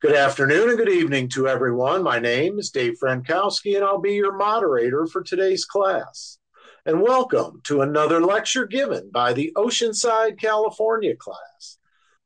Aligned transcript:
Good 0.00 0.16
afternoon 0.16 0.70
and 0.70 0.78
good 0.78 0.88
evening 0.88 1.28
to 1.34 1.46
everyone. 1.46 2.02
My 2.02 2.18
name 2.18 2.58
is 2.58 2.70
Dave 2.70 2.94
Frankowski, 2.98 3.76
and 3.76 3.84
I'll 3.84 4.00
be 4.00 4.14
your 4.14 4.34
moderator 4.34 5.06
for 5.06 5.22
today's 5.22 5.66
class. 5.66 6.38
And 6.86 7.02
welcome 7.02 7.60
to 7.64 7.82
another 7.82 8.18
lecture 8.18 8.64
given 8.64 9.10
by 9.12 9.34
the 9.34 9.52
Oceanside, 9.56 10.40
California 10.40 11.14
class. 11.14 11.76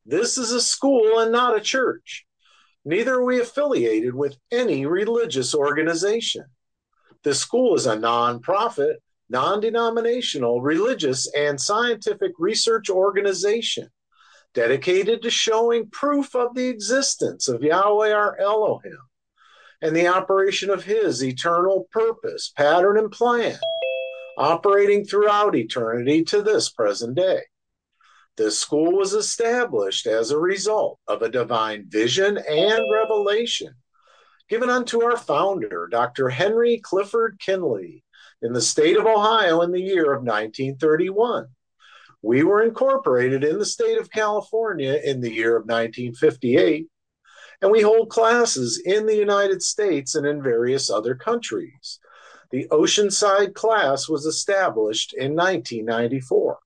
This 0.06 0.38
is 0.38 0.52
a 0.52 0.60
school 0.60 1.18
and 1.18 1.32
not 1.32 1.56
a 1.56 1.60
church. 1.60 2.24
Neither 2.84 3.14
are 3.14 3.24
we 3.24 3.40
affiliated 3.40 4.14
with 4.14 4.36
any 4.52 4.86
religious 4.86 5.52
organization. 5.52 6.44
The 7.24 7.34
school 7.34 7.74
is 7.74 7.86
a 7.86 7.96
nonprofit, 7.96 8.98
non 9.28 9.58
denominational, 9.58 10.62
religious, 10.62 11.26
and 11.34 11.60
scientific 11.60 12.34
research 12.38 12.88
organization 12.88 13.90
dedicated 14.54 15.20
to 15.22 15.30
showing 15.30 15.90
proof 15.90 16.34
of 16.34 16.54
the 16.54 16.68
existence 16.68 17.48
of 17.48 17.62
Yahweh 17.62 18.12
our 18.12 18.38
Elohim 18.38 18.98
and 19.82 19.94
the 19.94 20.06
operation 20.06 20.70
of 20.70 20.84
his 20.84 21.22
eternal 21.22 21.88
purpose, 21.90 22.52
pattern, 22.56 22.96
and 22.96 23.10
plan, 23.10 23.58
operating 24.38 25.04
throughout 25.04 25.54
eternity 25.54 26.24
to 26.24 26.40
this 26.40 26.70
present 26.70 27.16
day. 27.16 27.40
This 28.36 28.58
school 28.58 28.92
was 28.92 29.12
established 29.12 30.06
as 30.06 30.30
a 30.30 30.38
result 30.38 30.98
of 31.06 31.22
a 31.22 31.28
divine 31.28 31.84
vision 31.88 32.38
and 32.38 32.82
revelation 32.92 33.74
given 34.48 34.70
unto 34.70 35.02
our 35.02 35.16
founder, 35.16 35.88
Dr. 35.90 36.28
Henry 36.28 36.78
Clifford 36.82 37.38
Kinley, 37.40 38.04
in 38.42 38.52
the 38.52 38.60
state 38.60 38.96
of 38.96 39.06
Ohio 39.06 39.62
in 39.62 39.72
the 39.72 39.80
year 39.80 40.12
of 40.12 40.22
1931 40.22 41.46
we 42.24 42.42
were 42.42 42.62
incorporated 42.62 43.44
in 43.44 43.58
the 43.58 43.66
state 43.66 43.98
of 43.98 44.10
California 44.10 44.98
in 45.04 45.20
the 45.20 45.30
year 45.30 45.56
of 45.56 45.64
1958, 45.64 46.86
and 47.60 47.70
we 47.70 47.82
hold 47.82 48.08
classes 48.08 48.80
in 48.82 49.04
the 49.04 49.14
United 49.14 49.62
States 49.62 50.14
and 50.14 50.26
in 50.26 50.42
various 50.42 50.88
other 50.88 51.14
countries. 51.14 52.00
The 52.50 52.66
Oceanside 52.70 53.52
class 53.52 54.08
was 54.08 54.24
established 54.24 55.12
in 55.12 55.36
1994. 55.36 56.58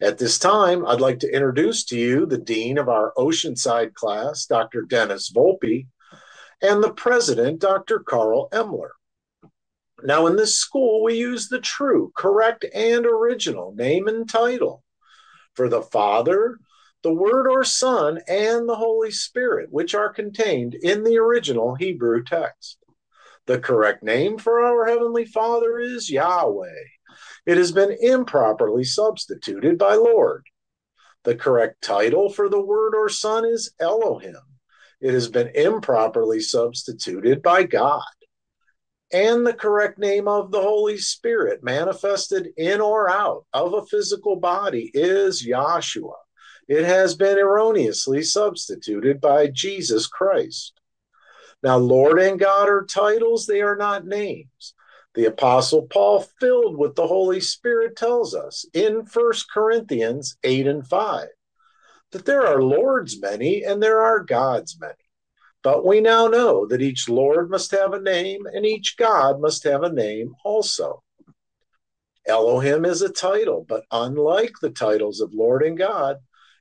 At 0.00 0.18
this 0.18 0.38
time, 0.38 0.86
I'd 0.86 1.00
like 1.00 1.18
to 1.20 1.34
introduce 1.34 1.84
to 1.86 1.98
you 1.98 2.24
the 2.24 2.38
Dean 2.38 2.78
of 2.78 2.88
our 2.88 3.12
Oceanside 3.16 3.94
class, 3.94 4.46
Dr. 4.46 4.82
Dennis 4.82 5.32
Volpe, 5.32 5.88
and 6.62 6.80
the 6.80 6.92
President, 6.92 7.58
Dr. 7.58 7.98
Carl 7.98 8.48
Emler. 8.50 8.90
Now, 10.06 10.26
in 10.26 10.36
this 10.36 10.54
school, 10.54 11.02
we 11.02 11.14
use 11.14 11.48
the 11.48 11.60
true, 11.60 12.12
correct, 12.14 12.66
and 12.74 13.06
original 13.06 13.72
name 13.74 14.06
and 14.06 14.28
title 14.28 14.84
for 15.54 15.66
the 15.70 15.80
Father, 15.80 16.58
the 17.02 17.14
Word 17.14 17.50
or 17.50 17.64
Son, 17.64 18.20
and 18.28 18.68
the 18.68 18.76
Holy 18.76 19.10
Spirit, 19.10 19.68
which 19.70 19.94
are 19.94 20.12
contained 20.12 20.74
in 20.74 21.04
the 21.04 21.16
original 21.16 21.74
Hebrew 21.74 22.22
text. 22.22 22.76
The 23.46 23.58
correct 23.58 24.02
name 24.02 24.36
for 24.36 24.60
our 24.60 24.84
Heavenly 24.86 25.24
Father 25.24 25.78
is 25.78 26.10
Yahweh. 26.10 26.84
It 27.46 27.56
has 27.56 27.72
been 27.72 27.96
improperly 27.98 28.84
substituted 28.84 29.78
by 29.78 29.94
Lord. 29.94 30.44
The 31.22 31.34
correct 31.34 31.80
title 31.82 32.28
for 32.28 32.50
the 32.50 32.60
Word 32.60 32.94
or 32.94 33.08
Son 33.08 33.46
is 33.46 33.72
Elohim. 33.80 34.36
It 35.00 35.14
has 35.14 35.28
been 35.28 35.48
improperly 35.54 36.40
substituted 36.40 37.40
by 37.40 37.62
God 37.62 38.02
and 39.14 39.46
the 39.46 39.54
correct 39.54 39.96
name 39.96 40.26
of 40.26 40.50
the 40.50 40.60
Holy 40.60 40.98
Spirit 40.98 41.62
manifested 41.62 42.48
in 42.56 42.80
or 42.80 43.08
out 43.08 43.46
of 43.52 43.72
a 43.72 43.86
physical 43.86 44.34
body 44.34 44.90
is 44.92 45.46
Yahshua. 45.46 46.16
It 46.66 46.84
has 46.84 47.14
been 47.14 47.38
erroneously 47.38 48.24
substituted 48.24 49.20
by 49.20 49.46
Jesus 49.46 50.08
Christ. 50.08 50.72
Now, 51.62 51.76
Lord 51.76 52.18
and 52.18 52.40
God 52.40 52.68
are 52.68 52.84
titles, 52.84 53.46
they 53.46 53.60
are 53.60 53.76
not 53.76 54.04
names. 54.04 54.74
The 55.14 55.26
Apostle 55.26 55.82
Paul, 55.82 56.26
filled 56.40 56.76
with 56.76 56.96
the 56.96 57.06
Holy 57.06 57.40
Spirit, 57.40 57.94
tells 57.94 58.34
us 58.34 58.66
in 58.74 59.06
1 59.12 59.32
Corinthians 59.52 60.36
8 60.42 60.66
and 60.66 60.84
5 60.84 61.28
that 62.10 62.24
there 62.24 62.44
are 62.44 62.60
Lords 62.60 63.20
many 63.20 63.62
and 63.62 63.80
there 63.80 64.00
are 64.00 64.24
gods 64.24 64.76
many. 64.80 65.03
But 65.64 65.86
we 65.86 66.02
now 66.02 66.26
know 66.26 66.66
that 66.66 66.82
each 66.82 67.08
Lord 67.08 67.50
must 67.50 67.70
have 67.70 67.94
a 67.94 68.00
name 68.00 68.44
and 68.44 68.66
each 68.66 68.98
God 68.98 69.40
must 69.40 69.64
have 69.64 69.82
a 69.82 69.90
name 69.90 70.34
also. 70.44 71.02
Elohim 72.26 72.84
is 72.84 73.00
a 73.00 73.08
title, 73.08 73.64
but 73.66 73.84
unlike 73.90 74.52
the 74.60 74.68
titles 74.68 75.22
of 75.22 75.32
Lord 75.32 75.62
and 75.62 75.78
God, 75.78 76.18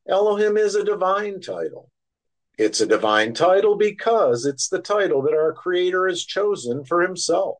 Elohim 0.08 0.56
is 0.56 0.75
a 0.75 0.86
divine 0.86 1.42
title. 1.42 1.92
It's 2.58 2.80
a 2.80 2.86
divine 2.86 3.34
title 3.34 3.75
because 3.75 4.46
it's 4.46 4.69
the 4.69 4.81
title 4.81 5.22
that 5.24 5.34
our 5.34 5.52
Creator 5.52 6.08
has 6.08 6.24
chosen 6.24 6.86
for 6.86 7.02
Himself. 7.02 7.58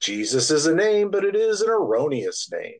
Jesus 0.00 0.50
is 0.50 0.64
a 0.64 0.74
name, 0.74 1.10
but 1.10 1.26
it 1.26 1.36
is 1.36 1.60
an 1.60 1.68
erroneous 1.68 2.50
name. 2.50 2.78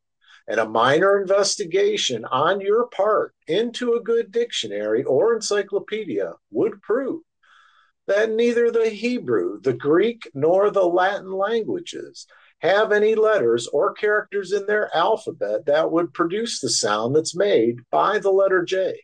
And 0.49 0.59
a 0.59 0.69
minor 0.69 1.21
investigation 1.21 2.25
on 2.25 2.63
your 2.63 2.87
part 2.87 3.35
into 3.47 3.93
a 3.93 4.03
good 4.03 4.33
dictionary 4.33 5.05
or 5.05 5.35
encyclopedia 5.35 6.33
would 6.51 6.81
prove 6.81 7.21
that 8.07 8.31
neither 8.31 8.71
the 8.71 8.89
Hebrew, 8.89 9.61
the 9.61 9.73
Greek, 9.73 10.31
nor 10.35 10.71
the 10.71 10.87
Latin 10.87 11.33
languages 11.33 12.27
have 12.61 12.93
any 12.93 13.15
letters 13.15 13.67
or 13.69 13.93
characters 13.93 14.53
in 14.53 14.67
their 14.67 14.95
alphabet 14.97 15.67
that 15.67 15.91
would 15.91 16.15
produce 16.15 16.61
the 16.61 16.69
sound 16.69 17.15
that's 17.15 17.35
made 17.35 17.81
by 17.91 18.19
the 18.19 18.31
letter 18.31 18.65
J. 18.65 19.01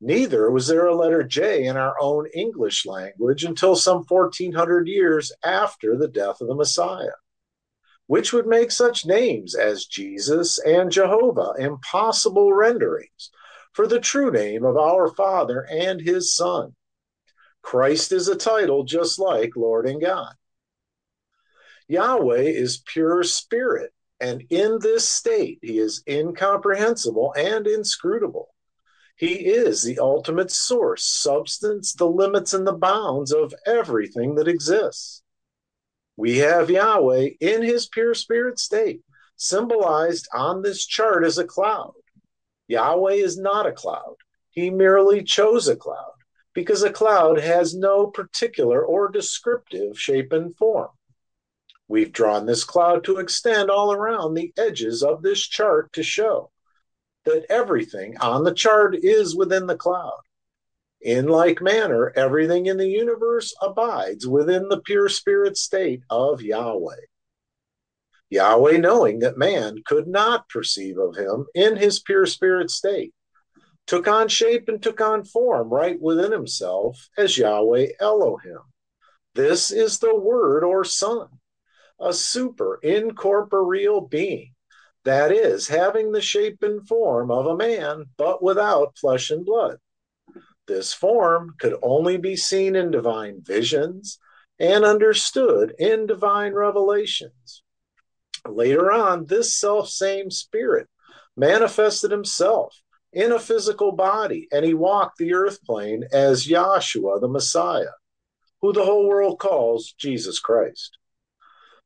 Neither 0.00 0.50
was 0.50 0.66
there 0.66 0.86
a 0.86 0.96
letter 0.96 1.22
J 1.22 1.64
in 1.64 1.76
our 1.76 1.94
own 2.00 2.26
English 2.34 2.86
language 2.86 3.44
until 3.44 3.76
some 3.76 4.04
1400 4.08 4.88
years 4.88 5.30
after 5.44 5.96
the 5.96 6.08
death 6.08 6.40
of 6.40 6.48
the 6.48 6.54
Messiah, 6.54 7.12
which 8.06 8.32
would 8.32 8.46
make 8.46 8.70
such 8.70 9.04
names 9.04 9.54
as 9.54 9.84
Jesus 9.84 10.58
and 10.58 10.90
Jehovah 10.90 11.52
impossible 11.58 12.54
renderings 12.54 13.30
for 13.74 13.86
the 13.86 14.00
true 14.00 14.30
name 14.30 14.64
of 14.64 14.78
our 14.78 15.08
Father 15.14 15.66
and 15.70 16.00
His 16.00 16.34
Son. 16.34 16.74
Christ 17.62 18.12
is 18.12 18.28
a 18.28 18.36
title 18.36 18.84
just 18.84 19.18
like 19.18 19.56
Lord 19.56 19.86
and 19.86 20.00
God. 20.00 20.34
Yahweh 21.88 22.42
is 22.42 22.82
pure 22.86 23.22
spirit, 23.22 23.92
and 24.20 24.44
in 24.50 24.78
this 24.80 25.08
state, 25.08 25.58
he 25.62 25.78
is 25.78 26.02
incomprehensible 26.08 27.34
and 27.36 27.66
inscrutable. 27.66 28.54
He 29.16 29.50
is 29.50 29.82
the 29.82 29.98
ultimate 29.98 30.50
source, 30.50 31.04
substance, 31.04 31.92
the 31.92 32.06
limits, 32.06 32.54
and 32.54 32.66
the 32.66 32.72
bounds 32.72 33.32
of 33.32 33.54
everything 33.66 34.36
that 34.36 34.48
exists. 34.48 35.22
We 36.16 36.38
have 36.38 36.70
Yahweh 36.70 37.30
in 37.40 37.62
his 37.62 37.86
pure 37.86 38.14
spirit 38.14 38.58
state, 38.58 39.02
symbolized 39.36 40.28
on 40.32 40.62
this 40.62 40.86
chart 40.86 41.24
as 41.24 41.38
a 41.38 41.44
cloud. 41.44 41.94
Yahweh 42.68 43.14
is 43.14 43.36
not 43.36 43.66
a 43.66 43.72
cloud, 43.72 44.16
he 44.50 44.70
merely 44.70 45.22
chose 45.22 45.68
a 45.68 45.76
cloud 45.76 46.19
because 46.54 46.82
a 46.82 46.92
cloud 46.92 47.38
has 47.38 47.74
no 47.74 48.06
particular 48.06 48.84
or 48.84 49.08
descriptive 49.08 49.98
shape 49.98 50.32
and 50.32 50.56
form. 50.56 50.90
We've 51.88 52.12
drawn 52.12 52.46
this 52.46 52.64
cloud 52.64 53.04
to 53.04 53.18
extend 53.18 53.70
all 53.70 53.92
around 53.92 54.34
the 54.34 54.52
edges 54.56 55.02
of 55.02 55.22
this 55.22 55.40
chart 55.40 55.92
to 55.94 56.02
show 56.02 56.50
that 57.24 57.46
everything 57.50 58.16
on 58.18 58.44
the 58.44 58.54
chart 58.54 58.96
is 58.96 59.36
within 59.36 59.66
the 59.66 59.76
cloud. 59.76 60.20
In 61.00 61.28
like 61.28 61.62
manner, 61.62 62.12
everything 62.14 62.66
in 62.66 62.76
the 62.76 62.88
universe 62.88 63.54
abides 63.62 64.26
within 64.26 64.68
the 64.68 64.80
pure 64.80 65.08
spirit 65.08 65.56
state 65.56 66.02
of 66.10 66.42
Yahweh. 66.42 67.06
Yahweh, 68.28 68.76
knowing 68.76 69.18
that 69.20 69.38
man 69.38 69.82
could 69.84 70.06
not 70.06 70.48
perceive 70.48 70.98
of 70.98 71.16
him 71.16 71.46
in 71.54 71.76
his 71.76 72.00
pure 72.00 72.26
spirit 72.26 72.70
state, 72.70 73.12
took 73.86 74.06
on 74.06 74.28
shape 74.28 74.68
and 74.68 74.82
took 74.82 75.00
on 75.00 75.24
form 75.24 75.68
right 75.68 76.00
within 76.00 76.32
himself 76.32 77.08
as 77.16 77.36
Yahweh 77.36 77.88
Elohim. 77.98 78.60
This 79.34 79.70
is 79.70 79.98
the 79.98 80.14
Word 80.14 80.64
or 80.64 80.84
Son, 80.84 81.28
a 82.00 82.12
super 82.12 82.78
incorporeal 82.82 84.00
being, 84.00 84.54
that 85.04 85.32
is, 85.32 85.68
having 85.68 86.12
the 86.12 86.20
shape 86.20 86.62
and 86.62 86.86
form 86.86 87.30
of 87.30 87.46
a 87.46 87.56
man, 87.56 88.06
but 88.16 88.42
without 88.42 88.98
flesh 88.98 89.30
and 89.30 89.44
blood. 89.44 89.78
This 90.66 90.92
form 90.92 91.54
could 91.58 91.76
only 91.82 92.16
be 92.16 92.36
seen 92.36 92.76
in 92.76 92.90
divine 92.90 93.40
visions 93.42 94.18
and 94.58 94.84
understood 94.84 95.74
in 95.78 96.06
divine 96.06 96.52
revelations. 96.52 97.62
Later 98.46 98.92
on, 98.92 99.26
this 99.26 99.58
self 99.58 99.88
same 99.88 100.30
spirit 100.30 100.88
manifested 101.36 102.10
himself 102.10 102.80
in 103.12 103.32
a 103.32 103.40
physical 103.40 103.92
body, 103.92 104.46
and 104.52 104.64
he 104.64 104.74
walked 104.74 105.18
the 105.18 105.34
earth 105.34 105.62
plane 105.64 106.04
as 106.12 106.46
Yahshua 106.46 107.20
the 107.20 107.28
Messiah, 107.28 107.94
who 108.60 108.72
the 108.72 108.84
whole 108.84 109.08
world 109.08 109.38
calls 109.38 109.94
Jesus 109.98 110.38
Christ. 110.38 110.96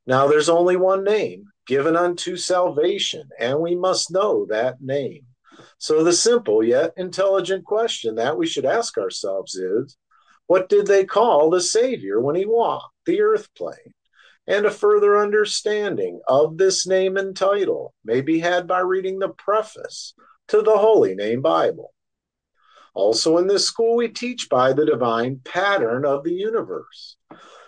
Now 0.06 0.26
there's 0.26 0.48
only 0.48 0.76
one 0.76 1.02
name 1.02 1.46
given 1.66 1.96
unto 1.96 2.36
salvation, 2.36 3.28
and 3.38 3.60
we 3.60 3.74
must 3.74 4.10
know 4.10 4.44
that 4.46 4.82
name. 4.82 5.26
So 5.78 6.04
the 6.04 6.12
simple 6.12 6.62
yet 6.62 6.92
intelligent 6.96 7.64
question 7.64 8.16
that 8.16 8.36
we 8.36 8.46
should 8.46 8.66
ask 8.66 8.98
ourselves 8.98 9.54
is 9.54 9.96
What 10.46 10.68
did 10.68 10.86
they 10.86 11.04
call 11.04 11.48
the 11.48 11.60
Savior 11.60 12.20
when 12.20 12.36
he 12.36 12.44
walked 12.44 12.94
the 13.06 13.22
earth 13.22 13.48
plane? 13.54 13.94
And 14.46 14.66
a 14.66 14.70
further 14.70 15.16
understanding 15.16 16.20
of 16.28 16.58
this 16.58 16.86
name 16.86 17.16
and 17.16 17.34
title 17.34 17.94
may 18.04 18.20
be 18.20 18.40
had 18.40 18.66
by 18.66 18.80
reading 18.80 19.18
the 19.18 19.30
preface 19.30 20.12
to 20.48 20.62
the 20.62 20.76
Holy 20.76 21.14
Name 21.14 21.42
Bible. 21.42 21.92
Also, 22.94 23.38
in 23.38 23.46
this 23.46 23.66
school, 23.66 23.96
we 23.96 24.08
teach 24.08 24.48
by 24.48 24.72
the 24.72 24.86
divine 24.86 25.40
pattern 25.44 26.04
of 26.04 26.22
the 26.22 26.32
universe. 26.32 27.16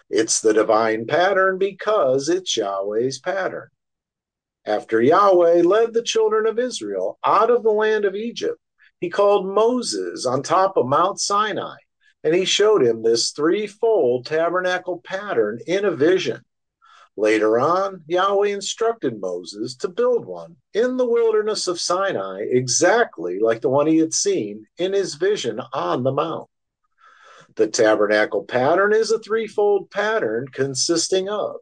It's 0.08 0.40
the 0.40 0.54
divine 0.54 1.06
pattern 1.06 1.58
because 1.58 2.28
it's 2.28 2.56
Yahweh's 2.56 3.18
pattern. 3.18 3.68
After 4.64 5.00
Yahweh 5.02 5.62
led 5.62 5.94
the 5.94 6.02
children 6.02 6.46
of 6.46 6.58
Israel 6.58 7.18
out 7.24 7.50
of 7.50 7.62
the 7.62 7.70
land 7.70 8.04
of 8.04 8.14
Egypt, 8.14 8.58
he 9.00 9.10
called 9.10 9.46
Moses 9.46 10.26
on 10.26 10.42
top 10.42 10.76
of 10.76 10.86
Mount 10.86 11.20
Sinai, 11.20 11.76
and 12.24 12.34
he 12.34 12.44
showed 12.44 12.82
him 12.82 13.02
this 13.02 13.30
threefold 13.32 14.26
tabernacle 14.26 15.00
pattern 15.04 15.58
in 15.66 15.84
a 15.84 15.90
vision. 15.90 16.42
Later 17.18 17.58
on, 17.58 18.04
Yahweh 18.06 18.48
instructed 18.48 19.20
Moses 19.20 19.74
to 19.76 19.88
build 19.88 20.26
one 20.26 20.56
in 20.74 20.98
the 20.98 21.08
wilderness 21.08 21.66
of 21.66 21.80
Sinai, 21.80 22.42
exactly 22.42 23.38
like 23.38 23.62
the 23.62 23.70
one 23.70 23.86
he 23.86 23.96
had 23.96 24.12
seen 24.12 24.66
in 24.76 24.92
his 24.92 25.14
vision 25.14 25.60
on 25.72 26.02
the 26.02 26.12
mount. 26.12 26.50
The 27.54 27.68
tabernacle 27.68 28.44
pattern 28.44 28.92
is 28.92 29.10
a 29.10 29.18
threefold 29.18 29.90
pattern 29.90 30.48
consisting 30.52 31.30
of 31.30 31.56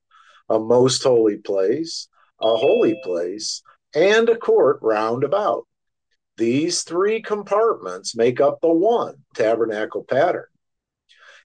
a 0.49 0.59
most 0.59 1.05
holy 1.05 1.37
place, 1.37 2.09
a 2.41 2.57
holy 2.57 3.01
place, 3.05 3.63
and 3.95 4.29
a 4.29 4.37
court 4.37 4.81
round 4.83 5.23
about. 5.23 5.69
These 6.37 6.83
three 6.83 7.23
compartments 7.23 8.17
make 8.17 8.41
up 8.41 8.61
the 8.61 8.73
one 8.73 9.25
tabernacle 9.35 10.03
pattern. 10.03 10.47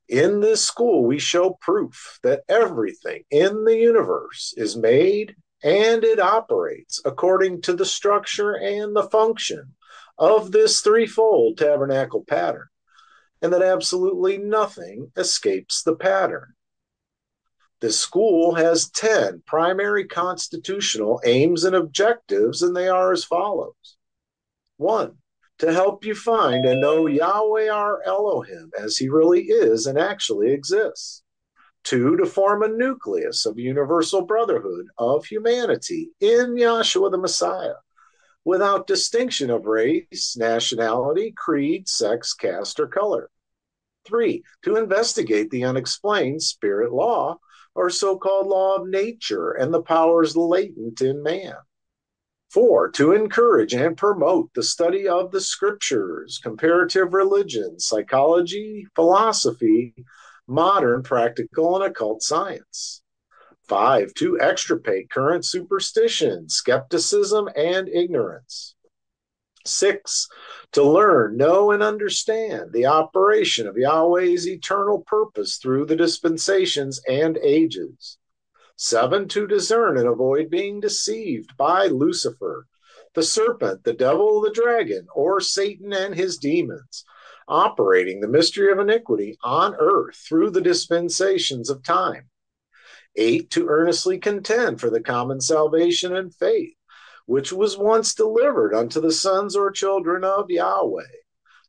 In 0.10 0.40
this 0.40 0.66
school, 0.66 1.06
we 1.06 1.20
show 1.20 1.52
proof 1.62 2.20
that 2.24 2.42
everything 2.50 3.26
in 3.30 3.64
the 3.64 3.78
universe 3.78 4.56
is 4.58 4.76
made 4.76 5.36
and 5.64 6.04
it 6.04 6.20
operates 6.20 7.00
according 7.06 7.62
to 7.62 7.74
the 7.74 7.86
structure 7.86 8.56
and 8.56 8.96
the 8.96 9.08
function 9.10 9.76
of 10.18 10.52
this 10.52 10.82
threefold 10.82 11.60
tabernacle 11.60 12.26
pattern, 12.28 12.68
and 13.44 13.54
that 13.54 13.62
absolutely 13.62 14.40
nothing 14.40 15.12
escapes 15.16 15.84
the 15.84 15.96
pattern. 15.96 16.54
This 17.80 18.00
school 18.00 18.56
has 18.56 18.90
10 18.90 19.44
primary 19.46 20.06
constitutional 20.06 21.22
aims 21.24 21.64
and 21.64 21.76
objectives, 21.76 22.64
and 22.64 22.76
they 22.76 22.90
are 22.90 23.14
as 23.14 23.24
follows. 23.24 23.98
One, 24.78 25.20
to 25.60 25.74
help 25.74 26.06
you 26.06 26.16
find 26.16 26.66
and 26.66 26.82
know 26.82 27.06
Yahweh 27.08 27.70
our 27.70 28.02
Elohim 28.04 28.72
as 28.80 28.98
he 28.98 29.10
really 29.10 29.44
is 29.44 29.86
and 29.86 29.98
actually 29.98 30.52
exists. 30.52 31.22
Two, 31.84 32.18
to 32.18 32.26
form 32.26 32.64
a 32.64 32.68
nucleus 32.68 33.46
of 33.46 33.60
universal 33.60 34.22
brotherhood 34.22 34.88
of 34.98 35.26
humanity 35.26 36.12
in 36.20 36.56
Yahshua 36.56 37.12
the 37.12 37.18
Messiah, 37.18 37.76
without 38.44 38.88
distinction 38.88 39.50
of 39.50 39.66
race, 39.66 40.36
nationality, 40.38 41.34
creed, 41.36 41.88
sex, 41.88 42.34
caste, 42.34 42.80
or 42.80 42.88
color. 42.88 43.30
Three, 44.06 44.44
to 44.64 44.76
investigate 44.76 45.50
the 45.52 45.66
unexplained 45.66 46.42
spirit 46.42 46.92
law, 46.92 47.40
or 47.76 47.90
so 47.90 48.18
called 48.18 48.48
law 48.48 48.78
of 48.78 48.88
nature, 48.88 49.52
and 49.52 49.74
the 49.74 49.82
powers 49.82 50.36
latent 50.36 51.02
in 51.02 51.22
man. 51.22 51.56
Four, 52.50 52.90
to 52.94 53.12
encourage 53.12 53.76
and 53.76 53.96
promote 53.96 54.52
the 54.56 54.64
study 54.64 55.08
of 55.08 55.32
the 55.32 55.40
scriptures, 55.40 56.40
comparative 56.42 57.14
religion, 57.14 57.80
psychology, 57.80 58.88
philosophy, 58.96 59.94
modern 60.48 61.04
practical 61.04 61.76
and 61.76 61.86
occult 61.86 62.24
science. 62.24 63.04
Five, 63.68 64.16
to 64.16 64.40
extirpate 64.42 65.12
current 65.12 65.46
superstition, 65.46 66.50
skepticism, 66.50 67.50
and 67.56 67.88
ignorance. 67.88 68.74
Six, 69.64 70.28
to 70.72 70.82
learn, 70.82 71.38
know, 71.38 71.70
and 71.70 71.84
understand 71.84 72.72
the 72.74 72.88
operation 72.88 73.68
of 73.68 73.78
Yahweh's 73.78 74.48
eternal 74.48 75.04
purpose 75.06 75.58
through 75.58 75.86
the 75.86 75.96
dispensations 75.96 77.00
and 77.08 77.38
ages. 77.38 78.18
Seven, 78.82 79.28
to 79.28 79.46
discern 79.46 79.98
and 79.98 80.08
avoid 80.08 80.50
being 80.50 80.80
deceived 80.80 81.58
by 81.58 81.88
Lucifer, 81.88 82.66
the 83.14 83.24
serpent, 83.24 83.84
the 83.84 83.92
devil, 83.92 84.40
the 84.40 84.52
dragon, 84.52 85.06
or 85.14 85.42
Satan 85.42 85.92
and 85.92 86.16
his 86.16 86.38
demons, 86.38 87.04
operating 87.46 88.22
the 88.22 88.30
mystery 88.30 88.72
of 88.72 88.80
iniquity 88.80 89.38
on 89.44 89.76
earth 89.78 90.16
through 90.16 90.52
the 90.52 90.62
dispensations 90.62 91.70
of 91.70 91.84
time. 91.84 92.30
Eight, 93.18 93.50
to 93.50 93.68
earnestly 93.68 94.18
contend 94.18 94.80
for 94.80 94.90
the 94.90 95.02
common 95.02 95.42
salvation 95.42 96.16
and 96.16 96.34
faith, 96.34 96.78
which 97.26 97.52
was 97.52 97.78
once 97.78 98.16
delivered 98.16 98.74
unto 98.74 99.02
the 99.02 99.12
sons 99.12 99.58
or 99.58 99.72
children 99.72 100.24
of 100.24 100.50
Yahweh. 100.50 101.04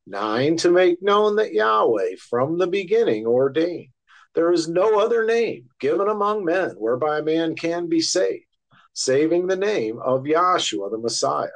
Nine, 0.06 0.56
to 0.58 0.70
make 0.70 1.02
known 1.02 1.34
that 1.36 1.52
Yahweh 1.52 2.14
from 2.20 2.58
the 2.58 2.68
beginning 2.68 3.26
ordained 3.26 3.90
there 4.34 4.52
is 4.52 4.68
no 4.68 5.00
other 5.00 5.24
name 5.24 5.68
given 5.80 6.08
among 6.08 6.44
men 6.44 6.70
whereby 6.70 7.18
a 7.18 7.22
man 7.22 7.54
can 7.56 7.88
be 7.88 8.00
saved, 8.00 8.44
saving 8.92 9.46
the 9.46 9.56
name 9.56 9.98
of 9.98 10.22
Yahshua 10.22 10.90
the 10.90 10.98
Messiah. 10.98 11.48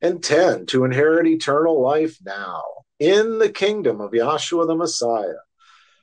And 0.00 0.22
10, 0.22 0.66
to 0.66 0.84
inherit 0.84 1.26
eternal 1.26 1.82
life 1.82 2.18
now 2.24 2.62
in 2.98 3.38
the 3.38 3.50
kingdom 3.50 4.00
of 4.00 4.12
Yahshua 4.12 4.66
the 4.66 4.76
Messiah, 4.76 5.40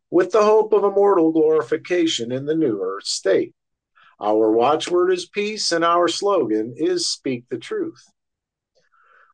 with 0.09 0.31
the 0.31 0.43
hope 0.43 0.73
of 0.73 0.83
immortal 0.83 1.31
glorification 1.31 2.31
in 2.31 2.45
the 2.45 2.55
new 2.55 2.81
earth 2.81 3.05
state. 3.05 3.53
Our 4.19 4.51
watchword 4.51 5.13
is 5.13 5.27
peace, 5.27 5.71
and 5.71 5.85
our 5.85 6.07
slogan 6.07 6.73
is 6.75 7.09
speak 7.09 7.45
the 7.49 7.57
truth. 7.57 8.03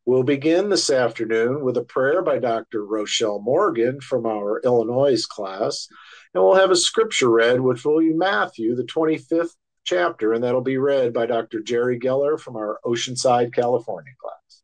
We'll 0.06 0.22
begin 0.24 0.68
this 0.68 0.90
afternoon 0.90 1.64
with 1.64 1.78
a 1.78 1.84
prayer 1.84 2.20
by 2.20 2.38
Dr. 2.38 2.84
Rochelle 2.84 3.40
Morgan 3.40 4.02
from 4.02 4.26
our 4.26 4.60
Illinois 4.60 5.24
class, 5.24 5.88
and 6.34 6.42
we'll 6.42 6.56
have 6.56 6.70
a 6.72 6.76
scripture 6.76 7.30
read, 7.30 7.60
which 7.60 7.84
will 7.84 8.00
be 8.00 8.12
Matthew, 8.12 8.74
the 8.74 8.82
25th 8.82 9.54
chapter, 9.84 10.32
and 10.32 10.42
that'll 10.42 10.60
be 10.60 10.78
read 10.78 11.12
by 11.12 11.26
Dr. 11.26 11.60
Jerry 11.60 11.98
Geller 11.98 12.38
from 12.38 12.56
our 12.56 12.80
Oceanside, 12.84 13.54
California 13.54 14.12
class. 14.20 14.62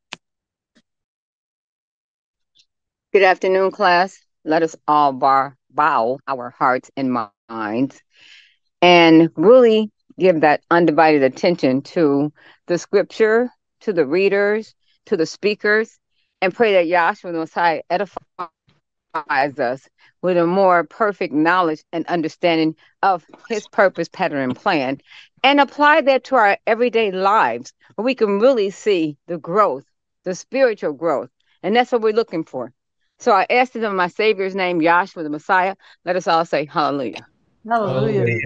Good 3.12 3.23
afternoon, 3.23 3.71
class. 3.71 4.19
Let 4.45 4.62
us 4.62 4.75
all 4.89 5.12
bar, 5.12 5.57
bow 5.71 6.19
our 6.27 6.50
hearts 6.50 6.91
and 6.97 7.29
minds 7.49 8.00
and 8.83 9.31
really 9.37 9.91
give 10.19 10.41
that 10.41 10.62
undivided 10.71 11.23
attention 11.23 11.83
to 11.83 12.33
the 12.67 12.79
scripture, 12.79 13.50
to 13.81 13.93
the 13.93 14.07
readers, 14.07 14.75
to 15.07 15.17
the 15.17 15.27
speakers, 15.27 15.99
and 16.41 16.55
pray 16.55 16.73
that 16.73 16.87
Yahshua 16.87 17.35
Messiah 17.35 17.83
edifies 19.14 19.59
us 19.59 19.88
with 20.23 20.37
a 20.37 20.47
more 20.47 20.85
perfect 20.85 21.33
knowledge 21.33 21.83
and 21.93 22.07
understanding 22.07 22.76
of 23.02 23.25
his 23.49 23.67
purpose, 23.69 24.09
pattern, 24.09 24.38
and 24.38 24.57
plan, 24.57 24.99
and 25.43 25.61
apply 25.61 26.02
that 26.02 26.25
to 26.25 26.37
our 26.37 26.59
everyday 26.67 27.11
lives 27.11 27.73
where 27.95 28.05
we 28.05 28.14
can 28.14 28.38
really 28.38 28.71
see 28.71 29.17
the 29.26 29.38
growth, 29.38 29.85
the 30.25 30.35
spiritual 30.35 30.93
growth. 30.93 31.31
And 31.62 31.75
that's 31.75 31.93
what 31.93 32.02
we're 32.02 32.12
looking 32.12 32.45
for. 32.45 32.73
So 33.19 33.33
I 33.33 33.47
asked 33.50 33.76
it 33.76 33.83
in 33.83 33.97
my 33.97 34.09
Savior's 34.09 34.55
name, 34.55 34.81
Yahshua 34.81 35.23
the 35.23 35.31
Messiah. 35.31 35.76
Let 36.05 36.17
us 36.17 36.26
all 36.26 36.45
say 36.45 36.64
hallelujah. 36.67 37.26
Hallelujah. 37.69 38.21
hallelujah. 38.21 38.40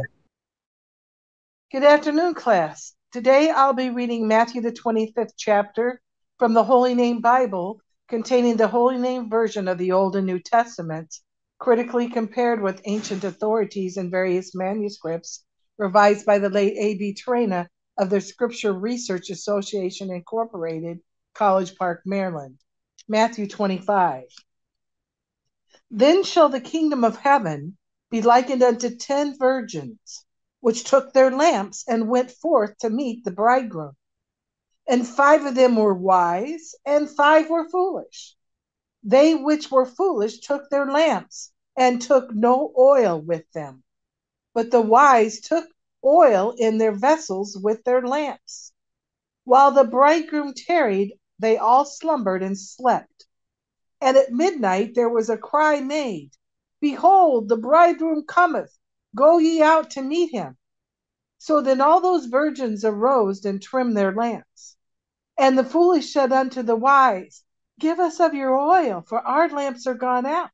Good 1.70 1.84
afternoon, 1.84 2.34
class. 2.34 2.94
Today 3.12 3.50
I'll 3.50 3.72
be 3.72 3.90
reading 3.90 4.26
Matthew, 4.26 4.62
the 4.62 4.72
25th 4.72 5.34
chapter 5.36 6.00
from 6.38 6.54
the 6.54 6.64
Holy 6.64 6.94
Name 6.94 7.20
Bible, 7.20 7.80
containing 8.08 8.56
the 8.56 8.68
Holy 8.68 8.98
Name 8.98 9.30
version 9.30 9.68
of 9.68 9.78
the 9.78 9.92
Old 9.92 10.16
and 10.16 10.26
New 10.26 10.38
Testaments, 10.38 11.22
critically 11.58 12.08
compared 12.08 12.62
with 12.62 12.82
ancient 12.84 13.24
authorities 13.24 13.96
and 13.96 14.10
various 14.10 14.54
manuscripts 14.54 15.44
revised 15.78 16.26
by 16.26 16.38
the 16.38 16.50
late 16.50 16.76
A.B. 16.76 17.14
Traina 17.14 17.68
of 17.96 18.10
the 18.10 18.20
Scripture 18.20 18.72
Research 18.72 19.30
Association 19.30 20.10
Incorporated, 20.10 21.00
College 21.34 21.76
Park, 21.76 22.02
Maryland. 22.04 22.58
Matthew 23.08 23.46
25. 23.46 24.24
Then 25.90 26.24
shall 26.24 26.48
the 26.48 26.60
kingdom 26.60 27.04
of 27.04 27.18
heaven 27.18 27.76
be 28.10 28.22
likened 28.22 28.62
unto 28.62 28.96
ten 28.96 29.36
virgins, 29.36 30.24
which 30.60 30.84
took 30.84 31.12
their 31.12 31.30
lamps 31.30 31.84
and 31.86 32.08
went 32.08 32.30
forth 32.30 32.78
to 32.78 32.88
meet 32.88 33.24
the 33.24 33.30
bridegroom. 33.30 33.94
And 34.86 35.08
five 35.08 35.46
of 35.46 35.54
them 35.54 35.76
were 35.76 35.94
wise, 35.94 36.74
and 36.84 37.08
five 37.08 37.48
were 37.48 37.68
foolish. 37.68 38.36
They 39.02 39.34
which 39.34 39.70
were 39.70 39.86
foolish 39.86 40.40
took 40.40 40.68
their 40.68 40.86
lamps 40.90 41.52
and 41.76 42.02
took 42.02 42.34
no 42.34 42.72
oil 42.76 43.20
with 43.20 43.50
them. 43.52 43.82
But 44.52 44.70
the 44.70 44.82
wise 44.82 45.40
took 45.40 45.66
oil 46.04 46.54
in 46.58 46.78
their 46.78 46.92
vessels 46.92 47.56
with 47.56 47.82
their 47.84 48.06
lamps. 48.06 48.72
While 49.44 49.72
the 49.72 49.84
bridegroom 49.84 50.54
tarried, 50.54 51.18
they 51.38 51.56
all 51.56 51.84
slumbered 51.84 52.42
and 52.42 52.58
slept. 52.58 53.26
And 54.00 54.16
at 54.16 54.32
midnight 54.32 54.94
there 54.94 55.08
was 55.08 55.30
a 55.30 55.38
cry 55.38 55.80
made 55.80 56.32
Behold, 56.80 57.48
the 57.48 57.56
bridegroom 57.56 58.24
cometh, 58.26 58.78
go 59.16 59.38
ye 59.38 59.62
out 59.62 59.90
to 59.92 60.02
meet 60.02 60.30
him. 60.30 60.58
So 61.38 61.60
then 61.62 61.80
all 61.80 62.00
those 62.00 62.26
virgins 62.26 62.84
arose 62.84 63.44
and 63.44 63.62
trimmed 63.62 63.96
their 63.96 64.14
lamps. 64.14 64.73
And 65.36 65.58
the 65.58 65.64
foolish 65.64 66.12
said 66.12 66.32
unto 66.32 66.62
the 66.62 66.76
wise, 66.76 67.42
Give 67.80 67.98
us 67.98 68.20
of 68.20 68.34
your 68.34 68.56
oil, 68.56 69.02
for 69.06 69.18
our 69.20 69.48
lamps 69.48 69.86
are 69.86 69.94
gone 69.94 70.26
out. 70.26 70.50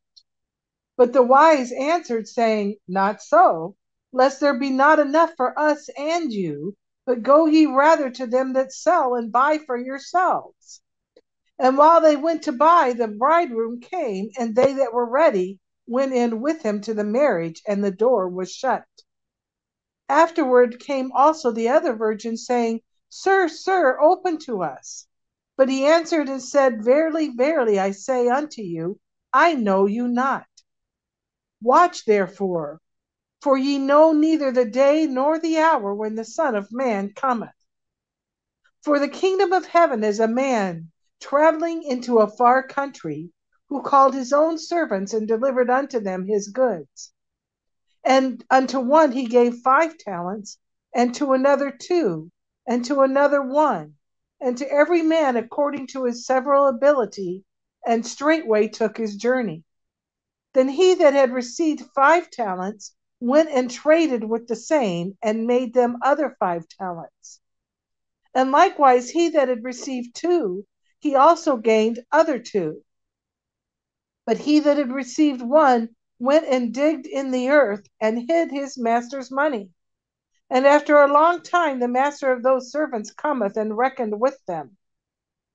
But 0.97 1.13
the 1.13 1.23
wise 1.23 1.71
answered, 1.73 2.29
saying, 2.29 2.77
Not 2.89 3.23
so, 3.23 3.77
lest 4.13 4.41
there 4.41 4.59
be 4.59 4.71
not 4.71 4.99
enough 4.99 5.35
for 5.37 5.59
us 5.59 5.89
and 5.99 6.33
you, 6.33 6.77
but 7.05 7.23
go 7.23 7.47
ye 7.47 7.67
rather 7.67 8.11
to 8.11 8.27
them 8.27 8.55
that 8.55 8.73
sell 8.73 9.15
and 9.15 9.31
buy 9.31 9.59
for 9.59 9.77
yourselves. 9.77 10.81
And 11.59 11.77
while 11.77 12.01
they 12.01 12.17
went 12.17 12.43
to 12.45 12.53
buy, 12.53 12.95
the 12.95 13.09
bridegroom 13.09 13.81
came, 13.81 14.31
and 14.39 14.55
they 14.55 14.73
that 14.73 14.95
were 14.95 15.05
ready 15.09 15.61
went 15.87 16.15
in 16.15 16.41
with 16.41 16.63
him 16.63 16.81
to 16.83 16.95
the 16.95 17.05
marriage, 17.05 17.63
and 17.67 17.85
the 17.85 17.91
door 17.91 18.29
was 18.29 18.51
shut. 18.53 18.85
Afterward 20.09 20.81
came 20.81 21.13
also 21.13 21.51
the 21.51 21.69
other 21.69 21.93
virgins, 21.93 22.47
saying, 22.47 22.81
Sir, 23.13 23.49
sir, 23.49 23.99
open 24.01 24.39
to 24.39 24.63
us. 24.63 25.09
But 25.57 25.69
he 25.69 25.85
answered 25.85 26.29
and 26.29 26.41
said, 26.41 26.85
Verily, 26.85 27.31
verily, 27.31 27.77
I 27.77 27.91
say 27.91 28.29
unto 28.29 28.63
you, 28.63 29.01
I 29.33 29.55
know 29.55 29.87
you 29.87 30.07
not. 30.07 30.47
Watch 31.61 32.05
therefore, 32.05 32.81
for 33.43 33.59
ye 33.59 33.79
know 33.79 34.13
neither 34.13 34.53
the 34.53 34.65
day 34.65 35.09
nor 35.09 35.41
the 35.41 35.59
hour 35.59 35.93
when 35.93 36.15
the 36.15 36.25
Son 36.25 36.55
of 36.55 36.71
Man 36.71 37.13
cometh. 37.13 37.51
For 38.83 39.01
the 39.01 39.09
kingdom 39.09 39.53
of 39.53 39.67
heaven 39.67 40.05
is 40.05 40.21
a 40.21 40.29
man 40.29 40.93
traveling 41.21 41.83
into 41.83 42.21
a 42.21 42.31
far 42.31 42.63
country 42.63 43.33
who 43.69 43.83
called 43.83 44.15
his 44.15 44.33
own 44.33 44.57
servants 44.57 45.13
and 45.13 45.27
delivered 45.27 45.69
unto 45.69 45.99
them 45.99 46.27
his 46.27 46.49
goods. 46.49 47.13
And 48.05 48.45
unto 48.51 48.79
one 48.79 49.11
he 49.11 49.27
gave 49.27 49.63
five 49.63 49.99
talents, 49.99 50.59
and 50.95 51.13
to 51.17 51.33
another 51.33 51.71
two, 51.71 52.31
and 52.67 52.85
to 52.85 53.01
another 53.01 53.43
one, 53.43 53.95
and 54.41 54.57
to 54.59 54.71
every 54.71 55.03
man 55.03 55.37
according 55.37 55.87
to 55.87 56.05
his 56.05 56.27
several 56.27 56.67
ability, 56.67 57.45
and 57.87 58.07
straightway 58.07 58.69
took 58.69 58.97
his 58.97 59.17
journey. 59.17 59.65
Then 60.53 60.69
he 60.69 60.95
that 60.95 61.15
had 61.15 61.33
received 61.33 61.91
five 61.95 62.31
talents 62.31 62.95
went 63.21 63.51
and 63.51 63.71
traded 63.71 64.25
with 64.25 64.49
the 64.49 64.57
same, 64.57 65.17
and 65.23 65.47
made 65.47 65.75
them 65.75 65.99
other 66.03 66.37
five 66.41 66.67
talents. 66.69 67.41
And 68.35 68.51
likewise 68.51 69.11
he 69.11 69.29
that 69.31 69.49
had 69.49 69.65
received 69.65 70.15
two, 70.15 70.67
he 70.99 71.15
also 71.15 71.57
gained 71.57 72.05
other 72.11 72.39
two. 72.39 72.83
But 74.25 74.39
he 74.39 74.61
that 74.61 74.77
had 74.77 74.93
received 74.93 75.43
one 75.43 75.97
went 76.19 76.47
and 76.47 76.73
digged 76.73 77.07
in 77.07 77.31
the 77.31 77.49
earth 77.49 77.87
and 78.01 78.31
hid 78.31 78.51
his 78.51 78.79
master's 78.79 79.31
money. 79.31 79.71
And 80.51 80.67
after 80.67 80.97
a 80.97 81.13
long 81.13 81.43
time, 81.43 81.79
the 81.79 81.89
master 81.89 82.33
of 82.33 82.43
those 82.43 82.73
servants 82.73 83.13
cometh 83.13 83.57
and 83.57 83.77
reckoned 83.77 84.21
with 84.21 84.37
them. 84.47 84.77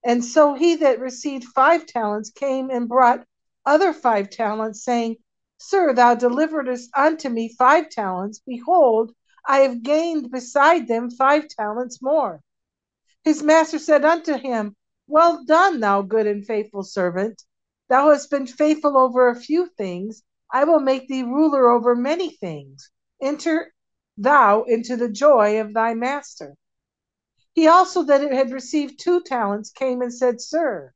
And 0.05 0.23
so 0.23 0.53
he 0.53 0.75
that 0.77 0.99
received 0.99 1.43
five 1.45 1.85
talents 1.85 2.29
came 2.29 2.69
and 2.69 2.87
brought 2.87 3.25
other 3.65 3.91
five 3.91 4.29
talents, 4.29 4.83
saying, 4.83 5.17
Sir, 5.57 5.93
thou 5.93 6.15
deliveredest 6.15 6.89
unto 6.95 7.27
me 7.27 7.49
five 7.57 7.89
talents. 7.89 8.39
Behold, 8.45 9.13
I 9.47 9.59
have 9.59 9.83
gained 9.83 10.31
beside 10.31 10.87
them 10.87 11.09
five 11.09 11.47
talents 11.47 12.01
more. 12.01 12.41
His 13.23 13.43
master 13.43 13.79
said 13.79 14.05
unto 14.05 14.37
him, 14.37 14.75
Well 15.07 15.43
done, 15.43 15.79
thou 15.79 16.03
good 16.03 16.27
and 16.27 16.45
faithful 16.45 16.83
servant. 16.83 17.43
Thou 17.89 18.11
hast 18.11 18.29
been 18.29 18.47
faithful 18.47 18.97
over 18.97 19.29
a 19.29 19.35
few 19.35 19.67
things. 19.67 20.23
I 20.51 20.63
will 20.63 20.79
make 20.79 21.07
thee 21.07 21.23
ruler 21.23 21.69
over 21.69 21.95
many 21.95 22.29
things. 22.29 22.89
Enter 23.21 23.73
thou 24.17 24.63
into 24.63 24.95
the 24.95 25.09
joy 25.09 25.59
of 25.59 25.73
thy 25.73 25.93
master. 25.93 26.55
He 27.53 27.67
also 27.67 28.03
that 28.03 28.21
had 28.21 28.51
received 28.51 28.99
two 28.99 29.21
talents 29.21 29.71
came 29.71 30.01
and 30.01 30.13
said, 30.13 30.41
Sir, 30.41 30.93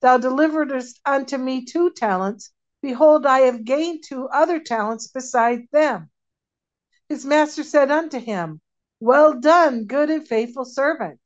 thou 0.00 0.18
deliveredest 0.18 1.00
unto 1.04 1.36
me 1.36 1.64
two 1.64 1.90
talents. 1.90 2.52
Behold, 2.80 3.26
I 3.26 3.40
have 3.40 3.64
gained 3.64 4.04
two 4.04 4.28
other 4.28 4.60
talents 4.60 5.08
beside 5.08 5.68
them. 5.72 6.10
His 7.08 7.24
master 7.24 7.62
said 7.64 7.90
unto 7.90 8.18
him, 8.18 8.60
Well 9.00 9.38
done, 9.38 9.84
good 9.84 10.10
and 10.10 10.26
faithful 10.26 10.64
servant. 10.64 11.20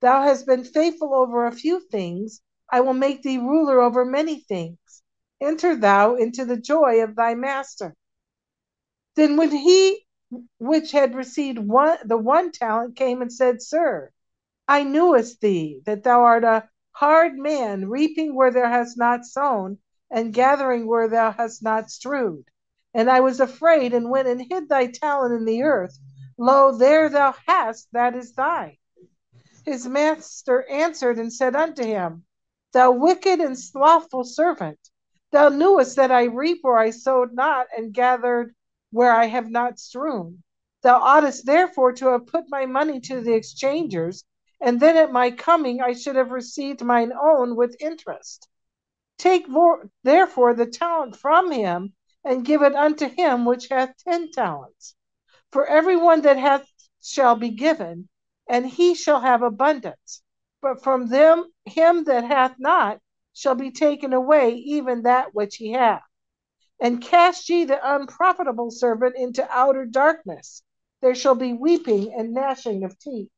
Thou 0.00 0.22
hast 0.22 0.46
been 0.46 0.64
faithful 0.64 1.14
over 1.14 1.46
a 1.46 1.52
few 1.52 1.80
things. 1.80 2.40
I 2.70 2.80
will 2.80 2.94
make 2.94 3.22
thee 3.22 3.38
ruler 3.38 3.80
over 3.80 4.04
many 4.04 4.40
things. 4.40 5.02
Enter 5.40 5.76
thou 5.76 6.14
into 6.14 6.44
the 6.44 6.56
joy 6.56 7.02
of 7.02 7.16
thy 7.16 7.34
master. 7.34 7.94
Then 9.14 9.36
when 9.36 9.50
he 9.50 10.01
which 10.58 10.92
had 10.92 11.14
received 11.14 11.58
one 11.58 11.98
the 12.04 12.16
one 12.16 12.50
talent 12.50 12.96
came 12.96 13.20
and 13.20 13.30
said, 13.30 13.60
Sir, 13.60 14.10
I 14.66 14.82
knewest 14.82 15.40
thee 15.42 15.82
that 15.84 16.04
thou 16.04 16.22
art 16.22 16.42
a 16.44 16.68
hard 16.92 17.36
man, 17.36 17.90
reaping 17.90 18.34
where 18.34 18.50
thou 18.50 18.68
hast 18.68 18.96
not 18.96 19.26
sown, 19.26 19.78
and 20.10 20.32
gathering 20.32 20.86
where 20.86 21.08
thou 21.08 21.32
hast 21.32 21.62
not 21.62 21.90
strewed. 21.90 22.46
And 22.94 23.10
I 23.10 23.20
was 23.20 23.40
afraid 23.40 23.92
and 23.92 24.08
went 24.08 24.28
and 24.28 24.40
hid 24.40 24.68
thy 24.70 24.86
talent 24.86 25.34
in 25.34 25.44
the 25.44 25.62
earth. 25.64 25.98
Lo, 26.38 26.72
there 26.72 27.10
thou 27.10 27.34
hast 27.46 27.88
that 27.92 28.16
is 28.16 28.32
thine. 28.32 28.78
His 29.66 29.86
master 29.86 30.64
answered 30.68 31.18
and 31.18 31.32
said 31.32 31.54
unto 31.54 31.84
him, 31.84 32.24
Thou 32.72 32.92
wicked 32.92 33.40
and 33.40 33.58
slothful 33.58 34.24
servant, 34.24 34.78
thou 35.30 35.50
knewest 35.50 35.96
that 35.96 36.10
I 36.10 36.24
reap 36.24 36.60
where 36.62 36.78
I 36.78 36.90
sowed 36.90 37.34
not, 37.34 37.66
and 37.76 37.92
gathered 37.92 38.54
where 38.92 39.12
I 39.12 39.26
have 39.26 39.50
not 39.50 39.80
strewn. 39.80 40.44
Thou 40.82 41.00
oughtest 41.00 41.44
therefore 41.46 41.92
to 41.94 42.10
have 42.10 42.26
put 42.26 42.44
my 42.48 42.66
money 42.66 43.00
to 43.00 43.20
the 43.20 43.32
exchangers, 43.34 44.24
and 44.60 44.78
then 44.78 44.96
at 44.96 45.10
my 45.10 45.32
coming 45.32 45.80
I 45.80 45.94
should 45.94 46.14
have 46.14 46.30
received 46.30 46.84
mine 46.84 47.12
own 47.12 47.56
with 47.56 47.74
interest. 47.80 48.48
Take 49.18 49.46
therefore 50.04 50.54
the 50.54 50.66
talent 50.66 51.16
from 51.16 51.50
him, 51.50 51.94
and 52.24 52.44
give 52.44 52.62
it 52.62 52.76
unto 52.76 53.08
him 53.08 53.44
which 53.44 53.66
hath 53.68 53.96
ten 53.96 54.30
talents. 54.30 54.94
For 55.50 55.66
every 55.66 55.96
one 55.96 56.20
that 56.20 56.36
hath 56.36 56.70
shall 57.02 57.34
be 57.34 57.50
given, 57.50 58.08
and 58.48 58.64
he 58.66 58.94
shall 58.94 59.20
have 59.20 59.42
abundance 59.42 60.22
but 60.62 60.82
from 60.82 61.08
them 61.08 61.52
him 61.64 62.04
that 62.04 62.24
hath 62.24 62.54
not 62.58 63.00
shall 63.34 63.56
be 63.56 63.72
taken 63.72 64.12
away 64.12 64.54
even 64.54 65.02
that 65.02 65.34
which 65.34 65.56
he 65.56 65.72
hath. 65.72 66.02
And 66.82 67.00
cast 67.00 67.48
ye 67.48 67.64
the 67.64 67.78
unprofitable 67.94 68.72
servant 68.72 69.14
into 69.16 69.46
outer 69.48 69.86
darkness. 69.86 70.64
There 71.00 71.14
shall 71.14 71.36
be 71.36 71.52
weeping 71.52 72.12
and 72.12 72.34
gnashing 72.34 72.82
of 72.82 72.98
teeth. 72.98 73.30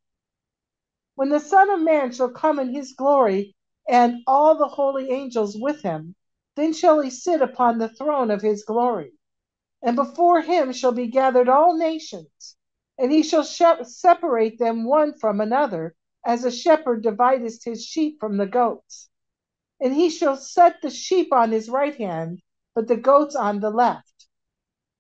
When 1.15 1.29
the 1.29 1.41
Son 1.41 1.69
of 1.69 1.81
Man 1.81 2.11
shall 2.11 2.31
come 2.31 2.59
in 2.59 2.73
his 2.75 2.95
glory, 2.95 3.55
and 3.87 4.23
all 4.27 4.55
the 4.55 4.67
holy 4.67 5.11
angels 5.11 5.59
with 5.59 5.83
him, 5.83 6.15
then 6.57 6.73
shall 6.73 7.01
he 7.01 7.11
sit 7.11 7.43
upon 7.43 7.77
the 7.77 7.91
throne 7.91 8.31
of 8.31 8.41
his 8.41 8.65
glory. 8.65 9.13
And 9.83 9.95
before 9.95 10.41
him 10.41 10.73
shall 10.73 10.93
be 10.93 11.09
gathered 11.09 11.51
all 11.51 11.77
nations, 11.77 12.57
and 12.97 13.13
he 13.13 13.23
shall 13.23 13.45
separate 13.45 14.59
them 14.59 14.87
one 14.87 15.19
from 15.19 15.43
another 15.43 15.95
as 16.25 16.47
a 16.47 16.51
shepherd 16.51 17.03
divideth 17.03 17.63
his 17.63 17.85
sheep 17.85 18.19
from 18.19 18.39
the 18.39 18.47
goats. 18.47 19.11
And 19.83 19.93
he 19.93 20.09
shall 20.09 20.39
set 20.39 20.81
the 20.81 20.89
sheep 20.89 21.31
on 21.31 21.53
his 21.53 21.69
right 21.69 21.95
hand, 21.95 22.41
but 22.75 22.89
the 22.89 22.97
goats 22.97 23.37
on 23.37 23.61
the 23.61 23.71
left. 23.71 24.27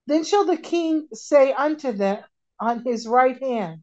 Then 0.06 0.24
shall 0.24 0.44
the 0.44 0.56
king 0.56 1.08
say 1.12 1.52
unto 1.52 1.92
them 1.92 2.22
on 2.60 2.84
his 2.84 3.06
right 3.08 3.38
hand, 3.40 3.82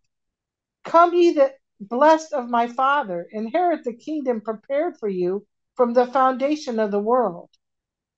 Come 0.84 1.14
ye 1.14 1.34
that 1.34 1.56
blessed 1.80 2.34
of 2.34 2.50
my 2.50 2.68
father, 2.68 3.28
inherit 3.32 3.84
the 3.84 3.94
kingdom 3.94 4.42
prepared 4.42 4.98
for 4.98 5.10
you 5.10 5.46
from 5.76 5.94
the 5.94 6.08
foundation 6.08 6.80
of 6.80 6.92
the 6.92 7.02
world. 7.02 7.50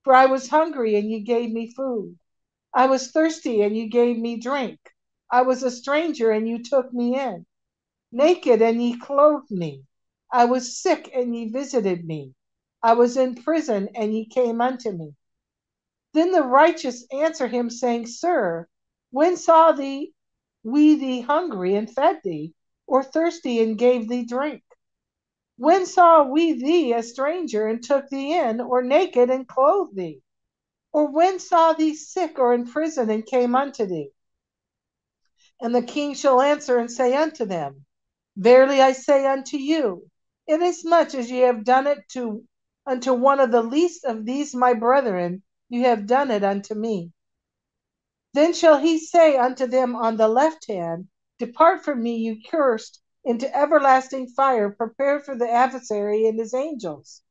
For 0.04 0.14
I 0.14 0.28
was 0.28 0.50
hungry, 0.50 0.96
and 0.96 1.10
ye 1.10 1.22
gave 1.22 1.52
me 1.52 1.72
food. 1.74 2.18
I 2.74 2.88
was 2.88 3.12
thirsty, 3.12 3.62
and 3.62 3.76
you 3.76 3.90
gave 3.90 4.18
me 4.18 4.40
drink. 4.40 4.80
I 5.32 5.44
was 5.44 5.64
a 5.64 5.72
stranger, 5.72 6.32
and 6.32 6.48
you 6.48 6.64
took 6.64 6.94
me 6.94 7.20
in 7.20 7.46
naked, 8.12 8.62
and 8.62 8.82
ye 8.82 9.00
clothed 9.00 9.52
me. 9.52 9.84
I 10.32 10.46
was 10.46 10.78
sick, 10.78 11.10
and 11.14 11.36
ye 11.36 11.50
visited 11.50 12.06
me. 12.06 12.34
I 12.82 12.94
was 12.94 13.18
in 13.18 13.36
prison, 13.36 13.90
and 13.96 14.14
ye 14.14 14.26
came 14.28 14.62
unto 14.62 14.92
me. 14.92 15.16
Then 16.14 16.32
the 16.32 16.44
righteous 16.44 17.06
answer 17.12 17.48
him, 17.48 17.70
saying, 17.70 18.08
Sir, 18.08 18.68
when 19.10 19.36
saw 19.36 19.72
thee 19.72 20.14
we 20.64 20.96
thee 20.96 21.22
hungry 21.22 21.76
and 21.76 21.90
fed 21.90 22.22
thee, 22.24 22.54
or 22.86 23.04
thirsty 23.04 23.62
and 23.64 23.78
gave 23.78 24.08
thee 24.08 24.24
drink? 24.24 24.64
When 25.58 25.86
saw 25.86 26.24
we 26.24 26.54
thee 26.54 26.94
a 26.94 27.02
stranger 27.04 27.68
and 27.68 27.84
took 27.84 28.10
thee 28.10 28.38
in, 28.38 28.62
or 28.62 28.84
naked 28.84 29.30
and 29.30 29.48
clothed 29.48 29.96
thee? 29.96 30.22
Or 30.92 31.08
when 31.12 31.40
saw 31.40 31.74
thee 31.74 31.96
sick 31.96 32.38
or 32.38 32.54
in 32.54 32.68
prison 32.68 33.10
and 33.10 33.26
came 33.26 33.56
unto 33.56 33.86
thee? 33.86 34.12
And 35.60 35.74
the 35.74 35.82
king 35.82 36.14
shall 36.14 36.42
answer 36.42 36.78
and 36.78 36.92
say 36.92 37.16
unto 37.16 37.46
them, 37.46 37.86
Verily 38.36 38.82
I 38.82 38.94
say 38.94 39.26
unto 39.26 39.58
you, 39.58 40.10
inasmuch 40.48 41.16
as 41.16 41.32
ye 41.32 41.40
have 41.40 41.64
done 41.64 41.88
it 41.88 42.08
to 42.10 42.44
unto 42.86 43.14
one 43.14 43.40
of 43.40 43.52
the 43.52 43.64
least 43.64 44.06
of 44.06 44.26
these 44.26 44.54
my 44.54 44.74
brethren, 44.74 45.42
you 45.74 45.86
have 45.86 46.06
done 46.06 46.30
it 46.30 46.44
unto 46.44 46.76
me. 46.76 47.12
Then 48.36 48.54
shall 48.54 48.78
he 48.78 49.00
say 49.00 49.38
unto 49.38 49.66
them 49.66 49.96
on 49.96 50.18
the 50.18 50.28
left 50.28 50.68
hand, 50.68 51.08
Depart 51.40 51.84
from 51.84 52.04
me, 52.04 52.18
you 52.18 52.38
cursed, 52.48 53.02
into 53.26 53.52
everlasting 53.58 54.28
fire, 54.28 54.70
prepared 54.70 55.26
for 55.26 55.36
the 55.36 55.50
adversary 55.50 56.28
and 56.28 56.38
his 56.38 56.54
angels. 56.54 57.24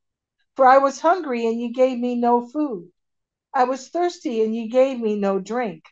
For 0.56 0.66
I 0.66 0.78
was 0.78 0.98
hungry, 0.98 1.46
and 1.46 1.60
you 1.60 1.72
gave 1.72 2.00
me 2.00 2.16
no 2.16 2.48
food. 2.48 2.90
I 3.54 3.62
was 3.62 3.90
thirsty, 3.90 4.42
and 4.42 4.56
you 4.56 4.68
gave 4.68 4.98
me 4.98 5.14
no 5.14 5.38
drink. 5.38 5.84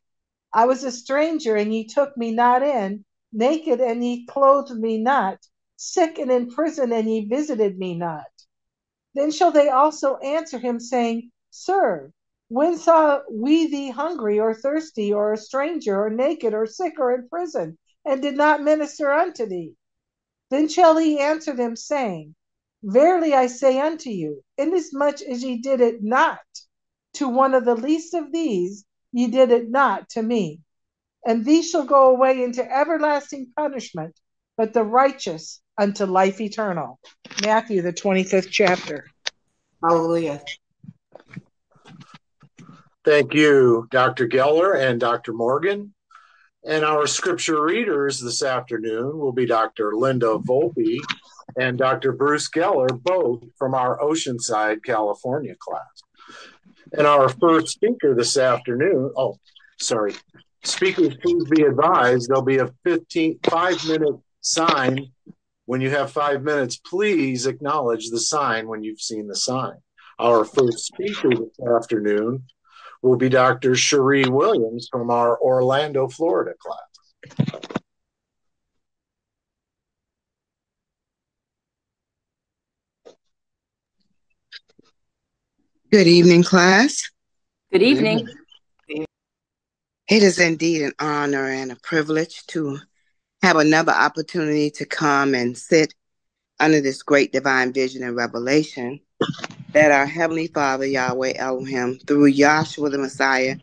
I 0.53 0.67
was 0.67 0.83
a 0.83 0.91
stranger, 0.91 1.55
and 1.55 1.73
ye 1.73 1.87
took 1.87 2.17
me 2.17 2.33
not 2.33 2.65
in, 2.65 3.05
naked, 3.33 3.81
and 3.81 4.05
ye 4.05 4.27
clothed 4.27 4.77
me 4.77 4.99
not, 4.99 5.39
sick 5.77 6.19
and 6.19 6.33
in 6.33 6.51
prison, 6.51 6.93
and 6.93 7.09
ye 7.09 7.29
visited 7.29 7.79
me 7.79 7.97
not. 7.97 8.27
Then 9.15 9.31
shall 9.31 9.53
they 9.53 9.69
also 9.69 10.17
answer 10.17 10.59
him, 10.59 10.81
saying, 10.81 11.31
Sir, 11.51 12.13
when 12.51 12.77
saw 12.77 13.21
we 13.31 13.69
thee 13.69 13.91
hungry 13.91 14.41
or 14.41 14.53
thirsty 14.53 15.13
or 15.13 15.33
a 15.33 15.37
stranger 15.37 16.05
or 16.05 16.11
naked 16.11 16.53
or 16.53 16.67
sick 16.67 16.95
or 16.99 17.15
in 17.15 17.29
prison, 17.29 17.79
and 18.05 18.21
did 18.21 18.37
not 18.37 18.61
minister 18.61 19.13
unto 19.13 19.47
thee? 19.47 19.73
Then 20.51 20.67
shall 20.69 20.99
he 20.99 21.21
answer 21.21 21.55
them, 21.55 21.77
saying, 21.77 22.35
Verily 22.83 23.35
I 23.35 23.47
say 23.47 23.79
unto 23.79 24.11
you, 24.11 24.43
inasmuch 24.59 25.23
as 25.23 25.45
ye 25.45 25.59
did 25.59 25.81
it 25.81 26.03
not 26.03 26.41
to 27.15 27.29
one 27.29 27.55
of 27.55 27.65
the 27.65 27.77
least 27.77 28.15
of 28.15 28.33
these, 28.33 28.85
ye 29.13 29.29
did 29.29 29.53
it 29.53 29.71
not 29.71 30.09
to 30.11 30.23
me. 30.23 30.61
And 31.25 31.45
these 31.45 31.71
shall 31.71 31.85
go 31.85 32.11
away 32.11 32.43
into 32.43 32.69
everlasting 32.69 33.53
punishment, 33.55 34.19
but 34.57 34.73
the 34.73 34.83
righteous 34.83 35.61
unto 35.79 36.05
life 36.05 36.41
eternal. 36.41 36.99
Matthew, 37.45 37.81
the 37.83 37.93
25th 37.93 38.51
chapter. 38.51 39.07
Hallelujah. 39.81 40.43
Thank 43.05 43.33
you, 43.33 43.89
Dr. 43.91 44.29
Geller 44.29 44.79
and 44.79 45.01
Dr. 45.01 45.33
Morgan. 45.33 45.95
And 46.65 46.85
our 46.85 47.07
scripture 47.07 47.63
readers 47.63 48.21
this 48.21 48.43
afternoon 48.43 49.19
will 49.19 49.33
be 49.33 49.47
Dr. 49.47 49.93
Linda 49.95 50.37
Volpe 50.39 50.99
and 51.59 51.79
Dr. 51.79 52.13
Bruce 52.13 52.51
Geller, 52.51 52.89
both 53.03 53.43
from 53.59 53.75
our 53.75 53.99
Oceanside, 53.99 54.85
California 54.85 55.55
class. 55.59 56.03
And 56.93 57.07
our 57.07 57.31
first 57.31 57.69
speaker 57.69 58.15
this 58.15 58.37
afternoon, 58.37 59.13
oh, 59.17 59.39
sorry, 59.79 60.15
speakers, 60.63 61.17
please 61.23 61.45
be 61.45 61.63
advised 61.63 62.29
there'll 62.29 62.43
be 62.43 62.59
a 62.59 62.71
15, 62.85 63.39
five 63.49 63.83
minute 63.89 64.17
sign 64.43 65.11
when 65.65 65.81
you 65.81 65.89
have 65.91 66.11
five 66.11 66.43
minutes, 66.43 66.77
please 66.77 67.47
acknowledge 67.47 68.11
the 68.11 68.19
sign 68.19 68.67
when 68.67 68.83
you've 68.83 69.01
seen 69.01 69.29
the 69.29 69.37
sign. 69.37 69.77
Our 70.19 70.45
first 70.45 70.81
speaker 70.81 71.31
this 71.31 71.61
afternoon 71.75 72.43
will 73.03 73.17
be 73.17 73.29
Dr. 73.29 73.75
Cherie 73.75 74.29
Williams 74.29 74.89
from 74.91 75.11
our 75.11 75.39
Orlando, 75.41 76.09
Florida 76.09 76.53
class. 76.59 76.81
Good 85.91 86.07
evening, 86.07 86.45
class. 86.45 87.11
Good 87.73 87.83
evening. 87.83 88.29
It 88.89 90.23
is 90.23 90.39
indeed 90.39 90.83
an 90.83 90.93
honor 90.99 91.47
and 91.47 91.73
a 91.73 91.77
privilege 91.83 92.45
to 92.49 92.79
have 93.43 93.57
another 93.57 93.93
opportunity 93.93 94.71
to 94.71 94.85
come 94.85 95.35
and 95.35 95.57
sit 95.57 95.95
under 96.61 96.81
this 96.81 97.03
great 97.03 97.33
divine 97.33 97.73
vision 97.73 98.03
and 98.03 98.17
revelation 98.17 99.01
that 99.73 99.93
our 99.93 100.07
Heavenly 100.07 100.49
Father, 100.49 100.87
Yahweh 100.87 101.35
Elohim, 101.37 101.99
through 102.07 102.33
Yahshua 102.33 102.91
the 102.91 102.99
Messiah, 102.99 103.57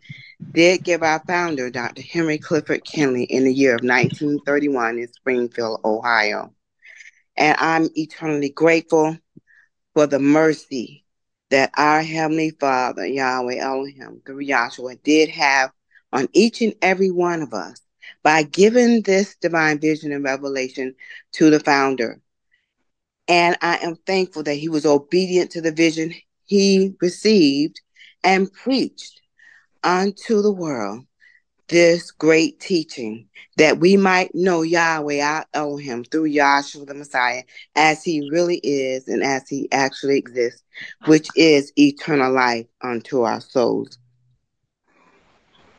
did 0.54 0.84
give 0.84 1.04
our 1.04 1.22
founder, 1.28 1.70
Dr. 1.70 2.02
Henry 2.02 2.38
Clifford 2.38 2.84
Kinley, 2.84 3.24
in 3.24 3.44
the 3.44 3.54
year 3.54 3.76
of 3.76 3.84
1931 3.84 5.00
in 5.00 5.08
Springfield, 5.08 5.82
Ohio. 5.84 6.54
And 7.36 7.56
I'm 7.60 7.90
eternally 7.96 8.50
grateful 8.50 9.18
for 9.94 10.08
the 10.08 10.20
mercy 10.20 11.06
that 11.50 11.72
our 11.78 12.02
Heavenly 12.02 12.52
Father, 12.52 13.06
Yahweh 13.06 13.58
Elohim, 13.58 14.22
through 14.26 14.46
Yahshua, 14.46 15.02
did 15.04 15.30
have 15.30 15.72
on 16.12 16.28
each 16.34 16.62
and 16.62 16.74
every 16.82 17.12
one 17.12 17.42
of 17.42 17.54
us 17.54 17.82
by 18.24 18.44
giving 18.44 19.02
this 19.02 19.36
divine 19.36 19.80
vision 19.80 20.12
and 20.12 20.24
revelation 20.24 20.96
to 21.34 21.50
the 21.50 21.60
founder. 21.60 22.20
And 23.28 23.58
I 23.62 23.78
am 23.78 23.96
thankful 23.96 24.44
that 24.44 24.56
he 24.56 24.70
was 24.70 24.86
obedient 24.86 25.52
to 25.52 25.62
the 25.62 25.72
vision 25.72 26.13
he 26.46 26.96
received 27.02 27.82
and 28.24 28.52
preached 28.52 29.22
unto 29.84 30.42
the 30.42 30.52
world 30.52 31.06
this 31.68 32.12
great 32.12 32.60
teaching 32.60 33.28
that 33.58 33.80
we 33.80 33.98
might 33.98 34.34
know 34.34 34.62
Yahweh, 34.62 35.22
our 35.22 35.46
Elohim, 35.54 36.04
through 36.06 36.30
Yahshua 36.30 36.88
the 36.88 36.94
Messiah, 36.94 37.44
as 37.76 38.04
he 38.04 38.30
really 38.32 38.60
is 38.63 39.08
and 39.08 39.24
as 39.24 39.48
he 39.50 39.68
actually 39.72 40.18
exists, 40.18 40.63
which 41.06 41.28
is 41.36 41.74
eternal 41.78 42.32
life 42.32 42.68
unto 42.82 43.22
our 43.22 43.42
souls. 43.42 43.98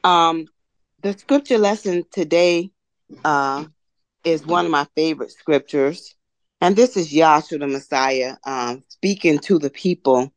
Um, 0.05 0.47
the 1.03 1.17
scripture 1.17 1.59
lesson 1.59 2.05
today 2.13 2.71
uh, 3.25 3.65
is 4.25 4.45
one 4.45 4.67
of 4.67 4.71
my 4.71 4.87
favorite 4.95 5.33
scriptures. 5.33 6.15
And 6.61 6.75
this 6.75 6.97
is 6.97 7.12
Yahshua 7.12 7.61
the 7.61 7.66
Messiah 7.68 8.37
um, 8.44 8.83
speaking 8.88 9.38
to 9.40 9.59
the 9.59 9.71
people 9.71 10.33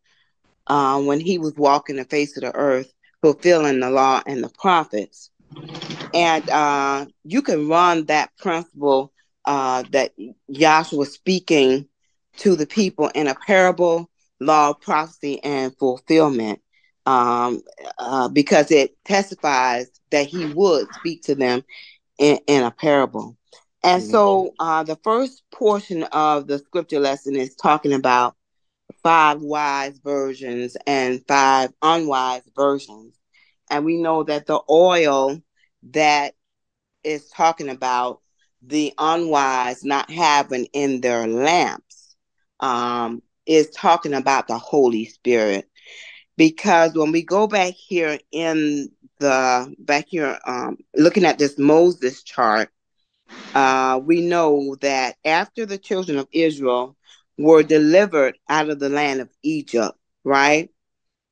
uh, 0.67 1.01
when 1.01 1.19
he 1.19 1.39
was 1.39 1.55
walking 1.55 1.95
the 1.95 2.05
face 2.05 2.38
of 2.38 2.43
the 2.43 2.55
earth, 2.55 2.91
fulfilling 3.21 3.79
the 3.79 3.89
law 3.89 4.21
and 4.25 4.43
the 4.43 4.49
prophets. 4.49 5.31
And 6.13 6.47
uh, 6.49 7.05
you 7.23 7.41
can 7.41 7.67
run 7.67 8.05
that 8.05 8.36
principle 8.38 9.12
uh, 9.45 9.84
that 9.91 10.13
Yahshua 10.51 10.97
was 10.97 11.13
speaking 11.13 11.88
to 12.38 12.55
the 12.55 12.67
people 12.67 13.10
in 13.10 13.27
a 13.27 13.36
parable, 13.36 14.10
law, 14.39 14.73
prophecy, 14.73 15.43
and 15.43 15.75
fulfillment 15.77 16.62
um, 17.07 17.62
uh, 17.97 18.27
because 18.29 18.71
it 18.71 18.95
testifies 19.05 19.89
that 20.12 20.27
he 20.27 20.45
would 20.53 20.88
speak 20.95 21.23
to 21.23 21.36
them 21.36 21.63
in, 22.19 22.38
in 22.45 22.63
a 22.63 22.71
parable. 22.71 23.38
And 23.84 24.04
so 24.04 24.54
uh, 24.60 24.84
the 24.84 24.98
first 25.04 25.44
portion 25.52 26.04
of 26.04 26.48
the 26.48 26.60
scripture 26.60 27.00
lesson 27.00 27.36
is 27.36 27.56
talking 27.56 27.94
about 27.94 28.36
five 29.02 29.41
wise 29.41 29.98
versions 30.00 30.78
and 30.86 31.26
five 31.28 31.72
unwise 31.82 32.44
versions. 32.56 33.15
And 33.70 33.86
we 33.86 33.98
know 33.98 34.24
that 34.24 34.46
the 34.46 34.62
oil 34.70 35.41
that 35.91 36.36
is 37.04 37.28
talking 37.30 37.70
about 37.70 38.20
the 38.62 38.94
unwise 38.98 39.84
not 39.84 40.12
having 40.12 40.65
in 40.74 41.02
their 41.02 41.28
lamps 41.28 42.15
um, 42.60 43.24
is 43.46 43.70
talking 43.72 44.13
about 44.13 44.48
the 44.48 44.58
Holy 44.58 45.06
Spirit. 45.06 45.67
Because 46.38 46.94
when 46.94 47.12
we 47.12 47.24
go 47.24 47.48
back 47.48 47.74
here 47.74 48.20
in 48.32 48.89
the 49.20 49.74
back 49.80 50.06
here, 50.08 50.39
um, 50.46 50.78
looking 50.96 51.26
at 51.26 51.39
this 51.39 51.58
Moses 51.58 52.24
chart, 52.24 52.70
uh, 53.54 54.00
we 54.04 54.22
know 54.22 54.76
that 54.82 55.17
after 55.26 55.65
the 55.65 55.78
children 55.78 56.17
of 56.17 56.28
Israel 56.32 56.96
were 57.38 57.63
delivered 57.63 58.38
out 58.50 58.70
of 58.70 58.80
the 58.80 58.89
land 58.89 59.22
of 59.22 59.30
Egypt, 59.44 59.98
right? 60.24 60.70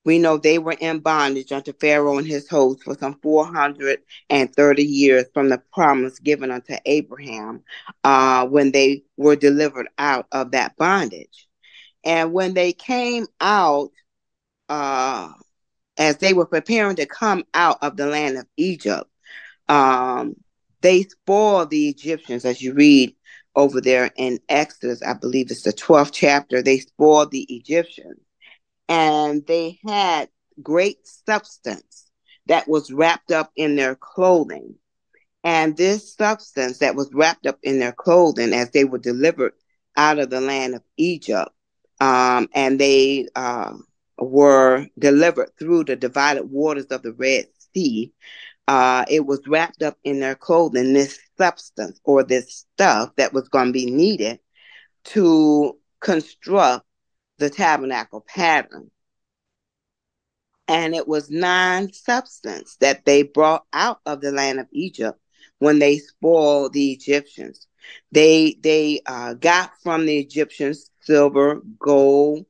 We 0.06 0.18
know 0.18 0.38
they 0.38 0.60
were 0.60 0.76
in 0.80 1.00
bondage 1.00 1.52
unto 1.52 1.74
Pharaoh 1.74 2.18
and 2.18 2.26
his 2.26 2.50
host 2.50 2.84
for 2.84 2.96
some 2.96 3.20
430 3.22 4.84
years 4.84 5.26
from 5.34 5.50
the 5.50 5.62
promise 5.74 6.20
given 6.20 6.52
unto 6.52 6.76
Abraham 6.86 7.64
uh, 8.04 8.48
when 8.48 8.72
they 8.72 9.04
were 9.18 9.36
delivered 9.36 9.88
out 9.98 10.28
of 10.32 10.52
that 10.52 10.76
bondage. 10.78 11.48
And 12.04 12.34
when 12.34 12.54
they 12.54 12.74
came 12.74 13.28
out, 13.42 13.92
uh, 14.70 15.30
as 15.98 16.18
they 16.18 16.34
were 16.34 16.46
preparing 16.46 16.96
to 16.96 17.06
come 17.06 17.44
out 17.54 17.78
of 17.82 17.98
the 17.98 18.08
land 18.08 18.38
of 18.38 18.48
Egypt, 18.56 19.10
um, 19.68 20.36
they 20.82 21.04
spoiled 21.04 21.70
the 21.70 21.89
Egyptians, 21.89 22.46
as 22.46 22.62
you 22.62 22.74
read 22.74 23.15
over 23.56 23.82
there 23.82 24.12
in 24.15 24.39
Exodus, 24.48 25.02
I 25.02 25.13
believe 25.13 25.52
it's 25.52 25.63
the 25.63 25.74
12th 25.74 26.12
chapter. 26.13 26.62
They 26.62 26.80
spoiled 26.80 27.32
the 27.32 27.46
Egyptians 27.50 28.20
and 28.89 29.46
they 29.46 29.80
had 29.86 30.30
great 30.62 30.98
substance 31.06 32.10
that 32.48 32.68
was 32.68 32.92
wrapped 32.92 33.32
up 33.32 33.52
in 33.56 33.76
their 33.76 33.96
clothing. 33.96 34.76
And 35.44 35.78
this 35.78 36.15
substance 36.15 36.80
that 36.80 36.96
was 36.96 37.13
wrapped 37.13 37.46
up 37.46 37.60
in 37.63 37.80
their 37.80 37.94
clothing 37.94 38.52
as 38.54 38.72
they 38.72 38.84
were 38.84 38.98
delivered 38.98 39.54
out 39.96 40.20
of 40.20 40.30
the 40.30 40.42
land 40.42 40.76
of 40.76 40.82
Egypt, 40.98 41.50
um, 42.02 42.50
and 42.54 42.80
they 42.80 43.28
uh, 43.36 43.74
were 44.18 44.88
delivered 44.98 45.52
through 45.58 45.86
the 45.86 45.96
divided 45.96 46.46
waters 46.46 46.86
of 46.86 47.04
the 47.04 47.13
Red 47.13 47.46
Sea, 47.74 48.12
uh, 48.69 49.05
it 49.10 49.25
was 49.25 49.41
wrapped 49.47 49.84
up 49.84 49.97
in 50.05 50.21
their 50.21 50.36
clothing, 50.36 50.93
this 50.93 51.19
substance 51.38 51.99
or 52.05 52.23
this 52.23 52.67
stuff 52.75 53.15
that 53.17 53.34
was 53.34 53.49
going 53.49 53.67
to 53.67 53.73
be 53.73 53.88
needed 53.88 54.39
to 55.05 55.77
construct 56.01 56.86
the 57.39 57.49
tabernacle 57.49 58.21
pattern. 58.27 58.91
and 60.67 60.95
it 60.95 61.08
was 61.08 61.32
nine 61.32 61.93
substance 61.93 62.77
that 62.82 63.05
they 63.05 63.23
brought 63.23 63.65
out 63.73 64.01
of 64.08 64.21
the 64.21 64.32
land 64.32 64.60
of 64.60 64.67
Egypt 64.71 65.19
when 65.60 65.79
they 65.79 65.97
spoiled 65.97 66.73
the 66.73 66.91
Egyptians. 66.93 67.67
They 68.12 68.58
they 68.62 69.01
uh, 69.08 69.36
got 69.36 69.71
from 69.84 70.05
the 70.08 70.19
Egyptians 70.19 70.91
silver, 71.01 71.62
gold, 71.79 72.45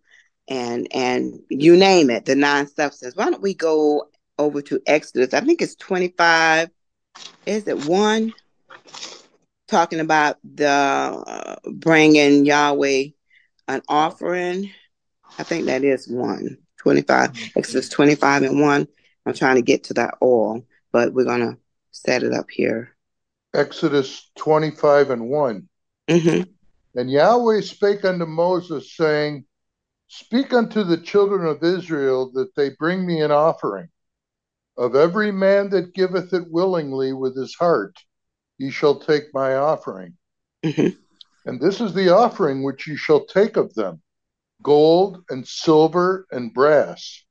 and 0.49 0.87
and 0.93 1.41
you 1.49 1.77
name 1.77 2.11
it, 2.11 2.25
the 2.25 2.35
nine 2.35 2.67
substance. 2.67 3.15
Why 3.15 3.31
don't 3.31 3.43
we 3.43 3.55
go 3.55 4.09
over 4.39 4.61
to 4.63 4.81
Exodus? 4.87 5.33
I 5.35 5.41
think 5.41 5.61
it's 5.61 5.75
twenty 5.75 6.07
five. 6.17 6.69
Is 7.45 7.67
it 7.67 7.85
one? 7.85 8.33
Talking 9.67 9.99
about 9.99 10.37
the 10.43 10.67
uh, 10.67 11.55
bringing 11.71 12.45
Yahweh 12.45 13.09
an 13.67 13.81
offering. 13.87 14.71
I 15.37 15.43
think 15.43 15.67
that 15.67 15.83
is 15.83 16.07
one. 16.07 16.57
25, 16.79 17.51
Exodus 17.55 17.89
25 17.89 18.43
and 18.43 18.61
1. 18.61 18.87
I'm 19.25 19.33
trying 19.33 19.57
to 19.57 19.61
get 19.61 19.83
to 19.85 19.93
that 19.95 20.15
all, 20.21 20.65
but 20.91 21.13
we're 21.13 21.25
going 21.25 21.41
to 21.41 21.57
set 21.91 22.23
it 22.23 22.33
up 22.33 22.49
here. 22.49 22.95
Exodus 23.53 24.29
25 24.37 25.09
and 25.09 25.29
one 25.29 25.67
mm-hmm. 26.07 26.43
And 26.95 27.11
Yahweh 27.11 27.61
spake 27.61 28.05
unto 28.05 28.25
Moses, 28.25 28.95
saying, 28.95 29.45
Speak 30.07 30.53
unto 30.53 30.83
the 30.83 30.97
children 30.97 31.45
of 31.45 31.63
Israel 31.63 32.31
that 32.33 32.55
they 32.55 32.71
bring 32.79 33.05
me 33.05 33.21
an 33.21 33.31
offering. 33.31 33.89
Of 34.79 34.95
every 34.95 35.33
man 35.33 35.71
that 35.71 35.93
giveth 35.93 36.33
it 36.33 36.49
willingly 36.49 37.11
with 37.11 37.35
his 37.35 37.53
heart, 37.53 37.97
ye 38.57 38.71
shall 38.71 38.97
take 38.97 39.25
my 39.33 39.55
offering. 39.55 40.15
Mm-hmm. 40.63 40.97
And 41.45 41.59
this 41.59 41.81
is 41.81 41.93
the 41.93 42.15
offering 42.15 42.63
which 42.63 42.87
ye 42.87 42.95
shall 42.95 43.25
take 43.25 43.57
of 43.57 43.73
them 43.73 44.01
gold 44.63 45.25
and 45.29 45.45
silver 45.45 46.25
and 46.31 46.53
brass, 46.53 47.25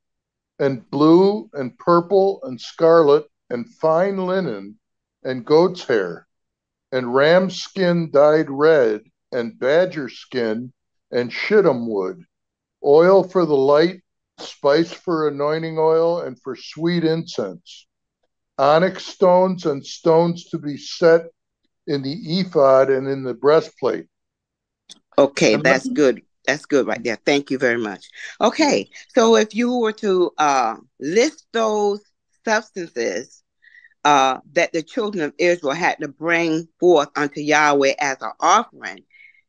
and 0.59 0.91
blue 0.91 1.49
and 1.55 1.79
purple 1.79 2.41
and 2.43 2.61
scarlet 2.61 3.27
and 3.49 3.67
fine 3.67 4.27
linen 4.27 4.79
and 5.23 5.47
goat's 5.47 5.85
hair, 5.85 6.27
and 6.93 7.15
ram 7.15 7.49
skin 7.49 8.11
dyed 8.11 8.51
red, 8.51 9.05
and 9.33 9.59
badger 9.59 10.11
skin 10.11 10.71
and 11.11 11.33
shittim 11.33 11.89
wood, 11.89 12.25
oil 12.85 13.25
for 13.25 13.47
the 13.47 13.57
light, 13.57 14.03
spice 14.40 14.92
for 14.92 15.29
anointing 15.29 15.79
oil, 15.79 16.20
and 16.20 16.40
for 16.42 16.57
sweet 16.57 17.05
incense, 17.05 17.87
onyx 18.59 19.07
stones 19.07 19.66
and 19.66 19.85
stones 19.85 20.46
to 20.46 20.59
be 20.59 20.77
set 20.77 21.27
in 21.87 22.03
the 22.03 22.40
ephod 22.40 22.90
and 22.90 23.09
in 23.09 23.22
the 23.22 23.35
breastplate. 23.35 24.07
Okay, 25.16 25.57
that's 25.57 25.88
good. 25.88 26.22
That's 26.46 26.64
good 26.64 26.87
right 26.87 27.03
there. 27.03 27.16
Thank 27.16 27.51
you 27.51 27.59
very 27.59 27.79
much. 27.79 28.09
Okay, 28.40 28.88
so 29.14 29.37
if 29.37 29.55
you 29.55 29.77
were 29.77 29.92
to 29.92 30.31
uh, 30.38 30.77
list 30.98 31.46
those 31.53 32.01
substances 32.44 33.42
uh, 34.05 34.38
that 34.53 34.72
the 34.72 34.83
children 34.83 35.24
of 35.24 35.35
Israel 35.38 35.74
had 35.74 35.98
to 36.01 36.09
bring 36.09 36.68
forth 36.81 37.09
unto 37.16 37.40
Yahweh 37.40 37.94
as 37.98 38.22
an 38.22 38.33
offering, 38.40 39.05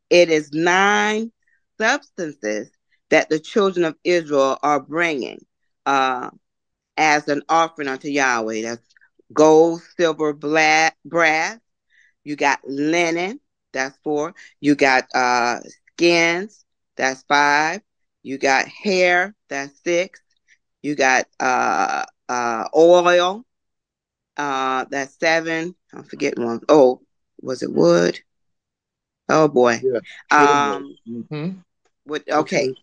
it 0.09 0.29
is 0.29 0.51
nine 0.51 1.31
substances 1.79 2.69
that 3.09 3.29
the 3.29 3.39
children 3.39 3.85
of 3.85 3.95
Israel 4.03 4.57
are 4.61 4.79
bringing 4.79 5.45
uh, 5.85 6.29
as 6.97 7.27
an 7.27 7.41
offering 7.49 7.87
unto 7.87 8.09
Yahweh. 8.09 8.61
That's 8.61 8.87
gold, 9.33 9.81
silver, 9.97 10.33
black, 10.33 10.97
brass. 11.05 11.57
You 12.23 12.35
got 12.35 12.59
linen. 12.65 13.39
That's 13.71 13.97
four. 14.03 14.33
You 14.59 14.75
got 14.75 15.05
uh, 15.13 15.59
skins 15.93 16.65
that's 16.99 17.23
five. 17.23 17.81
You 18.23 18.37
got 18.37 18.67
hair, 18.67 19.33
that's 19.47 19.81
six. 19.83 20.19
You 20.81 20.95
got 20.95 21.27
uh 21.39 22.03
uh 22.27 22.65
oil, 22.75 23.45
uh 24.35 24.85
that's 24.91 25.17
seven. 25.17 25.75
I'm 25.93 26.03
forgetting 26.03 26.43
one. 26.43 26.59
Oh, 26.67 27.01
was 27.41 27.63
it 27.63 27.71
wood? 27.71 28.19
Oh 29.29 29.47
boy. 29.47 29.81
Yeah, 29.81 29.99
um 30.29 30.93
mm-hmm. 31.07 31.59
wood, 32.05 32.23
okay. 32.29 32.73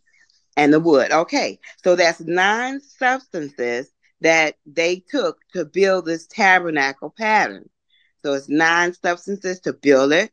And 0.56 0.72
the 0.72 0.80
wood. 0.80 1.12
Okay. 1.12 1.58
So 1.84 1.96
that's 1.96 2.20
nine 2.20 2.80
substances 2.80 3.92
that 4.22 4.56
they 4.64 5.04
took 5.10 5.38
to 5.52 5.64
build 5.64 6.06
this 6.06 6.26
tabernacle 6.26 7.14
pattern. 7.16 7.68
So 8.24 8.32
it's 8.32 8.48
nine 8.48 8.94
substances 8.94 9.60
to 9.60 9.72
build 9.72 10.12
it. 10.12 10.32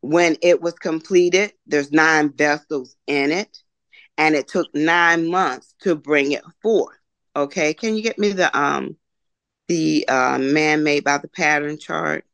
When 0.00 0.36
it 0.42 0.60
was 0.60 0.74
completed, 0.74 1.52
there's 1.66 1.92
nine 1.92 2.32
vessels 2.32 2.96
in 3.06 3.30
it, 3.30 3.58
and 4.18 4.34
it 4.34 4.48
took 4.48 4.74
nine 4.74 5.28
months 5.28 5.74
to 5.82 5.94
bring 5.94 6.32
it 6.32 6.42
forth. 6.60 6.96
Okay, 7.36 7.72
can 7.72 7.94
you 7.96 8.02
get 8.02 8.18
me 8.18 8.30
the 8.30 8.58
um 8.58 8.96
the 9.68 10.06
uh, 10.08 10.38
man 10.38 10.82
made 10.82 11.04
by 11.04 11.18
the 11.18 11.28
pattern 11.28 11.78
chart, 11.78 12.24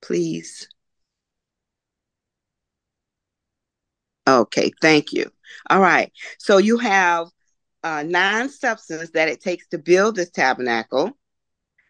please? 0.00 0.68
Okay, 4.28 4.70
thank 4.82 5.12
you. 5.12 5.30
All 5.70 5.80
right, 5.80 6.12
so 6.38 6.58
you 6.58 6.76
have 6.78 7.28
uh, 7.82 8.02
nine 8.02 8.50
substances 8.50 9.10
that 9.12 9.28
it 9.28 9.40
takes 9.40 9.66
to 9.68 9.78
build 9.78 10.16
this 10.16 10.30
tabernacle. 10.30 11.12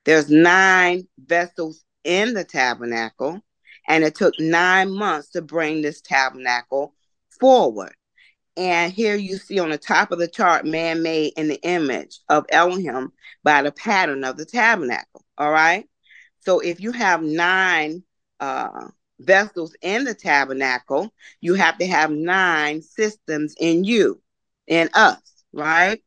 There's 0.05 0.31
nine 0.31 1.09
vessels 1.19 1.85
in 2.05 2.35
the 2.35 2.45
tabernacle 2.45 3.41
and 3.89 4.05
it 4.05 4.15
took 4.15 4.39
nine 4.39 4.93
months 4.93 5.31
to 5.31 5.43
bring 5.43 5.83
this 5.83 6.01
tabernacle 6.01 6.95
forward. 7.41 7.95
And 8.57 8.93
here 8.93 9.17
you 9.17 9.37
see 9.37 9.59
on 9.59 9.71
the 9.71 9.79
top 9.79 10.13
of 10.13 10.19
the 10.19 10.29
chart, 10.29 10.65
man 10.65 11.03
made 11.03 11.33
in 11.37 11.49
the 11.49 11.61
image 11.63 12.21
of 12.29 12.47
Elohim 12.51 13.13
by 13.43 13.63
the 13.63 13.73
pattern 13.73 14.25
of 14.25 14.37
the 14.37 14.45
tabernacle. 14.45 15.25
All 15.37 15.51
right. 15.51 15.87
So 16.41 16.61
if 16.61 16.81
you 16.81 16.93
have 16.93 17.23
nine 17.23 18.03
uh, 18.41 18.89
vessels 19.21 19.75
in 19.83 20.05
the 20.05 20.15
tabernacle, 20.15 21.13
you 21.41 21.55
have 21.55 21.79
to 21.79 21.87
have 21.87 22.11
nine 22.11 22.83
systems 22.83 23.55
in 23.59 23.85
you, 23.85 24.21
in 24.67 24.89
us, 24.95 25.45
right? 25.53 26.03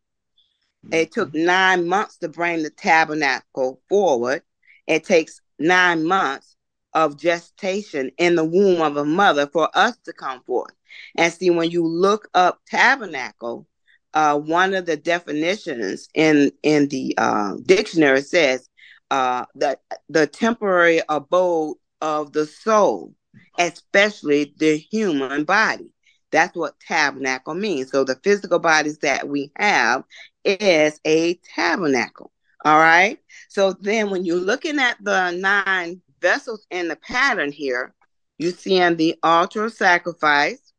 It 0.92 1.12
took 1.12 1.34
nine 1.34 1.88
months 1.88 2.18
to 2.18 2.30
bring 2.30 2.64
the 2.64 2.70
tabernacle 2.70 3.82
forward. 3.88 4.44
It 4.88 5.04
takes 5.04 5.40
nine 5.60 6.06
months 6.06 6.56
of 6.94 7.18
gestation 7.18 8.12
in 8.18 8.36
the 8.36 8.44
womb 8.44 8.82
of 8.82 8.98
a 8.98 9.06
mother 9.06 9.48
for 9.48 9.70
us 9.74 9.98
to 10.06 10.14
come 10.14 10.42
forth. 10.44 10.74
And 11.16 11.32
see, 11.32 11.50
when 11.50 11.70
you 11.72 11.86
look 11.88 12.28
up 12.34 12.60
tabernacle, 12.68 13.68
uh, 14.14 14.38
one 14.38 14.74
of 14.74 14.86
the 14.86 14.98
definitions 14.98 16.10
in 16.14 16.52
in 16.64 16.90
the 16.90 17.14
uh, 17.18 17.56
dictionary 17.66 18.22
says 18.22 18.68
uh, 19.10 19.46
that 19.56 19.82
the 20.10 20.28
temporary 20.28 21.02
abode 21.08 21.78
of 22.02 22.34
the 22.34 22.46
soul, 22.46 23.14
especially 23.58 24.54
the 24.58 24.78
human 24.78 25.44
body. 25.44 25.92
That's 26.32 26.56
what 26.56 26.80
tabernacle 26.80 27.54
means. 27.54 27.92
So 27.92 28.04
the 28.04 28.16
physical 28.24 28.60
bodies 28.60 29.00
that 29.00 29.28
we 29.28 29.52
have 29.58 30.04
is 30.44 31.00
a 31.06 31.36
tabernacle. 31.56 32.32
All 32.64 32.80
right. 32.80 33.20
So 33.50 33.74
then 33.74 34.10
when 34.10 34.26
you're 34.26 34.38
looking 34.38 34.80
at 34.80 34.98
the 35.04 35.32
nine 35.32 36.02
vessels 36.22 36.66
in 36.72 36.88
the 36.88 36.96
pattern 36.96 37.52
here, 37.52 37.94
you 38.38 38.52
see 38.52 38.78
in 38.78 38.96
the 38.98 39.18
altar 39.24 39.66
of 39.66 39.74
sacrifice 39.74 40.74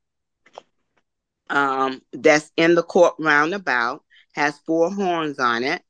um, 1.50 2.00
that's 2.12 2.50
in 2.56 2.74
the 2.74 2.82
court 2.82 3.14
roundabout, 3.18 4.02
has 4.34 4.58
four 4.60 4.90
horns 4.90 5.38
on 5.38 5.64
it, 5.64 5.82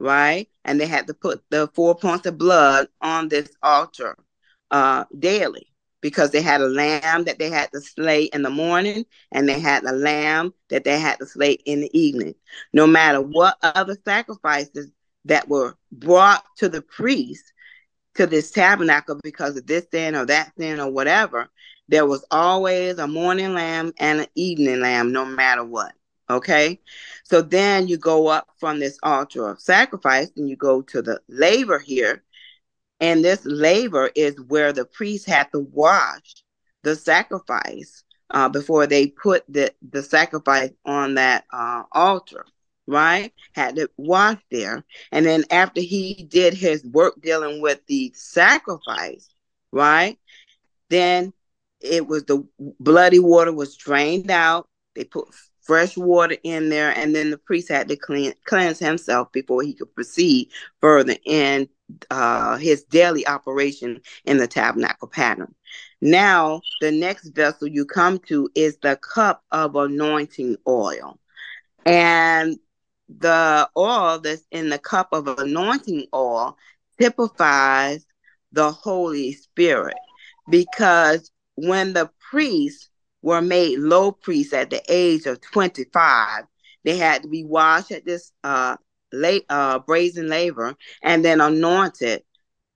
right? 0.00 0.48
And 0.64 0.80
they 0.80 0.86
had 0.86 1.06
to 1.06 1.14
put 1.14 1.42
the 1.50 1.68
four 1.74 1.94
points 1.94 2.26
of 2.26 2.38
blood 2.38 2.88
on 3.00 3.28
this 3.28 3.50
altar 3.62 4.16
uh, 4.70 5.04
daily 5.18 5.68
because 6.00 6.30
they 6.30 6.42
had 6.42 6.60
a 6.60 6.68
lamb 6.68 7.24
that 7.24 7.38
they 7.38 7.50
had 7.50 7.70
to 7.72 7.80
slay 7.80 8.24
in 8.24 8.42
the 8.42 8.50
morning 8.50 9.04
and 9.32 9.48
they 9.48 9.58
had 9.58 9.82
a 9.84 9.92
lamb 9.92 10.52
that 10.68 10.84
they 10.84 10.98
had 10.98 11.18
to 11.18 11.26
slay 11.26 11.52
in 11.52 11.80
the 11.80 11.98
evening. 11.98 12.34
No 12.72 12.86
matter 12.86 13.20
what 13.20 13.56
other 13.62 13.96
sacrifices 14.04 14.90
that 15.24 15.48
were 15.48 15.76
brought 15.90 16.44
to 16.58 16.68
the 16.68 16.82
priest, 16.82 17.52
to 18.14 18.26
this 18.26 18.50
tabernacle 18.50 19.18
because 19.22 19.56
of 19.56 19.66
this 19.66 19.86
sin 19.90 20.14
or 20.14 20.24
that 20.26 20.52
sin 20.58 20.80
or 20.80 20.90
whatever, 20.90 21.48
there 21.88 22.06
was 22.06 22.24
always 22.30 22.98
a 22.98 23.06
morning 23.06 23.54
lamb 23.54 23.92
and 23.98 24.20
an 24.20 24.26
evening 24.34 24.80
lamb, 24.80 25.12
no 25.12 25.24
matter 25.24 25.64
what. 25.64 25.92
Okay. 26.28 26.80
So 27.24 27.40
then 27.40 27.86
you 27.86 27.98
go 27.98 28.26
up 28.26 28.48
from 28.58 28.80
this 28.80 28.98
altar 29.02 29.48
of 29.48 29.60
sacrifice 29.60 30.30
and 30.36 30.48
you 30.48 30.56
go 30.56 30.82
to 30.82 31.02
the 31.02 31.20
laver 31.28 31.78
here. 31.78 32.24
And 33.00 33.24
this 33.24 33.44
laver 33.44 34.10
is 34.14 34.40
where 34.48 34.72
the 34.72 34.84
priest 34.84 35.26
had 35.26 35.50
to 35.52 35.60
wash 35.60 36.42
the 36.82 36.96
sacrifice 36.96 38.02
uh, 38.30 38.48
before 38.48 38.86
they 38.86 39.08
put 39.08 39.44
the, 39.48 39.72
the 39.90 40.02
sacrifice 40.02 40.70
on 40.84 41.14
that 41.14 41.44
uh, 41.52 41.82
altar 41.92 42.44
right? 42.86 43.32
Had 43.52 43.76
to 43.76 43.90
wash 43.96 44.38
there. 44.50 44.84
And 45.12 45.26
then 45.26 45.44
after 45.50 45.80
he 45.80 46.26
did 46.28 46.54
his 46.54 46.84
work 46.84 47.20
dealing 47.20 47.60
with 47.60 47.80
the 47.86 48.12
sacrifice, 48.14 49.28
right? 49.72 50.18
Then 50.88 51.32
it 51.80 52.06
was 52.06 52.24
the 52.24 52.46
bloody 52.80 53.18
water 53.18 53.52
was 53.52 53.76
drained 53.76 54.30
out. 54.30 54.68
They 54.94 55.04
put 55.04 55.28
fresh 55.62 55.96
water 55.96 56.36
in 56.44 56.68
there, 56.68 56.96
and 56.96 57.14
then 57.14 57.30
the 57.30 57.38
priest 57.38 57.68
had 57.68 57.88
to 57.88 57.96
clean, 57.96 58.32
cleanse 58.44 58.78
himself 58.78 59.32
before 59.32 59.62
he 59.62 59.74
could 59.74 59.94
proceed 59.94 60.50
further 60.80 61.16
in 61.24 61.68
uh, 62.10 62.56
his 62.56 62.84
daily 62.84 63.26
operation 63.26 64.00
in 64.24 64.38
the 64.38 64.46
tabernacle 64.46 65.08
pattern. 65.08 65.54
Now, 66.00 66.60
the 66.80 66.92
next 66.92 67.28
vessel 67.30 67.68
you 67.68 67.84
come 67.84 68.18
to 68.28 68.48
is 68.54 68.78
the 68.78 68.96
cup 68.96 69.42
of 69.50 69.76
anointing 69.76 70.56
oil. 70.66 71.18
And 71.84 72.58
the 73.08 73.68
oil 73.76 74.18
that's 74.18 74.46
in 74.50 74.68
the 74.68 74.78
cup 74.78 75.08
of 75.12 75.28
anointing 75.28 76.06
oil 76.12 76.56
typifies 77.00 78.04
the 78.52 78.70
Holy 78.70 79.32
Spirit 79.32 79.96
because 80.48 81.30
when 81.54 81.92
the 81.92 82.10
priests 82.30 82.88
were 83.22 83.42
made 83.42 83.78
low 83.78 84.12
priests 84.12 84.52
at 84.52 84.70
the 84.70 84.82
age 84.88 85.26
of 85.26 85.40
25, 85.40 86.44
they 86.84 86.96
had 86.96 87.22
to 87.22 87.28
be 87.28 87.44
washed 87.44 87.90
at 87.90 88.04
this 88.04 88.32
uh, 88.44 88.76
late, 89.12 89.44
uh, 89.48 89.78
brazen 89.80 90.28
laver 90.28 90.76
and 91.02 91.24
then 91.24 91.40
anointed, 91.40 92.22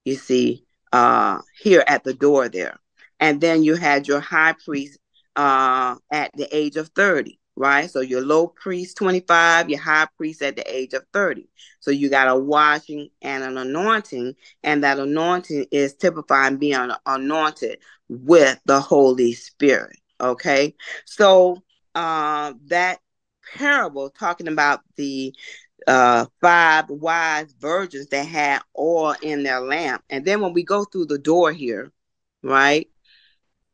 you 0.05 0.15
see, 0.15 0.65
uh, 0.93 1.39
here 1.61 1.85
at 1.87 2.05
the 2.05 2.15
door 2.15 2.49
there. 2.49 2.79
And 3.19 3.41
then 3.41 3.63
you 3.63 3.77
had 3.77 4.09
your 4.09 4.21
high 4.21 4.55
priest 4.65 4.99
uh, 5.37 5.97
at 6.11 6.31
the 6.37 6.49
age 6.57 6.77
of 6.77 6.89
30 6.89 7.41
right? 7.61 7.91
So 7.91 8.01
your 8.01 8.23
low 8.23 8.47
priest 8.49 8.97
25, 8.97 9.69
your 9.69 9.81
high 9.81 10.09
priest 10.17 10.41
at 10.41 10.57
the 10.57 10.75
age 10.75 10.95
of 10.95 11.05
30. 11.13 11.47
So 11.81 11.91
you 11.91 12.09
got 12.09 12.29
a 12.29 12.37
washing 12.37 13.11
and 13.21 13.45
an 13.45 13.59
anointing, 13.59 14.35
and 14.63 14.83
that 14.83 14.99
anointing 14.99 15.67
is 15.71 15.95
typifying 15.95 16.57
being 16.57 16.91
anointed 17.05 17.79
with 18.09 18.59
the 18.65 18.81
Holy 18.81 19.35
Spirit. 19.35 19.99
Okay. 20.21 20.75
So 21.05 21.63
uh, 21.95 22.55
that 22.69 23.01
parable 23.55 24.09
talking 24.09 24.49
about 24.49 24.81
the 24.97 25.35
uh, 25.87 26.27
five 26.41 26.89
wise 26.89 27.53
virgins 27.59 28.09
that 28.09 28.27
had 28.27 28.63
oil 28.79 29.15
in 29.23 29.43
their 29.43 29.61
lamp. 29.61 30.03
And 30.11 30.25
then 30.25 30.41
when 30.41 30.53
we 30.53 30.63
go 30.63 30.85
through 30.85 31.07
the 31.07 31.19
door 31.19 31.53
here, 31.53 31.93
right? 32.43 32.89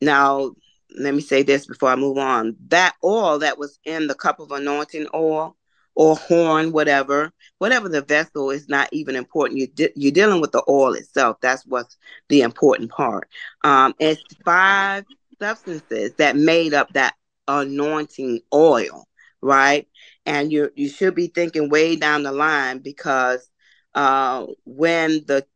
Now 0.01 0.53
let 0.99 1.15
me 1.15 1.21
say 1.21 1.43
this 1.43 1.67
before 1.67 1.91
I 1.91 1.97
move 1.97 2.19
on. 2.19 2.57
That 2.69 2.95
oil 3.05 3.39
that 3.41 3.59
was 3.59 3.79
in 3.85 4.07
the 4.07 4.15
cup 4.15 4.41
of 4.41 4.51
anointing 4.51 5.07
oil 5.15 5.57
or 5.95 6.17
horn, 6.17 6.73
whatever, 6.73 7.33
whatever 7.59 7.89
the 7.89 8.03
vessel 8.03 8.51
is 8.51 8.69
not 8.69 8.89
even 8.93 9.17
important. 9.17 9.59
You 9.59 9.67
di- 9.69 9.93
you're 9.97 10.13
dealing 10.13 10.41
with 10.41 10.53
the 10.53 10.63
oil 10.69 10.93
itself. 10.95 11.39
That's 11.41 11.65
what's 11.67 11.97
the 12.29 12.43
important 12.43 12.91
part. 12.91 13.29
Um, 13.65 13.95
it's 13.99 14.23
five 14.45 15.05
substances 15.41 16.15
that 16.15 16.37
made 16.37 16.75
up 16.75 16.93
that 16.93 17.15
anointing 17.49 18.41
oil, 18.53 19.07
right? 19.41 19.89
And 20.27 20.53
you 20.53 20.71
you 20.75 20.89
should 20.89 21.15
be 21.15 21.29
thinking 21.29 21.71
way 21.71 21.97
down 21.97 22.25
the 22.25 22.33
line 22.33 22.81
because 22.81 23.49
uh, 23.95 24.47
when 24.65 25.25
the 25.27 25.47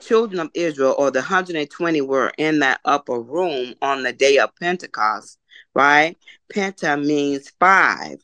children 0.00 0.40
of 0.40 0.50
Israel 0.54 0.94
or 0.98 1.10
the 1.10 1.20
120 1.20 2.00
were 2.02 2.32
in 2.38 2.58
that 2.60 2.80
upper 2.84 3.18
room 3.20 3.74
on 3.80 4.02
the 4.02 4.12
day 4.12 4.38
of 4.38 4.54
Pentecost, 4.60 5.38
right? 5.74 6.16
Penta 6.52 7.02
means 7.02 7.50
five. 7.58 8.18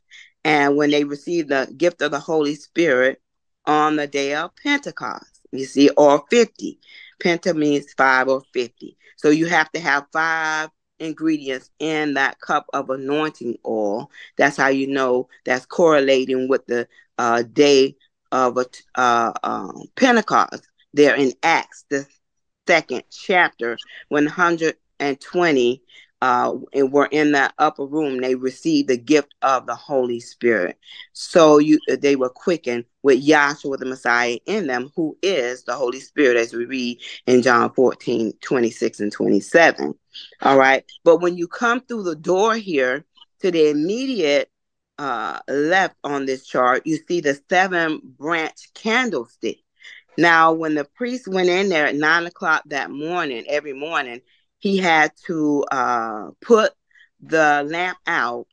And 0.44 0.76
when 0.76 0.90
they 0.90 1.04
received 1.04 1.48
the 1.48 1.72
gift 1.76 2.02
of 2.02 2.10
the 2.10 2.20
Holy 2.20 2.54
Spirit 2.54 3.20
on 3.64 3.96
the 3.96 4.06
day 4.06 4.34
of 4.34 4.50
Pentecost, 4.56 5.40
you 5.52 5.64
see, 5.64 5.88
or 5.90 6.24
50. 6.30 6.78
Penta 7.22 7.54
means 7.54 7.92
five 7.94 8.28
or 8.28 8.42
50. 8.52 8.96
So 9.16 9.30
you 9.30 9.46
have 9.46 9.70
to 9.72 9.80
have 9.80 10.06
five 10.12 10.68
ingredients 11.02 11.70
in 11.78 12.14
that 12.14 12.40
cup 12.40 12.66
of 12.72 12.90
anointing 12.90 13.58
oil. 13.66 14.10
That's 14.36 14.56
how 14.56 14.68
you 14.68 14.86
know 14.86 15.28
that's 15.44 15.66
correlating 15.66 16.48
with 16.48 16.66
the 16.66 16.88
uh, 17.18 17.42
day 17.42 17.96
of 18.30 18.58
uh, 18.96 19.32
um, 19.42 19.84
Pentecost 19.96 20.66
there 20.94 21.14
in 21.14 21.32
Acts, 21.42 21.84
the 21.90 22.06
second 22.66 23.02
chapter, 23.10 23.78
120 24.08 25.82
uh, 26.22 26.56
and 26.72 26.92
were 26.92 27.08
in 27.10 27.32
that 27.32 27.52
upper 27.58 27.84
room, 27.84 28.20
they 28.20 28.36
received 28.36 28.88
the 28.88 28.96
gift 28.96 29.34
of 29.42 29.66
the 29.66 29.74
Holy 29.74 30.20
Spirit. 30.20 30.78
So 31.14 31.58
you, 31.58 31.80
they 31.88 32.14
were 32.14 32.28
quickened 32.28 32.84
with 33.02 33.26
Yahshua 33.26 33.76
the 33.76 33.86
Messiah 33.86 34.38
in 34.46 34.68
them, 34.68 34.92
who 34.94 35.18
is 35.20 35.64
the 35.64 35.74
Holy 35.74 35.98
Spirit, 35.98 36.36
as 36.36 36.52
we 36.52 36.64
read 36.64 37.00
in 37.26 37.42
John 37.42 37.74
14, 37.74 38.34
26 38.40 39.00
and 39.00 39.10
27. 39.10 39.94
All 40.42 40.56
right. 40.56 40.84
But 41.02 41.16
when 41.16 41.36
you 41.36 41.48
come 41.48 41.80
through 41.80 42.04
the 42.04 42.14
door 42.14 42.54
here 42.54 43.04
to 43.40 43.50
the 43.50 43.70
immediate 43.70 44.48
uh, 44.98 45.40
left 45.48 45.96
on 46.04 46.26
this 46.26 46.46
chart, 46.46 46.86
you 46.86 47.00
see 47.08 47.20
the 47.20 47.36
seven 47.50 48.00
branch 48.16 48.72
candlestick. 48.74 49.58
Now, 50.16 50.52
when 50.52 50.76
the 50.76 50.84
priest 50.84 51.26
went 51.26 51.48
in 51.48 51.68
there 51.68 51.86
at 51.88 51.96
nine 51.96 52.26
o'clock 52.26 52.62
that 52.66 52.92
morning, 52.92 53.44
every 53.48 53.72
morning, 53.72 54.20
he 54.62 54.76
had 54.78 55.10
to 55.26 55.64
uh, 55.72 56.28
put 56.40 56.72
the 57.20 57.66
lamp 57.68 57.98
out, 58.06 58.46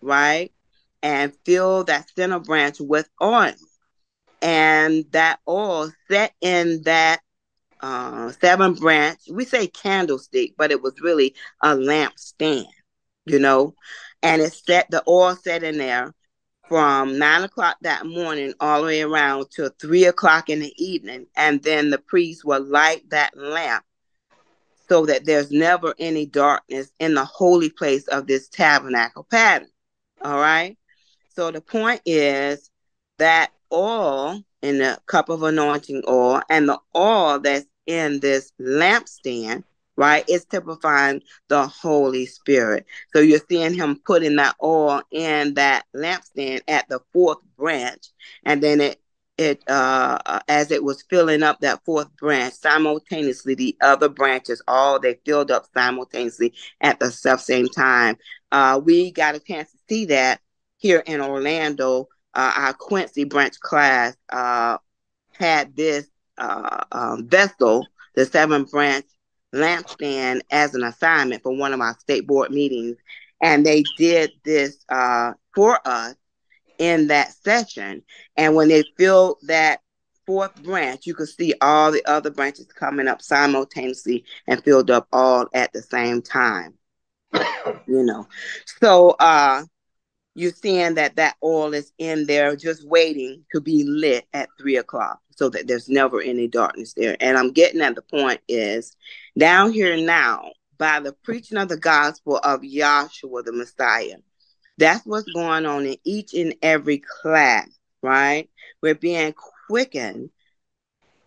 right, 0.00 0.52
and 1.00 1.32
fill 1.46 1.84
that 1.84 2.10
center 2.16 2.40
branch 2.40 2.80
with 2.80 3.08
oil. 3.22 3.54
And 4.42 5.04
that 5.12 5.38
oil 5.46 5.92
set 6.10 6.34
in 6.40 6.82
that 6.82 7.20
uh, 7.80 8.32
seven 8.32 8.74
branch, 8.74 9.20
we 9.30 9.44
say 9.44 9.68
candlestick, 9.68 10.54
but 10.58 10.72
it 10.72 10.82
was 10.82 11.00
really 11.00 11.36
a 11.62 11.76
lamp 11.76 12.18
stand, 12.18 12.66
you 13.24 13.38
know, 13.38 13.74
and 14.24 14.42
it 14.42 14.52
set 14.52 14.90
the 14.90 15.04
oil 15.06 15.36
set 15.36 15.62
in 15.62 15.78
there 15.78 16.12
from 16.68 17.16
nine 17.16 17.44
o'clock 17.44 17.76
that 17.82 18.06
morning 18.06 18.54
all 18.58 18.80
the 18.80 18.86
way 18.86 19.02
around 19.02 19.52
to 19.52 19.70
three 19.80 20.06
o'clock 20.06 20.50
in 20.50 20.58
the 20.58 20.74
evening. 20.84 21.26
And 21.36 21.62
then 21.62 21.90
the 21.90 21.98
priest 21.98 22.44
will 22.44 22.64
light 22.64 23.08
that 23.10 23.36
lamp 23.36 23.84
so 24.88 25.06
that 25.06 25.24
there's 25.24 25.50
never 25.50 25.94
any 25.98 26.26
darkness 26.26 26.90
in 26.98 27.14
the 27.14 27.24
holy 27.24 27.70
place 27.70 28.06
of 28.08 28.26
this 28.26 28.48
tabernacle 28.48 29.24
pattern. 29.24 29.68
All 30.22 30.38
right. 30.38 30.76
So 31.34 31.50
the 31.50 31.60
point 31.60 32.00
is 32.06 32.70
that 33.18 33.50
oil 33.72 34.42
in 34.62 34.78
the 34.78 34.98
cup 35.06 35.28
of 35.28 35.42
anointing 35.42 36.02
oil 36.08 36.40
and 36.48 36.68
the 36.68 36.78
oil 36.94 37.38
that's 37.40 37.66
in 37.86 38.20
this 38.20 38.52
lampstand 38.60 39.64
right? 39.96 40.24
It's 40.28 40.44
typifying 40.44 41.22
the 41.48 41.66
Holy 41.66 42.26
Spirit. 42.26 42.86
So 43.14 43.20
you're 43.20 43.40
seeing 43.48 43.74
him 43.74 44.00
putting 44.04 44.36
that 44.36 44.56
oil 44.62 45.02
in 45.10 45.54
that 45.54 45.84
lampstand 45.94 46.62
at 46.68 46.88
the 46.88 47.00
fourth 47.12 47.38
branch, 47.56 48.08
and 48.44 48.62
then 48.62 48.80
it 48.80 49.00
it 49.38 49.62
uh, 49.68 50.18
uh 50.26 50.40
as 50.48 50.70
it 50.70 50.82
was 50.82 51.02
filling 51.10 51.42
up 51.42 51.60
that 51.60 51.84
fourth 51.84 52.14
branch 52.16 52.54
simultaneously 52.54 53.54
the 53.54 53.76
other 53.80 54.08
branches 54.08 54.62
all 54.68 54.98
they 54.98 55.18
filled 55.24 55.50
up 55.50 55.66
simultaneously 55.74 56.52
at 56.80 57.00
the 57.00 57.10
self 57.10 57.40
same 57.40 57.68
time 57.68 58.16
uh 58.52 58.80
we 58.84 59.10
got 59.10 59.34
a 59.34 59.40
chance 59.40 59.70
to 59.70 59.78
see 59.88 60.04
that 60.06 60.40
here 60.78 61.02
in 61.06 61.20
orlando 61.20 62.08
uh, 62.34 62.52
our 62.56 62.72
quincy 62.72 63.24
branch 63.24 63.58
class 63.60 64.16
uh 64.30 64.78
had 65.32 65.74
this 65.76 66.06
uh 66.38 66.84
um, 66.92 67.28
vessel 67.28 67.86
the 68.14 68.24
seven 68.24 68.64
branch 68.64 69.04
lampstand 69.54 70.40
as 70.50 70.74
an 70.74 70.82
assignment 70.82 71.42
for 71.42 71.56
one 71.56 71.72
of 71.72 71.78
my 71.78 71.92
state 72.00 72.26
board 72.26 72.50
meetings. 72.50 72.96
And 73.40 73.64
they 73.64 73.84
did 73.96 74.32
this 74.44 74.84
uh, 74.88 75.32
for 75.54 75.78
us 75.86 76.14
in 76.78 77.08
that 77.08 77.32
session. 77.32 78.02
And 78.36 78.54
when 78.54 78.68
they 78.68 78.84
fill 78.96 79.38
that 79.46 79.80
fourth 80.26 80.62
branch, 80.62 81.06
you 81.06 81.14
can 81.14 81.26
see 81.26 81.54
all 81.60 81.92
the 81.92 82.04
other 82.06 82.30
branches 82.30 82.66
coming 82.66 83.08
up 83.08 83.22
simultaneously 83.22 84.24
and 84.46 84.62
filled 84.64 84.90
up 84.90 85.08
all 85.12 85.46
at 85.54 85.72
the 85.72 85.82
same 85.82 86.22
time. 86.22 86.74
you 87.34 88.02
know, 88.02 88.26
so 88.80 89.10
uh, 89.20 89.64
you're 90.34 90.52
seeing 90.52 90.94
that 90.94 91.16
that 91.16 91.36
oil 91.42 91.74
is 91.74 91.92
in 91.98 92.26
there 92.26 92.56
just 92.56 92.86
waiting 92.86 93.44
to 93.52 93.60
be 93.60 93.84
lit 93.84 94.24
at 94.32 94.48
three 94.58 94.76
o'clock 94.76 95.20
so 95.36 95.48
that 95.48 95.66
there's 95.66 95.88
never 95.88 96.20
any 96.20 96.46
darkness 96.46 96.94
there. 96.94 97.16
And 97.20 97.36
I'm 97.36 97.52
getting 97.52 97.80
at 97.80 97.94
the 97.94 98.02
point 98.02 98.40
is 98.48 98.96
down 99.36 99.72
here 99.72 99.96
now, 99.96 100.52
by 100.78 101.00
the 101.00 101.12
preaching 101.12 101.58
of 101.58 101.68
the 101.68 101.76
gospel 101.76 102.38
of 102.42 102.62
Yahshua 102.62 103.44
the 103.44 103.52
Messiah, 103.52 104.16
that's 104.78 105.04
what's 105.06 105.28
going 105.28 105.66
on 105.66 105.86
in 105.86 105.96
each 106.04 106.34
and 106.34 106.54
every 106.62 107.02
class, 107.22 107.68
right? 108.02 108.48
We're 108.82 108.94
being 108.94 109.34
quickened 109.68 110.30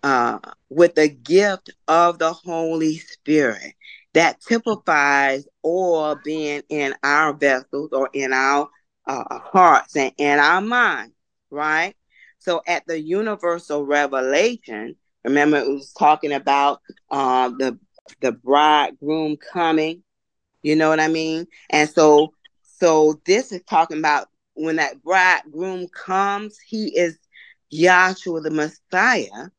uh, 0.03 0.39
with 0.69 0.95
the 0.95 1.09
gift 1.09 1.71
of 1.87 2.19
the 2.19 2.33
Holy 2.33 2.97
Spirit 2.97 3.73
that 4.13 4.41
typifies 4.41 5.47
all 5.61 6.15
being 6.23 6.63
in 6.69 6.93
our 7.03 7.33
vessels 7.33 7.91
or 7.91 8.09
in 8.13 8.33
our 8.33 8.69
uh, 9.05 9.39
hearts 9.39 9.95
and 9.95 10.11
in 10.17 10.39
our 10.39 10.61
minds, 10.61 11.13
right? 11.49 11.95
So 12.39 12.61
at 12.67 12.85
the 12.87 12.99
universal 12.99 13.85
revelation, 13.85 14.95
remember 15.23 15.57
it 15.57 15.67
was 15.67 15.93
talking 15.93 16.33
about 16.33 16.81
uh, 17.11 17.49
the 17.49 17.77
the 18.21 18.31
bridegroom 18.31 19.37
coming. 19.37 20.03
You 20.61 20.75
know 20.75 20.89
what 20.89 20.99
I 20.99 21.07
mean? 21.07 21.47
And 21.69 21.89
so 21.89 22.33
so 22.79 23.19
this 23.25 23.51
is 23.51 23.61
talking 23.63 23.97
about 23.97 24.27
when 24.53 24.77
that 24.77 25.03
bridegroom 25.03 25.87
comes, 25.87 26.57
he 26.59 26.95
is 26.97 27.17
Yahshua 27.73 28.43
the 28.43 28.51
Messiah, 28.51 29.49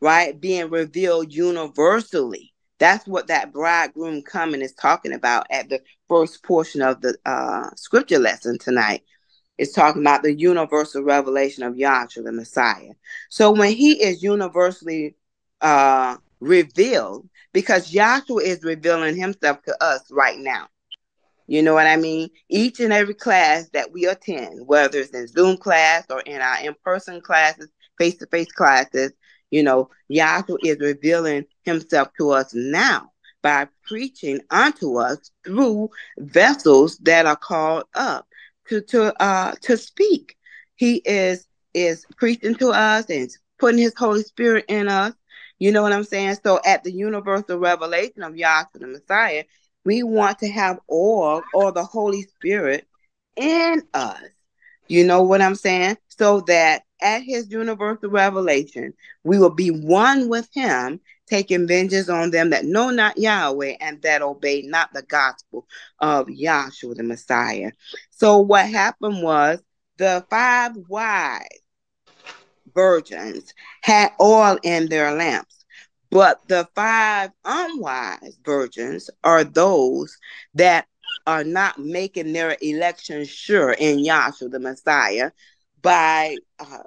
right? 0.00 0.40
Being 0.40 0.70
revealed 0.70 1.32
universally. 1.32 2.52
That's 2.78 3.06
what 3.06 3.28
that 3.28 3.52
bridegroom 3.52 4.22
coming 4.22 4.62
is 4.62 4.74
talking 4.74 5.12
about 5.12 5.46
at 5.50 5.68
the 5.68 5.80
first 6.08 6.42
portion 6.42 6.82
of 6.82 7.00
the 7.00 7.16
uh, 7.24 7.70
scripture 7.76 8.18
lesson 8.18 8.58
tonight. 8.58 9.02
It's 9.58 9.72
talking 9.72 10.02
about 10.02 10.22
the 10.22 10.34
universal 10.34 11.02
revelation 11.02 11.62
of 11.62 11.74
Yahshua 11.74 12.24
the 12.24 12.32
Messiah. 12.32 12.92
So 13.30 13.50
when 13.52 13.72
he 13.72 14.02
is 14.02 14.22
universally 14.22 15.16
uh, 15.60 16.16
revealed, 16.40 17.28
because 17.52 17.92
Yahshua 17.92 18.42
is 18.42 18.62
revealing 18.62 19.16
himself 19.16 19.62
to 19.62 19.82
us 19.82 20.02
right 20.10 20.38
now. 20.38 20.68
You 21.46 21.62
know 21.62 21.74
what 21.74 21.86
I 21.86 21.96
mean? 21.96 22.30
Each 22.48 22.80
and 22.80 22.92
every 22.92 23.14
class 23.14 23.68
that 23.70 23.92
we 23.92 24.06
attend, 24.06 24.66
whether 24.66 24.98
it's 24.98 25.10
in 25.10 25.26
Zoom 25.28 25.56
class 25.56 26.04
or 26.10 26.20
in 26.20 26.40
our 26.40 26.62
in 26.64 26.74
person 26.84 27.20
classes, 27.20 27.68
face 27.98 28.16
to 28.18 28.26
face 28.26 28.50
classes, 28.52 29.12
you 29.50 29.62
know, 29.62 29.90
Yahshua 30.10 30.58
is 30.62 30.78
revealing 30.80 31.44
himself 31.64 32.08
to 32.18 32.30
us 32.30 32.52
now 32.54 33.10
by 33.42 33.68
preaching 33.86 34.40
unto 34.50 34.98
us 34.98 35.30
through 35.44 35.90
vessels 36.18 36.98
that 36.98 37.26
are 37.26 37.36
called 37.36 37.84
up 37.94 38.26
to 38.68 38.80
to 38.82 39.22
uh 39.22 39.52
to 39.62 39.76
speak. 39.76 40.36
He 40.76 40.96
is 41.04 41.46
is 41.74 42.04
preaching 42.16 42.54
to 42.56 42.70
us 42.70 43.08
and 43.10 43.30
putting 43.58 43.78
his 43.80 43.94
Holy 43.96 44.22
Spirit 44.22 44.64
in 44.68 44.88
us. 44.88 45.14
You 45.58 45.72
know 45.72 45.82
what 45.82 45.92
I'm 45.92 46.04
saying? 46.04 46.36
So 46.44 46.60
at 46.64 46.84
the 46.84 46.92
universal 46.92 47.58
revelation 47.58 48.22
of 48.22 48.34
Yahshua 48.34 48.80
the 48.80 48.86
Messiah, 48.86 49.44
we 49.86 50.02
want 50.02 50.40
to 50.40 50.48
have 50.48 50.80
all 50.88 51.42
or 51.54 51.72
the 51.72 51.84
Holy 51.84 52.22
Spirit 52.22 52.86
in 53.36 53.82
us. 53.94 54.20
You 54.88 55.04
know 55.04 55.22
what 55.22 55.40
I'm 55.40 55.54
saying? 55.54 55.96
So 56.08 56.40
that 56.42 56.82
at 57.00 57.22
his 57.22 57.50
universal 57.50 58.10
revelation, 58.10 58.94
we 59.22 59.38
will 59.38 59.54
be 59.54 59.70
one 59.70 60.28
with 60.28 60.48
him, 60.52 61.00
taking 61.28 61.68
vengeance 61.68 62.08
on 62.08 62.32
them 62.32 62.50
that 62.50 62.64
know 62.64 62.90
not 62.90 63.16
Yahweh 63.16 63.76
and 63.80 64.02
that 64.02 64.22
obey 64.22 64.62
not 64.62 64.92
the 64.92 65.02
gospel 65.02 65.66
of 66.00 66.26
Yahshua 66.26 66.96
the 66.96 67.04
Messiah. 67.04 67.70
So 68.10 68.38
what 68.38 68.68
happened 68.68 69.22
was 69.22 69.62
the 69.98 70.24
five 70.28 70.72
wise 70.88 71.46
virgins 72.74 73.54
had 73.82 74.10
oil 74.20 74.58
in 74.64 74.88
their 74.88 75.12
lamps. 75.12 75.64
But 76.10 76.46
the 76.48 76.68
five 76.74 77.30
unwise 77.44 78.38
virgins 78.44 79.10
are 79.24 79.44
those 79.44 80.16
that 80.54 80.86
are 81.26 81.44
not 81.44 81.78
making 81.78 82.32
their 82.32 82.56
election 82.60 83.24
sure 83.24 83.72
in 83.72 83.98
Yahshua 83.98 84.50
the 84.50 84.60
Messiah 84.60 85.32
by 85.82 86.36
uh, 86.60 86.78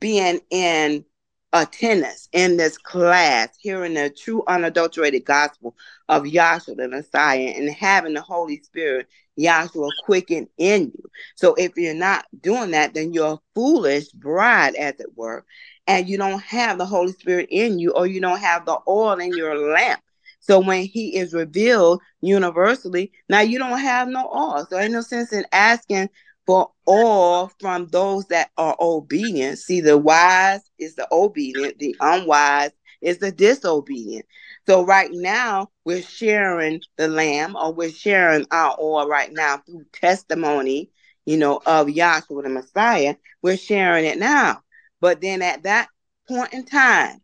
being 0.00 0.40
in 0.50 1.04
attendance 1.52 2.28
in 2.32 2.56
this 2.56 2.76
class, 2.78 3.48
hearing 3.58 3.94
the 3.94 4.10
true 4.10 4.44
unadulterated 4.46 5.24
gospel 5.24 5.74
of 6.08 6.24
Yahshua 6.24 6.76
the 6.76 6.88
Messiah 6.88 7.54
and 7.56 7.70
having 7.70 8.14
the 8.14 8.20
Holy 8.20 8.60
Spirit, 8.62 9.08
Yahshua, 9.38 9.90
quicken 9.96 10.48
in 10.58 10.92
you. 10.94 11.10
So 11.36 11.54
if 11.54 11.76
you're 11.76 11.94
not 11.94 12.26
doing 12.40 12.72
that, 12.72 12.94
then 12.94 13.12
you're 13.12 13.34
a 13.34 13.40
foolish 13.54 14.08
bride, 14.10 14.74
as 14.74 15.00
it 15.00 15.16
were, 15.16 15.44
and 15.88 16.08
you 16.08 16.18
don't 16.18 16.42
have 16.42 16.78
the 16.78 16.86
Holy 16.86 17.12
Spirit 17.12 17.48
in 17.50 17.78
you, 17.78 17.92
or 17.92 18.06
you 18.06 18.20
don't 18.20 18.38
have 18.38 18.66
the 18.66 18.78
oil 18.86 19.14
in 19.14 19.34
your 19.34 19.58
lamp. 19.72 20.00
So 20.40 20.60
when 20.60 20.84
he 20.84 21.16
is 21.16 21.34
revealed 21.34 22.00
universally, 22.20 23.10
now 23.28 23.40
you 23.40 23.58
don't 23.58 23.80
have 23.80 24.06
no 24.08 24.30
oil. 24.32 24.66
So 24.68 24.78
ain't 24.78 24.92
no 24.92 25.00
sense 25.00 25.32
in 25.32 25.44
asking 25.50 26.10
for 26.46 26.70
oil 26.88 27.50
from 27.60 27.88
those 27.88 28.26
that 28.26 28.50
are 28.56 28.76
obedient. 28.80 29.58
See, 29.58 29.80
the 29.80 29.98
wise 29.98 30.60
is 30.78 30.94
the 30.94 31.08
obedient, 31.10 31.78
the 31.78 31.96
unwise 32.00 32.70
is 33.02 33.18
the 33.18 33.32
disobedient. 33.32 34.26
So 34.66 34.84
right 34.84 35.10
now 35.12 35.70
we're 35.84 36.02
sharing 36.02 36.82
the 36.96 37.08
lamb 37.08 37.56
or 37.56 37.72
we're 37.72 37.90
sharing 37.90 38.46
our 38.50 38.76
oil 38.80 39.08
right 39.08 39.32
now 39.32 39.58
through 39.58 39.86
testimony, 39.92 40.90
you 41.26 41.36
know, 41.36 41.60
of 41.66 41.86
Yahshua 41.86 42.42
the 42.42 42.48
Messiah. 42.50 43.16
We're 43.42 43.56
sharing 43.56 44.04
it 44.04 44.18
now. 44.18 44.62
But 45.00 45.20
then 45.20 45.42
at 45.42 45.62
that 45.64 45.88
point 46.28 46.52
in 46.52 46.64
time, 46.64 47.20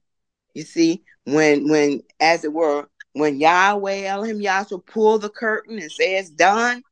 you 0.54 0.62
see, 0.62 1.04
when 1.24 1.68
when 1.68 2.02
as 2.20 2.44
it 2.44 2.52
were, 2.52 2.88
when 3.12 3.40
Yahweh 3.40 4.04
Elohim 4.04 4.38
Yahshua 4.38 4.84
pull 4.86 5.18
the 5.18 5.28
curtain 5.28 5.78
and 5.78 5.90
say 5.90 6.16
it's 6.16 6.30
done, 6.30 6.82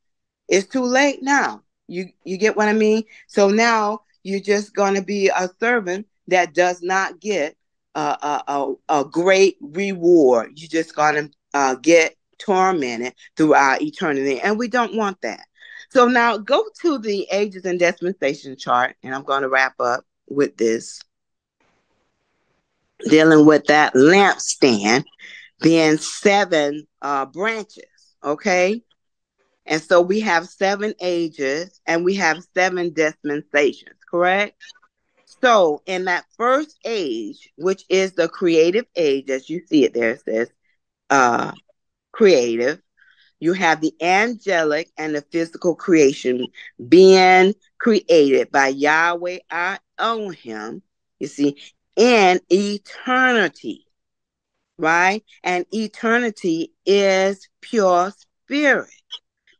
it's 0.48 0.66
too 0.66 0.84
late 0.84 1.22
now. 1.22 1.62
You 1.88 2.06
you 2.24 2.36
get 2.38 2.56
what 2.56 2.68
I 2.68 2.72
mean? 2.72 3.04
So 3.28 3.48
now 3.48 4.00
you're 4.22 4.40
just 4.40 4.74
gonna 4.74 5.02
be 5.02 5.28
a 5.28 5.48
servant 5.60 6.06
that 6.28 6.54
does 6.54 6.82
not 6.82 7.20
get 7.20 7.56
a 7.94 8.00
a, 8.00 8.42
a, 8.48 9.00
a 9.00 9.04
great 9.04 9.56
reward. 9.60 10.52
You're 10.56 10.68
just 10.68 10.94
gonna 10.94 11.30
uh, 11.54 11.76
get 11.76 12.16
tormented 12.38 13.14
throughout 13.36 13.82
eternity, 13.82 14.40
and 14.40 14.58
we 14.58 14.68
don't 14.68 14.96
want 14.96 15.20
that. 15.22 15.46
So 15.90 16.06
now 16.06 16.38
go 16.38 16.64
to 16.80 16.98
the 16.98 17.28
ages 17.30 17.64
and 17.66 17.78
dispensation 17.78 18.56
chart, 18.56 18.96
and 19.02 19.14
I'm 19.14 19.24
going 19.24 19.42
to 19.42 19.48
wrap 19.48 19.74
up 19.78 20.04
with 20.34 20.56
this, 20.56 21.00
dealing 23.08 23.46
with 23.46 23.64
that 23.66 23.94
lampstand 23.94 25.04
being 25.60 25.96
seven 25.98 26.86
uh, 27.02 27.26
branches, 27.26 27.84
okay? 28.24 28.82
And 29.66 29.80
so 29.80 30.00
we 30.00 30.20
have 30.20 30.48
seven 30.48 30.94
ages 31.00 31.80
and 31.86 32.04
we 32.04 32.14
have 32.16 32.44
seven 32.54 32.92
dispensations, 32.92 33.96
correct? 34.10 34.56
So 35.42 35.82
in 35.86 36.04
that 36.06 36.24
first 36.36 36.78
age, 36.84 37.50
which 37.56 37.84
is 37.88 38.12
the 38.12 38.28
creative 38.28 38.86
age, 38.96 39.30
as 39.30 39.48
you 39.48 39.60
see 39.66 39.84
it 39.84 39.94
there, 39.94 40.12
it 40.12 40.22
says 40.24 40.50
uh, 41.10 41.52
creative, 42.12 42.80
you 43.40 43.52
have 43.54 43.80
the 43.80 43.92
angelic 44.00 44.90
and 44.96 45.14
the 45.14 45.22
physical 45.32 45.74
creation 45.74 46.46
being 46.88 47.54
created 47.78 48.50
by 48.52 48.68
Yahweh 48.68 49.38
our 49.50 49.78
Elohim, 50.02 50.82
you 51.18 51.28
see, 51.28 51.56
in 51.96 52.40
eternity, 52.50 53.86
right? 54.76 55.24
And 55.44 55.64
eternity 55.72 56.72
is 56.84 57.48
pure 57.60 58.12
spirit. 58.44 58.90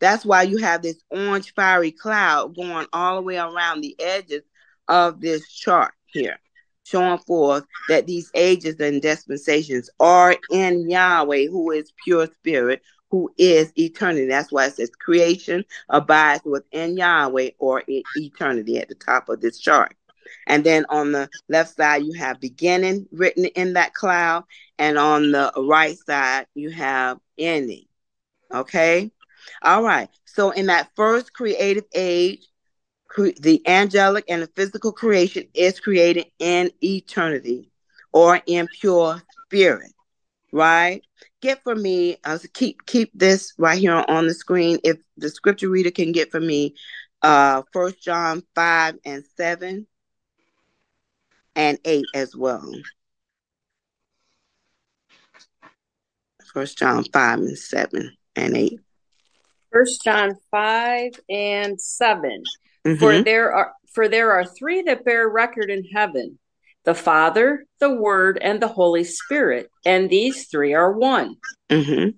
That's 0.01 0.25
why 0.25 0.43
you 0.43 0.59
have 0.59 0.83
this 0.83 1.01
orange 1.11 1.55
fiery 1.55 1.93
cloud 1.93 2.57
going 2.57 2.89
all 2.93 3.17
the 3.17 3.23
way 3.23 3.37
around 3.37 3.81
the 3.83 3.95
edges 4.01 4.43
of 4.89 5.21
this 5.21 5.49
chart 5.49 5.95
here, 6.07 6.39
showing 6.83 7.19
forth 7.19 7.65
that 7.89 8.09
these 8.09 8.29
ages 8.35 8.81
and 8.81 9.01
dispensations 9.01 9.89
are 10.01 10.35
in 10.51 10.91
Yahweh, 10.91 11.47
who 11.47 11.71
is 11.71 11.93
pure 12.05 12.27
spirit, 12.27 12.83
who 13.11 13.31
is 13.39 13.73
eternity. 13.79 14.27
That's 14.27 14.51
why 14.51 14.67
it 14.67 14.75
says 14.75 14.91
creation 14.91 15.65
abides 15.89 16.43
within 16.45 16.97
Yahweh 16.97 17.51
or 17.61 17.85
eternity 17.87 18.79
at 18.79 18.89
the 18.89 18.97
top 18.97 19.29
of 19.29 19.41
this 19.41 19.61
chart. 19.61 19.95
And 20.47 20.65
then 20.65 20.85
on 20.89 21.13
the 21.13 21.29
left 21.49 21.77
side, 21.77 22.03
you 22.03 22.13
have 22.15 22.41
beginning 22.41 23.07
written 23.13 23.45
in 23.45 23.75
that 23.75 23.95
cloud. 23.95 24.45
And 24.79 24.99
on 24.99 25.33
the 25.33 25.53
right 25.57 25.97
side, 25.99 26.47
you 26.55 26.71
have 26.71 27.19
ending. 27.39 27.85
Okay. 28.53 29.11
All 29.63 29.83
right. 29.83 30.09
So 30.25 30.51
in 30.51 30.67
that 30.67 30.91
first 30.97 31.33
creative 31.33 31.85
age, 31.95 32.47
cre- 33.09 33.39
the 33.41 33.67
angelic 33.67 34.25
and 34.29 34.43
the 34.43 34.51
physical 34.57 34.93
creation 34.93 35.45
is 35.55 35.81
created 35.81 36.27
in 36.39 36.71
eternity 36.83 37.71
or 38.13 38.41
in 38.47 38.69
pure 38.81 39.23
spirit. 39.47 39.93
Right 40.53 41.03
get 41.43 41.63
for 41.63 41.75
me, 41.75 42.17
uh, 42.25 42.39
keep 42.55 42.87
keep 42.87 43.11
this 43.13 43.53
right 43.59 43.79
here 43.79 44.05
on 44.09 44.27
the 44.27 44.33
screen. 44.33 44.79
If 44.83 44.99
the 45.19 45.29
scripture 45.29 45.69
reader 45.69 45.91
can 45.91 46.13
get 46.13 46.31
for 46.31 46.41
me, 46.41 46.75
uh, 47.21 47.63
First 47.73 48.03
John 48.03 48.43
five 48.55 48.97
and 49.05 49.25
seven, 49.37 49.87
and 51.57 51.79
eight 51.85 52.07
as 52.15 52.35
well. 52.37 52.73
First 56.53 56.79
John 56.79 57.05
five 57.05 57.39
and 57.39 57.59
seven 57.59 58.17
and 58.37 58.57
eight. 58.57 58.79
First 59.73 60.05
John 60.05 60.37
five 60.51 61.13
and 61.31 61.81
7 61.81 62.43
mm-hmm. 62.85 62.99
For 62.99 63.23
there 63.23 63.53
are 63.53 63.73
for 63.95 64.09
there 64.09 64.33
are 64.33 64.45
three 64.45 64.83
that 64.83 65.05
bear 65.05 65.29
record 65.29 65.71
in 65.71 65.85
heaven 65.85 66.39
the 66.85 66.95
Father, 66.95 67.65
the 67.79 67.95
Word, 67.95 68.39
and 68.43 68.61
the 68.61 68.69
Holy 68.69 69.05
Spirit. 69.05 69.71
And 69.87 70.11
these 70.11 70.49
three 70.49 70.75
are 70.75 70.93
one. 70.93 71.37
Mm-hmm. 71.71 72.11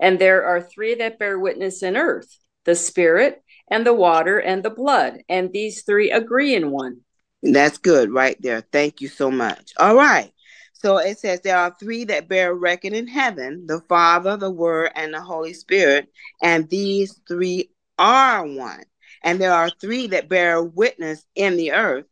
And 0.00 0.18
there 0.18 0.44
are 0.44 0.60
three 0.60 0.96
that 0.96 1.18
bear 1.18 1.38
witness 1.38 1.82
in 1.82 1.96
earth 1.96 2.36
the 2.64 2.74
Spirit, 2.74 3.42
and 3.70 3.86
the 3.86 3.94
water, 3.94 4.38
and 4.38 4.62
the 4.62 4.70
blood. 4.70 5.22
And 5.28 5.50
these 5.52 5.84
three 5.84 6.10
agree 6.10 6.54
in 6.54 6.70
one. 6.70 6.98
That's 7.42 7.78
good 7.78 8.10
right 8.12 8.40
there. 8.40 8.62
Thank 8.72 9.00
you 9.00 9.08
so 9.08 9.30
much. 9.30 9.72
All 9.78 9.94
right. 9.94 10.32
So 10.72 10.98
it 10.98 11.18
says 11.18 11.40
there 11.40 11.58
are 11.58 11.74
three 11.78 12.04
that 12.04 12.28
bear 12.28 12.54
record 12.54 12.92
in 12.92 13.06
heaven 13.08 13.66
the 13.66 13.80
Father, 13.88 14.36
the 14.36 14.50
Word, 14.50 14.92
and 14.94 15.12
the 15.12 15.20
Holy 15.20 15.52
Spirit. 15.52 16.08
And 16.42 16.68
these 16.68 17.20
three 17.28 17.70
are 17.98 18.46
one. 18.46 18.84
And 19.22 19.40
there 19.40 19.52
are 19.52 19.70
three 19.70 20.06
that 20.08 20.28
bear 20.28 20.62
witness 20.62 21.24
in 21.34 21.56
the 21.56 21.72
earth 21.72 22.06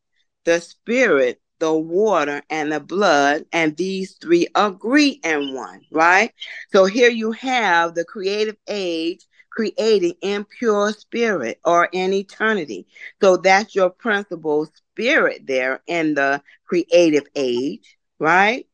the 0.45 0.61
spirit, 0.61 1.41
the 1.59 1.72
water, 1.74 2.41
and 2.51 2.72
the 2.72 2.81
blood. 2.81 3.45
And 3.53 3.77
these 3.77 4.14
three 4.20 4.47
agree 4.55 5.20
in 5.24 5.55
one, 5.55 5.83
right? 5.91 6.33
So 6.72 6.85
here 6.85 7.11
you 7.11 7.33
have 7.33 7.95
the 7.95 8.05
creative 8.05 8.57
age 8.68 9.27
creating 9.51 10.14
in 10.20 10.45
pure 10.45 10.93
spirit 10.93 11.59
or 11.64 11.89
in 11.93 12.12
eternity. 12.12 12.87
So 13.20 13.37
that's 13.39 13.74
your 13.74 13.91
principal 13.91 14.68
spirit 14.97 15.47
there 15.47 15.83
in 15.87 16.15
the 16.15 16.43
creative 16.65 17.25
age, 17.35 17.97
right? 18.19 18.67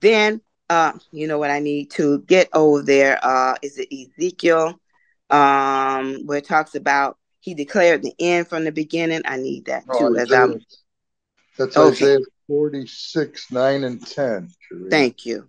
Then 0.00 0.42
uh, 0.68 0.92
you 1.10 1.26
know 1.26 1.38
what 1.38 1.50
I 1.50 1.60
need 1.60 1.90
to 1.92 2.20
get 2.22 2.48
over 2.52 2.82
there. 2.82 3.18
Uh, 3.22 3.54
is 3.62 3.78
it 3.78 3.88
Ezekiel? 3.92 4.78
Um, 5.30 6.26
where 6.26 6.38
it 6.38 6.46
talks 6.46 6.74
about 6.74 7.16
he 7.40 7.54
declared 7.54 8.02
the 8.02 8.14
end 8.18 8.48
from 8.48 8.64
the 8.64 8.72
beginning. 8.72 9.22
I 9.24 9.38
need 9.38 9.66
that 9.66 9.84
oh, 9.88 10.10
too. 10.10 10.16
As 10.16 10.30
I'm 10.30 10.60
that's 11.56 11.76
okay. 11.76 12.04
Isaiah 12.04 12.18
46, 12.46 13.52
9 13.52 13.84
and 13.84 14.06
10. 14.06 14.50
Thank 14.90 15.24
you. 15.24 15.48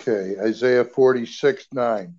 Okay, 0.00 0.36
Isaiah 0.40 0.84
46, 0.84 1.66
9. 1.72 2.14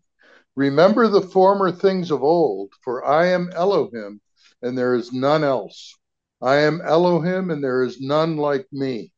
Remember 0.56 1.08
the 1.08 1.22
former 1.22 1.72
things 1.72 2.12
of 2.12 2.22
old, 2.22 2.74
for 2.84 3.06
I 3.06 3.28
am 3.28 3.50
Elohim, 3.56 4.20
and 4.62 4.78
there 4.78 4.94
is 4.94 5.14
none 5.14 5.44
else. 5.44 5.96
I 6.42 6.58
am 6.58 6.82
Elohim, 6.82 7.50
and 7.50 7.64
there 7.64 7.84
is 7.84 8.00
none 8.00 8.38
like 8.38 8.68
me, 8.72 9.12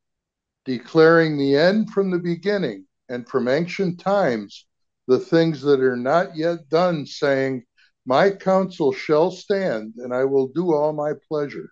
declaring 0.66 1.38
the 1.38 1.56
end 1.56 1.92
from 1.92 2.12
the 2.12 2.20
beginning, 2.20 2.86
and 3.10 3.28
from 3.28 3.48
ancient 3.48 4.00
times 4.00 4.66
the 5.08 5.20
things 5.20 5.62
that 5.62 5.82
are 5.82 5.98
not 5.98 6.38
yet 6.38 6.70
done, 6.70 7.06
saying, 7.06 7.64
My 8.06 8.30
counsel 8.30 8.94
shall 8.94 9.32
stand, 9.32 9.96
and 9.98 10.14
I 10.14 10.24
will 10.24 10.48
do 10.48 10.74
all 10.74 10.94
my 10.94 11.14
pleasure. 11.28 11.72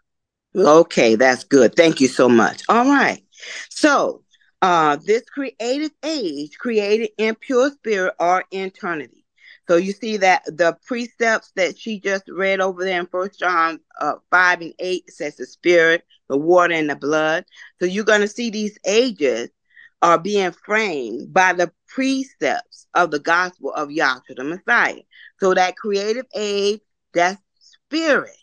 Okay, 0.55 1.15
that's 1.15 1.43
good. 1.43 1.75
Thank 1.75 2.01
you 2.01 2.07
so 2.07 2.27
much. 2.27 2.63
All 2.67 2.85
right. 2.85 3.23
So, 3.69 4.23
uh, 4.61 4.97
this 5.05 5.23
creative 5.29 5.91
age 6.03 6.57
created 6.57 7.11
in 7.17 7.35
pure 7.35 7.69
spirit 7.71 8.15
or 8.19 8.43
eternity. 8.51 9.16
So 9.67 9.75
you 9.75 9.91
see 9.91 10.17
that 10.17 10.45
the 10.45 10.77
precepts 10.85 11.51
that 11.55 11.77
she 11.77 11.99
just 11.99 12.23
read 12.29 12.61
over 12.61 12.83
there 12.83 12.99
in 12.99 13.07
First 13.07 13.39
John 13.39 13.79
uh, 13.99 14.15
five 14.31 14.61
and 14.61 14.73
eight 14.79 15.11
says 15.11 15.35
the 15.35 15.45
spirit, 15.45 16.05
the 16.29 16.37
water, 16.37 16.73
and 16.73 16.89
the 16.89 16.95
blood. 16.95 17.45
So 17.79 17.85
you're 17.85 18.05
going 18.05 18.21
to 18.21 18.27
see 18.27 18.49
these 18.49 18.77
ages 18.85 19.49
are 20.01 20.17
being 20.17 20.51
framed 20.51 21.33
by 21.33 21.53
the 21.53 21.71
precepts 21.87 22.87
of 22.93 23.11
the 23.11 23.19
gospel 23.19 23.73
of 23.73 23.89
Yahshua 23.89 24.35
the 24.35 24.43
Messiah. 24.43 25.01
So 25.39 25.53
that 25.53 25.75
creative 25.75 26.25
age, 26.35 26.79
that 27.13 27.37
spirit, 27.57 28.37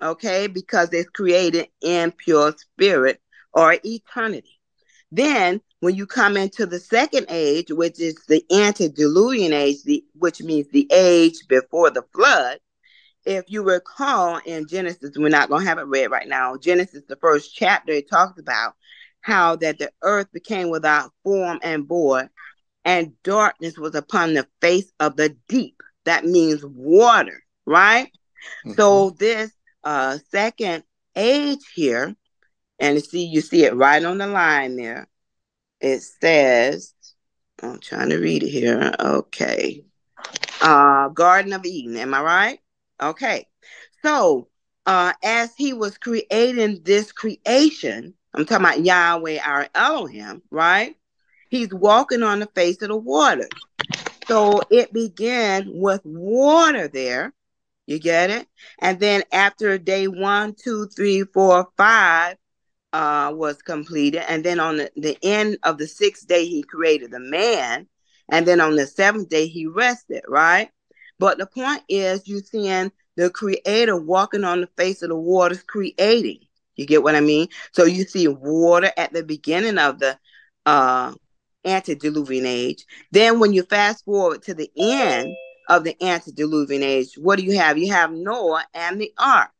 okay, 0.00 0.46
because 0.46 0.92
it's 0.92 1.10
created 1.10 1.68
in 1.80 2.12
pure 2.12 2.54
spirit 2.56 3.20
or 3.52 3.76
eternity. 3.84 4.58
Then, 5.12 5.60
when 5.80 5.94
you 5.94 6.06
come 6.06 6.36
into 6.36 6.66
the 6.66 6.78
second 6.78 7.26
age, 7.28 7.70
which 7.70 7.98
is 7.98 8.14
the 8.28 8.44
antediluvian 8.52 9.52
age, 9.52 9.82
the, 9.84 10.04
which 10.14 10.42
means 10.42 10.68
the 10.68 10.86
age 10.92 11.36
before 11.48 11.90
the 11.90 12.04
flood, 12.14 12.58
if 13.24 13.44
you 13.48 13.62
recall 13.62 14.40
in 14.44 14.66
Genesis, 14.66 15.16
we're 15.16 15.28
not 15.28 15.48
going 15.48 15.62
to 15.62 15.68
have 15.68 15.78
it 15.78 15.86
read 15.86 16.10
right 16.10 16.28
now. 16.28 16.56
Genesis, 16.56 17.02
the 17.08 17.16
first 17.16 17.54
chapter, 17.54 17.92
it 17.92 18.08
talks 18.08 18.38
about 18.38 18.74
how 19.20 19.56
that 19.56 19.78
the 19.78 19.90
earth 20.02 20.30
became 20.32 20.70
without 20.70 21.12
form 21.22 21.58
and 21.62 21.86
void, 21.86 22.28
and 22.84 23.12
darkness 23.22 23.76
was 23.78 23.94
upon 23.94 24.34
the 24.34 24.46
face 24.60 24.90
of 25.00 25.16
the 25.16 25.36
deep. 25.48 25.82
That 26.04 26.24
means 26.24 26.64
water, 26.64 27.42
right? 27.66 28.06
Mm-hmm. 28.66 28.72
So 28.72 29.10
this 29.10 29.50
uh 29.84 30.18
second 30.30 30.84
age 31.16 31.60
here, 31.74 32.14
and 32.78 33.02
see 33.02 33.26
you 33.26 33.42
see 33.42 33.64
it 33.64 33.74
right 33.74 34.02
on 34.02 34.18
the 34.18 34.26
line 34.26 34.76
there. 34.76 35.06
It 35.80 36.00
says, 36.02 36.94
I'm 37.62 37.80
trying 37.80 38.10
to 38.10 38.18
read 38.18 38.42
it 38.42 38.48
here. 38.48 38.92
Okay. 38.98 39.84
Uh 40.60 41.08
Garden 41.08 41.52
of 41.52 41.64
Eden, 41.64 41.96
am 41.96 42.14
I 42.14 42.22
right? 42.22 42.58
Okay. 43.02 43.46
So 44.02 44.48
uh 44.86 45.12
as 45.22 45.54
he 45.56 45.72
was 45.72 45.98
creating 45.98 46.82
this 46.84 47.12
creation, 47.12 48.14
I'm 48.34 48.44
talking 48.46 48.66
about 48.66 48.84
Yahweh, 48.84 49.38
our 49.44 49.68
Elohim, 49.74 50.42
right? 50.50 50.96
He's 51.48 51.72
walking 51.72 52.22
on 52.22 52.40
the 52.40 52.46
face 52.54 52.80
of 52.82 52.88
the 52.88 52.96
water. 52.96 53.48
So 54.28 54.60
it 54.70 54.92
began 54.92 55.70
with 55.74 56.02
water 56.04 56.88
there. 56.88 57.32
You 57.86 57.98
get 57.98 58.30
it? 58.30 58.46
And 58.78 59.00
then 59.00 59.24
after 59.32 59.76
day 59.78 60.06
one, 60.06 60.54
two, 60.54 60.86
three, 60.94 61.24
four, 61.24 61.68
five 61.76 62.36
uh, 62.92 63.32
was 63.34 63.62
completed. 63.62 64.22
And 64.28 64.44
then 64.44 64.60
on 64.60 64.78
the, 64.78 64.90
the 64.96 65.18
end 65.22 65.58
of 65.62 65.78
the 65.78 65.86
sixth 65.86 66.26
day, 66.26 66.46
he 66.46 66.62
created 66.62 67.10
the 67.10 67.20
man. 67.20 67.86
And 68.30 68.46
then 68.46 68.60
on 68.60 68.76
the 68.76 68.86
seventh 68.86 69.28
day, 69.28 69.46
he 69.46 69.66
rested, 69.66 70.22
right? 70.28 70.70
But 71.18 71.38
the 71.38 71.46
point 71.46 71.82
is, 71.88 72.26
you're 72.26 72.40
seeing 72.40 72.92
the 73.16 73.30
creator 73.30 73.96
walking 73.96 74.44
on 74.44 74.60
the 74.60 74.68
face 74.76 75.02
of 75.02 75.10
the 75.10 75.16
waters, 75.16 75.62
creating. 75.62 76.40
You 76.76 76.86
get 76.86 77.02
what 77.02 77.14
I 77.14 77.20
mean? 77.20 77.48
So 77.72 77.84
you 77.84 78.04
see 78.04 78.26
water 78.26 78.90
at 78.96 79.12
the 79.12 79.22
beginning 79.22 79.76
of 79.78 79.98
the 79.98 80.18
uh, 80.64 81.12
antediluvian 81.64 82.46
age. 82.46 82.86
Then 83.10 83.38
when 83.38 83.52
you 83.52 83.64
fast 83.64 84.04
forward 84.04 84.42
to 84.44 84.54
the 84.54 84.70
end 84.78 85.34
of 85.68 85.84
the 85.84 85.94
antediluvian 86.02 86.82
age, 86.82 87.14
what 87.18 87.38
do 87.38 87.44
you 87.44 87.58
have? 87.58 87.76
You 87.76 87.92
have 87.92 88.12
Noah 88.12 88.64
and 88.72 89.00
the 89.00 89.12
ark. 89.18 89.50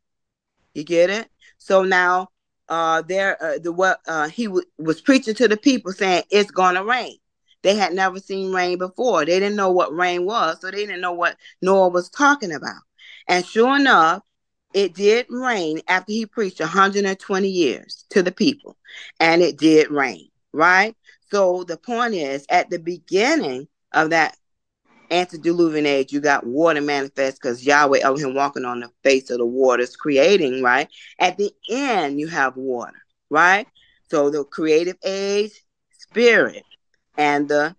You 0.72 0.84
get 0.84 1.10
it? 1.10 1.28
So 1.58 1.82
now 1.84 2.29
uh 2.70 3.02
there 3.02 3.42
uh, 3.42 3.58
the 3.58 3.72
what 3.72 4.00
uh 4.08 4.28
he 4.28 4.46
w- 4.46 4.66
was 4.78 5.00
preaching 5.02 5.34
to 5.34 5.48
the 5.48 5.56
people 5.56 5.92
saying 5.92 6.24
it's 6.30 6.50
to 6.52 6.84
rain. 6.84 7.16
They 7.62 7.76
had 7.76 7.92
never 7.92 8.18
seen 8.20 8.52
rain 8.52 8.78
before. 8.78 9.26
They 9.26 9.38
didn't 9.38 9.56
know 9.56 9.70
what 9.72 9.94
rain 9.94 10.24
was, 10.24 10.60
so 10.60 10.70
they 10.70 10.86
didn't 10.86 11.02
know 11.02 11.12
what 11.12 11.36
Noah 11.60 11.90
was 11.90 12.08
talking 12.10 12.52
about. 12.52 12.80
And 13.28 13.44
sure 13.44 13.76
enough, 13.76 14.22
it 14.74 14.94
did 14.94 15.26
rain 15.30 15.80
after 15.88 16.12
he 16.12 16.26
preached 16.26 16.60
120 16.60 17.48
years 17.48 18.06
to 18.10 18.22
the 18.22 18.32
people, 18.32 18.76
and 19.18 19.42
it 19.42 19.58
did 19.58 19.90
rain, 19.90 20.28
right? 20.52 20.96
So 21.30 21.64
the 21.64 21.76
point 21.76 22.14
is, 22.14 22.46
at 22.48 22.70
the 22.70 22.78
beginning 22.78 23.68
of 23.92 24.10
that 24.10 24.36
antediluvian 25.10 25.86
age, 25.86 26.12
you 26.12 26.20
got 26.20 26.46
water 26.46 26.80
manifest 26.80 27.40
because 27.40 27.64
Yahweh 27.64 28.00
Elohim 28.00 28.34
walking 28.34 28.64
on 28.64 28.80
the 28.80 28.90
face 29.02 29.30
of 29.30 29.38
the 29.38 29.46
waters, 29.46 29.96
creating, 29.96 30.62
right? 30.62 30.88
At 31.18 31.36
the 31.36 31.52
end, 31.68 32.20
you 32.20 32.28
have 32.28 32.56
water, 32.56 33.02
right? 33.28 33.66
So 34.10 34.30
the 34.30 34.44
creative 34.44 34.96
age, 35.04 35.52
spirit, 35.98 36.64
and 37.16 37.48
the 37.48 37.76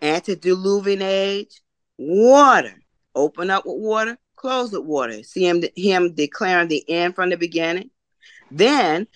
antediluvian 0.00 1.02
age, 1.02 1.60
water. 1.98 2.74
Open 3.14 3.50
up 3.50 3.66
with 3.66 3.76
water, 3.78 4.18
close 4.36 4.72
with 4.72 4.84
water. 4.84 5.22
See 5.22 5.46
him, 5.46 5.62
him 5.76 6.14
declaring 6.14 6.68
the 6.68 6.84
end 6.88 7.14
from 7.14 7.30
the 7.30 7.36
beginning. 7.36 7.90
Then, 8.50 9.06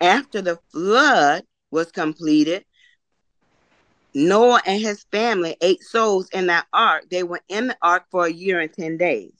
after 0.00 0.42
the 0.42 0.58
flood 0.72 1.44
was 1.70 1.92
completed, 1.92 2.64
Noah 4.14 4.60
and 4.66 4.80
his 4.80 5.04
family, 5.10 5.56
eight 5.60 5.82
souls 5.82 6.28
in 6.30 6.46
that 6.46 6.66
ark, 6.72 7.04
they 7.10 7.22
were 7.22 7.40
in 7.48 7.68
the 7.68 7.76
ark 7.82 8.04
for 8.10 8.26
a 8.26 8.32
year 8.32 8.60
and 8.60 8.72
10 8.72 8.96
days. 8.98 9.32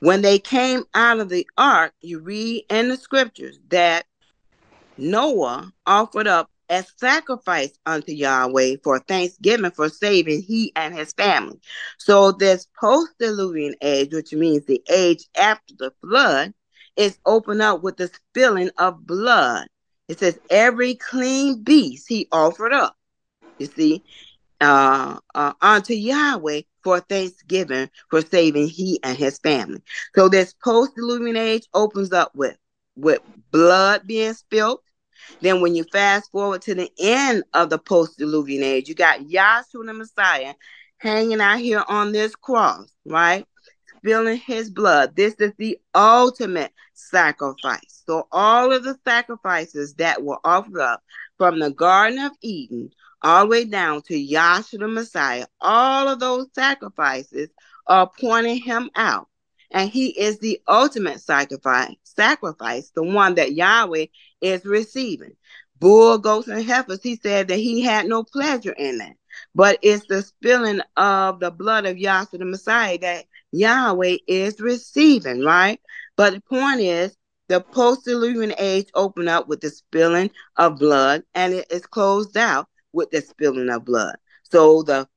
When 0.00 0.22
they 0.22 0.38
came 0.38 0.84
out 0.94 1.20
of 1.20 1.28
the 1.28 1.46
ark, 1.56 1.92
you 2.00 2.18
read 2.20 2.64
in 2.68 2.88
the 2.88 2.96
scriptures 2.96 3.58
that 3.68 4.04
Noah 4.98 5.72
offered 5.86 6.26
up 6.26 6.50
as 6.68 6.90
sacrifice 6.96 7.72
unto 7.86 8.12
Yahweh 8.12 8.76
for 8.82 8.98
thanksgiving 8.98 9.70
for 9.70 9.88
saving 9.88 10.42
he 10.42 10.72
and 10.74 10.94
his 10.94 11.12
family. 11.12 11.60
So 11.98 12.32
this 12.32 12.66
post-diluvian 12.80 13.74
age, 13.82 14.12
which 14.12 14.32
means 14.32 14.64
the 14.64 14.82
age 14.90 15.24
after 15.36 15.74
the 15.78 15.92
flood, 16.00 16.52
is 16.96 17.18
opened 17.26 17.62
up 17.62 17.82
with 17.82 17.96
the 17.96 18.08
spilling 18.08 18.70
of 18.78 19.06
blood. 19.06 19.66
It 20.08 20.18
says 20.18 20.38
every 20.50 20.94
clean 20.94 21.62
beast 21.62 22.06
he 22.08 22.28
offered 22.32 22.72
up. 22.72 22.96
You 23.58 23.66
see, 23.66 24.02
uh, 24.60 25.18
uh, 25.34 25.52
unto 25.60 25.94
Yahweh 25.94 26.62
for 26.82 27.00
thanksgiving 27.00 27.90
for 28.10 28.22
saving 28.22 28.68
he 28.68 28.98
and 29.02 29.16
his 29.16 29.38
family. 29.38 29.82
So 30.14 30.28
this 30.28 30.54
post-diluvian 30.64 31.36
age 31.36 31.66
opens 31.74 32.12
up 32.12 32.32
with 32.34 32.56
with 32.96 33.20
blood 33.50 34.06
being 34.06 34.34
spilled, 34.34 34.80
then 35.40 35.60
when 35.60 35.74
you 35.74 35.84
fast 35.92 36.30
forward 36.30 36.62
to 36.62 36.74
the 36.74 36.90
end 36.98 37.44
of 37.54 37.70
the 37.70 37.78
post-diluvian 37.78 38.62
age, 38.62 38.88
you 38.88 38.94
got 38.94 39.20
Yahshua 39.20 39.86
the 39.86 39.94
Messiah 39.94 40.54
hanging 40.98 41.40
out 41.40 41.58
here 41.58 41.84
on 41.88 42.12
this 42.12 42.34
cross, 42.36 42.92
right? 43.04 43.46
Spilling 43.98 44.38
his 44.38 44.70
blood. 44.70 45.16
This 45.16 45.34
is 45.38 45.52
the 45.58 45.78
ultimate 45.94 46.72
sacrifice. 46.94 48.02
So 48.06 48.26
all 48.30 48.72
of 48.72 48.84
the 48.84 48.96
sacrifices 49.04 49.94
that 49.94 50.22
were 50.22 50.38
offered 50.44 50.80
up 50.80 51.02
from 51.38 51.58
the 51.58 51.70
Garden 51.70 52.18
of 52.18 52.32
Eden 52.42 52.90
all 53.22 53.44
the 53.44 53.50
way 53.50 53.64
down 53.64 54.02
to 54.02 54.14
Yahshua 54.14 54.80
the 54.80 54.88
Messiah, 54.88 55.46
all 55.60 56.08
of 56.08 56.20
those 56.20 56.46
sacrifices 56.54 57.48
are 57.86 58.10
pointing 58.20 58.58
him 58.58 58.90
out. 58.96 59.28
and 59.72 59.90
he 59.90 60.08
is 60.08 60.38
the 60.38 60.60
ultimate 60.68 61.20
sacrifice, 61.20 61.96
sacrifice, 62.04 62.90
the 62.90 63.02
one 63.02 63.34
that 63.36 63.54
Yahweh 63.54 64.06
is 64.40 64.64
receiving. 64.64 65.32
Bull, 65.78 66.18
goats, 66.18 66.48
and 66.48 66.64
heifers, 66.64 67.02
he 67.02 67.16
said 67.16 67.48
that 67.48 67.56
he 67.56 67.80
had 67.82 68.06
no 68.06 68.22
pleasure 68.22 68.72
in 68.72 68.98
that. 68.98 69.14
But 69.54 69.78
it's 69.82 70.06
the 70.06 70.22
spilling 70.22 70.80
of 70.96 71.40
the 71.40 71.50
blood 71.50 71.86
of 71.86 71.96
Yahshua 71.96 72.38
the 72.38 72.44
Messiah 72.44 72.98
that 72.98 73.24
Yahweh 73.50 74.18
is 74.28 74.60
receiving, 74.60 75.42
right? 75.42 75.80
But 76.16 76.34
the 76.34 76.40
point 76.42 76.80
is, 76.80 77.16
the 77.48 77.60
post-Diluvian 77.60 78.54
age 78.58 78.88
opened 78.94 79.28
up 79.28 79.48
with 79.48 79.60
the 79.60 79.70
spilling 79.70 80.30
of 80.56 80.78
blood, 80.78 81.24
and 81.34 81.52
it 81.52 81.66
is 81.70 81.86
closed 81.86 82.36
out 82.36 82.68
with 82.92 83.10
the 83.10 83.20
spilling 83.20 83.70
of 83.70 83.84
blood. 83.84 84.16
So 84.44 84.82
the 84.82 85.08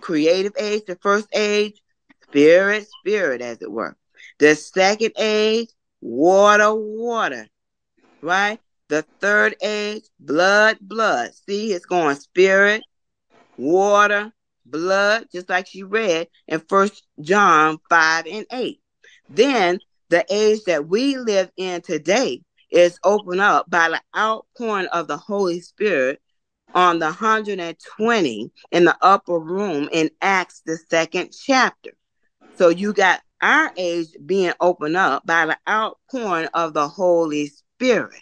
creative 0.00 0.52
age, 0.58 0.84
the 0.86 0.96
first 0.96 1.28
age, 1.34 1.80
spirit, 2.22 2.86
spirit, 3.00 3.40
as 3.40 3.62
it 3.62 3.70
were. 3.70 3.96
The 4.38 4.54
second 4.54 5.12
age, 5.18 5.68
water, 6.00 6.74
water, 6.74 7.48
right? 8.22 8.60
The 8.88 9.04
third 9.20 9.56
age, 9.62 10.04
blood, 10.18 10.78
blood. 10.80 11.32
See, 11.34 11.72
it's 11.72 11.86
going 11.86 12.16
spirit, 12.16 12.82
water, 13.56 14.32
blood, 14.64 15.26
just 15.32 15.48
like 15.48 15.66
she 15.66 15.82
read 15.82 16.28
in 16.46 16.60
First 16.60 17.06
John 17.20 17.78
5 17.90 18.26
and 18.26 18.46
8. 18.50 18.80
Then 19.28 19.80
the 20.08 20.24
age 20.30 20.64
that 20.66 20.88
we 20.88 21.18
live 21.18 21.50
in 21.56 21.82
today 21.82 22.42
is 22.70 22.98
opened 23.04 23.40
up 23.40 23.68
by 23.68 23.88
the 23.88 24.00
outpouring 24.16 24.86
of 24.86 25.06
the 25.06 25.16
Holy 25.16 25.60
Spirit 25.60 26.20
on 26.74 26.98
the 26.98 27.06
120 27.06 28.50
in 28.72 28.84
the 28.84 28.96
upper 29.02 29.38
room 29.38 29.88
in 29.92 30.10
Acts, 30.20 30.62
the 30.64 30.78
second 30.90 31.32
chapter. 31.32 31.90
So 32.54 32.68
you 32.68 32.92
got 32.92 33.20
our 33.40 33.72
age 33.76 34.08
being 34.24 34.52
opened 34.60 34.96
up 34.96 35.24
by 35.24 35.46
the 35.46 35.58
outpouring 35.68 36.48
of 36.54 36.74
the 36.74 36.88
Holy 36.88 37.46
Spirit. 37.46 38.20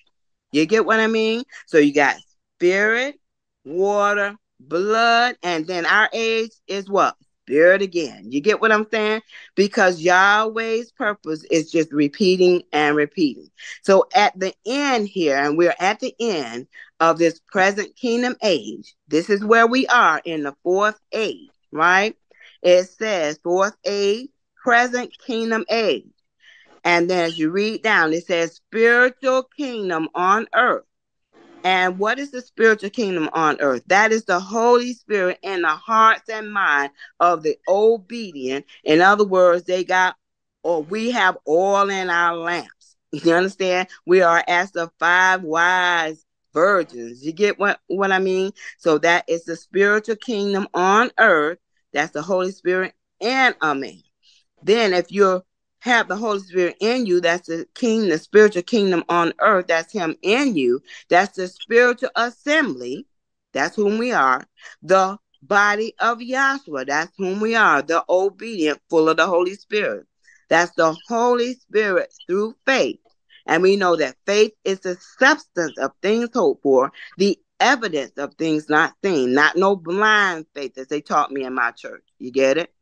You 0.52 0.66
get 0.66 0.86
what 0.86 1.00
I 1.00 1.06
mean? 1.06 1.44
So 1.66 1.78
you 1.78 1.92
got 1.92 2.16
spirit, 2.56 3.18
water, 3.64 4.36
blood, 4.60 5.36
and 5.42 5.66
then 5.66 5.86
our 5.86 6.08
age 6.12 6.52
is 6.66 6.88
what? 6.88 7.16
Spirit 7.46 7.80
again. 7.80 8.32
You 8.32 8.40
get 8.40 8.60
what 8.60 8.72
I'm 8.72 8.86
saying? 8.90 9.22
Because 9.54 10.00
Yahweh's 10.00 10.90
purpose 10.92 11.44
is 11.44 11.70
just 11.70 11.92
repeating 11.92 12.64
and 12.72 12.96
repeating. 12.96 13.50
So 13.82 14.06
at 14.14 14.38
the 14.38 14.52
end 14.66 15.08
here, 15.08 15.36
and 15.36 15.56
we're 15.56 15.76
at 15.78 16.00
the 16.00 16.14
end 16.18 16.66
of 16.98 17.18
this 17.18 17.40
present 17.50 17.94
kingdom 17.94 18.34
age, 18.42 18.94
this 19.06 19.30
is 19.30 19.44
where 19.44 19.66
we 19.66 19.86
are 19.86 20.20
in 20.24 20.42
the 20.42 20.56
fourth 20.64 20.98
age, 21.12 21.50
right? 21.70 22.16
It 22.62 22.88
says 22.88 23.38
fourth 23.42 23.76
age, 23.84 24.28
present 24.64 25.16
kingdom 25.24 25.64
age. 25.70 26.10
And 26.84 27.08
then 27.08 27.26
as 27.26 27.38
you 27.38 27.50
read 27.50 27.82
down, 27.82 28.12
it 28.12 28.26
says 28.26 28.54
spiritual 28.56 29.44
kingdom 29.56 30.08
on 30.14 30.48
earth. 30.52 30.84
And 31.66 31.98
what 31.98 32.20
is 32.20 32.30
the 32.30 32.42
spiritual 32.42 32.90
kingdom 32.90 33.28
on 33.32 33.60
earth? 33.60 33.82
That 33.88 34.12
is 34.12 34.24
the 34.24 34.38
Holy 34.38 34.92
Spirit 34.92 35.40
in 35.42 35.62
the 35.62 35.68
hearts 35.68 36.28
and 36.28 36.52
mind 36.52 36.92
of 37.18 37.42
the 37.42 37.58
obedient. 37.66 38.66
In 38.84 39.00
other 39.00 39.24
words, 39.24 39.64
they 39.64 39.82
got 39.82 40.14
or 40.62 40.84
we 40.84 41.10
have 41.10 41.36
oil 41.48 41.90
in 41.90 42.08
our 42.08 42.36
lamps. 42.36 42.94
You 43.12 43.32
understand? 43.32 43.88
We 44.06 44.22
are 44.22 44.44
as 44.46 44.70
the 44.70 44.92
five 45.00 45.42
wise 45.42 46.24
virgins. 46.54 47.26
You 47.26 47.32
get 47.32 47.58
what, 47.58 47.80
what 47.88 48.12
I 48.12 48.20
mean? 48.20 48.52
So 48.78 48.98
that 48.98 49.24
is 49.26 49.44
the 49.44 49.56
spiritual 49.56 50.16
kingdom 50.16 50.68
on 50.72 51.10
earth. 51.18 51.58
That's 51.92 52.12
the 52.12 52.22
Holy 52.22 52.52
Spirit 52.52 52.94
and 53.20 53.56
a 53.60 53.74
man. 53.74 54.02
Then 54.62 54.92
if 54.92 55.10
you're 55.10 55.42
have 55.86 56.08
the 56.08 56.16
Holy 56.16 56.40
Spirit 56.40 56.76
in 56.80 57.06
you, 57.06 57.20
that's 57.20 57.46
the 57.46 57.66
king, 57.74 58.08
the 58.08 58.18
spiritual 58.18 58.62
kingdom 58.62 59.04
on 59.08 59.32
earth, 59.40 59.66
that's 59.68 59.92
him 59.92 60.16
in 60.22 60.56
you, 60.56 60.80
that's 61.08 61.36
the 61.36 61.46
spiritual 61.48 62.10
assembly, 62.16 63.06
that's 63.52 63.76
whom 63.76 63.96
we 63.96 64.12
are, 64.12 64.44
the 64.82 65.16
body 65.42 65.94
of 66.00 66.18
Yahshua, 66.18 66.86
that's 66.86 67.12
whom 67.16 67.40
we 67.40 67.54
are, 67.54 67.82
the 67.82 68.04
obedient, 68.08 68.80
full 68.90 69.08
of 69.08 69.16
the 69.16 69.26
Holy 69.26 69.54
Spirit. 69.54 70.06
That's 70.48 70.72
the 70.76 70.96
Holy 71.08 71.54
Spirit 71.54 72.12
through 72.26 72.56
faith. 72.66 72.98
And 73.46 73.62
we 73.62 73.76
know 73.76 73.94
that 73.96 74.16
faith 74.26 74.52
is 74.64 74.80
the 74.80 74.96
substance 75.18 75.78
of 75.78 75.92
things 76.02 76.30
hoped 76.34 76.62
for, 76.62 76.90
the 77.16 77.38
evidence 77.60 78.12
of 78.18 78.34
things 78.34 78.68
not 78.68 78.92
seen, 79.04 79.32
not 79.32 79.56
no 79.56 79.76
blind 79.76 80.46
faith 80.52 80.76
as 80.78 80.88
they 80.88 81.00
taught 81.00 81.30
me 81.30 81.44
in 81.44 81.54
my 81.54 81.70
church. 81.70 82.02
You 82.18 82.32
get 82.32 82.58
it? 82.58 82.72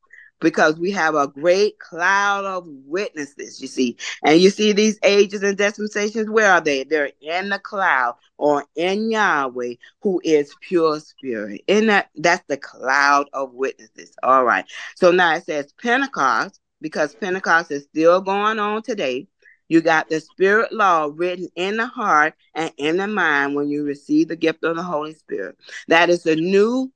Because 0.45 0.79
we 0.79 0.93
have 0.93 1.17
a 1.17 1.27
great 1.27 1.79
cloud 1.81 2.45
of 2.45 2.67
witnesses, 2.87 3.61
you 3.61 3.67
see. 3.67 3.97
And 4.23 4.41
you 4.41 4.51
see 4.51 4.73
these 4.73 4.99
ages 5.03 5.43
and 5.43 5.59
dispensations, 5.59 6.31
where 6.31 6.53
are 6.53 6.61
they? 6.61 6.85
They're 6.85 7.11
in 7.21 7.49
the 7.49 7.59
cloud 7.59 8.17
or 8.39 8.65
in 8.77 9.11
Yahweh, 9.11 9.75
who 10.03 10.21
is 10.23 10.55
pure 10.61 11.01
spirit. 11.01 11.63
In 11.67 11.87
that, 11.87 12.11
that's 12.17 12.45
the 12.47 12.57
cloud 12.57 13.29
of 13.33 13.55
witnesses. 13.55 14.15
All 14.23 14.45
right. 14.45 14.67
So 14.95 15.11
now 15.11 15.35
it 15.35 15.47
says 15.47 15.73
Pentecost, 15.83 16.61
because 16.81 17.15
Pentecost 17.17 17.71
is 17.71 17.85
still 17.85 18.21
going 18.21 18.59
on 18.59 18.83
today. 18.83 19.27
You 19.69 19.81
got 19.81 20.11
the 20.11 20.21
spirit 20.21 20.73
law 20.73 21.11
written 21.13 21.49
in 21.57 21.79
the 21.79 21.87
heart 21.87 22.35
and 22.55 22.71
in 22.77 22.99
the 22.99 23.07
mind 23.07 23.55
when 23.55 23.69
you 23.69 23.83
receive 23.83 24.29
the 24.29 24.37
gift 24.37 24.63
of 24.63 24.77
the 24.77 24.83
Holy 24.83 25.15
Spirit. 25.15 25.57
That 25.89 26.11
is 26.11 26.23
the 26.23 26.37
new 26.37 26.93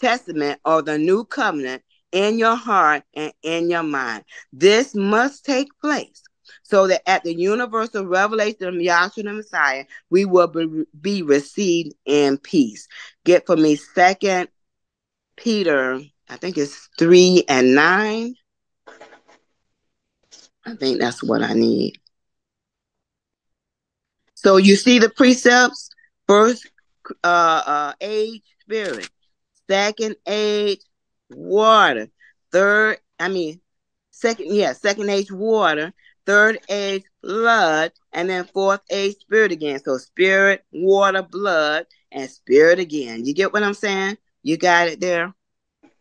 testament 0.00 0.60
or 0.64 0.80
the 0.80 0.96
new 0.96 1.24
covenant 1.24 1.82
in 2.12 2.38
your 2.38 2.56
heart 2.56 3.02
and 3.14 3.32
in 3.42 3.70
your 3.70 3.82
mind. 3.82 4.24
This 4.52 4.94
must 4.94 5.44
take 5.44 5.68
place 5.80 6.22
so 6.62 6.86
that 6.86 7.08
at 7.08 7.24
the 7.24 7.34
universal 7.34 8.06
revelation 8.06 8.68
of 8.68 8.74
Yahshua 8.74 9.24
the 9.24 9.32
Messiah, 9.32 9.84
we 10.08 10.24
will 10.24 10.46
be, 10.46 10.84
be 11.00 11.22
received 11.22 11.94
in 12.04 12.38
peace. 12.38 12.86
Get 13.24 13.46
for 13.46 13.56
me 13.56 13.76
second 13.76 14.48
Peter, 15.36 16.00
I 16.28 16.36
think 16.36 16.58
it's 16.58 16.88
three 16.98 17.44
and 17.48 17.74
nine. 17.74 18.34
I 20.66 20.74
think 20.76 21.00
that's 21.00 21.22
what 21.22 21.42
I 21.42 21.54
need. 21.54 21.98
So 24.34 24.58
you 24.58 24.76
see 24.76 24.98
the 24.98 25.10
precepts 25.10 25.90
first 26.26 26.70
uh, 27.24 27.62
uh 27.66 27.92
age 28.00 28.42
spirit, 28.60 29.10
second 29.68 30.16
age 30.26 30.80
water. 31.30 32.08
Third, 32.52 32.98
I 33.18 33.28
mean, 33.28 33.60
second, 34.10 34.54
yeah, 34.54 34.72
second 34.72 35.10
age 35.10 35.30
water. 35.30 35.92
Third 36.26 36.58
age 36.68 37.04
blood, 37.22 37.92
and 38.12 38.28
then 38.28 38.44
fourth 38.44 38.82
age 38.90 39.16
spirit 39.16 39.52
again. 39.52 39.82
So 39.82 39.96
spirit, 39.96 40.64
water, 40.70 41.22
blood, 41.22 41.86
and 42.12 42.30
spirit 42.30 42.78
again. 42.78 43.24
You 43.24 43.34
get 43.34 43.52
what 43.52 43.62
I'm 43.62 43.74
saying? 43.74 44.18
You 44.42 44.56
got 44.56 44.88
it 44.88 45.00
there. 45.00 45.34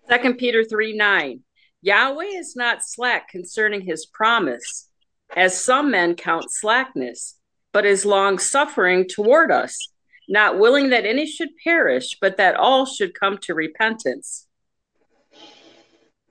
Second 0.07 0.37
Peter 0.37 0.63
3 0.63 0.95
9. 0.95 1.43
Yahweh 1.81 2.25
is 2.25 2.55
not 2.55 2.83
slack 2.83 3.29
concerning 3.29 3.81
his 3.81 4.05
promise, 4.05 4.89
as 5.35 5.63
some 5.63 5.91
men 5.91 6.15
count 6.15 6.51
slackness, 6.51 7.35
but 7.71 7.85
is 7.85 8.05
long 8.05 8.37
suffering 8.37 9.07
toward 9.07 9.51
us, 9.51 9.89
not 10.27 10.59
willing 10.59 10.89
that 10.89 11.05
any 11.05 11.25
should 11.25 11.49
perish, 11.63 12.17
but 12.19 12.37
that 12.37 12.55
all 12.55 12.85
should 12.85 13.17
come 13.17 13.37
to 13.37 13.53
repentance. 13.53 14.47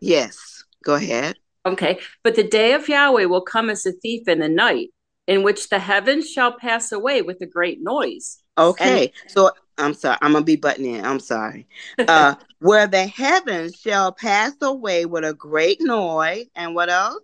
Yes, 0.01 0.65
go 0.85 0.95
ahead. 0.95 1.37
Okay, 1.67 1.99
but 2.25 2.35
the 2.35 2.45
day 2.45 2.73
of 2.73 2.89
Yahweh 2.89 3.25
will 3.25 3.43
come 3.43 3.69
as 3.69 3.85
a 3.85 3.93
thief 3.93 4.27
in 4.29 4.39
the 4.39 4.49
night, 4.49 4.89
in 5.27 5.43
which 5.43 5.69
the 5.69 5.79
heavens 5.79 6.31
shall 6.31 6.53
pass 6.53 6.93
away 6.93 7.23
with 7.23 7.41
a 7.43 7.47
great 7.47 7.79
noise. 7.83 8.39
Okay, 8.57 9.13
and- 9.23 9.31
so 9.31 9.51
I'm 9.77 9.95
sorry, 9.95 10.19
I'm 10.23 10.33
gonna 10.33 10.45
be 10.45 10.57
butting 10.57 10.95
in. 10.95 11.05
I'm 11.05 11.21
sorry. 11.21 11.69
Uh, 12.09 12.35
where 12.61 12.87
the 12.87 13.07
heavens 13.07 13.77
shall 13.77 14.13
pass 14.13 14.53
away 14.63 15.05
with 15.07 15.25
a 15.25 15.35
great 15.35 15.81
noise, 15.81 16.47
and 16.55 16.75
what 16.75 16.89
else? 16.89 17.21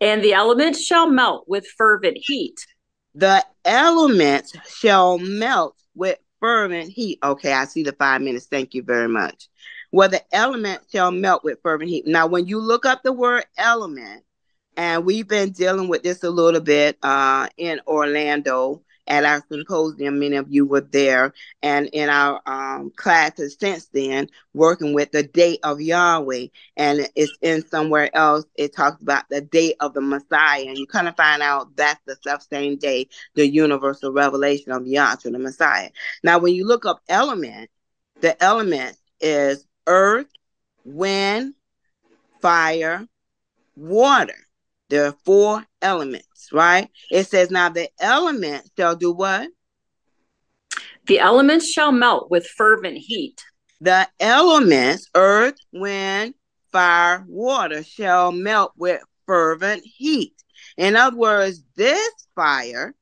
And 0.00 0.22
the 0.24 0.32
elements 0.32 0.82
shall 0.82 1.08
melt 1.10 1.44
with 1.46 1.66
fervent 1.76 2.16
heat. 2.18 2.66
The 3.14 3.44
elements 3.64 4.52
shall 4.68 5.18
melt 5.18 5.76
with 5.94 6.18
fervent 6.40 6.90
heat. 6.90 7.18
Okay, 7.22 7.52
I 7.52 7.66
see 7.66 7.82
the 7.84 7.92
five 7.92 8.22
minutes. 8.22 8.46
Thank 8.46 8.74
you 8.74 8.82
very 8.82 9.08
much 9.08 9.48
where 9.94 10.08
the 10.08 10.34
element 10.34 10.82
shall 10.90 11.12
melt 11.12 11.44
with 11.44 11.62
fervent 11.62 11.88
heat. 11.88 12.04
Now, 12.04 12.26
when 12.26 12.46
you 12.46 12.58
look 12.58 12.84
up 12.84 13.04
the 13.04 13.12
word 13.12 13.44
element, 13.56 14.24
and 14.76 15.04
we've 15.04 15.28
been 15.28 15.52
dealing 15.52 15.86
with 15.86 16.02
this 16.02 16.24
a 16.24 16.30
little 16.30 16.60
bit 16.60 16.98
uh, 17.04 17.46
in 17.56 17.80
Orlando 17.86 18.82
at 19.06 19.24
our 19.24 19.44
symposium. 19.48 20.18
Many 20.18 20.34
of 20.34 20.46
you 20.50 20.66
were 20.66 20.80
there, 20.80 21.32
and 21.62 21.86
in 21.92 22.08
our 22.08 22.40
um, 22.44 22.90
classes 22.96 23.56
since 23.60 23.86
then, 23.92 24.28
working 24.52 24.94
with 24.94 25.12
the 25.12 25.22
day 25.22 25.58
of 25.62 25.80
Yahweh, 25.80 26.46
and 26.76 27.08
it's 27.14 27.38
in 27.40 27.64
somewhere 27.64 28.10
else. 28.16 28.46
It 28.56 28.74
talks 28.74 29.00
about 29.00 29.28
the 29.30 29.42
day 29.42 29.76
of 29.78 29.94
the 29.94 30.00
Messiah, 30.00 30.64
and 30.66 30.76
you 30.76 30.88
kind 30.88 31.06
of 31.06 31.16
find 31.16 31.40
out 31.40 31.76
that's 31.76 32.00
the 32.04 32.16
self 32.24 32.42
same 32.42 32.78
day, 32.78 33.06
the 33.36 33.46
universal 33.46 34.10
revelation 34.10 34.72
of 34.72 34.82
Yahshua, 34.82 35.30
the 35.30 35.38
Messiah. 35.38 35.90
Now, 36.24 36.40
when 36.40 36.52
you 36.52 36.66
look 36.66 36.84
up 36.84 37.00
element, 37.08 37.70
the 38.20 38.42
element 38.42 38.96
is 39.20 39.64
earth, 39.86 40.26
wind, 40.84 41.54
fire, 42.40 43.06
water. 43.76 44.34
There 44.90 45.06
are 45.06 45.16
four 45.24 45.64
elements, 45.80 46.50
right? 46.52 46.90
It 47.10 47.26
says, 47.26 47.50
Now 47.50 47.68
the 47.68 47.88
elements 48.00 48.70
shall 48.76 48.96
do 48.96 49.12
what? 49.12 49.48
The 51.06 51.20
elements 51.20 51.70
shall 51.70 51.92
melt 51.92 52.30
with 52.30 52.46
fervent 52.46 52.98
heat. 52.98 53.42
The 53.80 54.08
elements, 54.20 55.08
earth, 55.14 55.58
wind, 55.72 56.34
fire, 56.72 57.24
water, 57.28 57.82
shall 57.82 58.32
melt 58.32 58.72
with 58.76 59.02
fervent 59.26 59.82
heat. 59.84 60.34
In 60.76 60.96
other 60.96 61.16
words, 61.16 61.62
this 61.76 62.12
fire, 62.34 62.94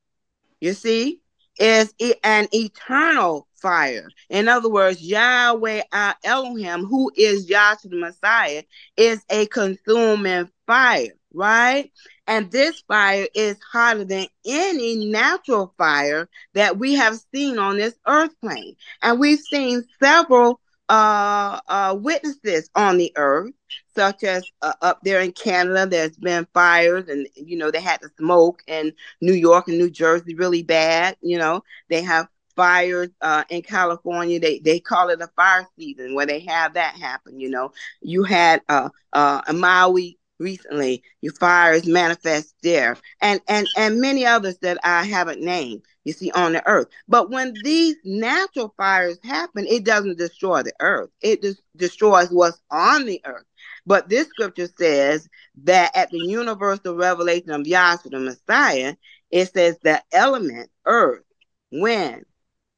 you 0.60 0.72
see, 0.74 1.21
is 1.58 1.94
an 2.24 2.48
eternal 2.52 3.46
fire. 3.54 4.08
In 4.28 4.48
other 4.48 4.68
words, 4.68 5.02
Yahweh 5.02 5.82
our 5.92 6.14
Elohim, 6.24 6.84
who 6.84 7.10
is 7.16 7.48
Yahshua 7.48 7.90
the 7.90 8.00
Messiah, 8.00 8.62
is 8.96 9.24
a 9.30 9.46
consuming 9.46 10.48
fire, 10.66 11.12
right? 11.32 11.90
And 12.26 12.50
this 12.50 12.80
fire 12.88 13.26
is 13.34 13.58
hotter 13.72 14.04
than 14.04 14.26
any 14.46 15.10
natural 15.10 15.74
fire 15.78 16.28
that 16.54 16.78
we 16.78 16.94
have 16.94 17.18
seen 17.34 17.58
on 17.58 17.76
this 17.76 17.94
earth 18.06 18.32
plane. 18.40 18.74
And 19.02 19.18
we've 19.20 19.40
seen 19.40 19.84
several 20.02 20.60
uh, 20.88 21.60
uh, 21.68 21.96
witnesses 21.98 22.68
on 22.74 22.98
the 22.98 23.12
earth, 23.16 23.52
such 23.94 24.24
as 24.24 24.44
uh, 24.62 24.72
up 24.82 25.00
there 25.02 25.20
in 25.20 25.32
Canada, 25.32 25.86
there's 25.86 26.16
been 26.16 26.46
fires, 26.54 27.08
and 27.08 27.26
you 27.34 27.56
know 27.56 27.70
they 27.70 27.80
had 27.80 28.00
to 28.02 28.08
smoke 28.18 28.62
in 28.66 28.92
New 29.20 29.34
York 29.34 29.68
and 29.68 29.78
New 29.78 29.90
Jersey 29.90 30.34
really 30.34 30.62
bad. 30.62 31.16
You 31.20 31.38
know 31.38 31.62
they 31.88 32.02
have 32.02 32.28
fires 32.56 33.10
uh, 33.20 33.44
in 33.50 33.62
California. 33.62 34.38
They 34.40 34.58
they 34.60 34.80
call 34.80 35.10
it 35.10 35.20
a 35.20 35.28
fire 35.36 35.66
season 35.78 36.14
where 36.14 36.26
they 36.26 36.40
have 36.40 36.74
that 36.74 36.96
happen. 36.96 37.40
You 37.40 37.50
know, 37.50 37.72
you 38.00 38.24
had 38.24 38.62
uh, 38.68 38.88
uh, 39.12 39.42
a 39.46 39.52
Maui 39.52 40.18
recently. 40.38 41.02
Your 41.20 41.32
fires 41.34 41.86
manifest 41.86 42.54
there, 42.62 42.96
and 43.20 43.40
and 43.48 43.68
and 43.76 44.00
many 44.00 44.24
others 44.26 44.58
that 44.58 44.78
I 44.84 45.04
haven't 45.04 45.40
named. 45.42 45.82
You 46.04 46.12
see 46.12 46.30
on 46.32 46.52
the 46.52 46.66
earth, 46.66 46.88
but 47.08 47.30
when 47.30 47.60
these 47.62 47.96
natural 48.04 48.74
fires 48.76 49.18
happen, 49.22 49.66
it 49.68 49.84
doesn't 49.84 50.18
destroy 50.18 50.62
the 50.62 50.72
earth. 50.80 51.10
It 51.20 51.42
just 51.42 51.62
destroys 51.76 52.28
what's 52.30 52.60
on 52.70 53.06
the 53.06 53.20
earth. 53.24 53.44
But 53.86 54.08
this 54.08 54.28
scripture 54.28 54.68
says 54.78 55.28
that 55.64 55.96
at 55.96 56.10
the 56.10 56.18
universal 56.18 56.96
revelation 56.96 57.50
of 57.50 57.62
Yahshua 57.62 58.10
the 58.10 58.18
Messiah, 58.20 58.94
it 59.30 59.52
says 59.52 59.78
the 59.82 60.02
element, 60.12 60.70
earth, 60.84 61.24
wind, 61.72 62.24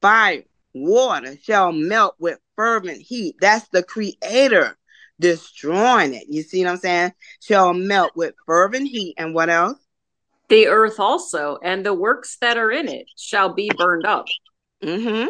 fire, 0.01 0.43
water 0.73 1.37
shall 1.43 1.71
melt 1.71 2.15
with 2.19 2.39
fervent 2.55 3.01
heat. 3.01 3.35
That's 3.39 3.67
the 3.69 3.83
creator 3.83 4.77
destroying 5.19 6.13
it. 6.13 6.25
You 6.29 6.43
see 6.43 6.63
what 6.63 6.71
I'm 6.71 6.77
saying? 6.77 7.13
Shall 7.41 7.73
melt 7.73 8.11
with 8.15 8.35
fervent 8.45 8.87
heat. 8.87 9.15
And 9.17 9.33
what 9.33 9.49
else? 9.49 9.77
The 10.49 10.67
earth 10.67 10.99
also, 10.99 11.57
and 11.63 11.85
the 11.85 11.93
works 11.93 12.37
that 12.41 12.57
are 12.57 12.71
in 12.71 12.87
it 12.87 13.07
shall 13.17 13.53
be 13.53 13.71
burned 13.75 14.05
up. 14.05 14.25
Mm-hmm. 14.83 15.29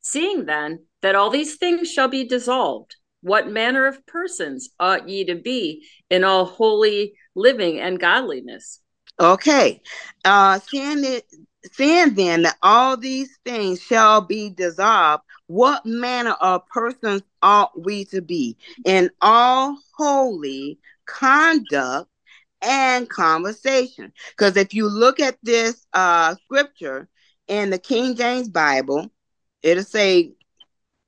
Seeing 0.00 0.46
then 0.46 0.86
that 1.02 1.14
all 1.14 1.30
these 1.30 1.56
things 1.56 1.90
shall 1.90 2.08
be 2.08 2.24
dissolved, 2.26 2.96
what 3.24 3.48
manner 3.48 3.86
of 3.86 4.06
persons 4.06 4.68
ought 4.78 5.08
ye 5.08 5.24
to 5.24 5.34
be 5.34 5.82
in 6.10 6.24
all 6.24 6.44
holy 6.44 7.14
living 7.34 7.80
and 7.80 7.98
godliness? 7.98 8.80
Okay. 9.18 9.80
Uh 10.24 10.58
seeing 10.58 11.04
it 11.04 11.24
seeing 11.72 12.14
then 12.14 12.42
that 12.42 12.56
all 12.62 12.96
these 12.98 13.38
things 13.44 13.80
shall 13.80 14.20
be 14.20 14.50
dissolved, 14.50 15.22
what 15.46 15.86
manner 15.86 16.32
of 16.40 16.66
persons 16.66 17.22
ought 17.42 17.80
we 17.82 18.04
to 18.06 18.20
be 18.20 18.58
in 18.84 19.08
all 19.22 19.78
holy 19.96 20.78
conduct 21.06 22.10
and 22.60 23.08
conversation? 23.08 24.12
Because 24.36 24.58
if 24.58 24.74
you 24.74 24.86
look 24.86 25.18
at 25.18 25.38
this 25.42 25.86
uh, 25.94 26.34
scripture 26.44 27.08
in 27.48 27.70
the 27.70 27.78
King 27.78 28.16
James 28.16 28.48
Bible, 28.50 29.10
it'll 29.62 29.82
say, 29.84 30.32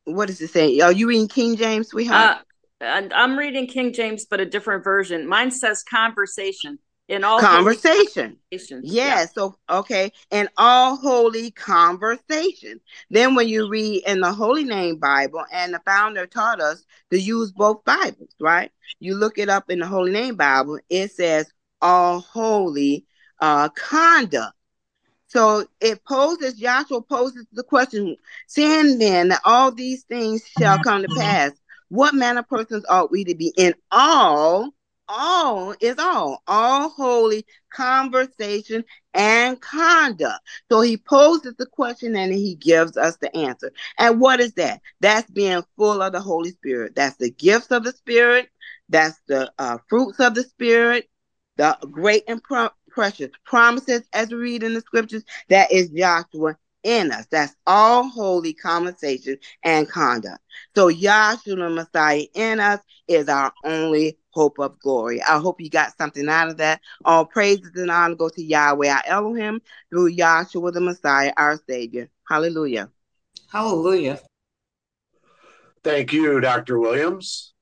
what 0.06 0.26
does 0.26 0.40
it 0.40 0.48
say? 0.48 0.80
Are 0.80 0.92
you 0.92 1.08
reading 1.08 1.28
King 1.28 1.56
James, 1.56 1.88
sweetheart? 1.88 2.38
Uh, 2.80 3.02
I'm 3.14 3.38
reading 3.38 3.66
King 3.66 3.92
James, 3.92 4.26
but 4.26 4.40
a 4.40 4.46
different 4.46 4.84
version. 4.84 5.26
Mine 5.26 5.50
says 5.50 5.82
conversation 5.82 6.78
in 7.08 7.24
all 7.24 7.40
conversation. 7.40 8.36
Yes. 8.50 8.82
Yeah. 8.82 9.26
So 9.26 9.56
okay, 9.68 10.12
in 10.30 10.48
all 10.56 10.96
holy 10.96 11.50
conversation. 11.50 12.80
Then 13.10 13.34
when 13.34 13.48
you 13.48 13.68
read 13.68 14.04
in 14.06 14.20
the 14.20 14.32
Holy 14.32 14.64
Name 14.64 14.98
Bible, 14.98 15.44
and 15.52 15.74
the 15.74 15.80
founder 15.84 16.26
taught 16.26 16.60
us 16.60 16.84
to 17.10 17.18
use 17.18 17.52
both 17.52 17.84
Bibles, 17.84 18.34
right? 18.40 18.70
You 19.00 19.14
look 19.16 19.38
it 19.38 19.48
up 19.48 19.70
in 19.70 19.80
the 19.80 19.86
Holy 19.86 20.12
Name 20.12 20.36
Bible, 20.36 20.78
it 20.88 21.12
says 21.12 21.50
all 21.82 22.20
holy 22.20 23.06
uh 23.40 23.68
conduct. 23.70 24.55
So 25.28 25.66
it 25.80 26.04
poses, 26.04 26.60
Yahshua 26.60 27.08
poses 27.08 27.46
the 27.52 27.62
question, 27.62 28.16
saying 28.46 28.98
then 28.98 29.28
that 29.28 29.40
all 29.44 29.72
these 29.72 30.04
things 30.04 30.46
shall 30.46 30.78
come 30.78 31.02
to 31.02 31.08
pass. 31.08 31.52
What 31.88 32.14
manner 32.14 32.40
of 32.40 32.48
persons 32.48 32.84
ought 32.88 33.10
we 33.10 33.24
to 33.24 33.34
be 33.34 33.52
in 33.56 33.74
all 33.90 34.72
all 35.08 35.74
is 35.80 35.98
all, 35.98 36.42
all 36.46 36.88
holy 36.88 37.44
conversation 37.70 38.84
and 39.14 39.60
conduct. 39.60 40.40
So 40.70 40.80
he 40.80 40.96
poses 40.96 41.54
the 41.58 41.66
question 41.66 42.16
and 42.16 42.32
he 42.32 42.54
gives 42.56 42.96
us 42.96 43.16
the 43.16 43.34
answer. 43.36 43.72
And 43.98 44.20
what 44.20 44.40
is 44.40 44.54
that? 44.54 44.80
That's 45.00 45.30
being 45.30 45.62
full 45.76 46.02
of 46.02 46.12
the 46.12 46.20
Holy 46.20 46.50
Spirit. 46.50 46.94
That's 46.94 47.16
the 47.16 47.30
gifts 47.30 47.70
of 47.70 47.84
the 47.84 47.92
Spirit. 47.92 48.48
That's 48.88 49.20
the 49.26 49.52
uh, 49.58 49.78
fruits 49.88 50.20
of 50.20 50.34
the 50.34 50.42
Spirit, 50.42 51.08
the 51.56 51.76
great 51.90 52.24
and 52.28 52.42
pro- 52.42 52.70
precious 52.96 53.30
promises 53.44 54.08
as 54.14 54.30
we 54.30 54.38
read 54.38 54.62
in 54.62 54.72
the 54.72 54.80
scriptures. 54.80 55.22
That 55.50 55.70
is 55.70 55.90
Yahshua 55.90 56.56
in 56.82 57.12
us. 57.12 57.26
That's 57.30 57.54
all 57.66 58.08
holy 58.08 58.54
conversation 58.54 59.36
and 59.62 59.86
conduct. 59.86 60.40
So 60.74 60.88
Yahshua 60.88 61.56
the 61.56 61.68
Messiah 61.68 62.24
in 62.32 62.58
us 62.58 62.80
is 63.06 63.28
our 63.28 63.52
only 63.64 64.16
hope 64.30 64.58
of 64.58 64.80
glory. 64.80 65.20
I 65.22 65.38
hope 65.38 65.60
you 65.60 65.68
got 65.68 65.96
something 65.98 66.26
out 66.26 66.48
of 66.48 66.56
that. 66.56 66.80
All 67.04 67.26
praises 67.26 67.72
and 67.76 67.90
honor 67.90 68.14
go 68.14 68.30
to 68.30 68.42
Yahweh, 68.42 68.88
our 68.88 69.02
Elohim, 69.06 69.60
through 69.90 70.16
Yahshua 70.16 70.72
the 70.72 70.80
Messiah, 70.80 71.34
our 71.36 71.60
Savior. 71.68 72.08
Hallelujah. 72.26 72.88
Hallelujah. 73.52 74.20
Thank 75.84 76.14
you, 76.14 76.40
Dr. 76.40 76.78
Williams. 76.78 77.52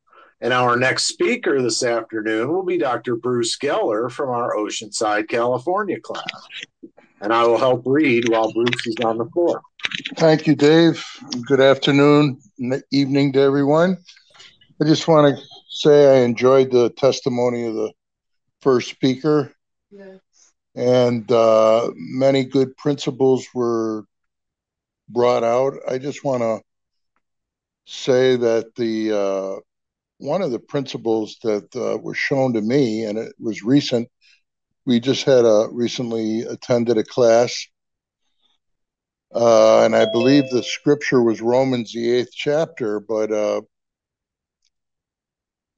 And 0.45 0.53
our 0.53 0.77
next 0.77 1.05
speaker 1.05 1.63
this 1.63 1.83
afternoon 1.83 2.53
will 2.53 2.67
be 2.67 2.77
Dr. 2.77 3.17
Bruce 3.17 3.57
Geller 3.57 4.11
from 4.11 4.29
our 4.29 4.55
Oceanside, 4.55 5.27
California 5.27 5.99
class. 5.99 6.49
And 7.23 7.33
I 7.33 7.47
will 7.47 7.57
help 7.57 7.85
read 7.87 8.29
while 8.29 8.53
Bruce 8.53 8.87
is 8.87 8.97
on 9.03 9.17
the 9.17 9.25
floor. 9.25 9.63
Thank 10.17 10.47
you, 10.47 10.55
Dave. 10.55 11.03
Good 11.47 11.63
afternoon, 11.63 12.43
evening 12.91 13.33
to 13.33 13.41
everyone. 13.41 13.97
I 14.83 14.85
just 14.85 15.09
want 15.09 15.35
to 15.35 15.43
say 15.71 16.21
I 16.21 16.25
enjoyed 16.27 16.71
the 16.71 16.91
testimony 16.91 17.65
of 17.67 17.73
the 17.73 17.93
first 18.61 18.91
speaker. 18.91 19.51
Yes. 19.91 20.19
And 20.75 21.33
uh, 21.33 21.91
many 21.95 22.45
good 22.45 22.77
principles 22.77 23.47
were 23.55 24.05
brought 25.09 25.43
out. 25.43 25.73
I 25.89 25.97
just 25.97 26.23
want 26.23 26.43
to 26.43 26.61
say 27.87 28.37
that 28.37 28.75
the 28.75 29.11
uh, 29.11 29.61
one 30.19 30.43
of 30.43 30.51
the 30.51 30.59
principles 30.59 31.39
that 31.43 31.75
uh, 31.77 31.99
was 31.99 32.17
shown 32.17 32.53
to 32.55 32.61
me, 32.61 33.05
and 33.05 33.19
it 33.19 33.35
was 33.39 33.63
recent. 33.63 34.09
We 34.87 35.01
just 35.01 35.25
had 35.25 35.45
a 35.45 35.69
recently 35.73 36.43
attended 36.43 36.99
a 36.99 37.05
class, 37.05 37.67
uh, 39.35 39.85
and 39.85 39.97
I 39.97 40.07
believe 40.11 40.45
the 40.51 40.63
scripture 40.63 41.23
was 41.23 41.41
Romans 41.41 41.93
the 41.93 42.11
eighth 42.11 42.33
chapter. 42.33 43.01
But 43.01 43.33
uh, 43.33 43.63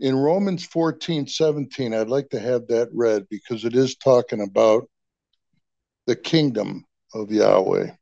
in 0.01 0.17
Romans 0.17 0.67
14, 0.67 1.27
17, 1.27 1.95
I'd 1.95 2.09
like 2.09 2.31
to 2.31 2.41
have 2.41 2.67
that 2.69 2.89
read 2.93 3.27
because 3.31 3.65
it 3.65 3.75
is 3.75 3.97
talking 3.97 4.43
about 4.43 4.89
the 6.07 6.17
kingdom 6.17 6.85
of 7.15 7.31
Yahweh. 7.31 7.93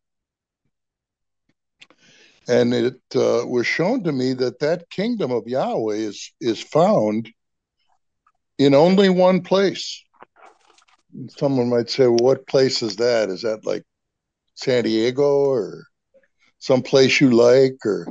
And 2.48 2.74
it 2.74 3.00
uh, 3.14 3.46
was 3.46 3.66
shown 3.66 4.04
to 4.04 4.12
me 4.12 4.34
that 4.34 4.58
that 4.58 4.90
kingdom 4.90 5.30
of 5.30 5.46
Yahweh 5.46 5.96
is, 5.96 6.32
is 6.40 6.60
found 6.60 7.30
in 8.58 8.74
only 8.74 9.08
one 9.08 9.40
place. 9.40 10.02
Someone 11.38 11.70
might 11.70 11.88
say, 11.88 12.06
well, 12.06 12.16
what 12.16 12.46
place 12.46 12.82
is 12.82 12.96
that? 12.96 13.30
Is 13.30 13.42
that 13.42 13.64
like 13.64 13.84
San 14.54 14.84
Diego 14.84 15.22
or 15.22 15.84
some 16.58 16.82
place 16.82 17.20
you 17.20 17.30
like 17.30 17.76
or 17.84 18.06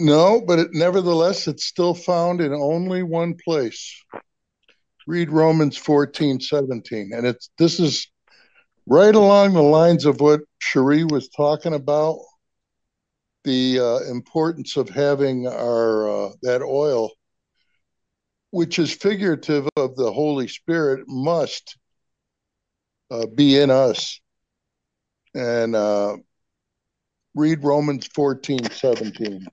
no, 0.00 0.40
but 0.46 0.60
it, 0.60 0.68
nevertheless, 0.72 1.48
it's 1.48 1.64
still 1.64 1.92
found 1.92 2.40
in 2.40 2.54
only 2.54 3.02
one 3.02 3.34
place. 3.34 4.00
Read 5.08 5.30
Romans 5.30 5.76
14, 5.76 6.40
17. 6.40 7.10
And 7.12 7.26
it's 7.26 7.50
this 7.58 7.80
is 7.80 8.08
right 8.86 9.14
along 9.14 9.54
the 9.54 9.62
lines 9.62 10.04
of 10.04 10.20
what 10.20 10.40
Cherie 10.60 11.04
was 11.04 11.28
talking 11.28 11.74
about 11.74 12.18
the 13.48 13.80
uh, 13.80 14.10
importance 14.10 14.76
of 14.76 14.90
having 14.90 15.46
our 15.46 16.26
uh, 16.26 16.30
that 16.42 16.60
oil 16.60 17.10
which 18.50 18.78
is 18.78 18.92
figurative 18.92 19.68
of 19.76 19.96
the 19.96 20.12
Holy 20.12 20.48
Spirit, 20.48 21.04
must 21.06 21.76
uh, 23.10 23.26
be 23.34 23.58
in 23.58 23.70
us. 23.70 24.20
And 25.34 25.76
uh, 25.76 26.16
read 27.34 27.62
Romans 27.62 28.06
14 28.14 28.64
17. 28.70 29.46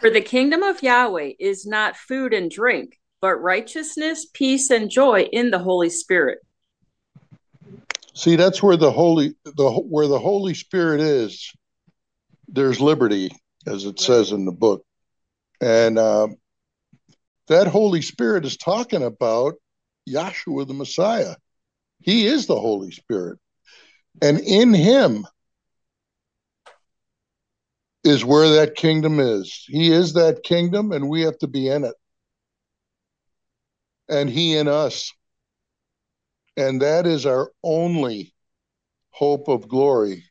For 0.00 0.10
the 0.10 0.20
kingdom 0.20 0.62
of 0.62 0.82
Yahweh 0.82 1.32
is 1.38 1.66
not 1.66 1.96
food 1.96 2.32
and 2.32 2.50
drink, 2.50 2.98
but 3.20 3.36
righteousness, 3.36 4.26
peace, 4.32 4.70
and 4.70 4.90
joy 4.90 5.22
in 5.32 5.50
the 5.50 5.58
Holy 5.58 5.90
Spirit. 5.90 6.38
See, 8.14 8.36
that's 8.36 8.62
where 8.62 8.76
the 8.76 8.90
Holy 8.90 9.34
the 9.44 9.70
where 9.70 10.08
the 10.08 10.18
Holy 10.18 10.54
Spirit 10.54 11.00
is. 11.00 11.52
There's 12.48 12.80
liberty, 12.80 13.30
as 13.66 13.84
it 13.84 14.00
says 14.00 14.32
in 14.32 14.44
the 14.44 14.52
book, 14.52 14.84
and 15.60 15.98
uh, 15.98 16.28
that 17.48 17.66
Holy 17.66 18.02
Spirit 18.02 18.44
is 18.44 18.56
talking 18.56 19.02
about 19.02 19.54
Yahshua 20.08 20.66
the 20.66 20.74
Messiah. 20.74 21.36
He 22.00 22.26
is 22.26 22.46
the 22.46 22.58
Holy 22.58 22.90
Spirit. 22.90 23.38
And 24.22 24.40
in 24.40 24.74
him 24.74 25.26
is 28.04 28.24
where 28.24 28.48
that 28.56 28.74
kingdom 28.74 29.20
is. 29.20 29.64
He 29.66 29.92
is 29.92 30.14
that 30.14 30.42
kingdom, 30.42 30.92
and 30.92 31.08
we 31.08 31.22
have 31.22 31.38
to 31.38 31.46
be 31.46 31.68
in 31.68 31.84
it. 31.84 31.94
And 34.08 34.30
he 34.30 34.56
in 34.56 34.68
us. 34.68 35.12
And 36.56 36.82
that 36.82 37.06
is 37.06 37.26
our 37.26 37.52
only 37.62 38.34
hope 39.10 39.48
of 39.48 39.68
glory. 39.68 40.24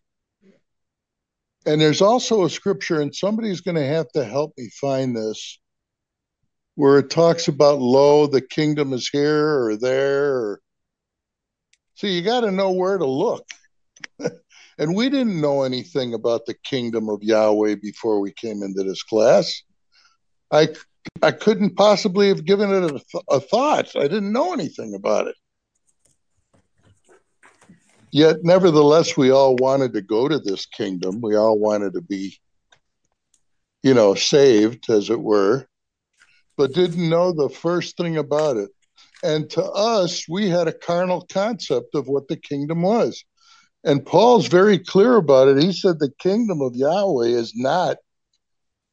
And 1.68 1.82
there's 1.82 2.01
also 2.01 2.45
a 2.45 2.49
scripture, 2.49 3.01
and 3.01 3.13
somebody's 3.13 3.59
going 3.59 3.76
to 3.76 3.86
have 3.86 4.09
to 4.13 4.24
help 4.24 4.53
me 4.57 4.70
find 4.70 5.15
this 5.15 5.59
where 6.76 6.99
it 6.99 7.09
talks 7.09 7.49
about 7.49 7.80
lo 7.80 8.26
the 8.28 8.39
kingdom 8.39 8.93
is 8.93 9.09
here 9.09 9.65
or 9.65 9.76
there 9.76 10.36
or... 10.36 10.61
so 11.95 12.07
you 12.07 12.22
got 12.22 12.41
to 12.41 12.51
know 12.51 12.72
where 12.72 12.97
to 12.97 13.05
look. 13.05 13.45
And 14.80 14.95
we 14.95 15.09
didn't 15.09 15.41
know 15.41 15.63
anything 15.63 16.13
about 16.13 16.45
the 16.45 16.53
kingdom 16.53 17.09
of 17.09 17.24
yahweh 17.24 17.78
before 17.82 18.20
we 18.20 18.32
came 18.32 18.61
into 18.61 18.84
this 18.84 19.01
class. 19.01 19.63
I 20.51 20.68
i 21.24 21.32
couldn't 21.32 21.76
possibly 21.76 22.28
have 22.28 22.45
given 22.45 22.72
it 22.72 22.91
a, 22.91 23.20
a 23.32 23.39
thought. 23.39 23.95
I 23.95 24.03
didn't 24.03 24.32
know 24.32 24.53
anything 24.53 24.93
about 24.93 25.26
it 25.26 25.36
yet 28.18 28.38
nevertheless 28.43 29.15
we 29.15 29.32
all 29.32 29.55
wanted 29.55 29.93
to 29.93 30.01
go 30.01 30.28
to 30.28 30.39
this 30.39 30.65
kingdom 30.65 31.22
we 31.22 31.36
all 31.36 31.57
wanted 31.57 31.93
to 31.93 32.01
be 32.01 32.38
you 33.84 33.93
know 33.93 34.13
saved 34.13 34.89
as 34.89 35.09
it 35.09 35.22
were 35.22 35.68
but 36.57 36.74
didn't 36.74 37.07
know 37.09 37.32
the 37.32 37.49
first 37.49 37.95
thing 37.95 38.18
about 38.18 38.57
it. 38.57 38.72
And 39.24 39.49
to 39.51 39.63
us, 39.63 40.28
we 40.28 40.49
had 40.49 40.68
a 40.68 40.74
carnal 40.74 41.26
concept 41.32 41.95
of 41.95 42.07
what 42.07 42.28
the 42.28 42.36
kingdom 42.36 42.82
was. 42.82 43.24
And 43.84 44.05
Paul's 44.05 44.47
very 44.47 44.80
clear 44.80 45.15
about 45.15 45.47
it. 45.47 45.63
He 45.63 45.72
said 45.72 45.99
the 45.99 46.11
kingdom 46.20 46.61
of 46.61 46.76
Yahweh 46.76 47.28
is 47.28 47.53
not 47.55 47.97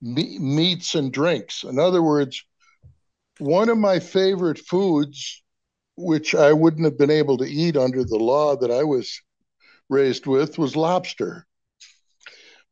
me- 0.01 0.39
meats 0.39 0.95
and 0.95 1.11
drinks. 1.11 1.65
In 1.65 1.79
other 1.79 2.03
words, 2.03 2.45
one 3.39 3.69
of 3.69 3.79
my 3.79 3.99
favorite 3.99 4.59
foods, 4.59 5.43
which 5.97 6.35
I 6.35 6.53
wouldn't 6.53 6.85
have 6.85 6.99
been 6.99 7.11
able 7.11 7.39
to 7.39 7.45
eat 7.45 7.77
under 7.77 8.05
the 8.05 8.17
law 8.17 8.57
that 8.57 8.71
I 8.71 8.85
was 8.85 9.21
raised 9.89 10.27
with, 10.27 10.59
was 10.59 10.77
lobster. 10.77 11.47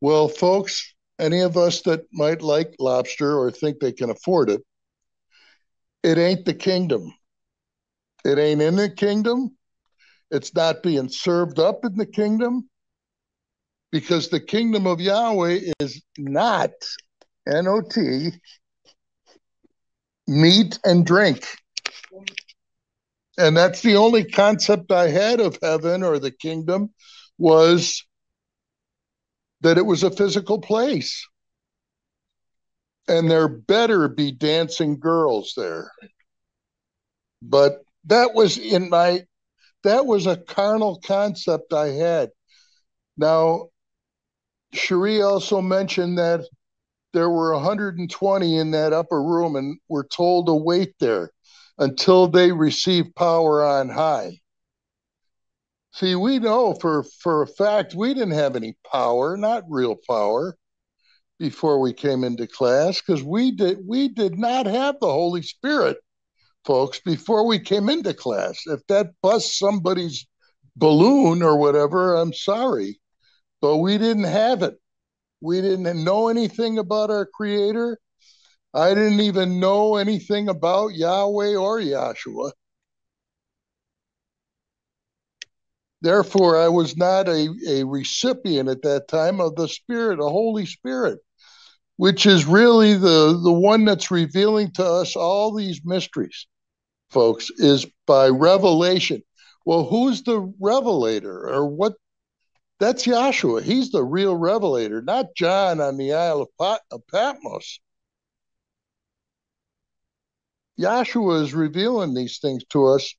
Well, 0.01 0.29
folks, 0.29 0.95
any 1.19 1.41
of 1.41 1.57
us 1.57 1.83
that 1.83 2.07
might 2.13 2.43
like 2.43 2.75
lobster 2.79 3.39
or 3.39 3.51
think 3.51 3.79
they 3.79 3.93
can 3.93 4.11
afford 4.11 4.51
it, 4.51 4.63
it 6.03 6.19
ain't 6.19 6.45
the 6.45 6.55
kingdom. 6.55 7.15
It 8.25 8.39
ain't 8.39 8.63
in 8.63 8.77
the 8.77 8.91
kingdom. 8.91 9.57
It's 10.31 10.55
not 10.55 10.83
being 10.83 11.09
served 11.09 11.59
up 11.59 11.85
in 11.85 11.97
the 11.97 12.07
kingdom 12.07 12.69
because 13.93 14.29
the 14.29 14.41
kingdom 14.41 14.87
of 14.87 15.01
Yahweh 15.01 15.73
is 15.79 16.03
not 16.17 16.71
N 17.47 17.67
O 17.67 17.81
T 17.81 18.31
meat 20.27 20.79
and 20.85 21.05
drink. 21.05 21.45
And 23.43 23.57
that's 23.57 23.81
the 23.81 23.97
only 23.97 24.23
concept 24.23 24.93
I 24.93 25.09
had 25.09 25.41
of 25.41 25.59
heaven 25.61 26.05
or 26.05 26.21
the 26.21 26.31
kingdom 26.31 26.91
was 27.39 28.07
that 29.63 29.79
it 29.79 29.85
was 29.85 30.05
a 30.05 30.13
physical 30.13 30.61
place 30.61 31.27
and 33.09 33.29
there 33.29 33.49
better 33.49 34.07
be 34.07 34.31
dancing 34.31 35.01
girls 35.01 35.55
there. 35.57 35.91
But 37.43 37.83
that 38.05 38.33
was 38.33 38.59
in 38.59 38.89
my 38.91 39.25
that 39.83 40.07
was 40.07 40.29
a 40.29 40.37
carnal 40.37 41.01
concept 41.05 41.73
I 41.73 41.89
had. 41.89 42.31
Now, 43.17 43.71
Cherie 44.73 45.21
also 45.21 45.61
mentioned 45.61 46.17
that 46.19 46.43
there 47.13 47.29
were 47.29 47.55
120 47.55 48.57
in 48.57 48.71
that 48.71 48.93
upper 48.93 49.21
room 49.21 49.57
and 49.57 49.81
were 49.89 50.07
told 50.07 50.47
to 50.47 50.55
wait 50.55 50.95
there 51.01 51.33
until 51.79 52.29
they 52.29 52.53
receive 52.53 53.15
power 53.15 53.65
on 53.65 53.89
high. 53.89 54.39
See, 55.93 56.15
we 56.15 56.39
know 56.39 56.75
for, 56.75 57.05
for 57.21 57.43
a 57.43 57.47
fact 57.47 57.95
we 57.95 58.15
didn't 58.15 58.33
have 58.33 58.57
any 58.57 58.77
power, 58.91 59.37
not 59.37 59.65
real 59.69 59.97
power 60.09 60.57
before 61.39 61.81
we 61.81 61.93
came 61.93 62.25
into 62.25 62.47
class 62.47 63.01
because 63.01 63.23
we 63.23 63.51
did 63.51 63.79
we 63.87 64.09
did 64.09 64.39
not 64.39 64.65
have 64.65 64.99
the 65.01 65.11
Holy 65.11 65.43
Spirit, 65.43 65.99
folks, 66.65 67.01
before 67.01 67.47
we 67.47 67.59
came 67.59 67.89
into 67.89 68.15
class. 68.15 68.63
If 68.67 68.87
that 68.87 69.11
busts 69.23 69.59
somebody's 69.59 70.27
balloon 70.77 71.43
or 71.43 71.59
whatever, 71.59 72.15
I'm 72.15 72.33
sorry, 72.33 73.01
but 73.61 73.79
we 73.79 73.99
didn't 73.99 74.25
have 74.25 74.63
it. 74.63 74.75
We 75.41 75.61
didn't 75.61 76.05
know 76.05 76.29
anything 76.29 76.79
about 76.79 77.11
our 77.11 77.27
Creator. 77.27 77.99
I 78.75 78.95
didn't 78.95 79.21
even 79.21 79.61
know 79.61 79.97
anything 79.97 80.49
about 80.49 80.95
Yahweh 80.95 81.57
or 81.57 81.79
Yahshua. 81.79 82.53
Therefore, 86.01 86.61
I 86.61 86.69
was 86.69 86.97
not 86.97 87.29
a, 87.29 87.49
a 87.69 87.85
recipient 87.85 88.69
at 88.69 88.83
that 88.83 89.09
time 89.09 89.41
of 89.41 89.55
the 89.55 89.69
Spirit, 89.69 90.19
the 90.19 90.29
Holy 90.29 90.67
Spirit 90.67 91.21
which 91.97 92.27
is 92.27 92.47
really 92.47 92.95
the 92.95 93.39
the 93.43 93.53
one 93.53 93.85
that's 93.85 94.11
revealing 94.11 94.71
to 94.73 94.85
us 94.85 95.15
all 95.15 95.55
these 95.55 95.83
mysteries 95.85 96.47
folks 97.11 97.51
is 97.59 97.87
by 98.07 98.29
revelation 98.29 99.23
well 99.67 99.85
who's 99.85 100.23
the 100.23 100.53
revelator 100.59 101.49
or 101.49 101.67
what 101.67 101.93
that's 102.81 103.07
Yahshua. 103.07 103.63
He's 103.63 103.93
the 103.93 104.03
real 104.03 104.35
revelator, 104.35 105.03
not 105.03 105.37
John 105.37 105.81
on 105.81 105.99
the 105.99 106.15
Isle 106.15 106.43
of, 106.43 106.49
Pat- 106.61 106.81
of 106.91 107.07
Patmos. 107.07 107.79
Yahshua 110.81 111.43
is 111.43 111.55
revealing 111.55 112.15
these 112.15 112.39
things 112.39 112.65
to 112.71 112.87
us 112.87 113.15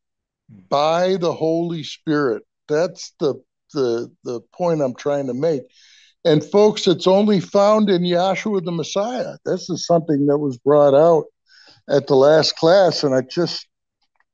hmm. 0.52 0.62
by 0.70 1.18
the 1.18 1.34
Holy 1.34 1.84
Spirit. 1.84 2.44
That's 2.68 3.14
the 3.20 3.36
the 3.74 4.12
the 4.24 4.42
point 4.54 4.82
I'm 4.82 4.96
trying 4.96 5.28
to 5.28 5.34
make. 5.34 5.64
And 6.26 6.44
folks, 6.44 6.88
it's 6.88 7.08
only 7.08 7.40
found 7.42 7.90
in 7.90 8.04
Yahshua 8.04 8.64
the 8.64 8.72
Messiah. 8.72 9.38
This 9.46 9.70
is 9.70 9.86
something 9.86 10.26
that 10.28 10.38
was 10.38 10.58
brought 10.58 10.94
out 10.94 11.26
at 11.90 12.08
the 12.08 12.16
last 12.16 12.56
class, 12.56 13.04
and 13.04 13.14
it 13.14 13.30
just 13.30 13.68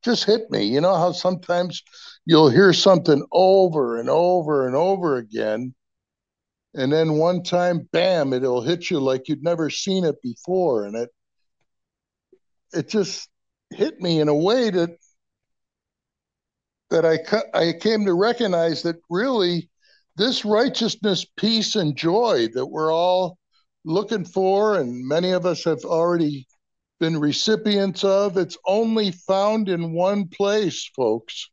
just 0.04 0.26
hit 0.26 0.50
me. 0.52 0.66
You 0.66 0.82
know 0.82 0.96
how 0.96 1.12
sometimes 1.12 1.82
you'll 2.26 2.50
hear 2.50 2.74
something 2.74 3.26
over 3.32 3.98
and 4.00 4.10
over 4.10 4.68
and 4.68 4.76
over 4.76 5.18
again, 5.18 5.74
and 6.76 6.92
then 6.94 7.14
one 7.14 7.44
time, 7.44 7.90
bam, 7.92 8.34
it'll 8.34 8.62
hit 8.62 8.90
you 8.92 9.00
like 9.00 9.28
you'd 9.28 9.44
never 9.44 9.70
seen 9.70 10.06
it 10.06 10.22
before, 10.22 10.86
and 10.86 10.96
it 10.96 11.10
it 12.74 12.90
just 12.90 13.30
hit 13.72 14.00
me 14.00 14.20
in 14.20 14.30
a 14.30 14.36
way 14.36 14.70
that 14.70 14.92
that 16.90 17.06
I 17.06 17.20
I 17.58 17.74
came 17.74 18.06
to 18.06 18.14
recognize 18.14 18.82
that 18.84 18.98
really 19.10 19.70
this 20.16 20.44
righteousness, 20.44 21.26
peace, 21.38 21.76
and 21.76 21.96
joy 21.96 22.50
that 22.54 22.66
we're 22.66 22.94
all 22.94 23.38
looking 23.86 24.26
for, 24.26 24.76
and 24.76 25.08
many 25.08 25.32
of 25.32 25.46
us 25.46 25.64
have 25.64 25.86
already 25.86 26.48
been 27.00 27.18
recipients 27.18 28.04
of, 28.04 28.38
it's 28.38 28.58
only 28.66 29.12
found 29.12 29.70
in 29.70 29.94
one 29.94 30.28
place, 30.28 30.90
folks. 30.96 31.50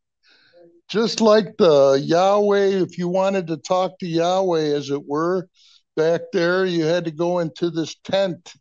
Just 0.89 1.21
like 1.21 1.55
the 1.57 1.93
Yahweh, 2.03 2.81
if 2.81 2.97
you 2.97 3.07
wanted 3.07 3.47
to 3.47 3.57
talk 3.57 3.97
to 3.99 4.07
Yahweh, 4.07 4.75
as 4.75 4.89
it 4.89 5.05
were, 5.05 5.47
back 5.95 6.21
there, 6.33 6.65
you 6.65 6.83
had 6.83 7.05
to 7.05 7.11
go 7.11 7.39
into 7.39 7.69
this 7.69 7.95
tent 8.03 8.53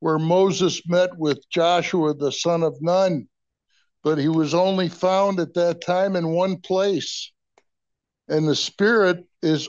where 0.00 0.18
Moses 0.18 0.82
met 0.86 1.16
with 1.16 1.38
Joshua, 1.50 2.14
the 2.14 2.32
son 2.32 2.62
of 2.62 2.80
Nun. 2.80 3.28
But 4.04 4.18
he 4.18 4.28
was 4.28 4.54
only 4.54 4.88
found 4.88 5.40
at 5.40 5.54
that 5.54 5.80
time 5.80 6.14
in 6.16 6.28
one 6.28 6.58
place 6.58 7.32
and 8.28 8.46
the 8.46 8.54
spirit 8.54 9.24
is 9.42 9.68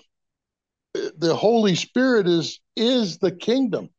the 0.94 1.36
holy 1.36 1.76
spirit 1.76 2.28
is 2.28 2.60
is 2.76 3.18
the 3.18 3.32
kingdom 3.32 3.90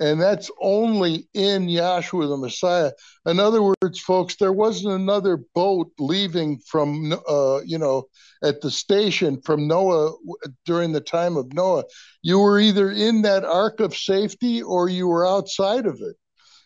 And 0.00 0.20
that's 0.20 0.50
only 0.60 1.28
in 1.34 1.66
Yahshua 1.66 2.28
the 2.28 2.36
Messiah. 2.36 2.92
In 3.26 3.40
other 3.40 3.62
words, 3.62 3.98
folks, 3.98 4.36
there 4.36 4.52
wasn't 4.52 4.94
another 4.94 5.40
boat 5.54 5.90
leaving 5.98 6.58
from, 6.60 7.12
uh, 7.28 7.60
you 7.64 7.78
know, 7.78 8.04
at 8.44 8.60
the 8.60 8.70
station 8.70 9.40
from 9.42 9.66
Noah 9.66 10.12
during 10.64 10.92
the 10.92 11.00
time 11.00 11.36
of 11.36 11.52
Noah. 11.52 11.84
You 12.22 12.38
were 12.38 12.60
either 12.60 12.92
in 12.92 13.22
that 13.22 13.44
ark 13.44 13.80
of 13.80 13.96
safety 13.96 14.62
or 14.62 14.88
you 14.88 15.08
were 15.08 15.26
outside 15.26 15.86
of 15.86 16.00
it. 16.00 16.16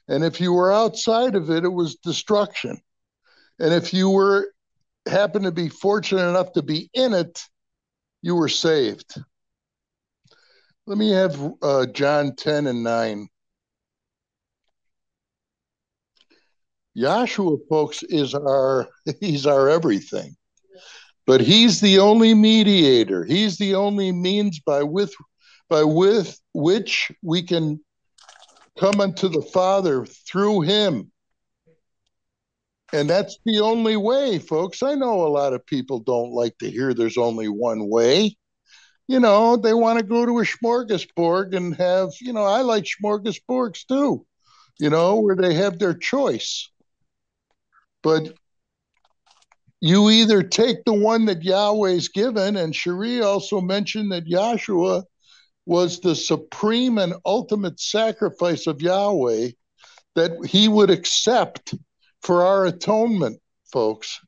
And 0.08 0.24
if 0.24 0.40
you 0.40 0.52
were 0.52 0.72
outside 0.72 1.34
of 1.34 1.50
it, 1.50 1.64
it 1.64 1.72
was 1.72 1.96
destruction. 1.96 2.82
And 3.58 3.72
if 3.72 3.94
you 3.94 4.10
were 4.10 4.52
happened 5.06 5.44
to 5.46 5.52
be 5.52 5.68
fortunate 5.68 6.28
enough 6.28 6.52
to 6.52 6.62
be 6.62 6.90
in 6.92 7.14
it, 7.14 7.40
you 8.20 8.34
were 8.34 8.48
saved. 8.48 9.14
Let 10.86 10.98
me 10.98 11.10
have 11.10 11.54
uh, 11.62 11.86
John 11.86 12.34
10 12.34 12.66
and 12.66 12.82
9. 12.82 13.28
Yahshua, 16.96 17.58
folks, 17.68 18.02
is 18.02 18.34
our 18.34 18.88
he's 19.20 19.46
our 19.46 19.68
everything. 19.68 20.36
But 21.24 21.40
he's 21.40 21.80
the 21.80 22.00
only 22.00 22.34
mediator. 22.34 23.24
He's 23.24 23.58
the 23.58 23.76
only 23.76 24.10
means 24.10 24.60
by 24.60 24.82
with 24.82 25.14
by 25.68 25.84
with 25.84 26.38
which 26.52 27.12
we 27.22 27.42
can 27.42 27.80
come 28.78 29.00
unto 29.00 29.28
the 29.28 29.40
Father 29.40 30.04
through 30.04 30.62
him. 30.62 31.12
And 32.92 33.08
that's 33.08 33.38
the 33.46 33.60
only 33.60 33.96
way, 33.96 34.38
folks. 34.38 34.82
I 34.82 34.94
know 34.96 35.24
a 35.24 35.28
lot 35.28 35.54
of 35.54 35.64
people 35.64 36.00
don't 36.00 36.32
like 36.32 36.58
to 36.58 36.70
hear 36.70 36.92
there's 36.92 37.16
only 37.16 37.48
one 37.48 37.88
way 37.88 38.36
you 39.12 39.20
know, 39.20 39.58
they 39.58 39.74
want 39.74 39.98
to 39.98 40.04
go 40.04 40.24
to 40.24 40.38
a 40.38 40.42
smorgasbord 40.42 41.54
and 41.54 41.76
have, 41.76 42.12
you 42.22 42.32
know, 42.32 42.44
I 42.44 42.62
like 42.62 42.84
smorgasbords 42.84 43.86
too, 43.86 44.24
you 44.80 44.88
know, 44.88 45.20
where 45.20 45.36
they 45.36 45.52
have 45.52 45.78
their 45.78 45.92
choice. 45.92 46.70
But 48.02 48.32
you 49.82 50.08
either 50.08 50.42
take 50.42 50.84
the 50.86 50.94
one 50.94 51.26
that 51.26 51.42
Yahweh's 51.42 52.08
given, 52.08 52.56
and 52.56 52.74
Cherie 52.74 53.20
also 53.20 53.60
mentioned 53.60 54.12
that 54.12 54.24
Yahshua 54.24 55.04
was 55.66 56.00
the 56.00 56.16
supreme 56.16 56.96
and 56.96 57.12
ultimate 57.26 57.80
sacrifice 57.80 58.66
of 58.66 58.80
Yahweh 58.80 59.50
that 60.14 60.32
he 60.46 60.68
would 60.68 60.88
accept 60.88 61.74
for 62.22 62.46
our 62.46 62.64
atonement, 62.64 63.42
folks. 63.70 64.20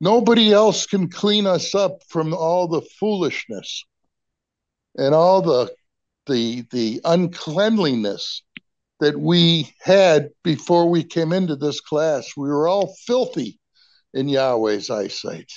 Nobody 0.00 0.54
else 0.54 0.86
can 0.86 1.10
clean 1.10 1.46
us 1.46 1.74
up 1.74 2.02
from 2.08 2.32
all 2.32 2.66
the 2.66 2.80
foolishness 2.98 3.84
and 4.96 5.14
all 5.14 5.42
the 5.42 5.72
the 6.26 6.64
the 6.70 7.00
uncleanliness 7.04 8.42
that 9.00 9.18
we 9.18 9.72
had 9.80 10.30
before 10.44 10.88
we 10.88 11.02
came 11.02 11.32
into 11.32 11.56
this 11.56 11.80
class. 11.80 12.32
We 12.36 12.48
were 12.48 12.68
all 12.68 12.94
filthy 13.06 13.58
in 14.12 14.28
Yahweh's 14.28 14.90
eyesight. 14.90 15.50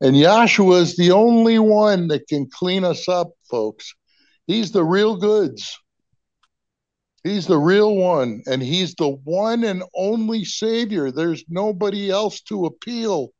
And 0.00 0.14
Yahshua 0.14 0.82
is 0.82 0.96
the 0.96 1.10
only 1.10 1.58
one 1.58 2.06
that 2.08 2.28
can 2.28 2.48
clean 2.48 2.84
us 2.84 3.08
up, 3.08 3.32
folks. 3.50 3.92
He's 4.46 4.70
the 4.70 4.84
real 4.84 5.16
goods. 5.16 5.76
He's 7.24 7.46
the 7.46 7.58
real 7.58 7.96
one, 7.96 8.42
and 8.46 8.62
he's 8.62 8.94
the 8.94 9.08
one 9.08 9.64
and 9.64 9.82
only 9.94 10.44
Savior. 10.44 11.10
There's 11.10 11.44
nobody 11.48 12.10
else 12.10 12.40
to 12.42 12.66
appeal 12.66 13.30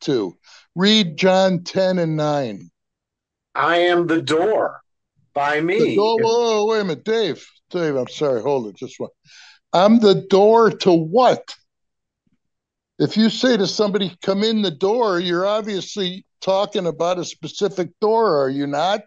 to. 0.00 0.36
Read 0.74 1.16
John 1.16 1.62
10 1.62 2.00
and 2.00 2.16
9. 2.16 2.68
I 3.54 3.78
am 3.78 4.06
the 4.06 4.22
door 4.22 4.80
by 5.34 5.60
me. 5.60 5.78
The 5.78 5.96
door, 5.96 6.18
whoa, 6.20 6.66
wait 6.66 6.80
a 6.80 6.84
minute, 6.84 7.04
Dave. 7.04 7.46
Dave, 7.70 7.96
I'm 7.96 8.08
sorry. 8.08 8.42
Hold 8.42 8.68
it, 8.68 8.76
just 8.76 8.98
one. 8.98 9.10
I'm 9.72 10.00
the 10.00 10.26
door 10.28 10.70
to 10.70 10.92
what? 10.92 11.54
If 12.98 13.16
you 13.16 13.30
say 13.30 13.56
to 13.56 13.66
somebody, 13.66 14.16
come 14.22 14.42
in 14.42 14.62
the 14.62 14.70
door, 14.70 15.20
you're 15.20 15.46
obviously 15.46 16.24
talking 16.40 16.86
about 16.86 17.18
a 17.18 17.24
specific 17.24 17.90
door, 18.00 18.42
are 18.42 18.48
you 18.48 18.66
not? 18.66 19.02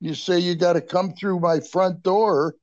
You 0.00 0.14
say 0.14 0.38
you 0.38 0.54
got 0.54 0.74
to 0.74 0.80
come 0.80 1.12
through 1.14 1.40
my 1.40 1.60
front 1.60 2.02
door 2.02 2.54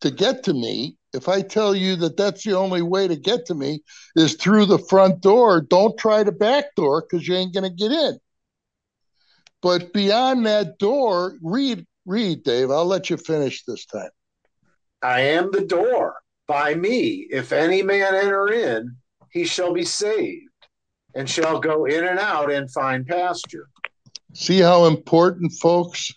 to 0.00 0.10
get 0.10 0.44
to 0.44 0.54
me. 0.54 0.96
If 1.12 1.28
I 1.28 1.42
tell 1.42 1.74
you 1.74 1.96
that 1.96 2.16
that's 2.16 2.42
the 2.44 2.56
only 2.56 2.82
way 2.82 3.06
to 3.06 3.16
get 3.16 3.46
to 3.46 3.54
me 3.54 3.82
is 4.16 4.34
through 4.34 4.66
the 4.66 4.78
front 4.78 5.20
door, 5.20 5.60
don't 5.60 5.96
try 5.96 6.22
the 6.22 6.32
back 6.32 6.74
door 6.74 7.02
because 7.02 7.28
you 7.28 7.34
ain't 7.34 7.54
going 7.54 7.70
to 7.70 7.74
get 7.74 7.92
in. 7.92 8.18
But 9.64 9.94
beyond 9.94 10.44
that 10.44 10.78
door, 10.78 11.38
read 11.40 11.86
read, 12.04 12.42
Dave. 12.44 12.70
I'll 12.70 12.84
let 12.84 13.08
you 13.08 13.16
finish 13.16 13.64
this 13.64 13.86
time. 13.86 14.10
I 15.02 15.20
am 15.20 15.50
the 15.52 15.62
door. 15.62 16.16
By 16.46 16.74
me, 16.74 17.26
if 17.30 17.50
any 17.50 17.82
man 17.82 18.14
enter 18.14 18.52
in, 18.52 18.94
he 19.32 19.46
shall 19.46 19.72
be 19.72 19.86
saved, 19.86 20.50
and 21.14 21.28
shall 21.28 21.60
go 21.60 21.86
in 21.86 22.04
and 22.04 22.18
out 22.18 22.52
and 22.52 22.70
find 22.70 23.06
pasture. 23.06 23.70
See 24.34 24.60
how 24.60 24.84
important, 24.84 25.52
folks, 25.52 26.12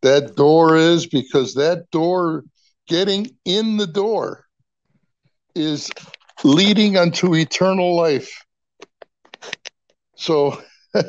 that 0.00 0.34
door 0.34 0.78
is? 0.78 1.04
Because 1.04 1.52
that 1.56 1.90
door, 1.90 2.44
getting 2.88 3.36
in 3.44 3.76
the 3.76 3.86
door, 3.86 4.46
is 5.54 5.90
leading 6.42 6.96
unto 6.96 7.34
eternal 7.34 7.94
life. 7.94 8.42
So 10.16 10.62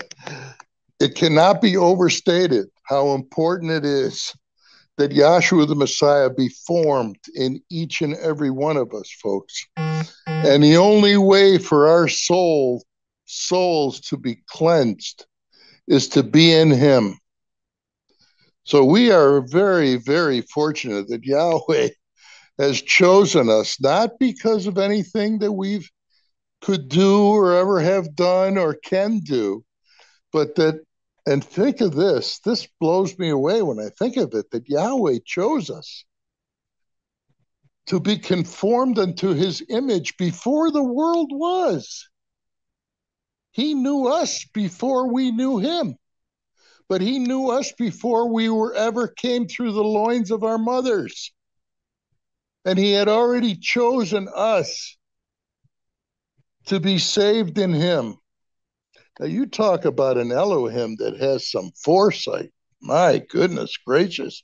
it 1.02 1.16
cannot 1.16 1.62
be 1.62 1.76
overstated 1.76 2.68
how 2.84 3.16
important 3.16 3.72
it 3.72 3.84
is 3.84 4.32
that 4.98 5.10
Yahshua 5.10 5.68
the 5.68 5.74
Messiah 5.74 6.30
be 6.30 6.48
formed 6.50 7.18
in 7.34 7.60
each 7.72 8.04
and 8.04 8.14
every 8.18 8.52
one 8.52 8.78
of 8.78 8.94
us, 8.94 9.12
folks. 9.12 9.66
And 10.28 10.64
the 10.64 10.78
only 10.78 11.18
way 11.18 11.58
for 11.58 11.88
our 11.88 12.08
soul 12.08 12.84
souls 13.26 14.00
to 14.02 14.18
be 14.18 14.44
cleansed 14.46 15.26
is 15.88 16.08
to 16.10 16.22
be 16.22 16.54
in 16.54 16.70
him. 16.70 17.18
So 18.64 18.86
we 18.86 19.12
are 19.12 19.42
very, 19.42 19.96
very 19.96 20.42
fortunate 20.42 21.08
that 21.08 21.24
Yahweh 21.24 21.90
has 22.60 22.80
chosen 22.80 23.50
us, 23.50 23.82
not 23.82 24.20
because 24.20 24.68
of 24.68 24.78
anything 24.78 25.40
that 25.40 25.52
we've 25.52 25.90
could 26.62 26.90
do 26.90 27.26
or 27.26 27.56
ever 27.56 27.80
have 27.80 28.16
done 28.16 28.60
or 28.60 28.76
can 28.76 29.18
do, 29.22 29.66
but 30.32 30.54
that 30.54 30.80
and 31.26 31.44
think 31.44 31.82
of 31.82 31.94
this 31.94 32.40
this 32.40 32.68
blows 32.80 33.18
me 33.18 33.30
away 33.30 33.62
when 33.62 33.80
I 33.80 33.90
think 33.90 34.18
of 34.18 34.34
it 34.34 34.52
that 34.52 34.68
Yahweh 34.68 35.20
chose 35.26 35.70
us 35.70 36.06
to 37.88 38.00
be 38.00 38.18
conformed 38.18 38.98
unto 39.00 39.34
his 39.34 39.64
image 39.70 40.16
before 40.18 40.72
the 40.72 40.84
world 40.84 41.30
was. 41.32 42.08
He 43.52 43.74
knew 43.74 44.08
us 44.08 44.46
before 44.54 45.12
we 45.12 45.32
knew 45.32 45.58
him, 45.58 45.98
but 46.88 47.02
he 47.02 47.20
knew 47.20 47.50
us 47.50 47.74
before 47.74 48.32
we 48.32 48.50
were 48.50 48.74
ever 48.74 49.08
came 49.08 49.48
through 49.48 49.74
the 49.74 49.84
loins 49.84 50.32
of 50.32 50.44
our 50.44 50.58
mothers. 50.58 51.32
And 52.64 52.80
he 52.80 52.92
had 52.92 53.10
already 53.10 53.56
chosen 53.56 54.30
us 54.34 54.98
to 56.68 56.80
be 56.80 56.98
saved 56.98 57.58
in 57.58 57.74
him. 57.74 58.21
Now, 59.22 59.28
you 59.28 59.46
talk 59.46 59.86
about 59.86 60.18
an 60.18 60.32
Elohim 60.32 60.96
that 60.96 61.20
has 61.20 61.48
some 61.52 61.70
foresight. 61.84 62.52
My 62.82 63.22
goodness 63.30 63.78
gracious. 63.78 64.44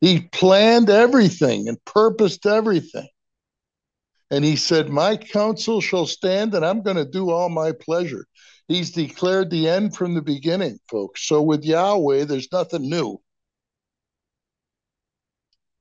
He 0.00 0.22
planned 0.32 0.90
everything 0.90 1.68
and 1.68 1.82
purposed 1.84 2.44
everything. 2.44 3.08
And 4.32 4.44
he 4.44 4.56
said, 4.56 4.88
My 4.88 5.16
counsel 5.16 5.80
shall 5.80 6.06
stand, 6.06 6.52
and 6.54 6.66
I'm 6.66 6.82
going 6.82 6.96
to 6.96 7.04
do 7.04 7.30
all 7.30 7.48
my 7.48 7.70
pleasure. 7.70 8.26
He's 8.66 8.90
declared 8.90 9.50
the 9.50 9.68
end 9.68 9.96
from 9.96 10.14
the 10.14 10.22
beginning, 10.22 10.80
folks. 10.90 11.26
So 11.28 11.40
with 11.40 11.64
Yahweh, 11.64 12.24
there's 12.24 12.50
nothing 12.50 12.90
new. 12.90 13.20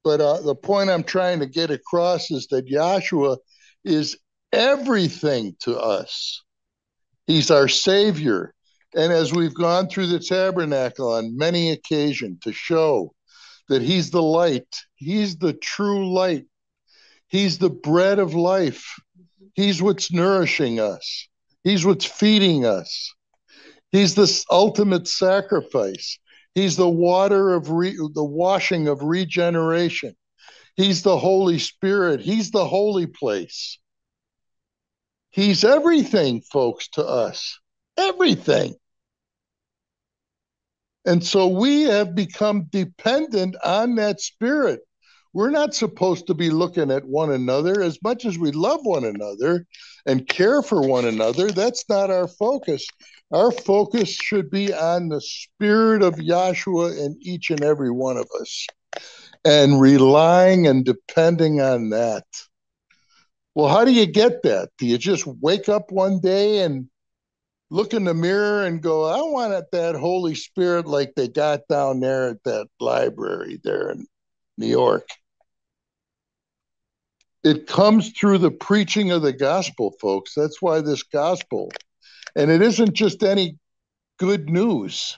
But 0.04 0.22
uh, 0.22 0.42
the 0.42 0.56
point 0.56 0.92
I'm 0.92 1.04
trying 1.04 1.40
to 1.40 1.48
get 1.48 1.72
across 1.72 2.30
is 2.30 2.46
that 2.48 2.68
Yahshua 2.68 3.38
is 3.84 4.16
everything 4.54 5.56
to 5.62 5.76
us. 5.80 6.44
He's 7.28 7.52
our 7.52 7.68
Savior. 7.68 8.54
And 8.96 9.12
as 9.12 9.34
we've 9.34 9.54
gone 9.54 9.90
through 9.90 10.08
the 10.08 10.20
tabernacle 10.20 11.12
on 11.12 11.38
many 11.38 11.72
occasions 11.72 12.40
to 12.44 12.54
show 12.54 13.14
that 13.68 13.82
He's 13.82 14.10
the 14.12 14.24
light, 14.24 14.76
He's 14.96 15.38
the 15.38 15.54
true 15.54 16.12
light, 16.12 16.46
He's 17.28 17.58
the 17.58 17.70
bread 17.70 18.18
of 18.18 18.34
life, 18.34 18.96
He's 19.54 19.82
what's 19.82 20.12
nourishing 20.12 20.80
us, 20.80 21.28
He's 21.64 21.86
what's 21.86 22.06
feeding 22.06 22.66
us, 22.66 23.14
He's 23.92 24.16
the 24.16 24.46
ultimate 24.50 25.08
sacrifice. 25.08 26.18
He's 26.56 26.76
the 26.76 26.90
water 26.90 27.54
of 27.54 27.70
re- 27.70 27.96
the 28.16 28.24
washing 28.24 28.88
of 28.88 29.04
regeneration. 29.04 30.16
He's 30.76 31.04
the 31.04 31.18
Holy 31.18 31.60
Spirit. 31.60 32.20
He's 32.20 32.50
the 32.50 32.66
holy 32.66 33.06
place. 33.06 33.78
He's 35.38 35.64
everything, 35.64 36.42
folks, 36.42 36.88
to 36.94 37.06
us. 37.06 37.60
Everything. 37.96 38.74
And 41.06 41.24
so 41.24 41.48
we 41.48 41.84
have 41.84 42.16
become 42.16 42.64
dependent 42.72 43.56
on 43.64 43.94
that 43.98 44.20
spirit. 44.20 44.82
we're 45.34 45.52
not 45.52 45.76
supposed 45.76 46.26
to 46.26 46.34
be 46.34 46.50
looking 46.50 46.90
at 46.90 47.06
one 47.06 47.32
another 47.32 47.84
as 47.84 48.00
much 48.02 48.26
as 48.26 48.40
we 48.40 48.52
love 48.52 48.80
one 48.84 49.06
another 49.06 49.68
and 50.08 50.28
care 50.28 50.64
for 50.64 50.82
one 50.82 51.06
another. 51.06 51.52
That's 51.52 51.88
not 51.88 52.10
our 52.10 52.28
focus. 52.28 52.88
Our 53.32 53.52
focus 53.52 54.10
should 54.10 54.50
be 54.50 54.74
on 54.74 55.10
the 55.10 55.22
spirit 55.22 56.02
of 56.02 56.16
Yahshua 56.16 56.98
in 56.98 57.16
each 57.22 57.52
and 57.52 57.64
every 57.64 57.92
one 57.92 58.18
of 58.18 58.28
us 58.42 58.66
and 59.46 59.80
relying 59.80 60.66
and 60.66 60.84
depending 60.84 61.62
on 61.62 61.92
that. 61.92 62.26
Well, 63.58 63.70
how 63.70 63.86
do 63.86 63.92
you 63.92 64.06
get 64.06 64.44
that? 64.44 64.70
Do 64.78 64.86
you 64.86 65.00
just 65.00 65.26
wake 65.26 65.68
up 65.68 65.92
one 65.92 66.20
day 66.20 66.60
and 66.60 66.88
look 67.72 67.96
in 67.96 68.04
the 68.04 68.14
mirror 68.14 68.64
and 68.64 68.84
go, 68.84 69.06
I 69.06 69.18
want 69.32 69.72
that 69.72 69.96
Holy 69.96 70.36
Spirit 70.36 70.86
like 70.86 71.16
they 71.16 71.28
got 71.28 71.62
down 71.68 72.00
there 72.00 72.30
at 72.30 72.44
that 72.44 72.68
library 72.80 73.60
there 73.64 73.90
in 73.90 74.06
New 74.60 74.68
York? 74.68 75.10
It 77.44 77.66
comes 77.66 78.12
through 78.12 78.38
the 78.38 78.52
preaching 78.52 79.10
of 79.10 79.24
the 79.24 79.34
gospel, 79.34 79.96
folks. 80.00 80.36
That's 80.36 80.62
why 80.62 80.82
this 80.82 81.02
gospel, 81.02 81.72
and 82.36 82.52
it 82.52 82.62
isn't 82.62 82.94
just 82.94 83.24
any 83.24 83.58
good 84.20 84.52
news, 84.52 85.18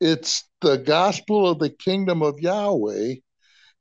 it's 0.00 0.42
the 0.62 0.78
gospel 0.78 1.48
of 1.48 1.60
the 1.60 1.70
kingdom 1.70 2.24
of 2.24 2.40
Yahweh 2.40 3.14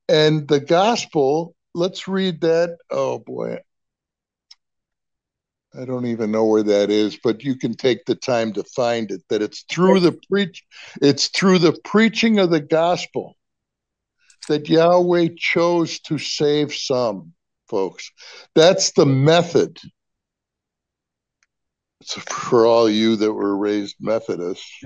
and 0.07 0.47
the 0.47 0.59
gospel, 0.59 1.55
let's 1.73 2.07
read 2.07 2.41
that. 2.41 2.77
Oh 2.91 3.17
boy. 3.17 3.57
I 5.73 5.85
don't 5.85 6.05
even 6.05 6.31
know 6.31 6.45
where 6.45 6.63
that 6.63 6.89
is, 6.89 7.17
but 7.23 7.43
you 7.43 7.55
can 7.55 7.75
take 7.75 8.05
the 8.05 8.15
time 8.15 8.51
to 8.53 8.63
find 8.63 9.09
it. 9.09 9.23
That 9.29 9.41
it's 9.41 9.63
through 9.69 10.01
the 10.01 10.17
preach, 10.29 10.63
it's 11.01 11.27
through 11.27 11.59
the 11.59 11.77
preaching 11.85 12.39
of 12.39 12.49
the 12.49 12.59
gospel 12.59 13.37
that 14.47 14.67
Yahweh 14.67 15.29
chose 15.37 15.99
to 16.01 16.17
save 16.17 16.73
some 16.73 17.33
folks. 17.69 18.11
That's 18.53 18.91
the 18.91 19.05
method. 19.05 19.79
So 22.03 22.19
for 22.21 22.65
all 22.65 22.89
you 22.89 23.15
that 23.15 23.31
were 23.31 23.55
raised 23.55 23.95
Methodists, 23.99 24.83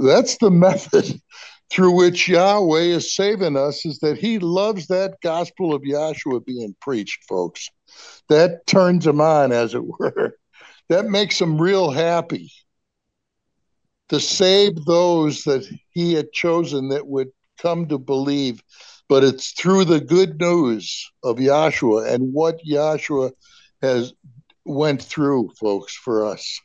that's 0.00 0.38
the 0.38 0.50
method 0.50 1.20
through 1.70 1.92
which 1.92 2.28
Yahweh 2.28 2.80
is 2.80 3.14
saving 3.14 3.56
us 3.56 3.84
is 3.84 3.98
that 4.00 4.18
he 4.18 4.38
loves 4.38 4.86
that 4.86 5.20
gospel 5.22 5.74
of 5.74 5.82
Yahshua 5.82 6.44
being 6.44 6.74
preached, 6.80 7.24
folks. 7.28 7.68
That 8.28 8.66
turns 8.66 9.04
them 9.04 9.20
on, 9.20 9.52
as 9.52 9.74
it 9.74 9.84
were. 9.84 10.36
That 10.88 11.06
makes 11.06 11.38
them 11.38 11.60
real 11.60 11.90
happy 11.90 12.50
to 14.08 14.20
save 14.20 14.84
those 14.84 15.44
that 15.44 15.68
he 15.90 16.14
had 16.14 16.32
chosen 16.32 16.88
that 16.88 17.06
would 17.06 17.28
come 17.58 17.86
to 17.88 17.98
believe. 17.98 18.62
But 19.08 19.24
it's 19.24 19.52
through 19.52 19.86
the 19.86 20.00
good 20.00 20.40
news 20.40 21.10
of 21.22 21.36
Yahshua 21.36 22.12
and 22.12 22.32
what 22.32 22.60
Yahshua 22.64 23.32
has 23.82 24.12
went 24.64 25.02
through, 25.02 25.50
folks, 25.58 25.94
for 25.94 26.26
us. 26.26 26.60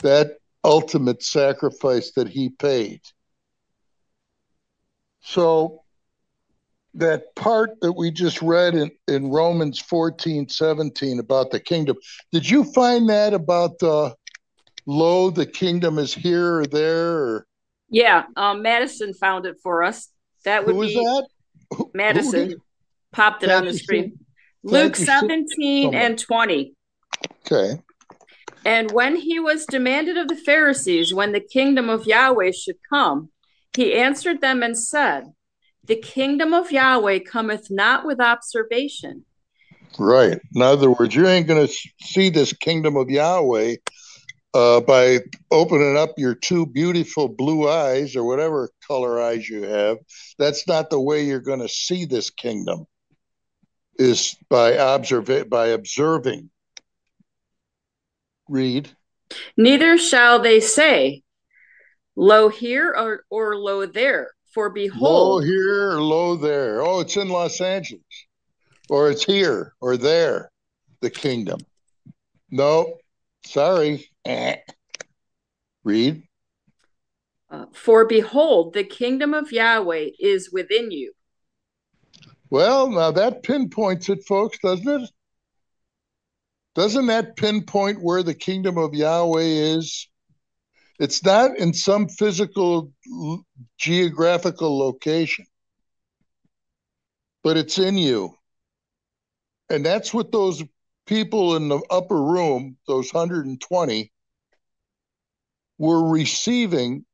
That 0.00 0.38
ultimate 0.62 1.22
sacrifice 1.22 2.12
that 2.12 2.28
he 2.28 2.50
paid 2.50 3.00
so 5.24 5.83
that 6.94 7.34
part 7.34 7.80
that 7.80 7.92
we 7.92 8.10
just 8.10 8.40
read 8.40 8.74
in, 8.74 8.90
in 9.08 9.30
Romans 9.30 9.80
14, 9.80 10.48
17 10.48 11.18
about 11.18 11.50
the 11.50 11.60
kingdom, 11.60 11.96
did 12.32 12.48
you 12.48 12.64
find 12.72 13.08
that 13.08 13.34
about 13.34 13.78
the 13.78 14.14
lo, 14.86 15.30
the 15.30 15.46
kingdom 15.46 15.98
is 15.98 16.14
here 16.14 16.60
or 16.60 16.66
there? 16.66 17.12
Or? 17.12 17.46
Yeah, 17.88 18.24
um, 18.36 18.62
Madison 18.62 19.14
found 19.14 19.46
it 19.46 19.56
for 19.62 19.82
us. 19.82 20.08
That 20.44 20.66
would 20.66 20.74
Who 20.74 20.82
be 20.82 20.94
that? 20.94 21.26
Madison 21.94 22.56
popped 23.12 23.42
it 23.42 23.50
on 23.50 23.64
the 23.64 23.74
screen. 23.74 24.18
Luke 24.62 24.96
17 24.96 25.94
and 25.94 26.18
20. 26.18 26.74
Okay. 27.46 27.80
And 28.64 28.90
when 28.92 29.16
he 29.16 29.38
was 29.38 29.66
demanded 29.66 30.16
of 30.16 30.28
the 30.28 30.36
Pharisees 30.36 31.12
when 31.12 31.32
the 31.32 31.40
kingdom 31.40 31.90
of 31.90 32.06
Yahweh 32.06 32.52
should 32.52 32.78
come, 32.88 33.30
he 33.76 33.94
answered 33.94 34.40
them 34.40 34.62
and 34.62 34.78
said, 34.78 35.24
The 35.86 35.96
kingdom 35.96 36.54
of 36.54 36.72
Yahweh 36.72 37.20
cometh 37.20 37.70
not 37.70 38.06
with 38.06 38.20
observation. 38.20 39.24
Right. 39.98 40.40
In 40.54 40.62
other 40.62 40.90
words, 40.90 41.14
you 41.14 41.26
ain't 41.26 41.46
going 41.46 41.66
to 41.66 41.72
see 42.00 42.30
this 42.30 42.52
kingdom 42.52 42.96
of 42.96 43.10
Yahweh 43.10 43.76
uh, 44.54 44.80
by 44.80 45.20
opening 45.50 45.96
up 45.96 46.10
your 46.16 46.34
two 46.34 46.66
beautiful 46.66 47.28
blue 47.28 47.68
eyes 47.68 48.16
or 48.16 48.24
whatever 48.24 48.70
color 48.86 49.20
eyes 49.20 49.48
you 49.48 49.62
have. 49.62 49.98
That's 50.38 50.66
not 50.66 50.90
the 50.90 51.00
way 51.00 51.24
you're 51.24 51.40
going 51.40 51.60
to 51.60 51.68
see 51.68 52.04
this 52.04 52.30
kingdom. 52.30 52.86
Is 53.96 54.36
by 54.48 54.72
observe 54.72 55.48
by 55.48 55.68
observing. 55.68 56.50
Read. 58.48 58.90
Neither 59.56 59.98
shall 59.98 60.40
they 60.40 60.58
say, 60.58 61.22
Lo 62.16 62.48
here 62.48 62.92
or, 62.96 63.24
or 63.30 63.56
lo 63.56 63.86
there. 63.86 64.32
For 64.54 64.70
behold, 64.70 65.02
lo 65.02 65.38
here 65.40 65.90
or 65.90 66.00
lo 66.00 66.36
there. 66.36 66.80
Oh, 66.80 67.00
it's 67.00 67.16
in 67.16 67.28
Los 67.28 67.60
Angeles, 67.60 68.04
or 68.88 69.10
it's 69.10 69.24
here 69.24 69.74
or 69.80 69.96
there. 69.96 70.52
The 71.00 71.10
kingdom. 71.10 71.58
No, 72.52 72.98
sorry. 73.44 74.08
Eh. 74.24 74.58
Read. 75.82 76.22
Uh, 77.50 77.66
for 77.72 78.06
behold, 78.06 78.74
the 78.74 78.84
kingdom 78.84 79.34
of 79.34 79.50
Yahweh 79.50 80.10
is 80.20 80.52
within 80.52 80.92
you. 80.92 81.12
Well, 82.48 82.88
now 82.90 83.10
that 83.10 83.42
pinpoints 83.42 84.08
it, 84.08 84.24
folks, 84.24 84.58
doesn't 84.60 85.02
it? 85.02 85.10
Doesn't 86.76 87.06
that 87.06 87.36
pinpoint 87.36 88.00
where 88.00 88.22
the 88.22 88.34
kingdom 88.34 88.78
of 88.78 88.94
Yahweh 88.94 89.42
is? 89.42 90.08
It's 90.98 91.24
not 91.24 91.56
in 91.58 91.74
some 91.74 92.08
physical 92.08 92.92
geographical 93.78 94.78
location, 94.78 95.46
but 97.42 97.56
it's 97.56 97.78
in 97.78 97.98
you. 97.98 98.34
And 99.70 99.84
that's 99.84 100.14
what 100.14 100.30
those 100.30 100.62
people 101.06 101.56
in 101.56 101.68
the 101.68 101.80
upper 101.90 102.22
room, 102.22 102.76
those 102.86 103.12
120, 103.12 104.12
were 105.78 106.08
receiving 106.08 107.04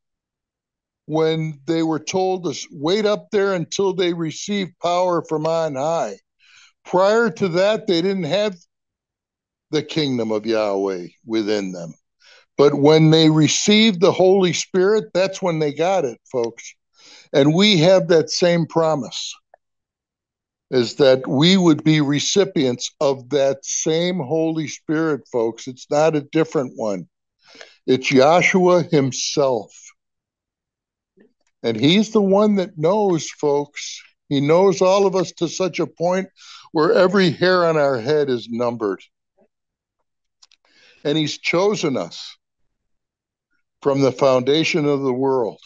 when 1.07 1.61
they 1.66 1.83
were 1.83 1.99
told 1.99 2.45
to 2.45 2.68
wait 2.70 3.07
up 3.07 3.31
there 3.33 3.55
until 3.55 3.95
they 3.95 4.12
receive 4.12 4.68
power 4.83 5.24
from 5.28 5.47
on 5.47 5.74
high. 5.74 6.16
Prior 6.85 7.31
to 7.31 7.49
that, 7.49 7.87
they 7.87 8.03
didn't 8.03 8.24
have 8.24 8.57
the 9.70 9.83
kingdom 9.83 10.31
of 10.31 10.47
Yahweh 10.47 11.09
within 11.24 11.72
them. 11.72 11.95
But 12.61 12.74
when 12.74 13.08
they 13.08 13.30
received 13.30 14.02
the 14.02 14.12
Holy 14.12 14.52
Spirit, 14.52 15.14
that's 15.14 15.40
when 15.40 15.61
they 15.61 15.72
got 15.72 16.04
it, 16.04 16.20
folks. 16.30 16.74
And 17.32 17.54
we 17.54 17.78
have 17.78 18.08
that 18.08 18.28
same 18.28 18.66
promise 18.66 19.34
is 20.70 20.96
that 20.96 21.26
we 21.26 21.56
would 21.56 21.82
be 21.82 22.02
recipients 22.02 22.94
of 23.00 23.30
that 23.30 23.64
same 23.64 24.18
Holy 24.18 24.68
Spirit, 24.68 25.22
folks. 25.32 25.68
It's 25.68 25.86
not 25.90 26.14
a 26.14 26.20
different 26.20 26.74
one. 26.76 27.08
It's 27.86 28.11
Yahshua 28.11 28.90
himself. 28.92 29.72
And 31.62 31.80
he's 31.80 32.11
the 32.11 32.20
one 32.20 32.56
that 32.56 32.76
knows, 32.76 33.30
folks. 33.30 34.02
He 34.28 34.42
knows 34.42 34.82
all 34.82 35.06
of 35.06 35.16
us 35.16 35.32
to 35.38 35.48
such 35.48 35.80
a 35.80 35.86
point 35.86 36.28
where 36.72 36.92
every 36.92 37.30
hair 37.30 37.64
on 37.64 37.78
our 37.78 37.98
head 37.98 38.28
is 38.28 38.50
numbered. 38.50 39.00
And 41.04 41.16
he's 41.16 41.38
chosen 41.38 41.96
us 41.96 42.36
from 43.83 44.01
the 44.01 44.12
foundation 44.12 44.87
of 44.87 45.01
the 45.03 45.12
world. 45.12 45.59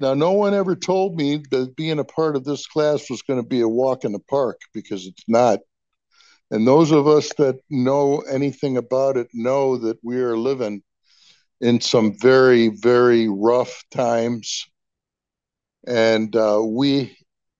Now, 0.00 0.14
no 0.14 0.32
one 0.32 0.54
ever 0.54 0.76
told 0.76 1.16
me 1.16 1.42
that 1.50 1.74
being 1.74 1.98
a 1.98 2.04
part 2.04 2.36
of 2.36 2.44
this 2.44 2.66
class 2.66 3.10
was 3.10 3.22
going 3.22 3.42
to 3.42 3.48
be 3.48 3.60
a 3.60 3.68
walk 3.68 4.04
in 4.04 4.12
the 4.12 4.20
park 4.20 4.60
because 4.72 5.06
it's 5.06 5.24
not. 5.26 5.60
And 6.50 6.66
those 6.66 6.92
of 6.92 7.06
us 7.06 7.32
that 7.38 7.56
know 7.68 8.20
anything 8.20 8.76
about 8.76 9.16
it 9.16 9.28
know 9.34 9.76
that 9.78 9.98
we 10.02 10.18
are 10.18 10.36
living 10.36 10.82
in 11.60 11.80
some 11.80 12.16
very, 12.18 12.68
very 12.68 13.28
rough 13.28 13.82
times. 13.90 14.66
And 15.86 16.34
uh, 16.34 16.62
we 16.64 17.16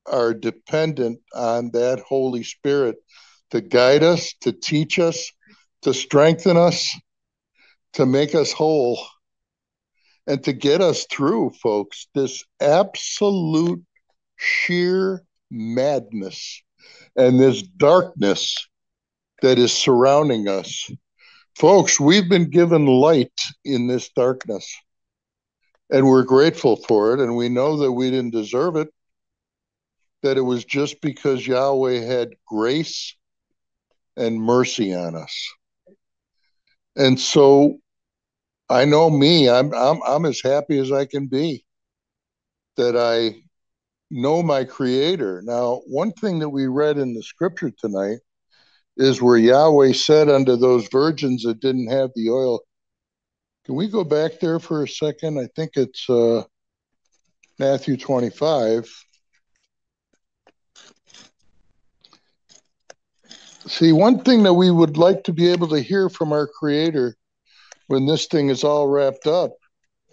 are 0.07 0.33
dependent 0.33 1.20
on 1.35 1.70
that 1.72 2.01
Holy 2.01 2.45
Spirit 2.45 2.97
to 3.51 3.61
guide 3.61 4.03
us, 4.03 4.33
to 4.43 4.53
teach 4.53 4.99
us, 4.99 5.31
to 5.83 5.93
strengthen 5.93 6.57
us, 6.57 6.95
to 7.95 8.07
make 8.07 8.34
us 8.34 8.53
whole 8.53 8.99
and 10.26 10.43
to 10.45 10.53
get 10.53 10.80
us 10.80 11.07
through, 11.11 11.51
folks, 11.62 12.07
this 12.14 12.45
absolute 12.61 13.82
sheer 14.36 15.22
madness 15.51 16.62
and 17.16 17.41
this 17.41 17.62
darkness 17.62 18.68
that 19.43 19.59
is 19.59 19.72
surrounding 19.72 20.49
us. 20.49 20.91
Folks, 21.57 21.99
we've 21.99 22.28
been 22.28 22.51
given 22.51 22.86
light 22.86 23.32
in 23.64 23.86
this 23.86 24.11
darkness. 24.11 24.76
And 25.91 26.07
we're 26.07 26.24
grateful 26.24 26.76
for 26.76 27.14
it. 27.14 27.20
And 27.20 27.34
we 27.34 27.49
know 27.49 27.78
that 27.78 27.93
we 27.93 28.11
didn't 28.11 28.32
deserve 28.32 28.76
it, 28.76 28.89
that 30.22 30.36
it 30.36 30.43
was 30.43 30.64
just 30.64 31.01
because 31.01 31.47
Yahweh 31.47 32.01
had 32.05 32.34
grace 32.47 33.16
and 34.16 34.41
mercy 34.41 34.95
on 34.95 35.16
us. 35.16 35.34
And 36.99 37.18
so 37.18 37.78
I 38.68 38.84
know 38.84 39.09
me, 39.09 39.49
I'm 39.49 39.72
I'm 39.72 40.03
I'm 40.07 40.26
as 40.26 40.42
happy 40.42 40.78
as 40.78 40.92
I 40.92 41.07
can 41.07 41.28
be 41.28 41.64
that 42.76 42.96
I 42.96 43.40
know 44.11 44.42
my 44.42 44.64
creator. 44.64 45.42
Now, 45.44 45.82
one 45.86 46.12
thing 46.12 46.40
that 46.40 46.49
we 46.49 46.66
read 46.66 46.99
in 46.99 47.14
the 47.14 47.22
scripture 47.22 47.70
tonight 47.70 48.18
is 48.96 49.22
where 49.22 49.38
Yahweh 49.38 49.92
said 49.92 50.28
unto 50.28 50.57
those 50.57 50.88
virgins 50.88 51.44
that 51.44 51.61
didn't 51.61 51.88
have 51.88 52.11
the 52.14 52.30
oil. 52.30 52.61
Can 53.64 53.76
we 53.76 53.88
go 53.88 54.03
back 54.03 54.40
there 54.40 54.59
for 54.59 54.82
a 54.82 54.88
second? 54.88 55.38
I 55.38 55.49
think 55.55 55.72
it's 55.76 56.09
uh, 56.11 56.42
Matthew 57.59 57.96
25. 57.96 58.90
See, 63.68 63.92
one 63.92 64.20
thing 64.20 64.44
that 64.44 64.54
we 64.54 64.70
would 64.70 64.96
like 64.96 65.24
to 65.24 65.32
be 65.34 65.48
able 65.52 65.68
to 65.68 65.80
hear 65.80 66.08
from 66.08 66.32
our 66.32 66.46
Creator 66.46 67.14
when 67.88 68.06
this 68.06 68.26
thing 68.26 68.48
is 68.48 68.64
all 68.64 68.88
wrapped 68.88 69.26
up, 69.26 69.52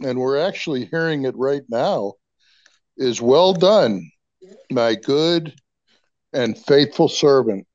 and 0.01 0.19
we're 0.19 0.39
actually 0.39 0.85
hearing 0.85 1.23
it 1.23 1.35
right 1.37 1.63
now, 1.69 2.13
is 2.97 3.21
well 3.21 3.53
done, 3.53 4.11
my 4.69 4.95
good 4.95 5.53
and 6.33 6.57
faithful 6.57 7.07
servant. 7.07 7.65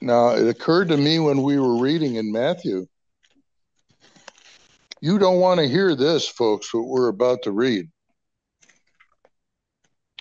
Now, 0.00 0.30
it 0.30 0.46
occurred 0.46 0.88
to 0.88 0.96
me 0.96 1.18
when 1.18 1.42
we 1.42 1.58
were 1.58 1.80
reading 1.80 2.14
in 2.16 2.30
Matthew, 2.30 2.86
you 5.00 5.18
don't 5.18 5.40
want 5.40 5.58
to 5.58 5.68
hear 5.68 5.96
this, 5.96 6.28
folks, 6.28 6.72
what 6.72 6.86
we're 6.86 7.08
about 7.08 7.42
to 7.42 7.50
read. 7.50 7.88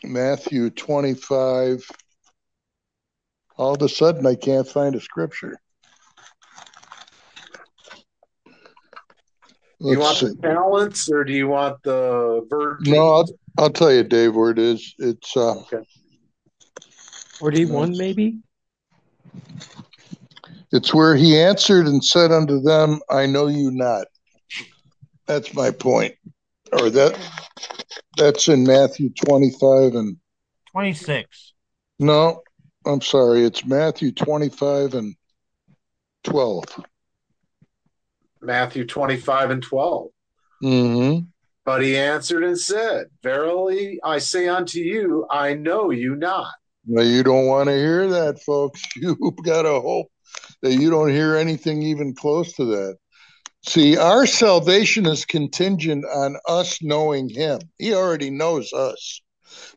Matthew 0.04 0.72
25. 0.72 1.86
All 3.58 3.74
of 3.74 3.82
a 3.82 3.90
sudden, 3.90 4.26
I 4.26 4.36
can't 4.36 4.68
find 4.68 4.96
a 4.96 5.00
scripture. 5.00 5.60
Let's 9.80 9.94
you 9.94 10.00
want 10.00 10.18
see. 10.18 10.26
the 10.28 10.36
talents 10.42 11.10
or 11.12 11.24
do 11.24 11.34
you 11.34 11.48
want 11.48 11.82
the 11.84 12.46
virgin? 12.50 12.94
No, 12.94 13.10
I'll, 13.10 13.30
I'll 13.58 13.70
tell 13.70 13.94
you, 13.94 14.04
Dave, 14.04 14.36
where 14.36 14.52
it 14.52 14.60
is. 14.60 14.96
It's 15.00 15.36
uh, 15.36 15.60
okay. 15.60 15.84
41, 17.40 17.98
maybe? 17.98 18.40
It's 20.72 20.94
where 20.94 21.16
he 21.16 21.40
answered 21.40 21.88
and 21.88 22.04
said 22.04 22.32
unto 22.32 22.62
them, 22.62 23.00
I 23.10 23.26
know 23.26 23.48
you 23.48 23.72
not. 23.72 24.08
That's 25.26 25.54
my 25.54 25.72
point. 25.72 26.16
Or 26.74 26.90
that 26.90 27.18
that's 28.18 28.48
in 28.48 28.64
Matthew 28.64 29.10
25 29.12 29.96
and 29.96 30.18
26. 30.72 31.54
No, 32.00 32.44
I'm 32.86 33.02
sorry. 33.02 33.44
It's 33.44 33.66
Matthew 33.66 34.12
25 34.12 34.94
and 34.94 35.16
12. 36.24 36.64
Matthew 38.42 38.86
25 38.86 39.50
and 39.52 39.64
12. 39.64 40.10
Mm-hmm. 40.64 41.26
But 41.66 41.82
he 41.82 41.98
answered 41.98 42.44
and 42.44 42.60
said, 42.60 43.08
Verily 43.24 44.00
I 44.04 44.20
say 44.20 44.48
unto 44.48 44.80
you, 44.80 45.26
I 45.32 45.56
know 45.56 45.90
you 45.90 46.16
not. 46.16 46.54
Well, 46.88 47.06
you 47.06 47.24
don't 47.24 47.48
want 47.48 47.70
to 47.70 47.76
hear 47.76 48.08
that, 48.08 48.42
folks. 48.44 48.84
You've 48.96 49.20
got 49.44 49.64
to 49.64 49.82
hope 49.82 50.08
that 50.62 50.74
you 50.74 50.92
don't 50.92 51.10
hear 51.10 51.36
anything 51.36 51.82
even 51.82 52.14
close 52.14 52.54
to 52.54 52.66
that. 52.66 52.98
See, 53.68 53.98
our 53.98 54.28
salvation 54.28 55.08
is 55.08 55.26
contingent 55.26 56.06
on 56.06 56.38
us 56.48 56.84
knowing 56.84 57.30
him. 57.30 57.60
He 57.80 57.96
already 57.96 58.30
knows 58.30 58.72
us. 58.72 59.22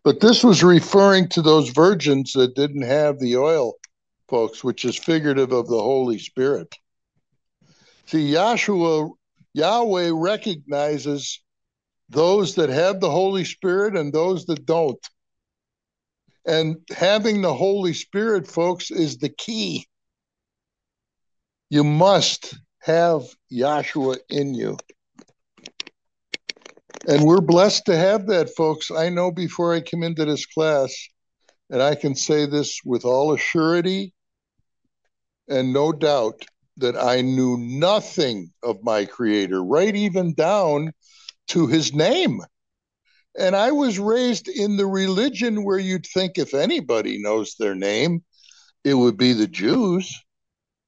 But 0.05 0.21
this 0.21 0.45
was 0.45 0.63
referring 0.63 1.29
to 1.31 1.43
those 1.43 1.71
virgins 1.71 2.33
that 2.33 2.55
didn't 2.55 2.83
have 2.83 3.19
the 3.19 3.37
oil, 3.37 3.75
folks, 4.29 4.63
which 4.63 4.85
is 4.85 4.97
figurative 4.97 5.53
of 5.53 5.69
the 5.69 5.81
Holy 5.81 6.19
Spirit. 6.19 6.75
See, 8.07 8.33
Yahshua, 8.33 9.11
Yahweh 9.55 10.11
recognizes 10.15 11.43
those 12.09 12.55
that 12.55 12.71
have 12.71 13.01
the 13.01 13.11
Holy 13.11 13.45
Spirit 13.45 13.97
and 13.97 14.13
those 14.13 14.47
that 14.47 14.65
don't. 14.65 15.05
And 16.47 16.79
having 16.91 17.43
the 17.43 17.53
Holy 17.53 17.93
Spirit, 17.93 18.47
folks, 18.49 18.91
is 18.91 19.19
the 19.19 19.29
key. 19.29 19.87
You 21.69 21.85
must 21.85 22.55
have 22.81 23.25
Yahshua 23.53 24.19
in 24.31 24.55
you. 24.55 24.79
And 27.07 27.25
we're 27.25 27.41
blessed 27.41 27.87
to 27.87 27.97
have 27.97 28.27
that, 28.27 28.55
folks. 28.57 28.91
I 28.91 29.09
know 29.09 29.31
before 29.31 29.75
I 29.75 29.81
come 29.81 30.03
into 30.03 30.25
this 30.25 30.47
class, 30.47 30.95
and 31.71 31.83
I 31.83 31.95
can 31.95 32.15
say 32.15 32.47
this 32.47 32.81
with 32.85 33.05
all 33.05 33.37
assurity 33.37 34.13
and 35.49 35.73
no 35.73 35.93
doubt 35.93 36.45
that 36.77 36.97
I 36.97 37.23
knew 37.23 37.57
nothing 37.59 38.53
of 38.63 38.83
my 38.83 39.05
Creator, 39.05 39.63
right 39.65 39.95
even 39.95 40.35
down 40.35 40.93
to 41.49 41.67
his 41.67 41.93
name. 41.93 42.41
And 43.39 43.57
I 43.57 43.71
was 43.71 43.99
raised 43.99 44.49
in 44.49 44.77
the 44.77 44.87
religion 44.87 45.65
where 45.65 45.79
you'd 45.79 46.07
think 46.07 46.39
if 46.39 46.55
anybody 46.55 47.21
knows 47.21 47.55
their 47.55 47.75
name, 47.75 48.25
it 48.85 48.95
would 48.95 49.17
be 49.17 49.33
the 49.33 49.47
Jews, 49.47 50.15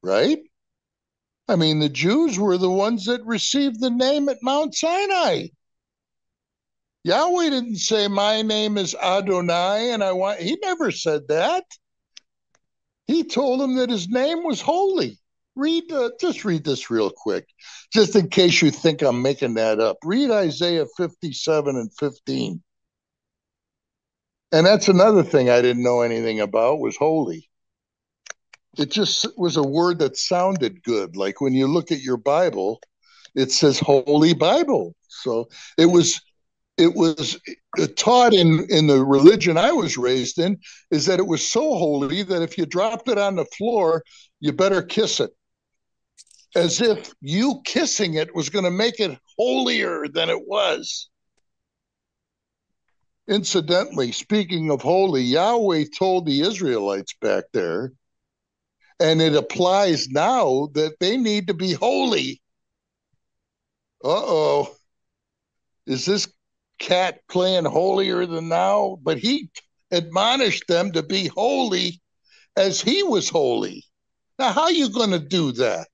right? 0.03 0.39
I 1.49 1.57
mean, 1.57 1.81
the 1.81 1.89
Jews 1.89 2.39
were 2.39 2.59
the 2.59 2.71
ones 2.71 3.07
that 3.07 3.25
received 3.25 3.81
the 3.81 3.91
name 3.91 4.29
at 4.29 4.43
Mount 4.43 4.75
Sinai. 4.75 5.49
Yahweh 7.05 7.51
didn't 7.51 7.77
say, 7.77 8.09
My 8.09 8.43
name 8.43 8.77
is 8.77 8.95
Adonai, 8.95 9.93
and 9.93 10.05
I 10.05 10.13
want, 10.13 10.41
he 10.41 10.57
never 10.63 10.91
said 10.91 11.29
that. 11.29 11.65
He 13.07 13.25
told 13.25 13.61
him 13.61 13.77
that 13.77 13.91
his 13.91 14.09
name 14.09 14.45
was 14.45 14.61
holy. 14.61 15.19
Read, 15.57 15.91
uh, 15.91 16.11
just 16.21 16.45
read 16.45 16.65
this 16.65 16.91
real 16.91 17.11
quick, 17.11 17.47
just 17.93 18.15
in 18.15 18.29
case 18.29 18.63
you 18.63 18.71
think 18.71 19.03
I'm 19.03 19.21
making 19.21 19.55
that 19.55 19.81
up. 19.81 19.97
Read 20.05 20.31
Isaiah 20.31 20.87
57 20.97 21.77
and 21.77 21.91
15. 21.99 22.63
And 24.53 24.67
that's 24.67 24.89
another 24.89 25.23
thing 25.23 25.51
I 25.51 25.61
didn't 25.61 25.83
know 25.83 26.03
anything 26.03 26.41
about 26.41 26.81
was 26.81 26.97
holy. 26.97 27.49
It 28.79 28.91
just 28.91 29.27
was 29.37 29.57
a 29.57 29.63
word 29.63 29.99
that 29.99 30.17
sounded 30.17 30.83
good. 30.83 31.17
Like 31.17 31.41
when 31.41 31.55
you 31.55 31.67
look 31.67 31.91
at 31.91 32.03
your 32.03 32.17
Bible, 32.17 32.81
it 33.35 33.51
says 33.51 33.79
Holy 33.79 34.35
Bible. 34.35 34.95
So 35.09 35.49
it 35.77 35.87
was 35.87 36.21
it 36.81 36.95
was 36.95 37.39
taught 37.97 38.33
in 38.33 38.67
in 38.71 38.87
the 38.87 39.05
religion 39.05 39.59
I 39.59 39.71
was 39.71 39.99
raised 39.99 40.39
in 40.39 40.59
is 40.91 41.05
that 41.07 41.21
it 41.21 41.27
was 41.27 41.47
so 41.47 41.61
holy 41.61 42.23
that 42.23 42.43
if 42.43 42.57
you 42.57 42.65
dropped 42.65 43.09
it 43.09 43.19
on 43.19 43.37
the 43.37 43.45
floor, 43.45 44.03
you 44.41 44.53
better 44.53 44.83
kiss 44.83 45.21
it. 45.21 45.31
As 46.57 46.81
if 46.81 47.13
you 47.21 47.61
kissing 47.65 48.15
it 48.15 48.35
was 48.35 48.49
going 48.49 48.65
to 48.65 48.71
make 48.71 48.99
it 48.99 49.17
holier 49.39 50.07
than 50.09 50.31
it 50.31 50.49
was. 50.49 51.11
Incidentally, 53.29 54.11
speaking 54.11 54.71
of 54.71 54.81
holy, 54.81 55.23
Yahweh 55.23 55.85
told 55.97 56.25
the 56.25 56.41
Israelites 56.41 57.15
back 57.21 57.45
there, 57.53 57.93
and 58.99 59.21
it 59.21 59.37
applies 59.37 60.09
now 60.09 60.71
that 60.73 60.99
they 60.99 61.19
need 61.19 61.47
to 61.47 61.55
be 61.55 61.75
holy. 61.75 62.41
Uh 64.03 64.09
oh. 64.09 64.75
Is 65.87 66.07
this 66.07 66.27
cat 66.81 67.21
playing 67.29 67.67
holier 67.67 68.27
than 68.27 68.49
thou, 68.49 68.99
but 69.03 69.19
he 69.19 69.51
admonished 69.93 70.65
them 70.67 70.91
to 70.93 71.03
be 71.03 71.29
holy 71.29 72.01
as 72.57 72.81
he 72.81 73.05
was 73.05 73.29
holy. 73.29 73.85
Now, 74.39 74.53
how 74.53 74.63
are 74.63 74.73
you 74.73 74.89
going 74.89 75.11
to 75.11 75.21
do 75.21 75.53
that? 75.53 75.89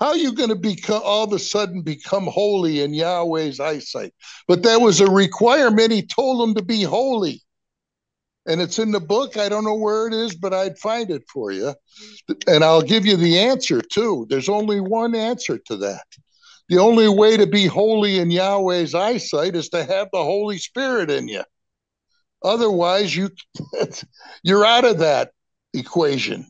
How 0.00 0.08
are 0.08 0.16
you 0.16 0.32
going 0.32 0.48
to 0.48 0.56
become 0.56 1.02
all 1.04 1.24
of 1.24 1.32
a 1.34 1.38
sudden 1.38 1.82
become 1.82 2.26
holy 2.26 2.80
in 2.80 2.94
Yahweh's 2.94 3.60
eyesight? 3.60 4.14
But 4.48 4.62
that 4.62 4.80
was 4.80 5.00
a 5.00 5.10
requirement. 5.10 5.92
He 5.92 6.02
told 6.02 6.40
them 6.40 6.54
to 6.54 6.62
be 6.62 6.82
holy. 6.82 7.42
And 8.46 8.62
it's 8.62 8.78
in 8.78 8.90
the 8.90 9.00
book. 9.00 9.36
I 9.36 9.50
don't 9.50 9.64
know 9.64 9.74
where 9.74 10.06
it 10.06 10.14
is, 10.14 10.34
but 10.34 10.54
I'd 10.54 10.78
find 10.78 11.10
it 11.10 11.22
for 11.28 11.52
you. 11.52 11.74
And 12.46 12.64
I'll 12.64 12.80
give 12.80 13.04
you 13.04 13.16
the 13.16 13.38
answer 13.38 13.82
too. 13.82 14.26
There's 14.30 14.48
only 14.48 14.80
one 14.80 15.14
answer 15.14 15.58
to 15.66 15.76
that. 15.76 16.06
The 16.70 16.78
only 16.78 17.08
way 17.08 17.36
to 17.36 17.48
be 17.48 17.66
holy 17.66 18.20
in 18.20 18.30
Yahweh's 18.30 18.94
eyesight 18.94 19.56
is 19.56 19.70
to 19.70 19.82
have 19.82 20.08
the 20.12 20.22
Holy 20.22 20.56
Spirit 20.56 21.10
in 21.10 21.26
you. 21.26 21.42
Otherwise, 22.44 23.14
you 23.14 23.30
you're 24.44 24.64
out 24.64 24.84
of 24.84 24.98
that 24.98 25.32
equation. 25.74 26.46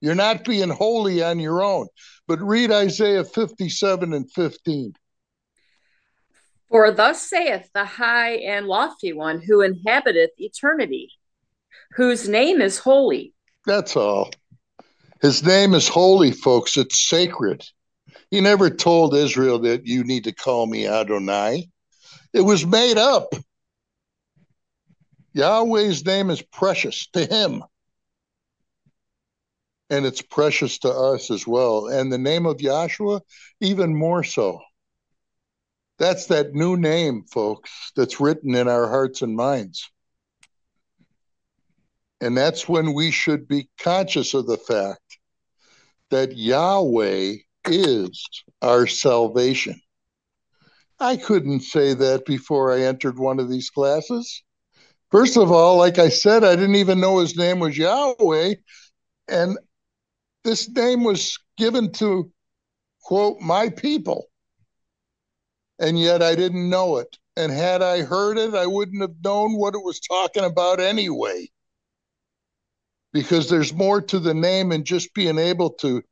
You're 0.00 0.14
not 0.14 0.44
being 0.44 0.68
holy 0.68 1.20
on 1.20 1.40
your 1.40 1.64
own. 1.64 1.88
But 2.28 2.40
read 2.40 2.70
Isaiah 2.70 3.24
57 3.24 4.12
and 4.12 4.30
15. 4.30 4.92
For 6.68 6.92
thus 6.92 7.28
saith 7.28 7.68
the 7.74 7.84
high 7.84 8.34
and 8.34 8.66
lofty 8.66 9.12
one 9.12 9.40
who 9.40 9.62
inhabiteth 9.62 10.30
eternity, 10.38 11.10
whose 11.96 12.28
name 12.28 12.60
is 12.60 12.78
holy. 12.78 13.34
That's 13.66 13.96
all. 13.96 14.30
His 15.20 15.42
name 15.42 15.74
is 15.74 15.88
holy, 15.88 16.30
folks. 16.30 16.76
It's 16.76 17.08
sacred. 17.08 17.64
He 18.36 18.42
never 18.42 18.68
told 18.68 19.14
Israel 19.14 19.60
that 19.60 19.86
you 19.86 20.04
need 20.04 20.24
to 20.24 20.32
call 20.32 20.66
me 20.66 20.86
Adonai. 20.86 21.70
It 22.34 22.42
was 22.42 22.66
made 22.66 22.98
up. 22.98 23.32
Yahweh's 25.32 26.04
name 26.04 26.28
is 26.28 26.42
precious 26.42 27.06
to 27.14 27.24
him. 27.24 27.64
And 29.88 30.04
it's 30.04 30.20
precious 30.20 30.80
to 30.80 30.90
us 30.90 31.30
as 31.30 31.46
well. 31.46 31.86
And 31.86 32.12
the 32.12 32.18
name 32.18 32.44
of 32.44 32.58
Yahshua, 32.58 33.22
even 33.62 33.96
more 33.96 34.22
so. 34.22 34.60
That's 35.98 36.26
that 36.26 36.52
new 36.52 36.76
name, 36.76 37.24
folks, 37.24 37.90
that's 37.96 38.20
written 38.20 38.54
in 38.54 38.68
our 38.68 38.86
hearts 38.86 39.22
and 39.22 39.34
minds. 39.34 39.90
And 42.20 42.36
that's 42.36 42.68
when 42.68 42.92
we 42.92 43.12
should 43.12 43.48
be 43.48 43.70
conscious 43.78 44.34
of 44.34 44.46
the 44.46 44.58
fact 44.58 45.20
that 46.10 46.36
Yahweh 46.36 47.36
is 47.68 48.26
our 48.62 48.86
salvation. 48.86 49.80
I 50.98 51.16
couldn't 51.16 51.60
say 51.60 51.94
that 51.94 52.24
before 52.24 52.72
I 52.72 52.82
entered 52.82 53.18
one 53.18 53.38
of 53.38 53.50
these 53.50 53.70
classes. 53.70 54.42
First 55.10 55.36
of 55.36 55.52
all, 55.52 55.76
like 55.76 55.98
I 55.98 56.08
said, 56.08 56.42
I 56.42 56.56
didn't 56.56 56.76
even 56.76 57.00
know 57.00 57.18
his 57.18 57.36
name 57.36 57.60
was 57.60 57.76
Yahweh. 57.76 58.54
And 59.28 59.58
this 60.44 60.68
name 60.70 61.04
was 61.04 61.38
given 61.56 61.92
to, 61.94 62.30
quote, 63.02 63.40
my 63.40 63.68
people. 63.68 64.26
And 65.78 65.98
yet 65.98 66.22
I 66.22 66.34
didn't 66.34 66.70
know 66.70 66.96
it. 66.96 67.18
And 67.36 67.52
had 67.52 67.82
I 67.82 68.02
heard 68.02 68.38
it, 68.38 68.54
I 68.54 68.66
wouldn't 68.66 69.02
have 69.02 69.16
known 69.22 69.58
what 69.58 69.74
it 69.74 69.84
was 69.84 70.00
talking 70.00 70.44
about 70.44 70.80
anyway. 70.80 71.50
Because 73.12 73.50
there's 73.50 73.74
more 73.74 74.00
to 74.00 74.18
the 74.18 74.34
name 74.34 74.70
than 74.70 74.84
just 74.84 75.12
being 75.12 75.38
able 75.38 75.70
to 75.70 76.02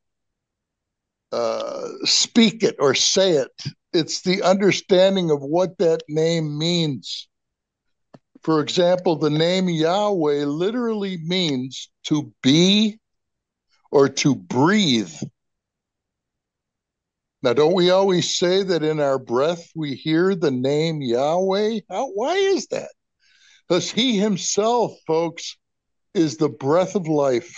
uh, 1.35 1.89
speak 2.05 2.63
it 2.63 2.77
or 2.79 2.95
say 2.95 3.33
it. 3.33 3.51
It's 3.93 4.23
the 4.23 4.43
understanding 4.43 5.33
of 5.33 5.43
what 5.43 5.79
that 5.79 6.03
name 6.09 6.57
means. 6.57 7.29
For 8.43 8.61
example, 8.61 9.17
the 9.17 9.31
name 9.31 9.69
Yahweh 9.69 10.45
literally 10.45 11.17
means 11.25 11.91
to 12.05 12.33
be 12.43 13.01
or 13.91 14.09
to 14.09 14.37
breathe. 14.37 15.15
Now, 17.43 17.53
don't 17.53 17.75
we 17.75 17.91
always 17.91 18.37
say 18.39 18.63
that 18.63 18.85
in 18.85 19.01
our 19.01 19.19
breath 19.19 19.69
we 19.75 19.95
hear 19.95 20.37
the 20.37 20.53
name 20.53 21.03
Yahweh? 21.03 21.81
How, 21.91 22.11
why 22.11 22.37
is 22.37 22.69
that? 22.69 22.91
Because 23.67 23.91
He 23.91 24.19
Himself, 24.19 24.93
folks, 25.07 25.57
is 26.15 26.37
the 26.37 26.49
breath 26.49 26.95
of 26.95 27.09
life. 27.09 27.55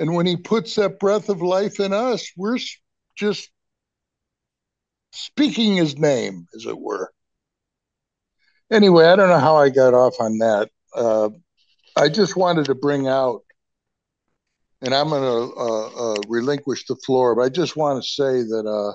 And 0.00 0.14
when 0.14 0.26
He 0.26 0.36
puts 0.36 0.74
that 0.74 0.98
breath 0.98 1.28
of 1.28 1.40
life 1.40 1.78
in 1.78 1.92
us, 1.92 2.28
we're 2.36 2.58
just 3.16 3.48
speaking 5.12 5.76
His 5.76 5.96
name, 5.96 6.48
as 6.56 6.66
it 6.66 6.78
were 6.78 7.12
anyway, 8.70 9.06
I 9.06 9.16
don't 9.16 9.28
know 9.28 9.38
how 9.38 9.56
I 9.56 9.68
got 9.68 9.94
off 9.94 10.14
on 10.20 10.38
that. 10.38 10.70
Uh, 10.94 11.30
I 11.96 12.08
just 12.08 12.36
wanted 12.36 12.66
to 12.66 12.74
bring 12.74 13.08
out, 13.08 13.42
and 14.82 14.94
I'm 14.94 15.08
going 15.08 15.22
to 15.22 15.56
uh, 15.56 15.86
uh, 15.88 16.16
relinquish 16.28 16.86
the 16.86 16.96
floor, 16.96 17.34
but 17.34 17.42
I 17.42 17.48
just 17.48 17.76
want 17.76 18.02
to 18.02 18.08
say 18.08 18.42
that, 18.42 18.66
uh, 18.66 18.94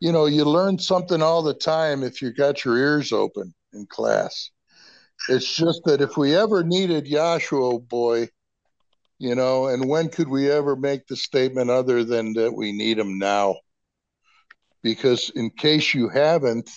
you 0.00 0.12
know, 0.12 0.26
you 0.26 0.44
learn 0.44 0.78
something 0.78 1.22
all 1.22 1.42
the 1.42 1.54
time 1.54 2.02
if 2.02 2.22
you 2.22 2.32
got 2.32 2.64
your 2.64 2.76
ears 2.76 3.12
open 3.12 3.54
in 3.72 3.86
class. 3.86 4.50
It's 5.28 5.54
just 5.54 5.82
that 5.84 6.00
if 6.00 6.16
we 6.16 6.34
ever 6.34 6.64
needed 6.64 7.06
Yahshua, 7.06 7.86
boy, 7.88 8.28
you 9.22 9.36
know, 9.36 9.68
and 9.68 9.88
when 9.88 10.08
could 10.08 10.26
we 10.26 10.50
ever 10.50 10.74
make 10.74 11.06
the 11.06 11.14
statement 11.14 11.70
other 11.70 12.02
than 12.02 12.32
that 12.32 12.52
we 12.52 12.72
need 12.72 12.98
them 12.98 13.20
now? 13.20 13.54
Because 14.82 15.30
in 15.36 15.48
case 15.50 15.94
you 15.94 16.08
haven't, 16.08 16.68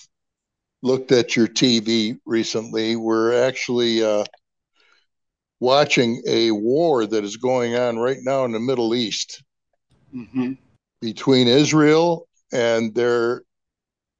looked 0.84 1.12
at 1.12 1.36
your 1.36 1.48
TV 1.48 2.20
recently, 2.24 2.96
we're 2.96 3.48
actually 3.48 4.04
uh, 4.04 4.24
watching 5.60 6.22
a 6.28 6.52
war 6.52 7.08
that 7.08 7.24
is 7.24 7.38
going 7.38 7.76
on 7.76 7.98
right 7.98 8.20
now 8.22 8.46
in 8.46 8.52
the 8.52 8.60
Middle 8.60 8.94
East 8.94 9.44
mm-hmm. 10.16 10.54
between 11.02 11.48
Israel 11.48 12.28
and 12.54 12.94
their 12.94 13.42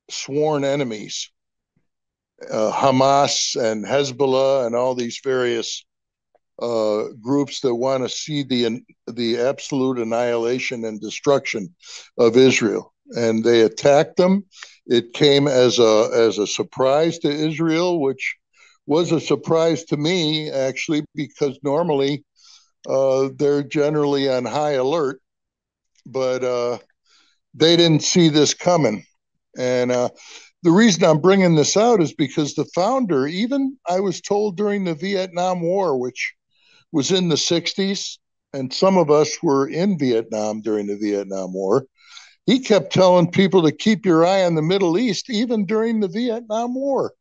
sworn 0.10 0.64
enemies, 0.66 1.30
uh, 2.50 2.72
Hamas 2.72 3.56
and 3.56 3.86
Hezbollah, 3.86 4.66
and 4.66 4.76
all 4.76 4.96
these 4.96 5.22
various 5.24 5.86
uh, 6.60 7.06
groups 7.22 7.62
that 7.62 7.76
want 7.76 8.04
to 8.04 8.10
see 8.10 8.44
the 8.44 8.82
the 9.08 9.40
absolute 9.40 10.00
annihilation 10.00 10.86
and 10.86 11.02
destruction 11.02 11.74
of 12.18 12.38
Israel, 12.38 12.94
and 13.16 13.44
they 13.44 13.62
attacked 13.62 14.18
them 14.18 14.46
it 14.88 15.14
came 15.14 15.48
as 15.48 15.80
a 15.80 16.10
as 16.14 16.38
a 16.38 16.48
surprise 16.48 17.20
to 17.20 17.30
Israel, 17.30 18.00
which 18.00 18.36
was 18.86 19.12
a 19.12 19.20
surprise 19.20 19.84
to 19.86 19.98
me 19.98 20.52
actually 20.52 21.04
because 21.16 21.58
normally 21.64 22.24
uh, 22.88 23.30
they're 23.36 23.64
generally 23.64 24.30
on 24.30 24.46
high 24.46 24.74
alert, 24.74 25.20
but 26.06 26.44
uh, 26.44 26.78
they 27.56 27.76
didn't 27.76 28.04
see 28.04 28.30
this 28.30 28.54
coming. 28.54 29.04
And 29.58 29.92
uh, 29.92 30.10
the 30.62 30.72
reason 30.72 31.04
I'm 31.04 31.22
bringing 31.22 31.56
this 31.56 31.76
out 31.76 32.00
is 32.00 32.14
because 32.14 32.54
the 32.54 32.66
founder, 32.76 33.26
even 33.26 33.78
I 33.90 34.02
was 34.02 34.22
told 34.22 34.56
during 34.56 34.84
the 34.84 34.94
Vietnam 34.94 35.62
War, 35.62 35.98
which 35.98 36.34
was 36.92 37.12
in 37.12 37.30
the 37.30 37.36
60s, 37.36 38.18
and 38.54 38.74
some 38.74 38.98
of 38.98 39.12
us 39.12 39.38
were 39.44 39.68
in 39.68 39.98
Vietnam 39.98 40.62
during 40.62 40.88
the 40.88 40.98
Vietnam 40.98 41.54
War 41.54 41.86
he 42.46 42.60
kept 42.60 42.94
telling 42.94 43.32
people 43.32 43.64
to 43.64 43.72
keep 43.72 44.06
your 44.06 44.26
eye 44.26 44.46
on 44.46 44.56
the 44.56 44.62
Middle 44.62 44.98
East, 44.98 45.30
even 45.30 45.66
during 45.66 46.00
the 46.00 46.08
Vietnam 46.08 46.76
War. 46.76 47.14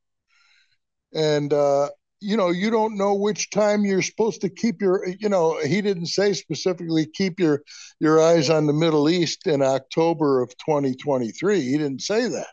And, 1.14 1.52
uh, 1.52 1.88
you 2.20 2.36
know, 2.36 2.50
you 2.50 2.70
don't 2.70 2.96
know 2.96 3.14
which 3.14 3.50
time 3.50 3.84
you're 3.84 4.02
supposed 4.02 4.42
to 4.42 4.48
keep 4.48 4.82
your, 4.82 5.06
you 5.06 5.28
know, 5.28 5.58
he 5.62 5.80
didn't 5.80 6.06
say 6.06 6.32
specifically 6.32 7.06
keep 7.06 7.38
your 7.38 7.62
your 8.00 8.20
eyes 8.20 8.50
on 8.50 8.66
the 8.66 8.72
Middle 8.72 9.08
East 9.08 9.46
in 9.46 9.62
October 9.62 10.42
of 10.42 10.50
2023. 10.58 11.60
He 11.60 11.72
didn't 11.72 12.02
say 12.02 12.28
that. 12.28 12.48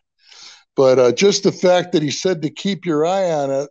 But 0.75 0.99
uh, 0.99 1.11
just 1.11 1.43
the 1.43 1.51
fact 1.51 1.91
that 1.91 2.01
he 2.01 2.11
said 2.11 2.41
to 2.41 2.49
keep 2.49 2.85
your 2.85 3.05
eye 3.05 3.31
on 3.31 3.51
it 3.51 3.69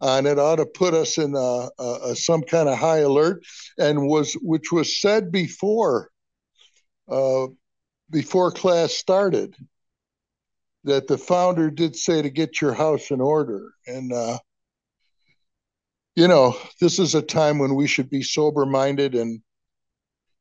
on 0.00 0.26
it 0.26 0.38
ought 0.38 0.56
to 0.56 0.66
put 0.66 0.94
us 0.94 1.18
in 1.18 1.34
a, 1.34 1.68
a, 1.78 2.16
some 2.16 2.42
kind 2.42 2.68
of 2.68 2.78
high 2.78 2.98
alert, 2.98 3.42
and 3.78 4.06
was 4.06 4.34
which 4.34 4.70
was 4.70 5.00
said 5.00 5.32
before 5.32 6.10
uh, 7.08 7.46
before 8.10 8.50
class 8.50 8.92
started 8.92 9.54
that 10.84 11.06
the 11.08 11.18
founder 11.18 11.70
did 11.70 11.96
say 11.96 12.22
to 12.22 12.30
get 12.30 12.60
your 12.60 12.72
house 12.72 13.10
in 13.10 13.20
order. 13.20 13.72
And 13.86 14.12
uh, 14.12 14.38
you 16.14 16.28
know 16.28 16.56
this 16.80 16.98
is 16.98 17.14
a 17.14 17.22
time 17.22 17.58
when 17.58 17.74
we 17.74 17.86
should 17.86 18.10
be 18.10 18.22
sober 18.22 18.66
minded 18.66 19.14
and 19.14 19.40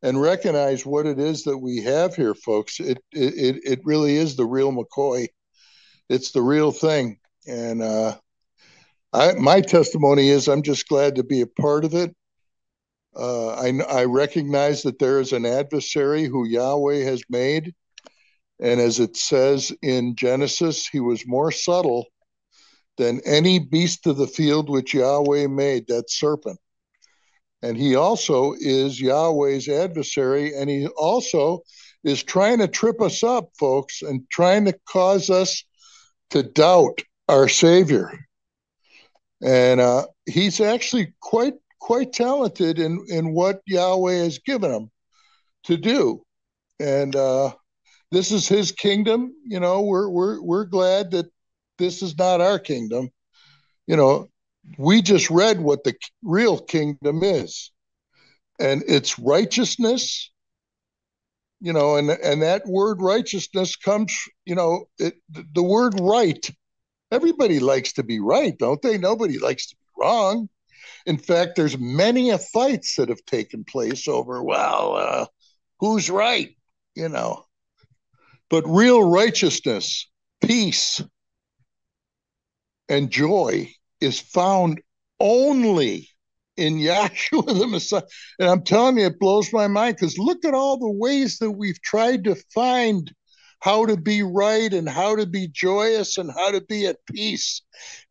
and 0.04 0.22
recognize 0.22 0.86
what 0.86 1.08
it 1.08 1.20
is 1.20 1.44
that 1.44 1.58
we 1.58 1.82
have 1.84 2.16
here 2.16 2.36
folks. 2.36 2.80
It 2.80 3.00
it 3.12 3.62
it 3.64 3.80
really 3.84 4.16
is 4.16 4.36
the 4.36 4.46
real 4.46 4.72
mccoy. 4.72 5.28
It's 6.10 6.32
the 6.32 6.42
real 6.42 6.72
thing. 6.72 7.20
And 7.48 7.82
uh 7.82 8.18
I, 9.18 9.34
my 9.34 9.61
testimony 9.61 10.30
is 10.30 10.48
i'm 10.48 10.61
just 10.61 10.88
glad 10.88 11.15
to 11.15 11.23
be 11.23 11.41
a 11.41 11.48
part 11.48 11.85
of 11.85 11.94
it 11.94 12.15
uh, 13.18 13.49
I, 13.56 13.73
I 13.89 14.06
recognize 14.06 14.84
that 14.84 14.99
there 14.99 15.19
is 15.19 15.34
an 15.34 15.45
adversary 15.45 16.26
who 16.26 16.48
Yahweh 16.48 17.03
has 17.03 17.23
made. 17.30 17.73
And 18.60 18.80
as 18.80 18.99
it 18.99 19.18
says 19.18 19.72
in 19.81 20.15
Genesis, 20.15 20.88
he 20.88 20.99
was 20.99 21.27
more 21.27 21.52
subtle 21.52 22.06
than 22.98 23.22
any 23.26 23.60
beast 23.60 24.06
of 24.06 24.18
the 24.18 24.27
field 24.27 24.69
which 24.69 24.94
Yahweh 24.94 25.48
made, 25.48 25.88
that 25.88 26.11
serpent. 26.11 26.60
And 27.64 27.76
he 27.76 27.95
also 27.95 28.53
is 28.60 29.02
Yahweh's 29.02 29.68
adversary, 29.68 30.56
and 30.56 30.69
he 30.69 30.88
also 30.88 31.61
is 32.03 32.22
trying 32.22 32.60
to 32.60 32.68
trip 32.68 33.02
us 33.02 33.23
up, 33.23 33.49
folks, 33.60 34.03
and 34.03 34.30
trying 34.30 34.65
to 34.65 34.77
cause 34.88 35.31
us 35.31 35.64
to 36.30 36.44
doubt 36.44 37.02
our 37.27 37.48
Savior. 37.48 38.27
And 39.44 39.80
uh, 39.80 40.08
he's 40.26 40.60
actually 40.60 41.14
quite 41.22 41.54
quite 41.80 42.12
talented 42.14 42.80
in 42.80 43.06
in 43.08 43.34
what 43.34 43.62
Yahweh 43.68 44.16
has 44.16 44.40
given 44.40 44.72
him 44.72 44.90
to 45.66 45.78
do, 45.78 46.24
and 46.80 47.16
uh, 47.16 47.54
this 48.12 48.32
is 48.32 48.48
His 48.48 48.72
kingdom. 48.72 49.34
You 49.46 49.60
know, 49.60 49.82
we're 49.82 50.10
we're 50.10 50.42
we're 50.42 50.66
glad 50.66 51.12
that 51.12 51.28
this 51.78 52.02
is 52.02 52.18
not 52.18 52.42
our 52.42 52.60
kingdom. 52.60 53.10
You 53.86 53.98
know, 53.98 54.28
we 54.78 55.02
just 55.02 55.30
read 55.30 55.60
what 55.60 55.84
the 55.84 55.94
real 56.24 56.60
kingdom 56.60 57.24
is, 57.24 57.72
and 58.60 58.84
it's 58.88 59.20
righteousness. 59.20 60.32
You 61.60 61.74
know, 61.74 61.96
and 61.96 62.10
and 62.10 62.42
that 62.44 62.66
word 62.66 63.02
righteousness 63.02 63.76
comes. 63.76 64.16
You 64.46 64.56
know, 64.56 64.86
it, 65.00 65.16
the 65.30 65.64
word 65.64 66.00
right. 66.00 66.50
Everybody 67.12 67.60
likes 67.60 67.94
to 67.94 68.04
be 68.04 68.20
right, 68.20 68.58
don't 68.58 68.82
they? 68.82 68.98
Nobody 68.98 69.40
likes 69.40 69.68
to 69.68 69.76
be 69.76 70.02
wrong 70.02 70.50
in 71.08 71.18
fact, 71.18 71.56
there's 71.56 71.78
many 71.78 72.32
a 72.32 72.38
fights 72.38 72.96
that 72.98 73.08
have 73.08 73.26
taken 73.26 73.64
place 73.64 74.10
over, 74.10 74.44
well, 74.44 74.96
uh, 74.96 75.26
who's 75.80 76.10
right, 76.10 76.56
you 76.96 77.08
know. 77.08 77.46
But 78.50 78.68
real 78.68 79.02
righteousness 79.02 80.08
peace 80.42 81.02
and 82.90 83.10
joy 83.10 83.72
is 84.02 84.20
found 84.20 84.82
only 85.20 86.10
in 86.58 86.74
Yahshua 86.78 87.58
the 87.58 87.68
Messiah. 87.68 88.04
And 88.38 88.50
I'm 88.50 88.64
telling 88.64 88.98
you, 88.98 89.06
it 89.06 89.20
blows 89.20 89.54
my 89.54 89.68
mind 89.68 89.96
because 89.96 90.18
look 90.18 90.44
at 90.44 90.54
all 90.54 90.78
the 90.78 90.92
ways 90.92 91.38
that 91.38 91.52
we've 91.52 91.82
tried 91.82 92.26
to 92.26 92.36
find 92.54 93.14
how 93.60 93.86
to 93.86 93.98
be 93.98 94.24
right 94.24 94.74
and 94.74 94.88
how 94.88 95.16
to 95.16 95.26
be 95.26 95.48
joyous 95.48 96.18
and 96.18 96.32
how 96.32 96.52
to 96.52 96.62
be 96.62 96.86
at 96.86 97.06
peace. 97.06 97.62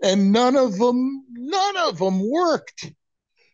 And 0.03 0.33
none 0.33 0.57
of 0.57 0.79
them, 0.79 1.25
none 1.31 1.77
of 1.77 1.99
them 1.99 2.29
worked. 2.31 2.93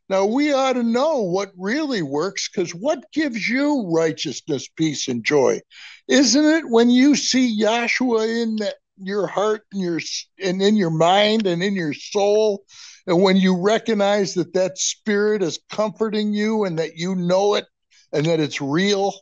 Now 0.09 0.27
we 0.27 0.53
ought 0.53 0.75
to 0.75 0.83
know 0.83 1.23
what 1.23 1.53
really 1.57 2.03
works 2.03 2.49
because 2.49 2.75
what 2.75 3.11
gives 3.13 3.49
you 3.49 3.89
righteousness, 3.91 4.69
peace, 4.77 5.09
and 5.09 5.25
joy? 5.25 5.61
Isn't 6.09 6.45
it 6.45 6.69
when 6.69 6.91
you 6.91 7.15
see 7.15 7.59
Yahshua 7.61 8.43
in 8.43 8.57
that, 8.57 8.75
your 8.99 9.27
heart 9.27 9.63
and 9.73 9.81
your 9.81 10.01
and 10.43 10.61
in 10.61 10.77
your 10.77 10.91
mind 10.91 11.47
and 11.47 11.63
in 11.63 11.75
your 11.75 11.95
soul, 11.95 12.65
and 13.07 13.23
when 13.23 13.37
you 13.37 13.59
recognize 13.59 14.35
that 14.35 14.53
that 14.53 14.79
spirit 14.79 15.43
is 15.43 15.59
comforting 15.71 16.35
you 16.35 16.65
and 16.65 16.79
that 16.79 16.97
you 16.97 17.15
know 17.15 17.55
it 17.55 17.65
and 18.13 18.27
that 18.27 18.41
it's 18.41 18.61
real? 18.61 19.15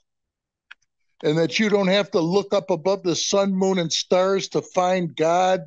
And 1.23 1.37
that 1.39 1.59
you 1.59 1.69
don't 1.69 1.89
have 1.89 2.11
to 2.13 2.21
look 2.21 2.55
up 2.55 2.71
above 2.71 3.03
the 3.03 3.15
sun, 3.15 3.55
moon, 3.55 3.79
and 3.79 3.93
stars 3.93 4.49
to 4.51 4.63
find 4.63 5.15
God, 5.15 5.61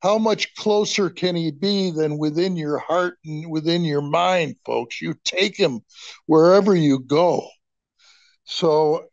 how 0.00 0.18
much 0.18 0.54
closer 0.54 1.10
can 1.10 1.36
He 1.36 1.50
be 1.50 1.90
than 1.90 2.18
within 2.18 2.56
your 2.56 2.78
heart 2.78 3.18
and 3.24 3.50
within 3.50 3.84
your 3.84 4.02
mind, 4.02 4.56
folks? 4.64 5.00
You 5.00 5.14
take 5.24 5.56
Him 5.56 5.80
wherever 6.26 6.74
you 6.74 7.00
go. 7.00 7.48
So 8.44 9.06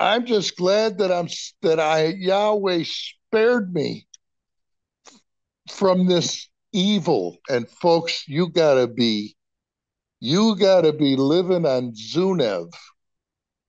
I'm 0.00 0.26
just 0.26 0.56
glad 0.56 0.98
that 0.98 1.12
I'm 1.12 1.28
that 1.62 1.80
I 1.80 2.14
Yahweh 2.18 2.84
spared 2.84 3.72
me 3.72 4.06
from 5.70 6.06
this 6.06 6.48
evil. 6.72 7.36
And 7.48 7.68
folks, 7.68 8.26
you 8.28 8.48
gotta 8.48 8.86
be 8.86 9.36
you 10.20 10.56
gotta 10.56 10.92
be 10.92 11.16
living 11.16 11.66
on 11.66 11.92
Sunev 11.92 12.72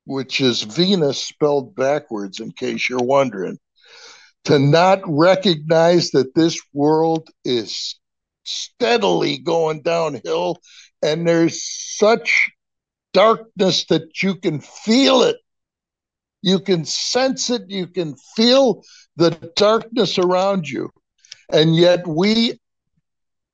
which 0.09 0.41
is 0.41 0.63
Venus 0.63 1.23
spelled 1.23 1.75
backwards, 1.75 2.39
in 2.39 2.51
case 2.51 2.89
you're 2.89 2.97
wondering, 2.97 3.59
to 4.45 4.57
not 4.57 5.01
recognize 5.05 6.09
that 6.11 6.33
this 6.33 6.59
world 6.73 7.29
is 7.45 7.95
steadily 8.43 9.37
going 9.37 9.83
downhill 9.83 10.57
and 11.03 11.27
there's 11.27 11.61
such 11.63 12.49
darkness 13.13 13.85
that 13.85 14.23
you 14.23 14.33
can 14.33 14.59
feel 14.59 15.21
it. 15.21 15.37
You 16.41 16.59
can 16.59 16.85
sense 16.85 17.51
it. 17.51 17.69
You 17.69 17.85
can 17.85 18.15
feel 18.35 18.81
the 19.15 19.29
darkness 19.55 20.17
around 20.17 20.67
you. 20.67 20.89
And 21.53 21.75
yet 21.75 22.07
we 22.07 22.59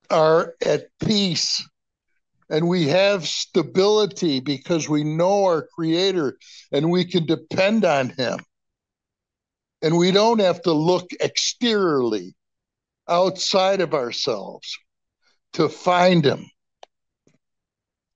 are 0.09 0.53
at 0.65 0.85
peace 1.03 1.67
and 2.49 2.67
we 2.67 2.87
have 2.87 3.27
stability 3.27 4.39
because 4.39 4.87
we 4.87 5.03
know 5.03 5.45
our 5.45 5.67
creator 5.75 6.37
and 6.71 6.91
we 6.91 7.05
can 7.05 7.25
depend 7.25 7.85
on 7.85 8.09
him. 8.09 8.39
And 9.81 9.97
we 9.97 10.11
don't 10.11 10.39
have 10.39 10.61
to 10.63 10.71
look 10.71 11.07
exteriorly 11.21 12.35
outside 13.07 13.81
of 13.81 13.93
ourselves 13.93 14.77
to 15.53 15.69
find 15.69 16.25
him. 16.25 16.45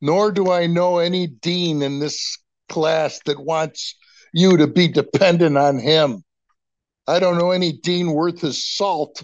Nor 0.02 0.32
do 0.32 0.52
i 0.52 0.66
know 0.66 1.00
any 1.00 1.28
dean 1.28 1.82
in 1.82 2.00
this 2.00 2.38
class 2.70 3.20
that 3.26 3.44
wants 3.44 3.96
you 4.34 4.58
to 4.58 4.68
be 4.68 4.88
dependent 4.88 5.58
on 5.58 5.78
him. 5.80 6.24
I 7.08 7.20
don't 7.20 7.38
know 7.38 7.52
any 7.52 7.74
dean 7.74 8.14
worth 8.14 8.42
his 8.42 8.66
salt 8.66 9.24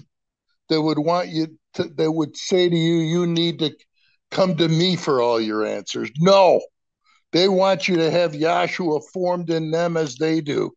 that 0.70 0.82
would 0.82 1.00
want 1.00 1.30
you 1.30 1.48
to, 1.76 1.84
that 1.84 2.12
would 2.12 2.36
say 2.36 2.68
to 2.68 2.76
you 2.76 2.96
you 2.96 3.28
need 3.28 3.60
to 3.60 3.76
come 4.36 4.58
to 4.58 4.68
me 4.68 4.98
for 4.98 5.22
all 5.22 5.40
your 5.40 5.66
answers. 5.66 6.12
No, 6.20 6.62
they 7.32 7.48
want 7.48 7.88
you 7.88 7.96
to 7.96 8.12
have 8.12 8.34
Yahshua 8.34 9.02
formed 9.14 9.50
in 9.50 9.72
them 9.72 9.96
as 9.96 10.18
they 10.18 10.42
do 10.42 10.72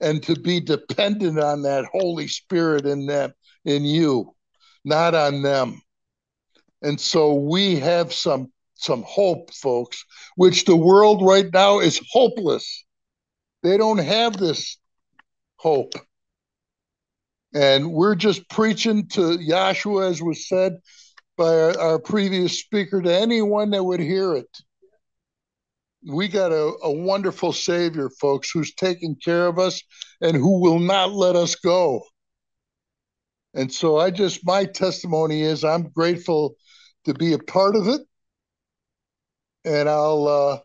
and 0.00 0.22
to 0.22 0.38
be 0.38 0.60
dependent 0.60 1.38
on 1.40 1.62
that 1.62 1.86
Holy 1.90 2.28
Spirit 2.28 2.86
in 2.86 3.06
them, 3.06 3.32
in 3.64 3.84
you, 3.84 4.32
not 4.84 5.16
on 5.16 5.42
them. 5.42 5.82
And 6.80 7.00
so 7.00 7.34
we 7.34 7.76
have 7.80 8.12
some 8.12 8.52
some 8.78 9.02
hope, 9.04 9.52
folks, 9.54 10.04
which 10.36 10.66
the 10.66 10.76
world 10.76 11.22
right 11.22 11.50
now 11.52 11.80
is 11.80 12.00
hopeless. 12.10 12.84
They 13.62 13.78
don't 13.78 13.98
have 13.98 14.36
this 14.36 14.78
hope. 15.56 15.94
And 17.54 17.90
we're 17.90 18.14
just 18.14 18.48
preaching 18.50 19.08
to 19.08 19.38
Yahshua, 19.38 20.10
as 20.10 20.22
was 20.22 20.46
said, 20.46 20.74
by 21.36 21.48
our, 21.48 21.78
our, 21.78 21.98
previous 21.98 22.58
speaker 22.58 23.02
to 23.02 23.14
anyone 23.14 23.70
that 23.70 23.84
would 23.84 24.00
hear 24.00 24.34
it. 24.34 24.48
We 26.08 26.28
got 26.28 26.52
a, 26.52 26.72
a 26.82 26.90
wonderful 26.90 27.52
Savior, 27.52 28.10
folks, 28.20 28.50
who's 28.50 28.74
taking 28.74 29.16
care 29.16 29.46
of 29.46 29.58
us 29.58 29.82
and 30.20 30.36
who 30.36 30.60
will 30.60 30.78
not 30.78 31.12
let 31.12 31.36
us 31.36 31.54
go. 31.56 32.02
And 33.54 33.72
so 33.72 33.98
I 33.98 34.10
just, 34.10 34.46
my 34.46 34.64
testimony 34.64 35.42
is 35.42 35.64
I'm 35.64 35.88
grateful 35.88 36.56
to 37.06 37.14
be 37.14 37.32
a 37.32 37.38
part 37.38 37.74
of 37.76 37.88
it. 37.88 38.02
And 39.64 39.88
I'll, 39.88 40.28
uh, 40.28 40.58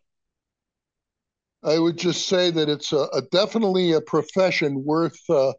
I 1.63 1.79
would 1.79 1.97
just 1.97 2.27
say 2.27 2.51
that 2.51 2.69
it's 2.69 2.91
a, 2.91 3.07
a 3.13 3.21
definitely 3.31 3.93
a 3.93 4.01
profession 4.01 4.83
worth 4.83 5.17
uh, 5.29 5.53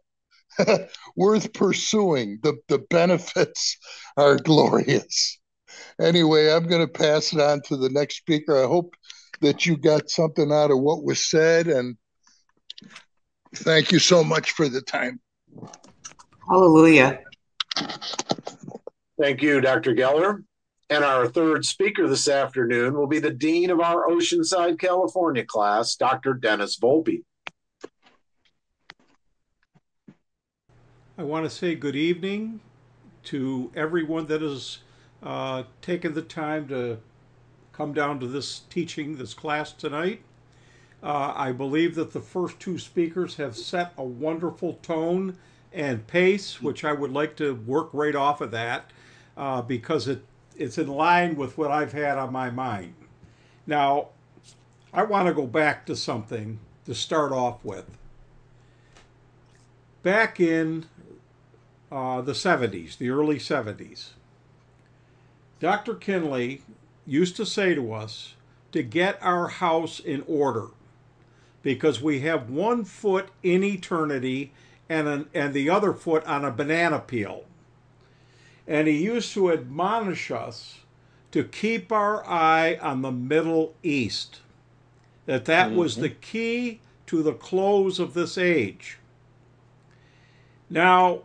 worth 1.15 1.53
pursuing. 1.53 2.39
The, 2.43 2.57
the 2.67 2.79
benefits 2.89 3.77
are 4.17 4.37
glorious. 4.37 5.39
Anyway, 5.99 6.51
I'm 6.51 6.67
going 6.67 6.85
to 6.85 6.91
pass 6.91 7.33
it 7.33 7.39
on 7.39 7.61
to 7.67 7.77
the 7.77 7.89
next 7.89 8.17
speaker. 8.17 8.63
I 8.63 8.67
hope 8.67 8.95
that 9.41 9.65
you 9.65 9.77
got 9.77 10.09
something 10.09 10.51
out 10.51 10.71
of 10.71 10.79
what 10.79 11.03
was 11.03 11.29
said, 11.29 11.67
and 11.67 11.97
thank 13.55 13.91
you 13.91 13.99
so 13.99 14.23
much 14.23 14.51
for 14.51 14.69
the 14.69 14.81
time. 14.81 15.19
Hallelujah. 16.49 17.19
Thank 19.19 19.41
you, 19.41 19.61
Dr. 19.61 19.93
Geller. 19.93 20.43
And 20.89 21.03
our 21.03 21.27
third 21.27 21.65
speaker 21.65 22.07
this 22.07 22.27
afternoon 22.27 22.93
will 22.93 23.07
be 23.07 23.19
the 23.19 23.31
Dean 23.31 23.69
of 23.69 23.79
our 23.79 24.07
Oceanside, 24.07 24.79
California 24.79 25.45
class, 25.45 25.95
Dr. 25.95 26.33
Dennis 26.33 26.77
Volpe. 26.77 27.23
I 31.15 31.21
want 31.21 31.45
to 31.45 31.49
say 31.49 31.75
good 31.75 31.95
evening 31.95 32.59
to 33.25 33.71
everyone 33.75 34.25
that 34.27 34.41
has 34.41 34.79
uh, 35.21 35.61
taken 35.79 36.15
the 36.15 36.23
time 36.23 36.67
to 36.69 36.97
come 37.71 37.93
down 37.93 38.19
to 38.19 38.25
this 38.25 38.61
teaching, 38.71 39.17
this 39.17 39.35
class 39.35 39.71
tonight. 39.71 40.23
Uh, 41.03 41.31
I 41.35 41.51
believe 41.51 41.93
that 41.95 42.13
the 42.13 42.19
first 42.19 42.59
two 42.59 42.79
speakers 42.79 43.35
have 43.35 43.55
set 43.55 43.93
a 43.95 44.03
wonderful 44.03 44.79
tone 44.81 45.37
and 45.71 46.07
pace, 46.07 46.63
which 46.63 46.83
I 46.83 46.93
would 46.93 47.11
like 47.11 47.35
to 47.35 47.53
work 47.53 47.89
right 47.93 48.15
off 48.15 48.41
of 48.41 48.49
that 48.49 48.89
uh, 49.37 49.61
because 49.61 50.07
it, 50.07 50.25
it's 50.57 50.79
in 50.79 50.87
line 50.87 51.35
with 51.35 51.59
what 51.59 51.69
I've 51.69 51.91
had 51.93 52.17
on 52.17 52.33
my 52.33 52.49
mind. 52.49 52.95
Now, 53.67 54.09
I 54.91 55.03
want 55.03 55.27
to 55.27 55.33
go 55.35 55.45
back 55.45 55.85
to 55.85 55.95
something 55.95 56.57
to 56.85 56.95
start 56.95 57.31
off 57.31 57.63
with. 57.63 57.85
Back 60.01 60.39
in 60.41 60.85
uh, 61.93 62.21
the 62.21 62.31
70s, 62.31 62.97
the 62.97 63.11
early 63.11 63.37
70s. 63.37 64.09
Dr. 65.59 65.93
Kinley 65.93 66.63
used 67.05 67.35
to 67.35 67.45
say 67.45 67.75
to 67.75 67.93
us 67.93 68.33
to 68.71 68.81
get 68.81 69.21
our 69.21 69.47
house 69.47 69.99
in 69.99 70.23
order 70.27 70.69
because 71.61 72.01
we 72.01 72.21
have 72.21 72.49
one 72.49 72.83
foot 72.83 73.29
in 73.43 73.63
eternity 73.63 74.51
and, 74.89 75.07
an, 75.07 75.29
and 75.35 75.53
the 75.53 75.69
other 75.69 75.93
foot 75.93 76.25
on 76.25 76.43
a 76.43 76.51
banana 76.51 76.97
peel. 76.97 77.45
And 78.67 78.87
he 78.87 79.03
used 79.03 79.31
to 79.35 79.51
admonish 79.51 80.31
us 80.31 80.79
to 81.31 81.43
keep 81.43 81.91
our 81.91 82.25
eye 82.27 82.77
on 82.81 83.03
the 83.03 83.11
Middle 83.11 83.75
East, 83.83 84.39
that 85.27 85.45
that 85.45 85.67
mm-hmm. 85.67 85.77
was 85.77 85.97
the 85.97 86.09
key 86.09 86.79
to 87.05 87.21
the 87.21 87.33
close 87.33 87.99
of 87.99 88.13
this 88.15 88.37
age. 88.37 88.97
Now, 90.69 91.21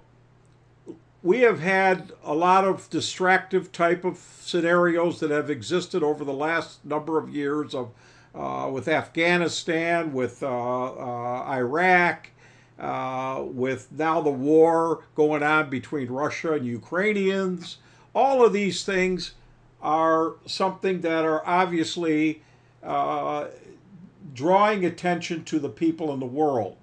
we 1.28 1.40
have 1.40 1.60
had 1.60 2.10
a 2.24 2.34
lot 2.34 2.64
of 2.64 2.88
distractive 2.88 3.70
type 3.70 4.02
of 4.02 4.16
scenarios 4.40 5.20
that 5.20 5.30
have 5.30 5.50
existed 5.50 6.02
over 6.02 6.24
the 6.24 6.32
last 6.32 6.82
number 6.86 7.18
of 7.18 7.28
years 7.28 7.74
of 7.74 7.90
uh, 8.34 8.70
with 8.72 8.88
Afghanistan, 8.88 10.14
with 10.14 10.42
uh, 10.42 10.46
uh, 10.48 11.44
Iraq, 11.50 12.30
uh, 12.78 13.42
with 13.44 13.92
now 13.92 14.22
the 14.22 14.30
war 14.30 15.05
going 15.14 15.42
on 15.42 15.68
between 15.68 16.09
Russia 16.09 16.55
and 16.55 16.64
Ukrainians. 16.64 17.76
All 18.14 18.42
of 18.42 18.55
these 18.55 18.86
things 18.86 19.34
are 19.82 20.36
something 20.46 21.02
that 21.02 21.26
are 21.26 21.46
obviously 21.46 22.42
uh, 22.82 23.48
drawing 24.32 24.86
attention 24.86 25.44
to 25.44 25.59
the 25.59 25.68
people 25.68 26.10
in 26.14 26.20
the 26.20 26.26
world. 26.26 26.78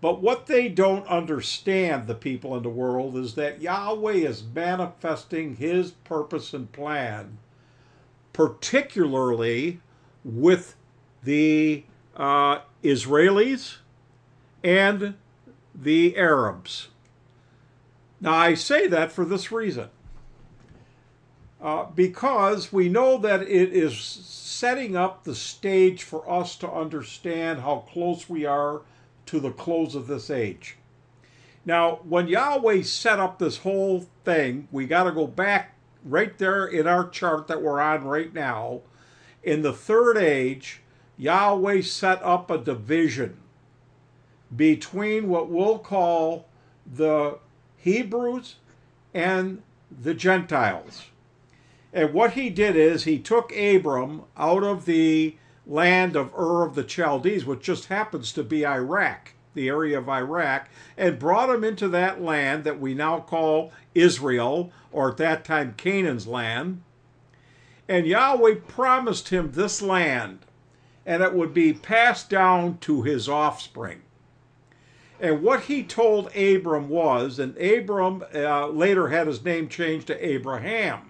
But 0.00 0.22
what 0.22 0.46
they 0.46 0.68
don't 0.68 1.06
understand, 1.06 2.06
the 2.06 2.14
people 2.14 2.56
in 2.56 2.62
the 2.62 2.70
world, 2.70 3.16
is 3.16 3.34
that 3.34 3.60
Yahweh 3.60 4.14
is 4.14 4.42
manifesting 4.42 5.56
his 5.56 5.90
purpose 5.90 6.54
and 6.54 6.72
plan, 6.72 7.38
particularly 8.32 9.80
with 10.24 10.74
the 11.22 11.84
uh, 12.16 12.60
Israelis 12.82 13.76
and 14.64 15.14
the 15.74 16.16
Arabs. 16.16 16.88
Now, 18.22 18.34
I 18.34 18.54
say 18.54 18.86
that 18.86 19.12
for 19.12 19.24
this 19.24 19.52
reason. 19.52 19.88
Uh, 21.60 21.84
because 21.94 22.72
we 22.72 22.88
know 22.88 23.18
that 23.18 23.42
it 23.42 23.74
is 23.74 23.98
setting 23.98 24.96
up 24.96 25.24
the 25.24 25.34
stage 25.34 26.02
for 26.02 26.28
us 26.30 26.56
to 26.56 26.70
understand 26.70 27.60
how 27.60 27.84
close 27.92 28.30
we 28.30 28.46
are 28.46 28.80
to 29.30 29.38
the 29.38 29.52
close 29.52 29.94
of 29.94 30.08
this 30.08 30.28
age. 30.28 30.76
Now, 31.64 32.00
when 32.02 32.26
Yahweh 32.26 32.82
set 32.82 33.20
up 33.20 33.38
this 33.38 33.58
whole 33.58 34.06
thing, 34.24 34.66
we 34.72 34.86
got 34.86 35.04
to 35.04 35.12
go 35.12 35.28
back 35.28 35.76
right 36.04 36.36
there 36.36 36.66
in 36.66 36.88
our 36.88 37.08
chart 37.08 37.46
that 37.46 37.62
we're 37.62 37.80
on 37.80 38.04
right 38.04 38.34
now. 38.34 38.80
In 39.44 39.62
the 39.62 39.72
third 39.72 40.16
age, 40.16 40.82
Yahweh 41.16 41.82
set 41.82 42.20
up 42.24 42.50
a 42.50 42.58
division 42.58 43.36
between 44.54 45.28
what 45.28 45.48
we'll 45.48 45.78
call 45.78 46.48
the 46.84 47.38
Hebrews 47.76 48.56
and 49.14 49.62
the 49.90 50.14
Gentiles. 50.14 51.04
And 51.92 52.12
what 52.12 52.32
he 52.32 52.50
did 52.50 52.74
is 52.74 53.04
he 53.04 53.20
took 53.20 53.56
Abram 53.56 54.22
out 54.36 54.64
of 54.64 54.86
the 54.86 55.36
land 55.70 56.16
of 56.16 56.34
Ur 56.34 56.64
of 56.64 56.74
the 56.74 56.86
Chaldees, 56.86 57.46
which 57.46 57.62
just 57.62 57.86
happens 57.86 58.32
to 58.32 58.42
be 58.42 58.66
Iraq, 58.66 59.34
the 59.54 59.68
area 59.68 59.98
of 59.98 60.08
Iraq, 60.08 60.68
and 60.96 61.18
brought 61.18 61.48
him 61.48 61.62
into 61.62 61.88
that 61.88 62.20
land 62.20 62.64
that 62.64 62.80
we 62.80 62.92
now 62.92 63.20
call 63.20 63.72
Israel, 63.94 64.72
or 64.90 65.10
at 65.10 65.16
that 65.18 65.44
time 65.44 65.74
Canaan's 65.76 66.26
land. 66.26 66.82
And 67.88 68.06
Yahweh 68.06 68.56
promised 68.66 69.28
him 69.28 69.52
this 69.52 69.80
land, 69.80 70.40
and 71.06 71.22
it 71.22 71.34
would 71.34 71.54
be 71.54 71.72
passed 71.72 72.28
down 72.28 72.78
to 72.78 73.02
his 73.02 73.28
offspring. 73.28 74.02
And 75.20 75.42
what 75.42 75.64
he 75.64 75.82
told 75.82 76.34
Abram 76.34 76.88
was, 76.88 77.38
and 77.38 77.56
Abram 77.58 78.24
uh, 78.34 78.68
later 78.68 79.08
had 79.08 79.26
his 79.26 79.44
name 79.44 79.68
changed 79.68 80.06
to 80.08 80.26
Abraham. 80.26 81.09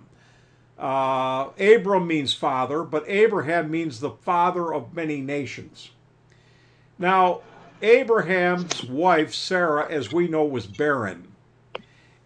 Uh, 0.80 1.50
Abram 1.60 2.06
means 2.06 2.32
father, 2.32 2.82
but 2.82 3.04
Abraham 3.06 3.70
means 3.70 4.00
the 4.00 4.10
father 4.10 4.72
of 4.72 4.94
many 4.94 5.20
nations. 5.20 5.90
Now, 6.98 7.42
Abraham's 7.82 8.84
wife, 8.84 9.34
Sarah, 9.34 9.86
as 9.90 10.10
we 10.10 10.26
know, 10.26 10.44
was 10.44 10.66
barren. 10.66 11.28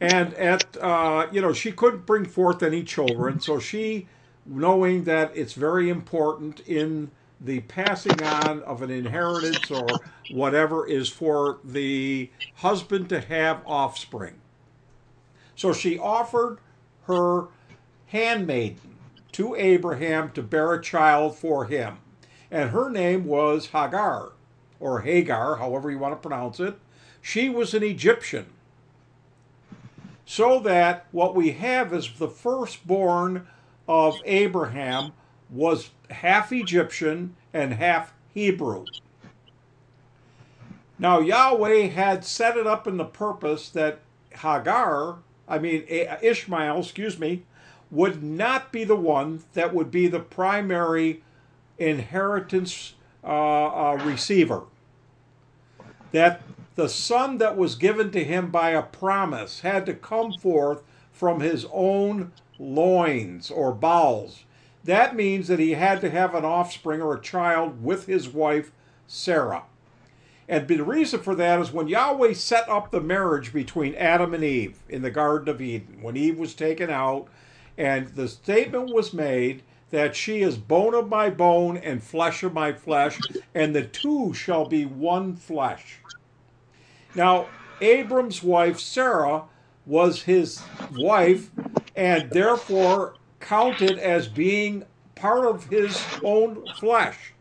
And 0.00 0.34
at, 0.34 0.76
uh, 0.80 1.26
you 1.32 1.40
know, 1.40 1.52
she 1.52 1.72
couldn't 1.72 2.06
bring 2.06 2.24
forth 2.26 2.62
any 2.62 2.84
children, 2.84 3.40
so 3.40 3.58
she, 3.58 4.06
knowing 4.46 5.04
that 5.04 5.36
it's 5.36 5.54
very 5.54 5.90
important 5.90 6.60
in 6.60 7.10
the 7.40 7.60
passing 7.60 8.22
on 8.22 8.62
of 8.62 8.82
an 8.82 8.90
inheritance 8.90 9.70
or 9.70 9.86
whatever 10.30 10.86
is 10.86 11.08
for 11.08 11.58
the 11.64 12.30
husband 12.56 13.08
to 13.08 13.20
have 13.20 13.62
offspring. 13.66 14.34
So 15.56 15.72
she 15.72 15.98
offered 15.98 16.58
her 17.06 17.48
handmaiden 18.14 18.94
to 19.32 19.56
Abraham 19.56 20.30
to 20.30 20.40
bear 20.40 20.72
a 20.72 20.80
child 20.80 21.36
for 21.36 21.64
him. 21.64 21.96
And 22.48 22.70
her 22.70 22.88
name 22.88 23.24
was 23.24 23.70
Hagar, 23.70 24.30
or 24.78 25.00
Hagar, 25.00 25.56
however 25.56 25.90
you 25.90 25.98
want 25.98 26.14
to 26.14 26.28
pronounce 26.28 26.60
it. 26.60 26.78
She 27.20 27.48
was 27.48 27.74
an 27.74 27.82
Egyptian. 27.82 28.46
So 30.24 30.60
that 30.60 31.06
what 31.10 31.34
we 31.34 31.50
have 31.50 31.92
is 31.92 32.12
the 32.12 32.28
firstborn 32.28 33.48
of 33.88 34.20
Abraham 34.24 35.12
was 35.50 35.90
half 36.10 36.52
Egyptian 36.52 37.34
and 37.52 37.74
half 37.74 38.14
Hebrew. 38.32 38.84
Now, 41.00 41.18
Yahweh 41.18 41.88
had 41.88 42.24
set 42.24 42.56
it 42.56 42.66
up 42.66 42.86
in 42.86 42.96
the 42.96 43.04
purpose 43.04 43.68
that 43.70 43.98
Hagar, 44.30 45.16
I 45.48 45.58
mean, 45.58 45.84
Ishmael, 45.88 46.78
excuse 46.78 47.18
me, 47.18 47.42
would 47.94 48.22
not 48.22 48.72
be 48.72 48.84
the 48.84 48.96
one 48.96 49.42
that 49.54 49.72
would 49.74 49.90
be 49.90 50.08
the 50.08 50.20
primary 50.20 51.22
inheritance 51.78 52.94
uh, 53.22 53.66
uh, 53.66 54.02
receiver. 54.04 54.64
That 56.12 56.42
the 56.74 56.88
son 56.88 57.38
that 57.38 57.56
was 57.56 57.76
given 57.76 58.10
to 58.10 58.24
him 58.24 58.50
by 58.50 58.70
a 58.70 58.82
promise 58.82 59.60
had 59.60 59.86
to 59.86 59.94
come 59.94 60.32
forth 60.32 60.82
from 61.12 61.40
his 61.40 61.66
own 61.72 62.32
loins 62.58 63.50
or 63.50 63.72
bowels. 63.72 64.44
That 64.82 65.16
means 65.16 65.48
that 65.48 65.60
he 65.60 65.72
had 65.72 66.00
to 66.02 66.10
have 66.10 66.34
an 66.34 66.44
offspring 66.44 67.00
or 67.00 67.14
a 67.14 67.22
child 67.22 67.82
with 67.82 68.06
his 68.06 68.28
wife 68.28 68.72
Sarah. 69.06 69.64
And 70.48 70.68
the 70.68 70.80
reason 70.80 71.20
for 71.20 71.34
that 71.36 71.60
is 71.60 71.72
when 71.72 71.88
Yahweh 71.88 72.34
set 72.34 72.68
up 72.68 72.90
the 72.90 73.00
marriage 73.00 73.52
between 73.52 73.94
Adam 73.94 74.34
and 74.34 74.44
Eve 74.44 74.78
in 74.88 75.02
the 75.02 75.10
Garden 75.10 75.48
of 75.48 75.62
Eden, 75.62 75.98
when 76.02 76.16
Eve 76.16 76.38
was 76.38 76.54
taken 76.54 76.90
out, 76.90 77.28
and 77.76 78.08
the 78.08 78.28
statement 78.28 78.94
was 78.94 79.12
made 79.12 79.62
that 79.90 80.16
she 80.16 80.42
is 80.42 80.56
bone 80.56 80.94
of 80.94 81.08
my 81.08 81.30
bone 81.30 81.76
and 81.76 82.02
flesh 82.02 82.42
of 82.42 82.52
my 82.52 82.72
flesh, 82.72 83.18
and 83.54 83.74
the 83.74 83.84
two 83.84 84.34
shall 84.34 84.64
be 84.64 84.84
one 84.84 85.36
flesh. 85.36 85.98
Now, 87.14 87.46
Abram's 87.80 88.42
wife, 88.42 88.80
Sarah, 88.80 89.44
was 89.86 90.22
his 90.22 90.62
wife, 90.96 91.50
and 91.94 92.30
therefore 92.30 93.14
counted 93.40 93.98
as 93.98 94.26
being 94.26 94.84
part 95.14 95.46
of 95.46 95.66
his 95.66 96.04
own 96.24 96.68
flesh. 96.72 97.32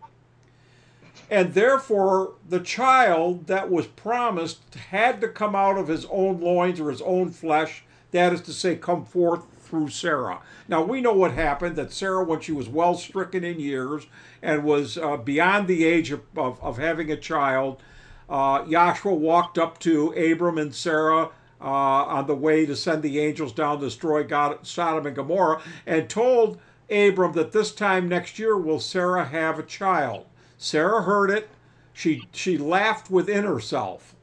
And 1.32 1.54
therefore, 1.54 2.34
the 2.48 2.60
child 2.60 3.48
that 3.48 3.72
was 3.72 3.88
promised 3.88 4.76
had 4.76 5.22
to 5.22 5.28
come 5.28 5.56
out 5.56 5.78
of 5.78 5.88
his 5.88 6.06
own 6.12 6.40
loins 6.40 6.80
or 6.80 6.92
his 6.92 7.02
own 7.02 7.32
flesh, 7.32 7.84
that 8.12 8.34
is 8.34 8.42
to 8.42 8.54
say, 8.54 8.76
come 8.76 9.06
forth 9.06 9.48
through 9.74 9.90
Sarah. 9.90 10.40
Now, 10.68 10.84
we 10.84 11.02
know 11.02 11.14
what 11.14 11.32
happened 11.32 11.78
that 11.78 11.92
Sarah, 11.92 12.24
when 12.24 12.42
she 12.42 12.52
was 12.52 12.70
well 12.70 12.94
stricken 12.94 13.44
in 13.44 13.60
years 13.60 14.06
and 14.40 14.64
was 14.64 15.00
uh, 15.00 15.18
beyond 15.18 15.68
the 15.68 15.84
age 15.84 16.12
of, 16.12 16.22
of, 16.38 16.62
of 16.62 16.78
having 16.78 17.12
a 17.12 17.18
child, 17.18 17.82
uh, 18.30 18.62
Yahshua 18.66 19.18
walked 19.18 19.58
up 19.58 19.80
to 19.80 20.12
Abram 20.12 20.60
and 20.60 20.76
Sarah 20.76 21.32
uh, 21.60 21.64
on 21.64 22.28
the 22.28 22.36
way 22.36 22.68
to 22.68 22.76
send 22.76 23.02
the 23.02 23.20
angels 23.20 23.52
down 23.52 23.80
to 23.80 23.86
destroy 23.86 24.24
God, 24.24 24.60
Sodom 24.62 25.08
and 25.08 25.16
Gomorrah, 25.16 25.64
and 25.88 26.08
told 26.08 26.60
Abram 26.92 27.34
that 27.34 27.52
this 27.52 27.74
time 27.74 28.08
next 28.08 28.38
year 28.38 28.56
will 28.56 28.80
Sarah 28.80 29.26
have 29.26 29.58
a 29.58 29.64
child. 29.64 30.28
Sarah 30.56 31.02
heard 31.02 31.32
it. 31.32 31.50
She, 31.94 32.28
she 32.32 32.60
laughed 32.60 33.10
within 33.10 33.44
herself. 33.44 34.14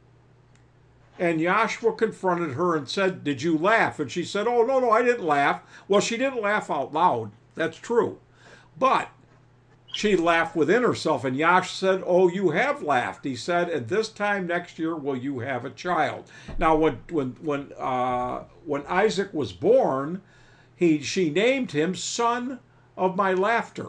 And 1.20 1.38
Yahshua 1.38 1.98
confronted 1.98 2.52
her 2.52 2.74
and 2.74 2.88
said, 2.88 3.22
Did 3.22 3.42
you 3.42 3.58
laugh? 3.58 4.00
And 4.00 4.10
she 4.10 4.24
said, 4.24 4.46
Oh, 4.46 4.64
no, 4.64 4.80
no, 4.80 4.90
I 4.90 5.02
didn't 5.02 5.26
laugh. 5.26 5.60
Well, 5.86 6.00
she 6.00 6.16
didn't 6.16 6.40
laugh 6.40 6.70
out 6.70 6.94
loud. 6.94 7.30
That's 7.54 7.76
true. 7.76 8.18
But 8.78 9.10
she 9.92 10.16
laughed 10.16 10.56
within 10.56 10.82
herself, 10.82 11.24
and 11.24 11.36
Yash 11.36 11.72
said, 11.72 12.02
Oh, 12.06 12.30
you 12.30 12.50
have 12.50 12.82
laughed. 12.82 13.26
He 13.26 13.36
said, 13.36 13.68
And 13.68 13.86
this 13.86 14.08
time 14.08 14.46
next 14.46 14.78
year 14.78 14.96
will 14.96 15.16
you 15.16 15.40
have 15.40 15.66
a 15.66 15.70
child. 15.70 16.24
Now, 16.58 16.74
when, 16.76 17.00
when, 17.10 17.36
when, 17.42 17.72
uh, 17.78 18.44
when 18.64 18.86
Isaac 18.86 19.34
was 19.34 19.52
born, 19.52 20.22
he, 20.74 21.02
she 21.02 21.28
named 21.28 21.72
him 21.72 21.94
Son 21.94 22.60
of 22.96 23.14
My 23.14 23.34
Laughter. 23.34 23.88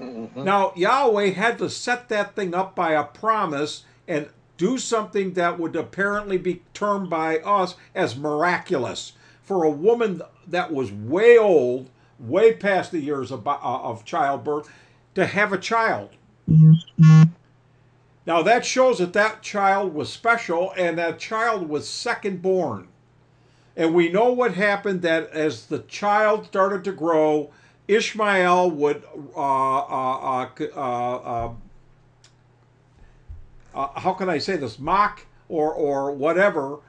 Mm-hmm. 0.00 0.42
Now, 0.42 0.72
Yahweh 0.74 1.30
had 1.30 1.58
to 1.58 1.70
set 1.70 2.08
that 2.08 2.34
thing 2.34 2.52
up 2.52 2.74
by 2.74 2.94
a 2.94 3.04
promise 3.04 3.84
and 4.08 4.28
do 4.58 4.76
something 4.76 5.32
that 5.32 5.58
would 5.58 5.74
apparently 5.74 6.36
be 6.36 6.62
termed 6.74 7.08
by 7.08 7.38
us 7.38 7.76
as 7.94 8.16
miraculous. 8.16 9.12
For 9.42 9.64
a 9.64 9.70
woman 9.70 10.20
that 10.46 10.72
was 10.72 10.92
way 10.92 11.38
old, 11.38 11.88
way 12.18 12.52
past 12.52 12.92
the 12.92 13.00
years 13.00 13.30
of, 13.30 13.46
uh, 13.46 13.56
of 13.62 14.04
childbirth, 14.04 14.68
to 15.14 15.24
have 15.24 15.52
a 15.52 15.58
child. 15.58 16.10
Now 18.26 18.42
that 18.42 18.66
shows 18.66 18.98
that 18.98 19.14
that 19.14 19.42
child 19.42 19.94
was 19.94 20.12
special 20.12 20.72
and 20.76 20.98
that 20.98 21.18
child 21.18 21.68
was 21.68 21.88
second 21.88 22.42
born. 22.42 22.88
And 23.74 23.94
we 23.94 24.10
know 24.10 24.32
what 24.32 24.54
happened 24.54 25.02
that 25.02 25.30
as 25.30 25.66
the 25.66 25.78
child 25.80 26.46
started 26.46 26.84
to 26.84 26.92
grow, 26.92 27.50
Ishmael 27.86 28.70
would 28.72 29.04
uh, 29.34 29.78
uh, 29.78 31.52
uh, 33.78 34.00
how 34.00 34.12
can 34.12 34.28
I 34.28 34.38
say 34.38 34.56
this 34.56 34.78
mock 34.78 35.26
or 35.48 35.72
or 35.72 36.10
whatever 36.12 36.80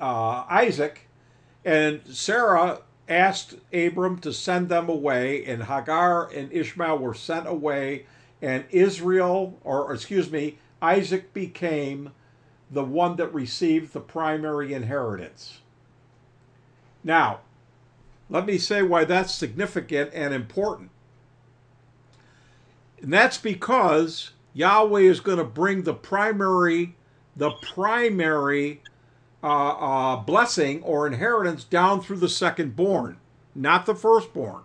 Isaac, 0.00 1.08
and 1.64 2.00
Sarah 2.06 2.80
asked 3.08 3.54
Abram 3.72 4.18
to 4.18 4.32
send 4.32 4.68
them 4.68 4.88
away, 4.88 5.44
and 5.44 5.64
Hagar 5.64 6.28
and 6.30 6.52
Ishmael 6.52 6.98
were 6.98 7.14
sent 7.14 7.46
away, 7.46 8.06
and 8.42 8.64
Israel, 8.70 9.58
or 9.64 9.92
excuse 9.92 10.30
me, 10.30 10.58
Isaac 10.82 11.32
became 11.32 12.12
the 12.70 12.84
one 12.84 13.16
that 13.16 13.32
received 13.32 13.92
the 13.92 14.00
primary 14.00 14.74
inheritance. 14.74 15.60
Now, 17.04 17.40
let 18.28 18.44
me 18.44 18.58
say 18.58 18.82
why 18.82 19.04
that's 19.04 19.32
significant 19.32 20.10
and 20.12 20.34
important. 20.34 20.90
And 23.00 23.12
that's 23.12 23.38
because 23.38 24.32
Yahweh 24.56 25.02
is 25.02 25.20
going 25.20 25.36
to 25.36 25.44
bring 25.44 25.82
the 25.82 25.92
primary, 25.92 26.96
the 27.36 27.50
primary 27.50 28.80
uh, 29.42 29.46
uh, 29.46 30.16
blessing 30.16 30.82
or 30.82 31.06
inheritance 31.06 31.62
down 31.62 32.00
through 32.00 32.16
the 32.16 32.28
second 32.28 32.74
born, 32.74 33.18
not 33.54 33.84
the 33.84 33.94
firstborn. 33.94 34.62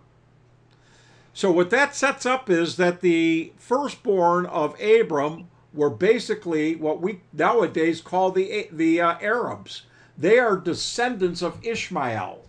So 1.34 1.52
what 1.52 1.68
that 1.70 1.94
sets 1.94 2.24
up 2.24 2.48
is 2.48 2.76
that 2.76 3.02
the 3.02 3.52
firstborn 3.58 4.46
of 4.46 4.80
Abram 4.80 5.48
were 5.74 5.90
basically 5.90 6.74
what 6.74 7.02
we 7.02 7.20
nowadays 7.30 8.00
call 8.00 8.30
the 8.30 8.68
the 8.72 8.98
uh, 8.98 9.18
Arabs. 9.20 9.82
They 10.16 10.38
are 10.38 10.56
descendants 10.56 11.42
of 11.42 11.62
Ishmael. 11.62 12.41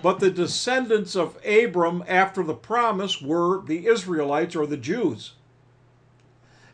But 0.00 0.20
the 0.20 0.30
descendants 0.30 1.14
of 1.14 1.38
Abram 1.44 2.04
after 2.08 2.42
the 2.42 2.54
promise 2.54 3.20
were 3.20 3.62
the 3.62 3.86
Israelites 3.86 4.56
or 4.56 4.66
the 4.66 4.76
Jews. 4.76 5.32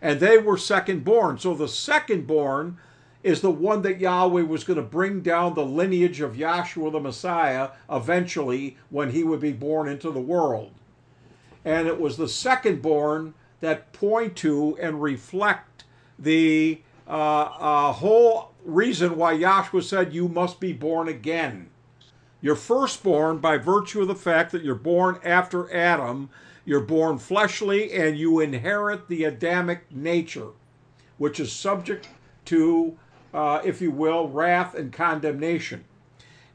And 0.00 0.20
they 0.20 0.38
were 0.38 0.56
second 0.56 1.04
born. 1.04 1.38
So 1.38 1.54
the 1.54 1.68
second 1.68 2.26
born 2.26 2.78
is 3.22 3.40
the 3.40 3.50
one 3.50 3.82
that 3.82 4.00
Yahweh 4.00 4.42
was 4.42 4.64
going 4.64 4.76
to 4.76 4.82
bring 4.82 5.20
down 5.20 5.54
the 5.54 5.64
lineage 5.64 6.20
of 6.20 6.36
Yahshua 6.36 6.92
the 6.92 7.00
Messiah 7.00 7.70
eventually 7.90 8.76
when 8.90 9.10
he 9.10 9.24
would 9.24 9.40
be 9.40 9.52
born 9.52 9.88
into 9.88 10.10
the 10.10 10.20
world. 10.20 10.72
And 11.64 11.88
it 11.88 12.00
was 12.00 12.16
the 12.16 12.28
second 12.28 12.80
born 12.80 13.34
that 13.60 13.92
point 13.92 14.36
to 14.36 14.78
and 14.80 15.02
reflect 15.02 15.84
the 16.18 16.80
uh, 17.08 17.10
uh, 17.10 17.92
whole 17.92 18.52
reason 18.64 19.16
why 19.16 19.34
Yahshua 19.34 19.82
said 19.82 20.14
you 20.14 20.28
must 20.28 20.60
be 20.60 20.72
born 20.72 21.08
again. 21.08 21.70
You're 22.40 22.56
firstborn 22.56 23.38
by 23.38 23.58
virtue 23.58 24.02
of 24.02 24.08
the 24.08 24.14
fact 24.14 24.52
that 24.52 24.62
you're 24.62 24.74
born 24.76 25.18
after 25.24 25.72
Adam. 25.74 26.30
You're 26.64 26.80
born 26.80 27.18
fleshly 27.18 27.92
and 27.92 28.16
you 28.16 28.38
inherit 28.38 29.08
the 29.08 29.24
Adamic 29.24 29.90
nature, 29.90 30.48
which 31.16 31.40
is 31.40 31.52
subject 31.52 32.08
to, 32.46 32.96
uh, 33.34 33.60
if 33.64 33.80
you 33.80 33.90
will, 33.90 34.28
wrath 34.28 34.74
and 34.74 34.92
condemnation. 34.92 35.84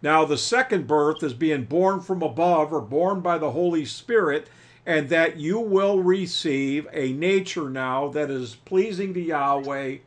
Now, 0.02 0.26
the 0.26 0.38
second 0.38 0.88
birth 0.88 1.24
is 1.24 1.34
being 1.34 1.64
born 1.66 2.02
from 2.02 2.22
above 2.22 2.74
or 2.74 2.82
born 2.82 3.22
by 3.22 3.38
the 3.38 3.52
Holy 3.52 3.86
Spirit, 3.86 4.48
and 4.86 5.10
that 5.10 5.38
you 5.38 5.60
will 5.60 6.04
receive 6.04 6.88
a 6.92 7.14
nature 7.14 7.70
now 7.70 8.10
that 8.10 8.30
is 8.30 8.56
pleasing 8.56 9.14
to 9.14 9.22
Yahweh, 9.22 9.98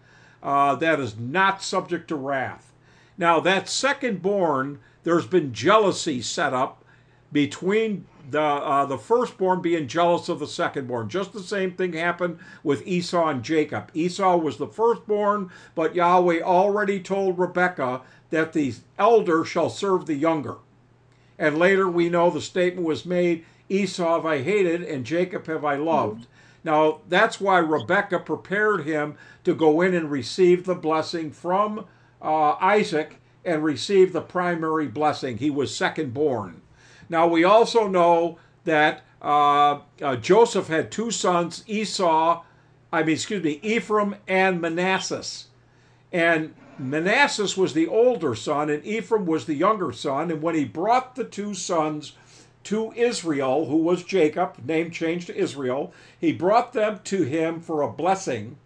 uh, 0.43 0.75
that 0.75 1.01
is 1.01 1.19
not 1.19 1.63
subject 1.63 2.09
to 2.09 2.15
wrath. 2.15 2.66
Now, 3.19 3.41
that 3.41 3.69
second 3.69 4.23
born 4.23 4.79
there's 5.05 5.27
been 5.27 5.53
jealousy 5.53 6.21
set 6.21 6.53
up 6.53 6.85
between 7.33 8.07
the 8.31 8.41
uh, 8.41 8.85
the 8.87 8.99
firstborn 8.99 9.63
being 9.63 9.87
jealous 9.87 10.29
of 10.29 10.41
the 10.41 10.47
secondborn. 10.47 11.09
Just 11.09 11.33
the 11.33 11.43
same 11.43 11.73
thing 11.73 11.93
happened 11.93 12.39
with 12.65 12.87
Esau 12.87 13.29
and 13.29 13.43
Jacob. 13.43 13.91
Esau 13.95 14.37
was 14.37 14.57
the 14.57 14.67
firstborn, 14.67 15.51
but 15.75 15.95
Yahweh 15.95 16.41
already 16.41 16.99
told 17.01 17.39
Rebekah 17.39 18.03
that 18.31 18.53
the 18.53 18.75
elder 18.99 19.45
shall 19.45 19.71
serve 19.71 20.07
the 20.07 20.15
younger. 20.15 20.57
And 21.39 21.59
later 21.59 21.89
we 21.89 22.09
know 22.09 22.31
the 22.31 22.41
statement 22.41 22.87
was 22.87 23.07
made, 23.07 23.45
Esau 23.69 24.17
have 24.17 24.27
I 24.27 24.43
hated 24.43 24.83
and 24.83 25.07
Jacob 25.07 25.47
have 25.47 25.65
I 25.65 25.77
loved. 25.77 26.27
Now 26.65 27.01
that's 27.09 27.41
why 27.41 27.59
Rebekah 27.59 28.21
prepared 28.21 28.85
him 28.85 29.17
to 29.45 29.55
go 29.55 29.81
in 29.81 29.95
and 29.95 30.11
receive 30.11 30.65
the 30.65 30.75
blessing 30.75 31.31
from 31.31 31.85
uh, 32.23 32.53
Isaac 32.61 33.21
and 33.45 33.63
received 33.63 34.13
the 34.13 34.21
primary 34.21 34.89
blessing. 34.89 35.39
He 35.39 35.51
was 35.51 35.75
second 35.75 36.13
born. 36.13 36.63
Now, 37.09 37.27
we 37.27 37.45
also 37.45 37.87
know 37.87 38.39
that 38.65 39.05
uh, 39.23 39.81
uh, 40.03 40.17
Joseph 40.17 40.69
had 40.69 40.91
two 40.91 41.11
sons, 41.11 41.63
Esau, 41.67 42.43
I 42.93 43.03
mean, 43.03 43.15
excuse 43.15 43.43
me, 43.43 43.61
Ephraim 43.63 44.17
and 44.27 44.61
Manasseh. 44.61 45.47
And 46.13 46.55
Manasseh 46.79 47.59
was 47.61 47.73
the 47.73 47.89
older 47.89 48.35
son, 48.35 48.71
and 48.71 48.85
Ephraim 48.85 49.27
was 49.27 49.47
the 49.47 49.55
younger 49.55 49.93
son. 49.93 50.31
And 50.31 50.43
when 50.43 50.55
he 50.55 50.65
brought 50.65 51.15
the 51.15 51.25
two 51.25 51.55
sons 51.55 52.13
to 52.65 52.93
Israel, 52.93 53.67
who 53.67 53.77
was 53.77 54.03
Jacob, 54.03 54.59
name 54.65 54.91
changed 54.91 55.29
to 55.29 55.37
Israel, 55.37 55.93
he 56.21 56.33
brought 56.33 56.73
them 56.73 57.01
to 57.05 57.23
him 57.23 57.61
for 57.61 57.83
a 57.83 57.93
blessing. 57.93 58.57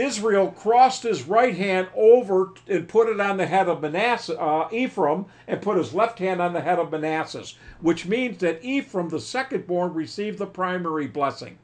Israel 0.00 0.50
crossed 0.50 1.02
his 1.02 1.24
right 1.24 1.56
hand 1.56 1.88
over 1.94 2.50
and 2.66 2.88
put 2.88 3.08
it 3.08 3.20
on 3.20 3.36
the 3.36 3.46
head 3.46 3.68
of 3.68 3.82
Manasseh, 3.82 4.38
uh, 4.38 4.68
Ephraim, 4.70 5.26
and 5.46 5.62
put 5.62 5.76
his 5.76 5.94
left 5.94 6.18
hand 6.18 6.40
on 6.40 6.52
the 6.52 6.60
head 6.60 6.78
of 6.78 6.90
Manasseh, 6.90 7.44
which 7.80 8.06
means 8.06 8.38
that 8.38 8.64
Ephraim, 8.64 9.08
the 9.08 9.20
second-born, 9.20 9.94
received 9.94 10.38
the 10.38 10.46
primary 10.46 11.06
blessing. 11.06 11.58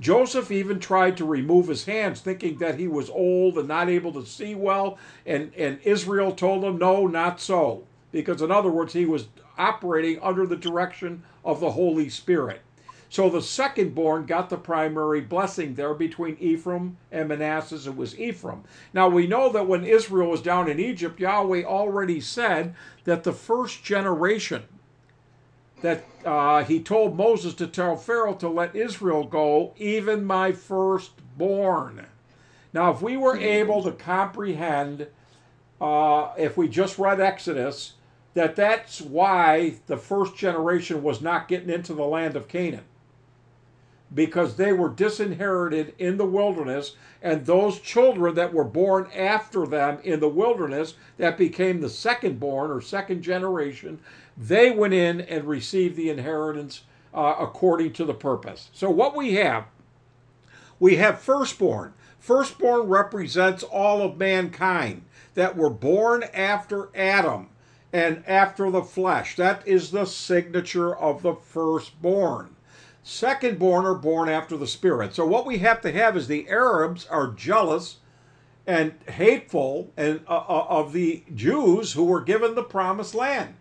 Joseph 0.00 0.50
even 0.50 0.80
tried 0.80 1.16
to 1.16 1.24
remove 1.24 1.68
his 1.68 1.84
hands, 1.84 2.20
thinking 2.20 2.58
that 2.58 2.78
he 2.78 2.88
was 2.88 3.08
old 3.10 3.56
and 3.56 3.68
not 3.68 3.88
able 3.88 4.12
to 4.12 4.26
see 4.26 4.54
well, 4.54 4.98
and, 5.24 5.54
and 5.54 5.78
Israel 5.84 6.32
told 6.32 6.64
him, 6.64 6.78
no, 6.78 7.06
not 7.06 7.40
so. 7.40 7.84
Because, 8.10 8.42
in 8.42 8.50
other 8.50 8.70
words, 8.70 8.92
he 8.92 9.06
was 9.06 9.28
operating 9.56 10.20
under 10.20 10.46
the 10.46 10.56
direction 10.56 11.22
of 11.44 11.60
the 11.60 11.70
Holy 11.70 12.08
Spirit. 12.08 12.60
So 13.14 13.30
the 13.30 13.42
second 13.42 13.94
born 13.94 14.26
got 14.26 14.50
the 14.50 14.56
primary 14.56 15.20
blessing 15.20 15.76
there 15.76 15.94
between 15.94 16.36
Ephraim 16.40 16.96
and 17.12 17.28
Manasseh. 17.28 17.88
It 17.88 17.96
was 17.96 18.18
Ephraim. 18.18 18.64
Now 18.92 19.08
we 19.08 19.28
know 19.28 19.52
that 19.52 19.68
when 19.68 19.84
Israel 19.84 20.30
was 20.30 20.42
down 20.42 20.68
in 20.68 20.80
Egypt, 20.80 21.20
Yahweh 21.20 21.62
already 21.62 22.20
said 22.20 22.74
that 23.04 23.22
the 23.22 23.32
first 23.32 23.84
generation 23.84 24.64
that 25.80 26.02
uh, 26.24 26.64
he 26.64 26.80
told 26.80 27.16
Moses 27.16 27.54
to 27.54 27.68
tell 27.68 27.94
Pharaoh 27.94 28.34
to 28.34 28.48
let 28.48 28.74
Israel 28.74 29.22
go, 29.22 29.74
even 29.76 30.24
my 30.24 30.50
firstborn. 30.50 32.06
Now, 32.72 32.90
if 32.90 33.00
we 33.00 33.16
were 33.16 33.36
able 33.36 33.84
to 33.84 33.92
comprehend, 33.92 35.06
uh, 35.80 36.32
if 36.36 36.56
we 36.56 36.66
just 36.66 36.98
read 36.98 37.20
Exodus, 37.20 37.92
that 38.32 38.56
that's 38.56 39.00
why 39.00 39.76
the 39.86 39.98
first 39.98 40.34
generation 40.34 41.04
was 41.04 41.22
not 41.22 41.46
getting 41.46 41.70
into 41.70 41.94
the 41.94 42.02
land 42.02 42.34
of 42.34 42.48
Canaan 42.48 42.82
because 44.12 44.56
they 44.56 44.72
were 44.72 44.88
disinherited 44.88 45.94
in 45.98 46.16
the 46.16 46.26
wilderness, 46.26 46.96
and 47.22 47.46
those 47.46 47.80
children 47.80 48.34
that 48.34 48.52
were 48.52 48.64
born 48.64 49.08
after 49.14 49.66
them 49.66 49.98
in 50.04 50.20
the 50.20 50.28
wilderness, 50.28 50.94
that 51.16 51.38
became 51.38 51.80
the 51.80 51.88
second 51.88 52.38
born 52.38 52.70
or 52.70 52.80
second 52.80 53.22
generation, 53.22 53.98
they 54.36 54.70
went 54.70 54.94
in 54.94 55.20
and 55.22 55.44
received 55.44 55.96
the 55.96 56.10
inheritance 56.10 56.82
uh, 57.14 57.36
according 57.38 57.92
to 57.92 58.04
the 58.04 58.14
purpose. 58.14 58.70
So, 58.72 58.90
what 58.90 59.16
we 59.16 59.34
have, 59.34 59.64
we 60.78 60.96
have 60.96 61.20
firstborn. 61.20 61.94
Firstborn 62.18 62.88
represents 62.88 63.62
all 63.62 64.02
of 64.02 64.18
mankind 64.18 65.02
that 65.34 65.56
were 65.56 65.70
born 65.70 66.24
after 66.34 66.88
Adam 66.96 67.48
and 67.92 68.24
after 68.26 68.70
the 68.70 68.82
flesh. 68.82 69.36
That 69.36 69.66
is 69.68 69.90
the 69.90 70.04
signature 70.04 70.96
of 70.96 71.22
the 71.22 71.34
firstborn. 71.34 72.56
Second 73.06 73.58
born 73.58 73.84
are 73.84 73.94
born 73.94 74.30
after 74.30 74.56
the 74.56 74.66
Spirit. 74.66 75.14
So 75.14 75.26
what 75.26 75.44
we 75.44 75.58
have 75.58 75.82
to 75.82 75.92
have 75.92 76.16
is 76.16 76.26
the 76.26 76.48
Arabs 76.48 77.06
are 77.06 77.32
jealous 77.32 77.98
and 78.66 78.94
hateful 79.06 79.92
and 79.94 80.22
uh, 80.26 80.38
uh, 80.48 80.66
of 80.70 80.94
the 80.94 81.22
Jews 81.34 81.92
who 81.92 82.04
were 82.04 82.22
given 82.22 82.54
the 82.54 82.62
promised 82.62 83.14
land. 83.14 83.56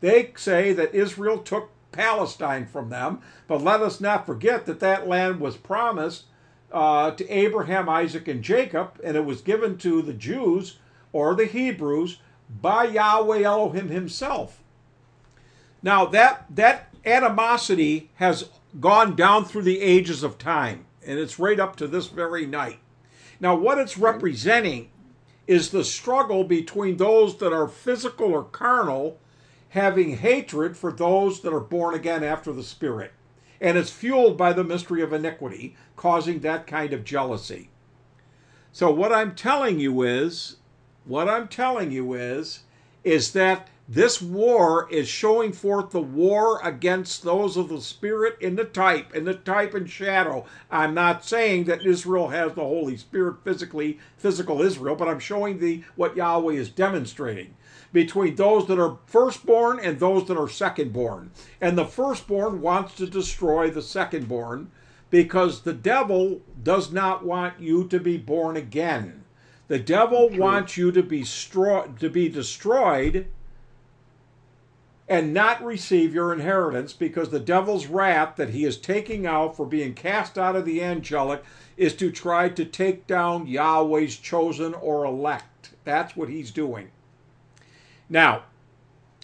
They 0.00 0.32
say 0.36 0.72
that 0.74 0.94
Israel 0.94 1.38
took 1.38 1.70
Palestine 1.90 2.66
from 2.66 2.88
them, 2.88 3.20
but 3.48 3.64
let 3.64 3.82
us 3.82 4.00
not 4.00 4.26
forget 4.26 4.64
that 4.66 4.78
that 4.78 5.08
land 5.08 5.40
was 5.40 5.56
promised 5.56 6.26
uh, 6.70 7.10
to 7.10 7.28
Abraham, 7.28 7.88
Isaac, 7.88 8.28
and 8.28 8.44
Jacob, 8.44 9.00
and 9.02 9.16
it 9.16 9.24
was 9.24 9.40
given 9.40 9.76
to 9.78 10.02
the 10.02 10.12
Jews 10.12 10.78
or 11.12 11.34
the 11.34 11.46
Hebrews 11.46 12.20
by 12.62 12.84
Yahweh 12.84 13.42
Elohim 13.42 13.88
himself. 13.88 14.62
Now 15.82 16.06
that 16.06 16.46
that 16.54 16.94
animosity 17.04 18.10
has 18.16 18.50
gone 18.80 19.16
down 19.16 19.44
through 19.44 19.62
the 19.62 19.80
ages 19.80 20.22
of 20.22 20.38
time, 20.38 20.86
and 21.04 21.18
it's 21.18 21.38
right 21.38 21.58
up 21.58 21.76
to 21.76 21.86
this 21.86 22.06
very 22.06 22.46
night. 22.46 22.78
Now, 23.40 23.54
what 23.54 23.78
it's 23.78 23.98
representing 23.98 24.90
is 25.46 25.70
the 25.70 25.84
struggle 25.84 26.44
between 26.44 26.96
those 26.96 27.38
that 27.38 27.52
are 27.52 27.68
physical 27.68 28.26
or 28.26 28.44
carnal 28.44 29.18
having 29.70 30.18
hatred 30.18 30.76
for 30.76 30.92
those 30.92 31.40
that 31.40 31.52
are 31.52 31.60
born 31.60 31.94
again 31.94 32.24
after 32.24 32.52
the 32.52 32.62
Spirit. 32.62 33.12
And 33.60 33.76
it's 33.76 33.90
fueled 33.90 34.36
by 34.36 34.52
the 34.52 34.64
mystery 34.64 35.02
of 35.02 35.12
iniquity, 35.12 35.76
causing 35.96 36.40
that 36.40 36.66
kind 36.66 36.92
of 36.92 37.04
jealousy. 37.04 37.70
So, 38.72 38.90
what 38.90 39.12
I'm 39.12 39.34
telling 39.34 39.80
you 39.80 40.02
is, 40.02 40.56
what 41.04 41.28
I'm 41.28 41.48
telling 41.48 41.90
you 41.90 42.14
is, 42.14 42.60
is 43.02 43.32
that 43.32 43.68
This 43.90 44.20
war 44.20 44.86
is 44.90 45.08
showing 45.08 45.52
forth 45.52 45.90
the 45.90 46.00
war 46.00 46.60
against 46.62 47.22
those 47.22 47.56
of 47.56 47.70
the 47.70 47.80
spirit 47.80 48.36
in 48.38 48.54
the 48.56 48.64
type, 48.64 49.14
in 49.14 49.24
the 49.24 49.32
type 49.32 49.72
and 49.72 49.88
shadow. 49.88 50.44
I'm 50.70 50.92
not 50.92 51.24
saying 51.24 51.64
that 51.64 51.86
Israel 51.86 52.28
has 52.28 52.52
the 52.52 52.60
Holy 52.60 52.98
Spirit 52.98 53.36
physically, 53.44 53.98
physical 54.18 54.60
Israel, 54.60 54.94
but 54.94 55.08
I'm 55.08 55.18
showing 55.18 55.58
the 55.58 55.84
what 55.96 56.16
Yahweh 56.16 56.52
is 56.52 56.68
demonstrating 56.68 57.54
between 57.90 58.34
those 58.34 58.66
that 58.66 58.78
are 58.78 58.98
firstborn 59.06 59.80
and 59.80 59.98
those 59.98 60.28
that 60.28 60.36
are 60.36 60.48
secondborn. 60.48 61.30
And 61.58 61.78
the 61.78 61.86
firstborn 61.86 62.60
wants 62.60 62.94
to 62.96 63.06
destroy 63.06 63.70
the 63.70 63.80
secondborn 63.80 64.66
because 65.08 65.62
the 65.62 65.72
devil 65.72 66.42
does 66.62 66.92
not 66.92 67.24
want 67.24 67.58
you 67.58 67.88
to 67.88 67.98
be 67.98 68.18
born 68.18 68.58
again. 68.58 69.24
The 69.68 69.78
devil 69.78 70.28
True. 70.28 70.38
wants 70.38 70.76
you 70.76 70.92
to 70.92 71.02
be 71.02 71.22
stro- 71.22 71.98
to 71.98 72.10
be 72.10 72.28
destroyed 72.28 73.28
and 75.08 75.32
not 75.32 75.64
receive 75.64 76.14
your 76.14 76.32
inheritance 76.32 76.92
because 76.92 77.30
the 77.30 77.40
devil's 77.40 77.86
wrath 77.86 78.36
that 78.36 78.50
he 78.50 78.64
is 78.64 78.76
taking 78.76 79.26
out 79.26 79.56
for 79.56 79.64
being 79.64 79.94
cast 79.94 80.36
out 80.36 80.54
of 80.54 80.66
the 80.66 80.82
angelic 80.82 81.42
is 81.76 81.94
to 81.94 82.10
try 82.10 82.48
to 82.48 82.64
take 82.64 83.06
down 83.06 83.46
Yahweh's 83.46 84.16
chosen 84.16 84.74
or 84.74 85.04
elect. 85.04 85.70
That's 85.84 86.14
what 86.14 86.28
he's 86.28 86.50
doing. 86.50 86.90
Now, 88.10 88.44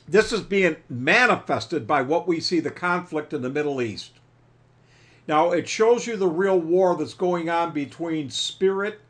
this 0.09 0.32
is 0.32 0.40
being 0.40 0.77
manifested 0.89 1.86
by 1.86 2.02
what 2.02 2.27
we 2.27 2.40
see 2.40 2.61
the 2.61 2.70
conflict 2.70 3.32
in 3.32 3.43
the 3.43 3.51
Middle 3.51 3.82
East. 3.82 4.12
Now, 5.27 5.52
it 5.52 5.69
shows 5.69 6.06
you 6.06 6.16
the 6.16 6.28
real 6.28 6.59
war 6.59 6.97
that's 6.97 7.15
going 7.15 7.48
on 7.48 7.73
between 7.73 8.31
spirit 8.31 9.01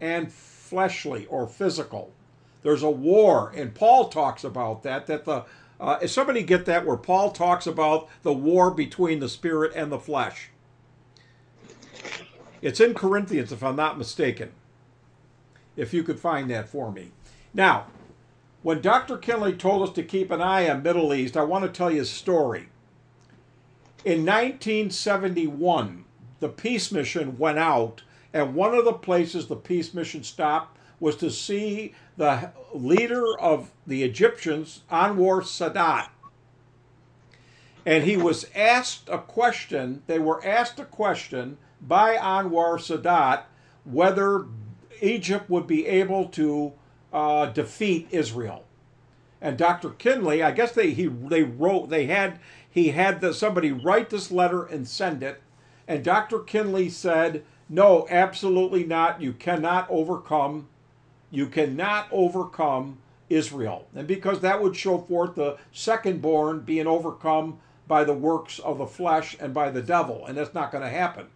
and 0.00 0.32
fleshly 0.32 1.26
or 1.26 1.46
physical. 1.46 2.12
There's 2.62 2.82
a 2.82 2.90
war, 2.90 3.52
and 3.54 3.74
Paul 3.74 4.08
talks 4.08 4.44
about 4.44 4.82
that, 4.82 5.06
that 5.06 5.24
the 5.24 5.44
uh, 5.80 6.06
somebody 6.06 6.42
get 6.42 6.64
that 6.66 6.84
where 6.84 6.96
Paul 6.96 7.30
talks 7.30 7.66
about 7.66 8.08
the 8.22 8.32
war 8.32 8.70
between 8.70 9.20
the 9.20 9.28
spirit 9.28 9.72
and 9.74 9.92
the 9.92 9.98
flesh? 9.98 10.50
It's 12.60 12.80
in 12.80 12.94
Corinthians, 12.94 13.52
if 13.52 13.62
I'm 13.62 13.76
not 13.76 13.98
mistaken. 13.98 14.50
If 15.76 15.94
you 15.94 16.02
could 16.02 16.18
find 16.18 16.50
that 16.50 16.68
for 16.68 16.90
me. 16.90 17.12
Now, 17.54 17.86
when 18.62 18.80
Dr. 18.80 19.16
Kinley 19.16 19.52
told 19.52 19.88
us 19.88 19.94
to 19.94 20.02
keep 20.02 20.30
an 20.32 20.40
eye 20.40 20.68
on 20.68 20.82
Middle 20.82 21.14
East, 21.14 21.36
I 21.36 21.44
want 21.44 21.64
to 21.64 21.70
tell 21.70 21.90
you 21.90 22.02
a 22.02 22.04
story. 22.04 22.68
In 24.04 24.24
1971, 24.24 26.04
the 26.40 26.48
peace 26.48 26.90
mission 26.90 27.38
went 27.38 27.58
out, 27.58 28.02
and 28.32 28.54
one 28.54 28.74
of 28.74 28.84
the 28.84 28.92
places 28.92 29.46
the 29.46 29.56
peace 29.56 29.94
mission 29.94 30.24
stopped 30.24 30.77
was 31.00 31.16
to 31.16 31.30
see 31.30 31.94
the 32.16 32.50
leader 32.74 33.38
of 33.38 33.70
the 33.86 34.02
Egyptians, 34.02 34.82
Anwar 34.90 35.42
Sadat. 35.42 36.08
And 37.86 38.04
he 38.04 38.16
was 38.16 38.46
asked 38.54 39.08
a 39.08 39.18
question, 39.18 40.02
they 40.06 40.18
were 40.18 40.44
asked 40.44 40.78
a 40.78 40.84
question 40.84 41.58
by 41.80 42.16
Anwar 42.16 42.78
Sadat 42.78 43.44
whether 43.84 44.46
Egypt 45.00 45.48
would 45.48 45.66
be 45.66 45.86
able 45.86 46.26
to 46.28 46.72
uh, 47.12 47.46
defeat 47.46 48.08
Israel. 48.10 48.64
And 49.40 49.56
Dr. 49.56 49.90
Kinley, 49.90 50.42
I 50.42 50.50
guess 50.50 50.72
they 50.72 50.90
he 50.90 51.06
they 51.06 51.44
wrote 51.44 51.88
they 51.88 52.06
had 52.06 52.40
he 52.68 52.88
had 52.88 53.20
the, 53.20 53.32
somebody 53.32 53.70
write 53.70 54.10
this 54.10 54.30
letter 54.32 54.64
and 54.64 54.86
send 54.86 55.22
it, 55.22 55.40
and 55.86 56.02
Dr. 56.02 56.40
Kinley 56.40 56.88
said, 56.88 57.44
"No, 57.68 58.06
absolutely 58.10 58.82
not. 58.82 59.22
You 59.22 59.32
cannot 59.32 59.88
overcome 59.88 60.66
you 61.30 61.46
cannot 61.46 62.08
overcome 62.10 62.98
Israel. 63.28 63.86
And 63.94 64.06
because 64.06 64.40
that 64.40 64.62
would 64.62 64.76
show 64.76 64.98
forth 64.98 65.34
the 65.34 65.58
second-born 65.72 66.60
being 66.60 66.86
overcome 66.86 67.58
by 67.86 68.04
the 68.04 68.14
works 68.14 68.58
of 68.58 68.78
the 68.78 68.86
flesh 68.86 69.36
and 69.40 69.52
by 69.52 69.70
the 69.70 69.82
devil, 69.82 70.26
and 70.26 70.36
that's 70.36 70.54
not 70.54 70.70
going 70.70 70.84
to 70.84 70.90
happen. 70.90 71.26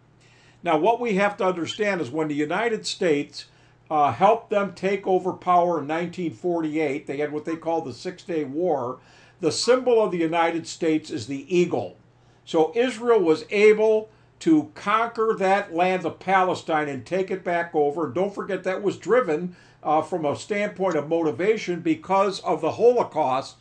Now, 0.62 0.78
what 0.78 1.00
we 1.00 1.14
have 1.14 1.36
to 1.38 1.44
understand 1.44 2.00
is 2.00 2.10
when 2.10 2.28
the 2.28 2.34
United 2.34 2.86
States 2.86 3.46
uh, 3.90 4.12
helped 4.12 4.50
them 4.50 4.74
take 4.74 5.06
over 5.06 5.32
power 5.32 5.80
in 5.80 5.88
1948, 5.88 7.06
they 7.06 7.16
had 7.16 7.32
what 7.32 7.44
they 7.44 7.56
call 7.56 7.82
the 7.82 7.92
Six 7.92 8.22
Day 8.22 8.44
War. 8.44 9.00
The 9.40 9.52
symbol 9.52 10.02
of 10.02 10.12
the 10.12 10.18
United 10.18 10.66
States 10.66 11.10
is 11.10 11.26
the 11.26 11.54
eagle. 11.54 11.96
So 12.44 12.72
Israel 12.74 13.20
was 13.20 13.44
able 13.50 14.08
to 14.40 14.70
conquer 14.74 15.34
that 15.38 15.74
land 15.74 16.04
of 16.04 16.18
Palestine 16.18 16.88
and 16.88 17.04
take 17.04 17.30
it 17.30 17.44
back 17.44 17.74
over. 17.74 18.06
And 18.06 18.14
don't 18.14 18.34
forget 18.34 18.64
that 18.64 18.82
was 18.82 18.96
driven 18.96 19.56
uh, 19.82 20.02
from 20.02 20.24
a 20.24 20.36
standpoint 20.36 20.96
of 20.96 21.08
motivation 21.08 21.80
because 21.80 22.40
of 22.40 22.60
the 22.60 22.72
Holocaust, 22.72 23.56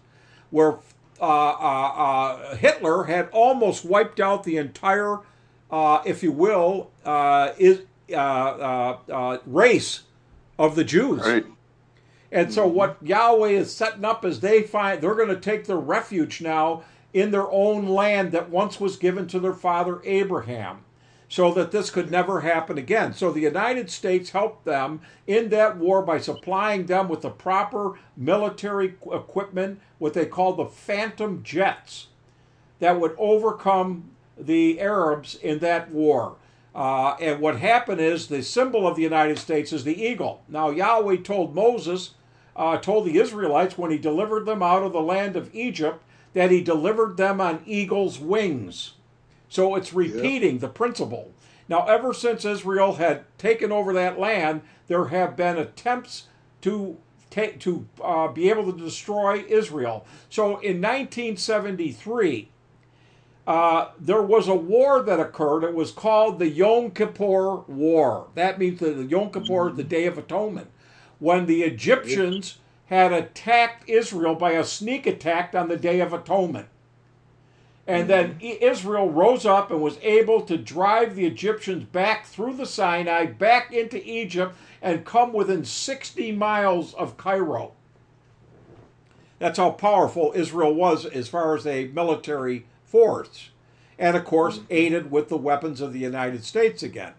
where 0.49 0.77
uh, 1.19 1.23
uh, 1.23 1.93
uh 2.47 2.55
Hitler 2.55 3.03
had 3.03 3.29
almost 3.31 3.85
wiped 3.85 4.19
out 4.19 4.43
the 4.43 4.57
entire, 4.57 5.19
uh, 5.69 6.01
if 6.05 6.23
you 6.23 6.31
will, 6.31 6.91
uh, 7.05 7.53
is, 7.57 7.81
race 9.45 10.01
of 10.59 10.75
the 10.75 10.83
Jews. 10.83 11.21
Right. 11.21 11.45
And 12.33 12.53
so, 12.53 12.65
what 12.65 12.97
Yahweh 13.01 13.49
is 13.49 13.75
setting 13.75 14.05
up 14.05 14.23
is 14.23 14.39
they 14.39 14.63
find 14.63 15.01
they're 15.01 15.15
going 15.15 15.27
to 15.29 15.39
take 15.39 15.65
their 15.65 15.77
refuge 15.77 16.41
now 16.41 16.83
in 17.13 17.31
their 17.31 17.49
own 17.51 17.87
land 17.87 18.31
that 18.31 18.49
once 18.49 18.79
was 18.79 18.95
given 18.95 19.27
to 19.27 19.39
their 19.39 19.53
father 19.53 20.01
Abraham 20.05 20.85
so 21.31 21.53
that 21.53 21.71
this 21.71 21.89
could 21.89 22.11
never 22.11 22.41
happen 22.41 22.77
again. 22.77 23.13
So 23.13 23.31
the 23.31 23.39
United 23.39 23.89
States 23.89 24.31
helped 24.31 24.65
them 24.65 24.99
in 25.25 25.47
that 25.51 25.77
war 25.77 26.01
by 26.01 26.19
supplying 26.19 26.87
them 26.87 27.07
with 27.07 27.21
the 27.21 27.29
proper 27.29 27.97
military 28.17 28.95
equipment, 29.09 29.79
what 29.97 30.13
they 30.13 30.25
called 30.25 30.57
the 30.57 30.65
Phantom 30.65 31.41
jets, 31.41 32.07
that 32.79 32.99
would 32.99 33.15
overcome 33.17 34.09
the 34.37 34.81
Arabs 34.81 35.35
in 35.35 35.59
that 35.59 35.89
war. 35.89 36.35
Uh, 36.75 37.15
and 37.21 37.39
what 37.39 37.59
happened 37.59 38.01
is 38.01 38.27
the 38.27 38.43
symbol 38.43 38.85
of 38.85 38.97
the 38.97 39.01
United 39.01 39.39
States 39.39 39.71
is 39.71 39.85
the 39.85 40.03
eagle. 40.03 40.43
Now, 40.49 40.69
Yahweh 40.69 41.21
told 41.23 41.55
Moses, 41.55 42.15
uh, 42.57 42.75
told 42.75 43.05
the 43.05 43.17
Israelites 43.17 43.77
when 43.77 43.89
he 43.89 43.97
delivered 43.97 44.45
them 44.45 44.61
out 44.61 44.83
of 44.83 44.91
the 44.91 44.99
land 44.99 45.37
of 45.37 45.55
Egypt, 45.55 46.03
that 46.33 46.51
he 46.51 46.61
delivered 46.61 47.15
them 47.15 47.39
on 47.39 47.63
eagle's 47.65 48.19
wings. 48.19 48.95
So 49.51 49.75
it's 49.75 49.91
repeating 49.91 50.59
the 50.59 50.69
principle. 50.69 51.33
Now, 51.67 51.85
ever 51.85 52.13
since 52.13 52.45
Israel 52.45 52.93
had 52.93 53.25
taken 53.37 53.69
over 53.69 53.91
that 53.91 54.17
land, 54.17 54.61
there 54.87 55.07
have 55.09 55.35
been 55.35 55.57
attempts 55.57 56.27
to 56.61 56.97
take 57.29 57.59
to 57.59 57.85
uh, 58.01 58.29
be 58.29 58.49
able 58.49 58.71
to 58.71 58.79
destroy 58.79 59.43
Israel. 59.49 60.05
So 60.29 60.51
in 60.59 60.81
1973, 60.81 62.47
uh, 63.45 63.89
there 63.99 64.21
was 64.21 64.47
a 64.47 64.55
war 64.55 65.03
that 65.03 65.19
occurred. 65.19 65.65
It 65.65 65.75
was 65.75 65.91
called 65.91 66.39
the 66.39 66.47
Yom 66.47 66.91
Kippur 66.91 67.57
War. 67.67 68.27
That 68.35 68.57
means 68.57 68.79
the 68.79 69.03
Yom 69.03 69.31
Kippur, 69.31 69.69
the 69.73 69.83
Day 69.83 70.05
of 70.05 70.17
Atonement, 70.17 70.69
when 71.19 71.45
the 71.45 71.63
Egyptians 71.63 72.59
had 72.85 73.11
attacked 73.11 73.89
Israel 73.89 74.35
by 74.35 74.51
a 74.51 74.63
sneak 74.63 75.05
attack 75.05 75.53
on 75.53 75.67
the 75.67 75.77
Day 75.77 75.99
of 75.99 76.13
Atonement. 76.13 76.67
And 77.87 78.09
then 78.09 78.35
mm-hmm. 78.35 78.63
Israel 78.63 79.09
rose 79.09 79.45
up 79.45 79.71
and 79.71 79.81
was 79.81 79.97
able 80.01 80.41
to 80.43 80.57
drive 80.57 81.15
the 81.15 81.25
Egyptians 81.25 81.83
back 81.85 82.25
through 82.25 82.55
the 82.55 82.65
Sinai, 82.65 83.25
back 83.25 83.73
into 83.73 84.01
Egypt, 84.09 84.55
and 84.81 85.05
come 85.05 85.33
within 85.33 85.65
60 85.65 86.31
miles 86.33 86.93
of 86.93 87.17
Cairo. 87.17 87.73
That's 89.39 89.57
how 89.57 89.71
powerful 89.71 90.33
Israel 90.35 90.73
was 90.73 91.05
as 91.05 91.27
far 91.27 91.55
as 91.55 91.65
a 91.65 91.87
military 91.87 92.65
force. 92.85 93.49
And 93.97 94.15
of 94.15 94.25
course, 94.25 94.57
mm-hmm. 94.57 94.67
aided 94.69 95.11
with 95.11 95.29
the 95.29 95.37
weapons 95.37 95.81
of 95.81 95.93
the 95.93 95.99
United 95.99 96.43
States 96.43 96.83
again. 96.83 97.13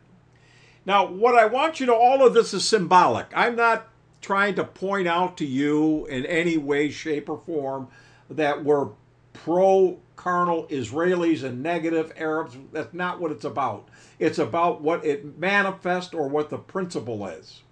Now, 0.85 1.07
what 1.07 1.37
I 1.37 1.47
want 1.47 1.81
you 1.81 1.87
to, 1.87 1.95
all 1.95 2.27
of 2.27 2.35
this 2.35 2.55
is 2.55 2.69
symbolic. 2.69 3.27
I'm 3.35 3.57
not 3.57 3.89
trying 4.21 4.55
to 4.55 4.65
point 4.65 5.07
out 5.09 5.37
to 5.37 5.45
you 5.45 6.07
in 6.07 6.27
any 6.27 6.57
way, 6.57 6.91
shape, 6.91 7.29
or 7.29 7.41
form 7.45 7.89
that 8.31 8.65
we're 8.65 8.89
pro 9.33 9.99
carnal 10.17 10.67
Israelis 10.69 11.43
and 11.43 11.63
negative 11.63 12.13
Arabs. 12.17 12.57
That's 12.73 12.95
not 12.95 13.21
what 13.21 13.33
it's 13.33 13.45
about. 13.45 13.89
It's 14.19 14.39
about 14.39 14.83
what 14.83 15.05
it 15.05 15.39
manifests 15.39 16.15
or 16.15 16.29
what 16.29 16.51
the 16.51 16.59
principle 16.59 17.27
is. 17.27 17.63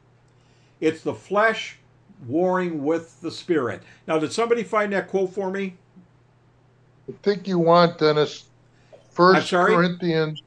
It's 0.81 1.03
the 1.03 1.15
flesh 1.15 1.79
warring 2.27 2.85
with 2.85 3.21
the 3.21 3.31
spirit. 3.31 3.83
Now, 4.07 4.19
did 4.19 4.33
somebody 4.33 4.63
find 4.63 4.93
that 4.93 5.09
quote 5.09 5.33
for 5.33 5.51
me? 5.51 5.77
I 7.09 7.13
think 7.23 7.49
you 7.49 7.59
want 7.59 7.99
Dennis. 7.99 8.47
First 9.11 9.51
Corinthians, 9.51 10.43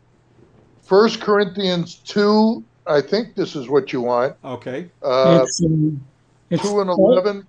First 0.81 1.21
Corinthians 1.21 1.95
two. 1.95 2.63
I 2.87 3.01
think 3.01 3.35
this 3.35 3.55
is 3.55 3.69
what 3.69 3.93
you 3.93 4.01
want. 4.01 4.35
Okay. 4.43 4.89
Uh, 5.01 5.41
it's, 5.43 5.63
um, 5.63 6.03
it's 6.49 6.63
two 6.63 6.81
and 6.81 6.89
eleven. 6.89 7.45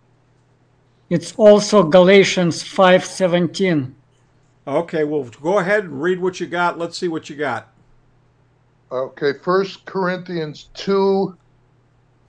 It's 1.11 1.33
also 1.37 1.83
Galatians 1.83 2.63
five 2.63 3.05
seventeen. 3.05 3.95
Okay, 4.67 5.05
well, 5.05 5.25
go 5.43 5.59
ahead 5.59 5.85
and 5.85 6.03
read 6.03 6.21
what 6.21 6.41
you 6.41 6.47
got. 6.47 6.79
Let's 6.79 6.97
see 6.97 7.09
what 7.09 7.29
you 7.29 7.37
got. 7.37 7.69
Okay, 8.91 9.33
First 9.43 9.85
Corinthians 9.85 10.71
2 10.75 11.37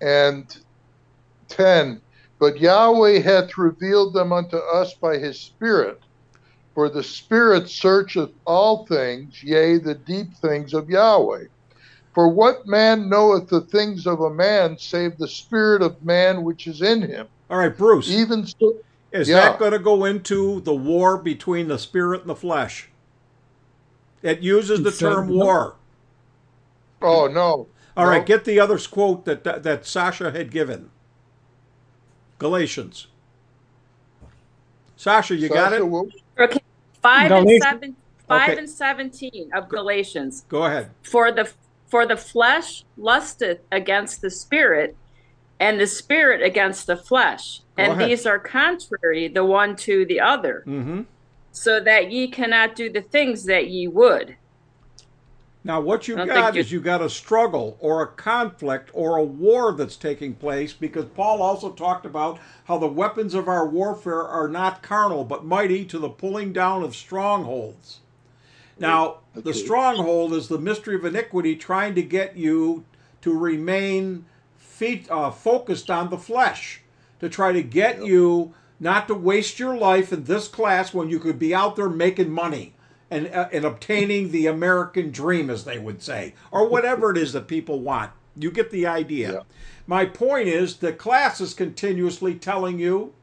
and 0.02 0.58
10. 1.48 2.02
But 2.40 2.60
Yahweh 2.60 3.20
hath 3.20 3.58
revealed 3.58 4.14
them 4.14 4.34
unto 4.34 4.58
us 4.58 4.94
by 4.96 5.18
his 5.18 5.40
Spirit. 5.40 6.02
For 6.74 6.90
the 6.90 7.04
Spirit 7.04 7.70
searcheth 7.70 8.32
all 8.46 8.86
things, 8.86 9.42
yea, 9.42 9.78
the 9.78 9.96
deep 9.96 10.34
things 10.42 10.74
of 10.74 10.90
Yahweh. 10.90 11.46
For 12.16 12.30
what 12.30 12.66
man 12.66 13.10
knoweth 13.10 13.50
the 13.50 13.62
things 13.62 14.08
of 14.08 14.22
a 14.22 14.30
man 14.30 14.78
save 14.78 15.18
the 15.18 15.28
spirit 15.28 15.82
of 15.82 16.02
man 16.04 16.46
which 16.46 16.66
is 16.66 16.82
in 16.82 17.02
him? 17.02 17.28
All 17.50 17.58
right, 17.58 17.78
Bruce. 17.78 18.10
Even 18.10 18.48
so, 18.48 18.74
is 19.16 19.30
yeah. 19.30 19.36
that 19.36 19.60
going 19.60 19.72
to 19.72 19.80
go 19.80 20.06
into 20.06 20.60
the 20.62 20.76
war 20.76 21.18
between 21.18 21.68
the 21.70 21.80
spirit 21.80 22.22
and 22.22 22.30
the 22.30 22.36
flesh? 22.36 22.90
It 24.22 24.42
uses 24.42 24.84
the 24.84 24.92
term 24.92 25.30
war. 25.30 25.76
Oh 27.02 27.28
no. 27.28 27.68
All 27.96 28.06
no. 28.06 28.12
right, 28.12 28.26
get 28.26 28.44
the 28.44 28.60
other 28.60 28.78
quote 28.78 29.26
that, 29.26 29.44
that 29.44 29.64
that 29.64 29.86
Sasha 29.86 30.32
had 30.32 30.52
given. 30.52 30.90
Galatians. 32.40 33.08
Sasha, 34.98 35.36
you 35.36 35.48
got 35.48 35.74
it? 35.74 35.88
what- 35.88 36.08
Okay, 36.38 36.60
five 37.02 37.32
and 37.32 37.64
seven, 37.64 37.96
five 38.28 38.50
Okay. 38.50 38.60
and 38.60 38.70
seventeen 38.70 39.50
of 39.54 39.70
Galatians. 39.70 40.46
Go 40.50 40.66
ahead. 40.66 40.90
For 41.04 41.32
the 41.32 41.50
for 41.88 42.06
the 42.06 42.18
flesh 42.18 42.84
lusteth 42.98 43.60
against 43.72 44.22
the 44.22 44.30
spirit, 44.30 44.98
and 45.60 45.80
the 45.80 45.88
spirit 45.88 46.42
against 46.42 46.88
the 46.88 46.98
flesh, 46.98 47.62
Go 47.62 47.65
and 47.78 47.94
ahead. 47.94 48.10
these 48.10 48.26
are 48.26 48.40
contrary 48.40 49.28
the 49.28 49.44
one 49.46 49.76
to 49.78 50.06
the 50.06 50.20
other, 50.20 50.64
Mm-hmm. 50.68 51.02
so 51.52 51.80
that 51.80 52.12
ye 52.12 52.28
cannot 52.28 52.76
do 52.76 52.90
the 52.92 53.02
things 53.02 53.46
that 53.46 53.68
ye 53.68 53.88
would. 53.88 54.36
Now, 55.64 55.82
what 55.82 56.08
you 56.08 56.14
I 56.14 56.18
don't 56.20 56.28
got 56.28 56.36
think 56.44 56.56
you- 56.56 56.62
is 56.62 56.72
you 56.72 56.80
got 56.80 57.02
a 57.02 57.10
struggle 57.10 57.76
or 57.80 58.04
a 58.04 58.08
conflict 58.08 58.92
or 58.94 59.18
a 59.18 59.24
war 59.24 59.72
that's 59.74 59.96
taking 59.96 60.36
place 60.36 60.74
because 60.74 61.06
Paul 61.06 61.42
also 61.42 61.72
talked 61.72 62.06
about 62.06 62.40
how 62.66 62.78
the 62.78 62.88
weapons 62.88 63.34
of 63.34 63.48
our 63.48 63.66
warfare 63.68 64.22
are 64.22 64.48
not 64.48 64.84
carnal 64.84 65.24
but 65.24 65.44
mighty 65.44 65.84
to 65.86 65.98
the 65.98 66.10
pulling 66.10 66.54
down 66.54 66.84
of 66.84 66.96
strongholds. 66.96 68.02
Now, 68.78 69.20
the 69.34 69.54
stronghold 69.56 70.34
is 70.34 70.50
the 70.50 70.60
mystery 70.60 70.96
of 70.96 71.06
iniquity 71.06 71.56
trying 71.56 71.96
to 71.96 72.04
get 72.04 72.36
you 72.38 72.84
to 73.22 73.36
remain 73.36 74.26
feet, 74.58 75.10
uh, 75.10 75.32
focused 75.32 75.90
on 75.90 76.10
the 76.12 76.18
flesh, 76.18 76.82
to 77.26 77.30
try 77.30 77.52
to 77.52 77.64
get 77.64 78.06
you 78.06 78.54
not 78.80 79.08
to 79.08 79.16
waste 79.16 79.58
your 79.58 79.76
life 79.76 80.14
in 80.14 80.26
this 80.26 80.48
class 80.48 80.94
when 80.94 81.10
you 81.10 81.20
could 81.20 81.40
be 81.40 81.56
out 81.56 81.76
there 81.76 81.90
making 81.90 82.30
money 82.30 82.76
and, 83.10 83.28
uh, 83.28 83.50
and 83.52 83.66
obtaining 83.66 84.32
the 84.32 84.46
American 84.46 85.10
dream, 85.10 85.50
as 85.50 85.64
they 85.64 85.80
would 85.80 86.04
say, 86.04 86.36
or 86.52 86.70
whatever 86.70 87.10
it 87.10 87.18
is 87.18 87.34
that 87.34 87.48
people 87.48 87.80
want. 87.80 88.12
You 88.36 88.52
get 88.52 88.70
the 88.70 88.86
idea. 88.86 89.34
Yeah. 89.34 89.40
My 89.88 90.06
point 90.06 90.48
is 90.48 90.78
the 90.78 90.94
class 90.94 91.42
is 91.42 91.56
continuously 91.56 92.36
telling 92.36 92.78
you 92.78 93.14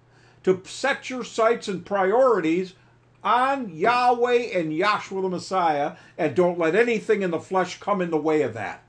to 0.43 0.61
set 0.65 1.09
your 1.09 1.23
sights 1.23 1.69
and 1.69 1.87
priorities 1.87 2.75
on 3.23 3.73
Yahweh 3.73 4.59
and 4.59 4.73
Yahshua 4.73 5.23
the 5.23 5.29
Messiah, 5.29 5.93
and 6.19 6.35
don't 6.35 6.59
let 6.59 6.75
anything 6.75 7.23
in 7.23 7.31
the 7.31 7.39
flesh 7.39 7.79
come 7.79 8.01
in 8.01 8.11
the 8.11 8.17
way 8.17 8.43
of 8.43 8.55
that. 8.55 8.83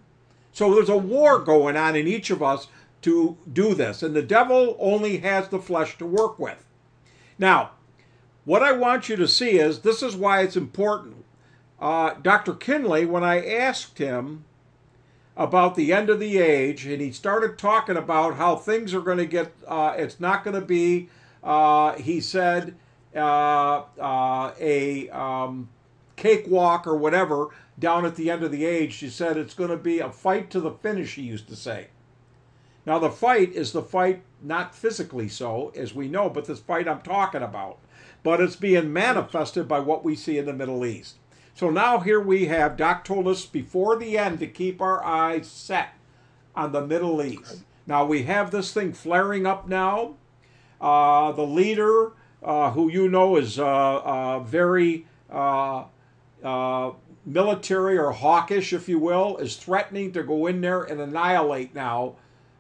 So 0.54 0.74
there's 0.74 0.90
a 0.90 0.98
war 0.98 1.38
going 1.38 1.78
on 1.78 1.96
in 1.96 2.08
each 2.08 2.32
of 2.32 2.42
us 2.42 2.68
to 3.04 3.38
do 3.52 3.74
this, 3.74 4.04
and 4.04 4.16
the 4.16 4.22
devil 4.22 4.76
only 4.80 5.18
has 5.18 5.50
the 5.50 5.60
flesh 5.60 5.98
to 5.98 6.06
work 6.06 6.40
with. 6.40 6.66
Now, 7.38 7.72
what 8.46 8.64
I 8.64 8.72
want 8.74 9.10
you 9.10 9.16
to 9.16 9.28
see 9.28 9.58
is 9.60 9.80
this 9.80 10.02
is 10.04 10.16
why 10.16 10.42
it's 10.42 10.58
important. 10.58 11.26
Uh, 11.80 12.14
Dr. 12.22 12.54
Kinley, 12.54 13.06
when 13.06 13.24
I 13.24 13.46
asked 13.46 13.98
him 13.98 14.46
about 15.36 15.76
the 15.76 15.92
end 15.92 16.10
of 16.10 16.20
the 16.20 16.38
age, 16.38 16.86
and 16.86 17.02
he 17.02 17.12
started 17.12 17.58
talking 17.58 17.98
about 17.98 18.36
how 18.36 18.56
things 18.56 18.94
are 18.94 19.02
going 19.02 19.18
to 19.18 19.26
get, 19.26 19.54
uh, 19.68 19.94
it's 19.98 20.20
not 20.20 20.44
going 20.44 20.60
to 20.60 20.66
be, 20.66 21.10
uh, 21.44 21.94
he 21.94 22.22
said, 22.22 22.76
uh, 23.16 23.84
uh, 24.00 24.54
a 24.60 25.10
um, 25.10 25.70
cakewalk 26.16 26.86
or 26.86 26.96
whatever 26.96 27.50
down 27.78 28.06
at 28.06 28.16
the 28.16 28.30
end 28.30 28.44
of 28.44 28.52
the 28.52 28.66
age. 28.66 28.96
He 28.98 29.10
said 29.10 29.38
it's 29.38 29.54
going 29.54 29.70
to 29.70 29.78
be 29.78 30.00
a 30.00 30.10
fight 30.10 30.50
to 30.52 30.60
the 30.60 30.72
finish, 30.72 31.16
he 31.16 31.24
used 31.24 31.48
to 31.50 31.56
say. 31.56 31.88
Now, 32.86 33.00
the 33.00 33.10
fight 33.10 33.54
is 33.54 33.72
the 33.72 33.82
fight, 33.82 34.24
not 34.42 34.76
physically 34.76 35.30
so, 35.30 35.72
as 35.76 35.94
we 35.94 36.08
know, 36.08 36.30
but 36.30 36.46
this 36.46 36.60
fight 36.60 36.88
I'm 36.88 37.02
talking 37.02 37.42
about. 37.42 37.80
But 38.24 38.42
it's 38.42 38.56
being 38.56 38.92
manifested 38.92 39.68
by 39.68 39.80
what 39.80 40.04
we 40.04 40.16
see 40.16 40.38
in 40.38 40.46
the 40.46 40.54
Middle 40.54 40.86
East. 40.86 41.16
So 41.56 41.70
now 41.70 42.00
here 42.00 42.20
we 42.20 42.46
have, 42.46 42.78
Doc 42.78 43.04
told 43.04 43.28
us 43.28 43.46
before 43.46 43.96
the 43.96 44.18
end 44.18 44.40
to 44.40 44.48
keep 44.48 44.82
our 44.82 45.04
eyes 45.04 45.48
set 45.48 45.90
on 46.56 46.72
the 46.72 46.86
Middle 46.86 47.22
East. 47.22 47.64
Now 47.86 48.06
we 48.06 48.24
have 48.24 48.52
this 48.52 48.74
thing 48.74 48.94
flaring 48.94 49.46
up 49.46 49.68
now. 49.68 50.16
Uh, 50.82 51.32
the 51.32 51.46
leader, 51.46 52.14
uh, 52.42 52.72
who 52.72 52.90
you 52.90 53.08
know 53.08 53.36
is 53.36 53.60
uh, 53.60 53.66
uh, 53.66 54.40
very 54.40 55.06
uh, 55.32 55.86
uh, 56.44 56.92
military 57.26 57.98
or 57.98 58.12
hawkish, 58.12 58.74
if 58.74 58.90
you 58.90 59.00
will, 59.00 59.38
is 59.38 59.56
threatening 59.56 60.12
to 60.12 60.24
go 60.24 60.48
in 60.48 60.60
there 60.62 60.84
and 60.84 61.00
annihilate 61.00 61.76
now 61.76 62.16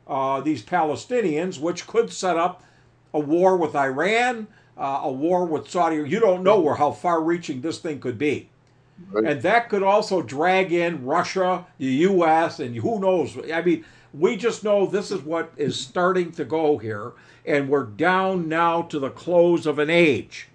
uh, 0.07 0.41
these 0.41 0.63
Palestinians, 0.63 1.59
which 1.59 1.87
could 1.87 2.11
set 2.11 2.37
up 2.37 2.63
a 3.13 3.19
war 3.19 3.57
with 3.57 3.75
Iran, 3.75 4.47
uh, 4.77 5.01
a 5.03 5.11
war 5.11 5.45
with 5.45 5.69
Saudi. 5.69 5.97
You 5.97 6.19
don't 6.19 6.43
know 6.43 6.59
where 6.59 6.75
how 6.75 6.91
far-reaching 6.91 7.61
this 7.61 7.79
thing 7.79 7.99
could 7.99 8.17
be, 8.17 8.49
Right. 9.11 9.25
and 9.25 9.41
that 9.41 9.69
could 9.69 9.83
also 9.83 10.21
drag 10.21 10.71
in 10.71 11.05
Russia, 11.05 11.65
the 11.77 11.85
U.S., 11.85 12.59
and 12.59 12.75
who 12.75 12.99
knows. 12.99 13.37
I 13.51 13.61
mean, 13.61 13.85
we 14.13 14.35
just 14.37 14.63
know 14.63 14.85
this 14.85 15.09
is 15.11 15.21
what 15.21 15.51
is 15.57 15.79
starting 15.79 16.31
to 16.33 16.45
go 16.45 16.77
here, 16.77 17.13
and 17.45 17.69
we're 17.69 17.85
down 17.85 18.47
now 18.47 18.83
to 18.83 18.99
the 18.99 19.09
close 19.09 19.65
of 19.65 19.79
an 19.79 19.89
age. 19.89 20.47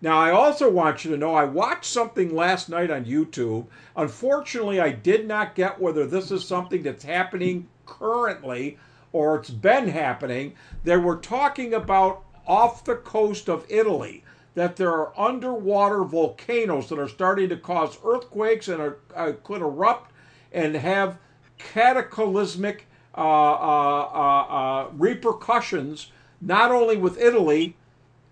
Now, 0.00 0.18
I 0.18 0.30
also 0.30 0.70
want 0.70 1.04
you 1.04 1.10
to 1.10 1.16
know 1.16 1.34
I 1.34 1.44
watched 1.44 1.86
something 1.86 2.34
last 2.34 2.68
night 2.68 2.90
on 2.90 3.04
YouTube. 3.04 3.66
Unfortunately, 3.96 4.80
I 4.80 4.90
did 4.90 5.26
not 5.26 5.56
get 5.56 5.80
whether 5.80 6.06
this 6.06 6.30
is 6.30 6.44
something 6.46 6.82
that's 6.82 7.04
happening 7.04 7.68
currently 7.84 8.78
or 9.12 9.36
it's 9.36 9.50
been 9.50 9.88
happening. 9.88 10.54
They 10.84 10.96
were 10.96 11.16
talking 11.16 11.74
about 11.74 12.22
off 12.46 12.84
the 12.84 12.96
coast 12.96 13.48
of 13.48 13.66
Italy 13.68 14.22
that 14.54 14.76
there 14.76 14.92
are 14.92 15.12
underwater 15.18 16.04
volcanoes 16.04 16.88
that 16.88 16.98
are 16.98 17.08
starting 17.08 17.48
to 17.48 17.56
cause 17.56 17.98
earthquakes 18.04 18.68
and 18.68 18.80
are, 18.80 18.98
uh, 19.14 19.32
could 19.42 19.62
erupt 19.62 20.12
and 20.52 20.74
have 20.74 21.18
cataclysmic 21.58 22.86
uh, 23.16 23.20
uh, 23.20 24.10
uh, 24.14 24.46
uh, 24.48 24.88
repercussions, 24.94 26.12
not 26.40 26.70
only 26.70 26.96
with 26.96 27.20
Italy, 27.20 27.76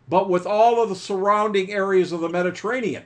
but 0.08 0.28
with 0.28 0.46
all 0.46 0.82
of 0.82 0.88
the 0.88 0.96
surrounding 0.96 1.70
areas 1.70 2.12
of 2.12 2.20
the 2.20 2.28
Mediterranean. 2.28 3.04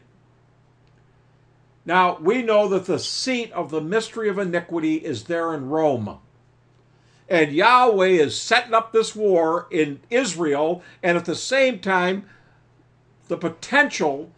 Now, 1.85 2.19
we 2.21 2.43
know 2.43 2.69
that 2.69 2.85
the 2.85 2.99
seat 2.99 3.51
of 3.53 3.71
the 3.71 3.81
mystery 3.81 4.29
of 4.29 4.39
iniquity 4.39 4.97
is 4.97 5.25
there 5.25 5.55
in 5.55 5.69
Rome. 5.71 6.19
And 7.29 7.53
Yahweh 7.53 8.09
is 8.09 8.39
setting 8.39 8.75
up 8.75 8.93
this 8.93 9.17
war 9.17 9.67
in 9.71 10.01
Israel, 10.11 10.83
and 11.03 11.17
at 11.17 11.25
the 11.25 11.37
same 11.37 11.79
time, 11.79 12.27
the 13.29 13.37
potential 13.37 14.31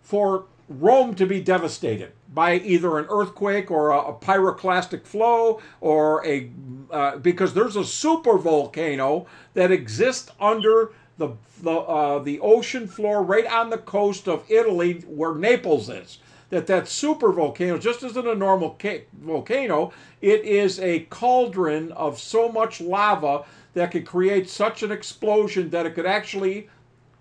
for 0.00 0.46
Rome 0.68 1.14
to 1.16 1.26
be 1.26 1.40
devastated 1.40 2.12
by 2.32 2.54
either 2.54 2.98
an 2.98 3.06
earthquake 3.10 3.70
or 3.70 3.90
a, 3.90 3.98
a 3.98 4.14
pyroclastic 4.14 5.04
flow 5.04 5.60
or 5.80 6.26
a 6.26 6.50
uh, 6.90 7.16
because 7.18 7.52
there's 7.54 7.76
a 7.76 7.84
super 7.84 8.38
volcano 8.38 9.26
that 9.54 9.70
exists 9.70 10.30
under 10.40 10.92
the 11.22 11.36
the 11.62 11.70
uh, 11.70 12.18
the 12.18 12.40
ocean 12.40 12.88
floor 12.88 13.22
right 13.22 13.46
on 13.46 13.70
the 13.70 13.78
coast 13.78 14.28
of 14.28 14.44
Italy 14.50 15.04
where 15.06 15.34
Naples 15.34 15.88
is. 15.88 16.18
That 16.50 16.66
that 16.66 16.88
super 16.88 17.32
volcano 17.32 17.78
just 17.78 18.02
isn't 18.02 18.26
a 18.26 18.34
normal 18.34 18.76
ca- 18.80 19.04
volcano. 19.12 19.92
It 20.20 20.44
is 20.44 20.78
a 20.80 21.00
cauldron 21.08 21.92
of 21.92 22.18
so 22.18 22.50
much 22.50 22.80
lava 22.80 23.44
that 23.74 23.90
could 23.90 24.04
create 24.04 24.50
such 24.50 24.82
an 24.82 24.92
explosion 24.92 25.70
that 25.70 25.86
it 25.86 25.94
could 25.94 26.04
actually 26.04 26.68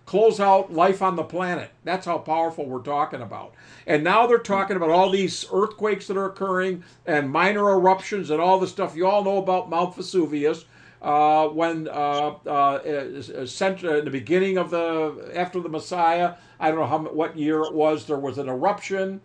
close 0.06 0.42
out 0.42 0.74
life 0.74 1.02
on 1.02 1.16
the 1.16 1.24
planet. 1.24 1.72
That's 1.86 2.06
how 2.06 2.18
powerful 2.18 2.66
we're 2.66 2.80
talking 2.80 3.22
about. 3.22 3.54
And 3.88 4.04
now 4.04 4.28
they're 4.28 4.40
talking 4.40 4.76
about 4.76 4.90
all 4.90 5.10
these 5.10 5.46
earthquakes 5.54 6.08
that 6.08 6.18
are 6.18 6.26
occurring 6.26 6.84
and 7.06 7.32
minor 7.32 7.70
eruptions 7.70 8.30
and 8.30 8.42
all 8.42 8.60
the 8.60 8.68
stuff 8.68 8.96
you 8.96 9.08
all 9.08 9.24
know 9.24 9.38
about 9.38 9.70
Mount 9.70 9.96
Vesuvius. 9.96 10.66
Uh, 11.02 11.48
when 11.48 11.88
uh, 11.88 12.36
uh, 12.46 13.46
sent, 13.46 13.84
uh, 13.84 13.98
in 13.98 14.06
the 14.06 14.12
beginning 14.12 14.58
of 14.58 14.70
the 14.70 15.32
after 15.34 15.60
the 15.60 15.70
Messiah, 15.70 16.36
I 16.60 16.70
don't 16.70 16.80
know 16.80 16.86
how 16.86 17.00
what 17.00 17.38
year 17.38 17.62
it 17.64 17.74
was. 17.74 18.06
There 18.06 18.20
was 18.20 18.38
an 18.38 18.48
eruption, 18.48 19.22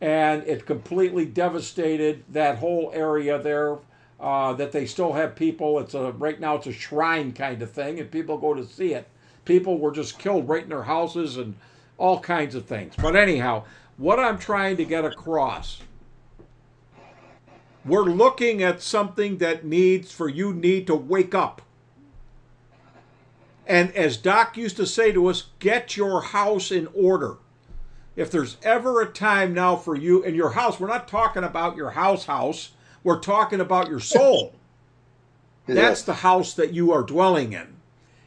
and 0.00 0.44
it 0.44 0.66
completely 0.66 1.26
devastated 1.26 2.22
that 2.30 2.58
whole 2.58 2.90
area 2.94 3.38
there. 3.40 3.78
Uh, 4.18 4.54
that 4.54 4.72
they 4.72 4.86
still 4.86 5.12
have 5.12 5.36
people. 5.36 5.78
It's 5.78 5.92
a 5.92 6.12
right 6.12 6.40
now. 6.40 6.54
It's 6.54 6.66
a 6.66 6.72
shrine 6.72 7.32
kind 7.32 7.60
of 7.60 7.70
thing, 7.70 8.00
and 8.00 8.10
people 8.10 8.38
go 8.38 8.54
to 8.54 8.64
see 8.64 8.94
it 8.94 9.06
people 9.46 9.78
were 9.78 9.92
just 9.92 10.18
killed 10.18 10.46
right 10.46 10.64
in 10.64 10.68
their 10.68 10.82
houses 10.82 11.38
and 11.38 11.54
all 11.96 12.20
kinds 12.20 12.54
of 12.54 12.66
things. 12.66 12.92
But 13.00 13.16
anyhow, 13.16 13.64
what 13.96 14.20
I'm 14.20 14.38
trying 14.38 14.76
to 14.76 14.84
get 14.84 15.06
across, 15.06 15.80
we're 17.86 18.04
looking 18.04 18.62
at 18.62 18.82
something 18.82 19.38
that 19.38 19.64
needs 19.64 20.12
for 20.12 20.28
you 20.28 20.52
need 20.52 20.86
to 20.88 20.94
wake 20.94 21.34
up. 21.34 21.62
And 23.66 23.94
as 23.96 24.16
Doc 24.16 24.56
used 24.56 24.76
to 24.76 24.86
say 24.86 25.12
to 25.12 25.26
us, 25.26 25.48
get 25.58 25.96
your 25.96 26.20
house 26.20 26.70
in 26.70 26.88
order. 26.94 27.36
If 28.14 28.30
there's 28.30 28.56
ever 28.62 29.02
a 29.02 29.06
time 29.06 29.52
now 29.52 29.76
for 29.76 29.94
you 29.94 30.22
in 30.22 30.34
your 30.34 30.50
house, 30.50 30.80
we're 30.80 30.86
not 30.88 31.08
talking 31.08 31.44
about 31.44 31.76
your 31.76 31.90
house 31.90 32.26
house, 32.26 32.70
we're 33.04 33.20
talking 33.20 33.60
about 33.60 33.88
your 33.88 34.00
soul. 34.00 34.54
That's 35.66 36.02
the 36.02 36.14
house 36.14 36.54
that 36.54 36.72
you 36.72 36.92
are 36.92 37.02
dwelling 37.02 37.52
in. 37.52 37.76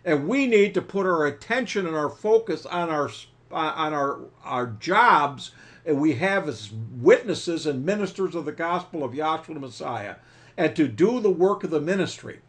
And 0.05 0.27
we 0.27 0.45
need 0.45 0.73
to 0.73 0.81
put 0.81 1.05
our 1.05 1.25
attention 1.25 1.87
and 1.87 1.95
our 1.95 2.09
focus 2.09 2.65
on 2.65 2.89
our 2.89 3.09
on 3.51 3.93
our 3.93 4.19
our 4.43 4.67
jobs 4.67 5.51
we 5.97 6.15
have 6.15 6.47
as 6.47 6.71
witnesses 6.71 7.65
and 7.65 7.85
ministers 7.85 8.35
of 8.35 8.45
the 8.45 8.51
gospel 8.51 9.03
of 9.03 9.13
Yahshua 9.13 9.53
the 9.53 9.59
Messiah 9.59 10.15
and 10.57 10.75
to 10.75 10.87
do 10.87 11.19
the 11.19 11.29
work 11.29 11.63
of 11.63 11.69
the 11.69 11.79
ministry. 11.79 12.39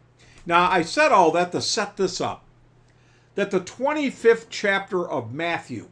Now, 0.45 0.69
I 0.69 0.81
said 0.81 1.11
all 1.11 1.31
that 1.31 1.51
to 1.53 1.61
set 1.61 1.97
this 1.97 2.19
up 2.19 2.43
that 3.35 3.51
the 3.51 3.61
25th 3.61 4.47
chapter 4.49 5.07
of 5.09 5.33
Matthew 5.33 5.87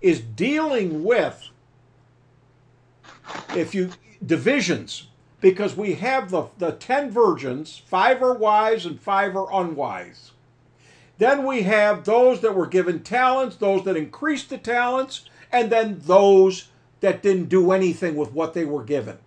is 0.00 0.20
dealing 0.20 1.02
with 1.02 1.48
if 3.56 3.74
you 3.74 3.90
divisions 4.24 5.08
because 5.40 5.76
we 5.76 5.94
have 5.94 6.30
the, 6.30 6.46
the 6.58 6.72
10 6.72 7.10
virgins 7.10 7.82
five 7.86 8.22
are 8.22 8.34
wise 8.34 8.86
and 8.86 9.00
five 9.00 9.36
are 9.36 9.52
unwise 9.52 10.32
then 11.18 11.44
we 11.44 11.62
have 11.62 12.04
those 12.04 12.40
that 12.40 12.54
were 12.54 12.66
given 12.66 13.02
talents 13.02 13.56
those 13.56 13.84
that 13.84 13.96
increased 13.96 14.48
the 14.50 14.58
talents 14.58 15.28
and 15.50 15.70
then 15.70 16.00
those 16.04 16.68
that 17.00 17.22
didn't 17.22 17.48
do 17.48 17.72
anything 17.72 18.16
with 18.16 18.32
what 18.32 18.54
they 18.54 18.64
were 18.64 18.84
given 18.84 19.18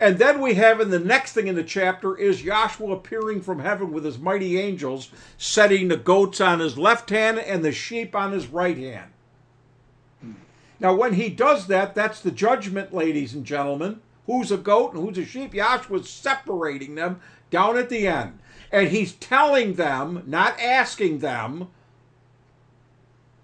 and 0.00 0.18
then 0.18 0.40
we 0.40 0.54
have 0.54 0.80
in 0.80 0.88
the 0.88 0.98
next 0.98 1.34
thing 1.34 1.46
in 1.46 1.54
the 1.54 1.62
chapter 1.62 2.16
is 2.16 2.42
Yahshua 2.42 2.94
appearing 2.94 3.42
from 3.42 3.58
heaven 3.58 3.92
with 3.92 4.06
his 4.06 4.18
mighty 4.18 4.58
angels, 4.58 5.10
setting 5.36 5.88
the 5.88 5.98
goats 5.98 6.40
on 6.40 6.58
his 6.58 6.78
left 6.78 7.10
hand 7.10 7.38
and 7.38 7.62
the 7.62 7.70
sheep 7.70 8.16
on 8.16 8.32
his 8.32 8.46
right 8.46 8.78
hand. 8.78 9.10
Now, 10.80 10.94
when 10.94 11.12
he 11.12 11.28
does 11.28 11.66
that, 11.66 11.94
that's 11.94 12.22
the 12.22 12.30
judgment, 12.30 12.94
ladies 12.94 13.34
and 13.34 13.44
gentlemen. 13.44 14.00
Who's 14.24 14.50
a 14.50 14.56
goat 14.56 14.94
and 14.94 15.04
who's 15.04 15.18
a 15.18 15.26
sheep? 15.26 15.52
Yahshua's 15.52 16.08
separating 16.08 16.94
them 16.94 17.20
down 17.50 17.76
at 17.76 17.90
the 17.90 18.06
end. 18.06 18.38
And 18.72 18.88
he's 18.88 19.12
telling 19.12 19.74
them, 19.74 20.22
not 20.26 20.58
asking 20.58 21.18
them, 21.18 21.68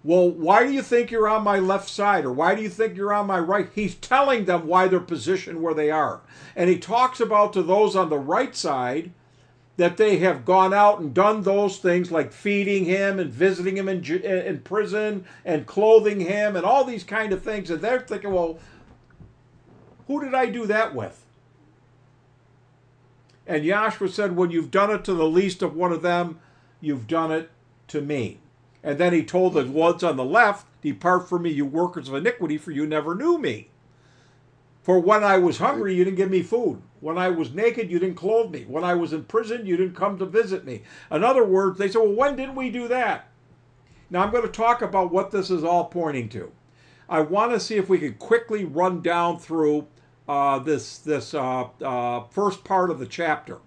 well, 0.07 0.31
why 0.31 0.65
do 0.65 0.73
you 0.73 0.83
think 0.83 1.11
you're 1.11 1.29
on 1.29 1.43
my 1.43 1.59
left 1.59 1.89
side 1.89 2.25
or 2.25 2.31
why 2.31 2.55
do 2.55 2.63
you 2.63 2.69
think 2.69 2.97
you're 2.97 3.13
on 3.13 3.27
my 3.27 3.41
right? 3.41 3.69
He's 3.75 3.97
telling 3.97 4.45
them 4.45 4.69
why 4.69 4.87
they're 4.87 5.01
positioned 5.01 5.61
where 5.61 5.75
they 5.75 5.91
are. 5.91 6.21
And 6.55 6.71
he 6.71 6.79
talks 6.79 7.19
about 7.19 7.53
to 7.55 7.63
those 7.63 7.97
on 7.97 8.09
the 8.09 8.19
right 8.19 8.55
side 8.55 9.11
that 9.79 9.97
they 9.97 10.19
have 10.19 10.45
gone 10.45 10.73
out 10.73 11.01
and 11.01 11.13
done 11.13 11.43
those 11.43 11.79
things 11.79 12.13
like 12.13 12.33
feeding 12.33 12.85
him 12.85 13.19
and 13.19 13.33
visiting 13.33 13.77
him 13.77 13.89
in, 13.89 14.05
in 14.05 14.61
prison 14.61 15.25
and 15.45 15.67
clothing 15.67 16.21
him 16.21 16.55
and 16.55 16.65
all 16.65 16.85
these 16.85 17.03
kind 17.03 17.33
of 17.33 17.43
things. 17.43 17.69
And 17.69 17.81
they're 17.81 17.99
thinking, 17.99 18.33
well, 18.33 18.61
who 20.07 20.25
did 20.25 20.37
I 20.37 20.47
do 20.47 20.67
that 20.67 20.95
with? 20.95 21.27
And 23.45 23.65
Yahshua 23.65 24.11
said, 24.11 24.37
when 24.37 24.53
you've 24.53 24.71
done 24.71 24.93
it 24.93 25.03
to 25.03 25.15
the 25.15 25.27
least 25.27 25.63
of 25.63 25.75
one 25.75 25.91
of 25.91 26.03
them, 26.03 26.39
you've 26.81 27.09
done 27.09 27.33
it 27.33 27.51
to 27.89 28.01
me. 28.01 28.39
And 28.87 28.99
then 28.99 29.13
he 29.13 29.25
told 29.25 29.55
the 29.55 29.65
ones 29.67 30.05
on 30.05 30.17
the 30.17 30.25
left, 30.25 30.65
Depart 30.81 31.29
from 31.29 31.43
me, 31.43 31.51
you 31.51 31.67
workers 31.67 32.09
of 32.09 32.15
iniquity, 32.15 32.57
for 32.57 32.71
you 32.71 32.87
never 32.87 33.17
knew 33.17 33.37
me. 33.37 33.71
For 34.85 35.01
when 35.01 35.25
I 35.25 35.39
was 35.39 35.59
hungry, 35.59 35.93
you 35.97 36.05
didn't 36.05 36.19
give 36.19 36.31
me 36.31 36.45
food. 36.45 36.81
When 37.01 37.19
I 37.19 37.29
was 37.29 37.53
naked, 37.53 37.91
you 37.91 37.99
didn't 37.99 38.15
clothe 38.15 38.53
me. 38.53 38.65
When 38.69 38.85
I 38.85 38.95
was 38.95 39.13
in 39.13 39.25
prison, 39.25 39.67
you 39.67 39.77
didn't 39.77 39.97
come 39.97 40.17
to 40.19 40.25
visit 40.25 40.65
me. 40.65 40.83
In 41.11 41.25
other 41.25 41.45
words, 41.45 41.79
they 41.79 41.89
said, 41.89 41.99
Well, 41.99 42.13
when 42.13 42.37
didn't 42.37 42.55
we 42.55 42.71
do 42.71 42.87
that? 42.87 43.27
Now 44.09 44.23
I'm 44.23 44.31
going 44.31 44.45
to 44.45 44.49
talk 44.49 44.83
about 44.83 45.11
what 45.11 45.33
this 45.33 45.51
is 45.51 45.65
all 45.65 45.87
pointing 45.87 46.29
to. 46.29 46.53
I 47.09 47.23
want 47.23 47.51
to 47.51 47.59
see 47.59 47.75
if 47.75 47.89
we 47.89 47.99
can 47.99 48.15
quickly 48.15 48.65
run 48.65 49.03
down 49.03 49.41
through 49.41 49.89
uh, 50.29 50.61
this 50.61 50.99
this 50.99 51.35
uh, 51.35 51.65
uh, 51.83 52.23
first 52.31 52.63
part 52.63 52.91
of 52.91 53.01
the 53.01 53.07
chapter. 53.07 53.59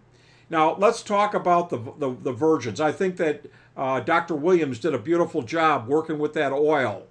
Now 0.49 0.75
let's 0.75 1.03
talk 1.03 1.33
about 1.33 1.69
the, 1.69 1.77
the, 1.97 2.15
the 2.15 2.31
virgins. 2.31 2.79
I 2.79 2.93
think 2.93 3.17
that 3.17 3.45
uh, 3.77 3.99
Dr. 3.99 4.35
Williams 4.35 4.79
did 4.79 4.93
a 4.93 4.99
beautiful 4.99 5.41
job 5.41 5.87
working 5.87 6.19
with 6.19 6.33
that 6.33 6.51
oil 6.51 7.07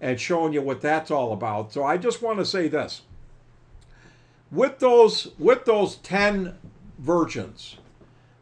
and 0.00 0.20
showing 0.20 0.52
you 0.52 0.62
what 0.62 0.80
that's 0.80 1.10
all 1.10 1.32
about. 1.32 1.72
So 1.72 1.84
I 1.84 1.96
just 1.96 2.22
want 2.22 2.38
to 2.38 2.44
say 2.44 2.68
this. 2.68 3.02
With 4.50 4.80
those 4.80 5.28
with 5.38 5.64
those 5.64 5.96
10 5.96 6.58
virgins, 6.98 7.76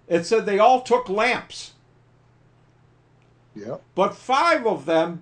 it 0.07 0.25
said 0.25 0.47
they 0.47 0.59
all 0.59 0.81
took 0.81 1.09
lamps. 1.09 1.73
Yeah. 3.55 3.77
But 3.95 4.15
5 4.15 4.67
of 4.67 4.87
them 4.87 5.21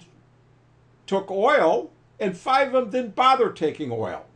took 1.07 1.31
oil 1.31 1.91
and 2.21 2.37
5 2.37 2.69
of 2.69 2.73
them 2.73 2.91
didn't 2.91 3.17
bother 3.17 3.51
taking 3.51 3.91
oil. 3.91 4.27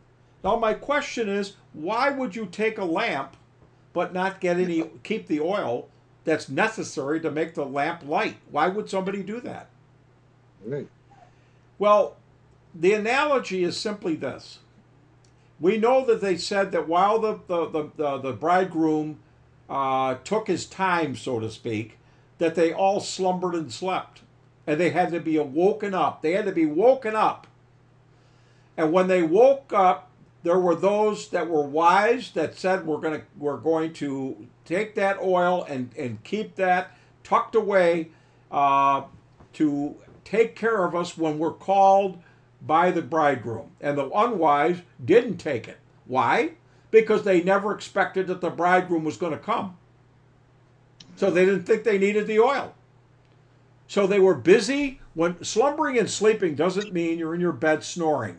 Now 0.43 0.57
my 0.57 0.73
question 0.73 1.29
is, 1.29 1.53
why 1.73 2.09
would 2.09 2.35
you 2.35 2.47
take 2.47 2.77
a 2.77 2.83
lamp 2.83 3.37
but 3.93 4.13
not 4.13 4.41
get 4.41 4.59
any 4.59 4.83
keep 5.03 5.27
the 5.27 5.39
oil 5.39 5.87
that's 6.23 6.49
necessary 6.49 7.19
to 7.21 7.31
make 7.31 7.53
the 7.53 7.65
lamp 7.65 8.03
light. 8.05 8.37
Why 8.49 8.67
would 8.67 8.89
somebody 8.89 9.23
do 9.23 9.39
that? 9.41 9.69
Right. 10.63 10.87
Well, 11.79 12.17
the 12.75 12.93
analogy 12.93 13.63
is 13.63 13.77
simply 13.77 14.15
this. 14.15 14.59
We 15.59 15.77
know 15.77 16.05
that 16.05 16.21
they 16.21 16.37
said 16.37 16.71
that 16.71 16.87
while 16.87 17.19
the, 17.19 17.39
the, 17.47 17.69
the, 17.69 17.91
the, 17.95 18.17
the 18.17 18.33
bridegroom 18.33 19.19
uh, 19.69 20.15
took 20.23 20.47
his 20.47 20.65
time, 20.65 21.15
so 21.15 21.39
to 21.39 21.49
speak, 21.49 21.97
that 22.37 22.55
they 22.55 22.73
all 22.73 22.99
slumbered 22.99 23.55
and 23.55 23.71
slept. 23.71 24.21
And 24.67 24.79
they 24.79 24.91
had 24.91 25.11
to 25.11 25.19
be 25.19 25.37
woken 25.39 25.93
up. 25.93 26.21
They 26.21 26.33
had 26.33 26.45
to 26.45 26.51
be 26.51 26.65
woken 26.65 27.15
up. 27.15 27.47
And 28.77 28.91
when 28.91 29.07
they 29.07 29.21
woke 29.21 29.73
up, 29.73 30.09
there 30.43 30.59
were 30.59 30.75
those 30.75 31.29
that 31.29 31.47
were 31.47 31.61
wise 31.61 32.31
that 32.31 32.55
said 32.57 32.85
we're 32.85 32.97
going 32.97 33.19
to 33.19 33.25
we're 33.37 33.57
going 33.57 33.93
to 33.93 34.47
take 34.71 34.95
that 34.95 35.21
oil 35.21 35.65
and 35.67 35.91
and 35.97 36.23
keep 36.23 36.55
that 36.55 36.95
tucked 37.23 37.55
away 37.55 38.09
uh, 38.51 39.03
to 39.53 39.95
take 40.23 40.55
care 40.55 40.85
of 40.85 40.95
us 40.95 41.17
when 41.17 41.37
we're 41.37 41.51
called 41.51 42.21
by 42.61 42.91
the 42.91 43.01
bridegroom. 43.01 43.71
And 43.81 43.97
the 43.97 44.09
unwise 44.11 44.81
didn't 45.03 45.37
take 45.37 45.67
it. 45.67 45.77
Why? 46.05 46.51
Because 46.89 47.23
they 47.23 47.41
never 47.41 47.73
expected 47.73 48.27
that 48.27 48.41
the 48.41 48.49
bridegroom 48.49 49.03
was 49.03 49.17
going 49.17 49.31
to 49.33 49.37
come. 49.37 49.77
So 51.15 51.31
they 51.31 51.45
didn't 51.45 51.63
think 51.63 51.83
they 51.83 51.97
needed 51.97 52.27
the 52.27 52.39
oil. 52.39 52.73
So 53.87 54.07
they 54.07 54.19
were 54.19 54.35
busy. 54.35 54.99
When 55.13 55.43
slumbering 55.43 55.97
and 55.97 56.09
sleeping 56.09 56.55
doesn't 56.55 56.93
mean 56.93 57.19
you're 57.19 57.35
in 57.35 57.41
your 57.41 57.51
bed 57.51 57.83
snoring. 57.83 58.37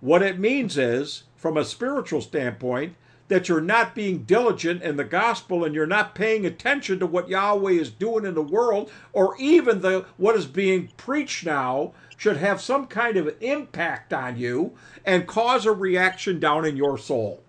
What 0.00 0.22
it 0.22 0.38
means 0.38 0.76
is 0.78 1.24
from 1.36 1.56
a 1.56 1.64
spiritual 1.64 2.20
standpoint 2.20 2.94
that 3.28 3.48
you're 3.48 3.60
not 3.60 3.94
being 3.94 4.24
diligent 4.24 4.82
in 4.82 4.96
the 4.96 5.04
gospel 5.04 5.64
and 5.64 5.74
you're 5.74 5.86
not 5.86 6.14
paying 6.14 6.44
attention 6.44 6.98
to 6.98 7.06
what 7.06 7.28
Yahweh 7.28 7.72
is 7.72 7.90
doing 7.90 8.24
in 8.24 8.34
the 8.34 8.42
world 8.42 8.90
or 9.12 9.34
even 9.38 9.80
the 9.80 10.04
what 10.16 10.36
is 10.36 10.46
being 10.46 10.88
preached 10.96 11.46
now 11.46 11.92
should 12.16 12.36
have 12.36 12.60
some 12.60 12.86
kind 12.86 13.16
of 13.16 13.34
impact 13.40 14.12
on 14.12 14.36
you 14.36 14.72
and 15.04 15.26
cause 15.26 15.66
a 15.66 15.72
reaction 15.72 16.38
down 16.38 16.64
in 16.64 16.76
your 16.76 16.98
soul. 16.98 17.42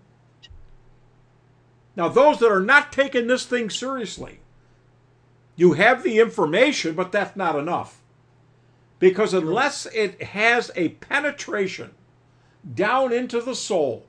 Now 1.94 2.08
those 2.08 2.38
that 2.38 2.50
are 2.50 2.60
not 2.60 2.92
taking 2.92 3.26
this 3.26 3.44
thing 3.44 3.70
seriously 3.70 4.40
you 5.56 5.74
have 5.74 6.02
the 6.02 6.18
information 6.18 6.94
but 6.94 7.12
that's 7.12 7.36
not 7.36 7.56
enough. 7.56 8.00
Because 8.98 9.34
unless 9.34 9.84
it 9.86 10.22
has 10.22 10.70
a 10.74 10.88
penetration 10.88 11.90
down 12.74 13.12
into 13.12 13.42
the 13.42 13.54
soul 13.54 14.06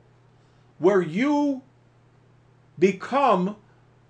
where 0.78 1.00
you 1.02 1.62
become 2.78 3.56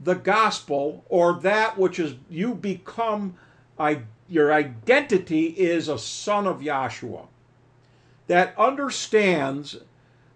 the 0.00 0.14
gospel 0.14 1.04
or 1.08 1.34
that 1.40 1.78
which 1.78 1.98
is 1.98 2.14
you 2.30 2.54
become 2.54 3.34
I, 3.78 4.02
your 4.28 4.52
identity 4.52 5.46
is 5.46 5.88
a 5.88 5.98
son 5.98 6.46
of 6.46 6.60
Yahshua. 6.60 7.26
That 8.26 8.54
understands 8.58 9.78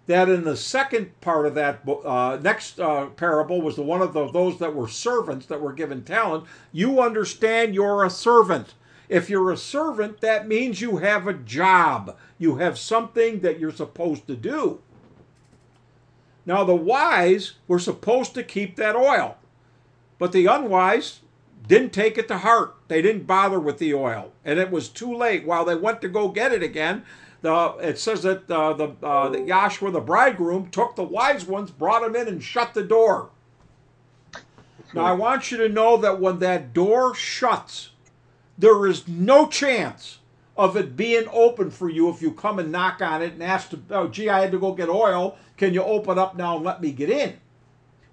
that 0.06 0.28
in 0.28 0.44
the 0.44 0.56
second 0.56 1.20
part 1.20 1.46
of 1.46 1.54
that 1.54 1.82
uh, 1.86 2.38
next 2.42 2.80
uh, 2.80 3.06
parable 3.06 3.60
was 3.60 3.76
the 3.76 3.82
one 3.82 4.02
of 4.02 4.12
the, 4.12 4.30
those 4.30 4.58
that 4.58 4.74
were 4.74 4.88
servants 4.88 5.46
that 5.46 5.60
were 5.60 5.72
given 5.72 6.02
talent. 6.02 6.44
You 6.72 7.00
understand 7.00 7.74
you're 7.74 8.04
a 8.04 8.10
servant. 8.10 8.74
If 9.08 9.28
you're 9.28 9.50
a 9.50 9.56
servant 9.56 10.20
that 10.22 10.48
means 10.48 10.80
you 10.80 10.96
have 10.98 11.26
a 11.26 11.34
job. 11.34 12.16
You 12.38 12.56
have 12.56 12.78
something 12.78 13.40
that 13.40 13.60
you're 13.60 13.72
supposed 13.72 14.26
to 14.26 14.36
do. 14.36 14.80
Now, 16.44 16.64
the 16.64 16.74
wise 16.74 17.54
were 17.68 17.78
supposed 17.78 18.34
to 18.34 18.42
keep 18.42 18.76
that 18.76 18.96
oil, 18.96 19.36
but 20.18 20.32
the 20.32 20.46
unwise 20.46 21.20
didn't 21.68 21.92
take 21.92 22.18
it 22.18 22.26
to 22.28 22.38
heart. 22.38 22.74
They 22.88 23.00
didn't 23.00 23.26
bother 23.26 23.60
with 23.60 23.78
the 23.78 23.94
oil, 23.94 24.32
and 24.44 24.58
it 24.58 24.70
was 24.70 24.88
too 24.88 25.14
late. 25.14 25.46
While 25.46 25.64
they 25.64 25.76
went 25.76 26.00
to 26.02 26.08
go 26.08 26.28
get 26.28 26.52
it 26.52 26.62
again, 26.62 27.04
the, 27.42 27.76
it 27.80 27.98
says 27.98 28.22
that 28.22 28.50
uh, 28.50 28.72
the 28.72 28.94
uh, 29.02 29.28
that 29.28 29.46
Yahshua, 29.46 29.92
the 29.92 30.00
bridegroom, 30.00 30.70
took 30.70 30.96
the 30.96 31.04
wise 31.04 31.44
ones, 31.46 31.70
brought 31.70 32.02
them 32.02 32.16
in, 32.16 32.28
and 32.28 32.42
shut 32.42 32.74
the 32.74 32.82
door. 32.82 33.30
Now, 34.94 35.04
I 35.04 35.12
want 35.12 35.50
you 35.50 35.56
to 35.58 35.68
know 35.68 35.96
that 35.96 36.20
when 36.20 36.40
that 36.40 36.74
door 36.74 37.14
shuts, 37.14 37.90
There 38.58 38.86
is 38.86 39.08
no 39.08 39.48
chance 39.48 40.18
of 40.56 40.76
it 40.76 40.96
being 40.96 41.26
open 41.32 41.70
for 41.70 41.88
you 41.88 42.10
if 42.10 42.20
you 42.20 42.32
come 42.32 42.58
and 42.58 42.70
knock 42.70 43.00
on 43.00 43.22
it 43.22 43.32
and 43.32 43.42
ask, 43.42 43.70
to, 43.70 43.80
oh, 43.90 44.08
gee, 44.08 44.28
I 44.28 44.40
had 44.40 44.52
to 44.52 44.58
go 44.58 44.72
get 44.72 44.88
oil. 44.88 45.36
Can 45.62 45.74
you 45.74 45.84
open 45.84 46.18
up 46.18 46.34
now 46.34 46.56
and 46.56 46.64
let 46.64 46.82
me 46.82 46.90
get 46.90 47.08
in? 47.08 47.38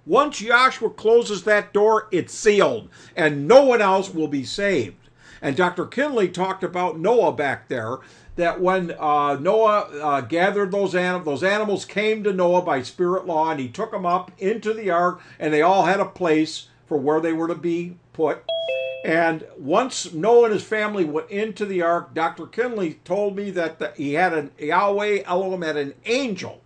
Once 0.06 0.40
Yahshua 0.40 0.94
closes 0.94 1.42
that 1.42 1.72
door, 1.72 2.06
it's 2.12 2.32
sealed, 2.32 2.88
and 3.16 3.48
no 3.48 3.64
one 3.64 3.82
else 3.82 4.14
will 4.14 4.28
be 4.28 4.44
saved. 4.44 5.08
And 5.42 5.56
Dr. 5.56 5.84
Kinley 5.86 6.28
talked 6.28 6.62
about 6.62 7.00
Noah 7.00 7.32
back 7.32 7.66
there, 7.66 7.98
that 8.36 8.60
when 8.60 8.92
uh, 8.92 9.34
Noah 9.34 9.80
uh, 10.00 10.20
gathered 10.20 10.70
those 10.70 10.94
animals, 10.94 11.24
those 11.24 11.42
animals 11.42 11.84
came 11.84 12.22
to 12.22 12.32
Noah 12.32 12.62
by 12.62 12.82
spirit 12.82 13.26
law, 13.26 13.50
and 13.50 13.58
he 13.58 13.68
took 13.68 13.90
them 13.90 14.06
up 14.06 14.30
into 14.38 14.72
the 14.72 14.90
ark, 14.90 15.20
and 15.40 15.52
they 15.52 15.62
all 15.62 15.86
had 15.86 15.98
a 15.98 16.04
place 16.04 16.68
for 16.86 16.98
where 16.98 17.20
they 17.20 17.32
were 17.32 17.48
to 17.48 17.56
be 17.56 17.96
put. 18.12 18.44
And 19.04 19.44
once 19.58 20.12
Noah 20.12 20.44
and 20.44 20.52
his 20.52 20.62
family 20.62 21.04
went 21.04 21.28
into 21.30 21.66
the 21.66 21.82
ark, 21.82 22.14
Dr. 22.14 22.46
Kinley 22.46 23.00
told 23.04 23.34
me 23.34 23.50
that 23.50 23.80
the, 23.80 23.92
he 23.96 24.14
had 24.14 24.34
an 24.34 24.52
Yahweh 24.56 25.24
Elohim 25.26 25.62
had 25.62 25.76
an 25.76 25.94
angel 26.04 26.59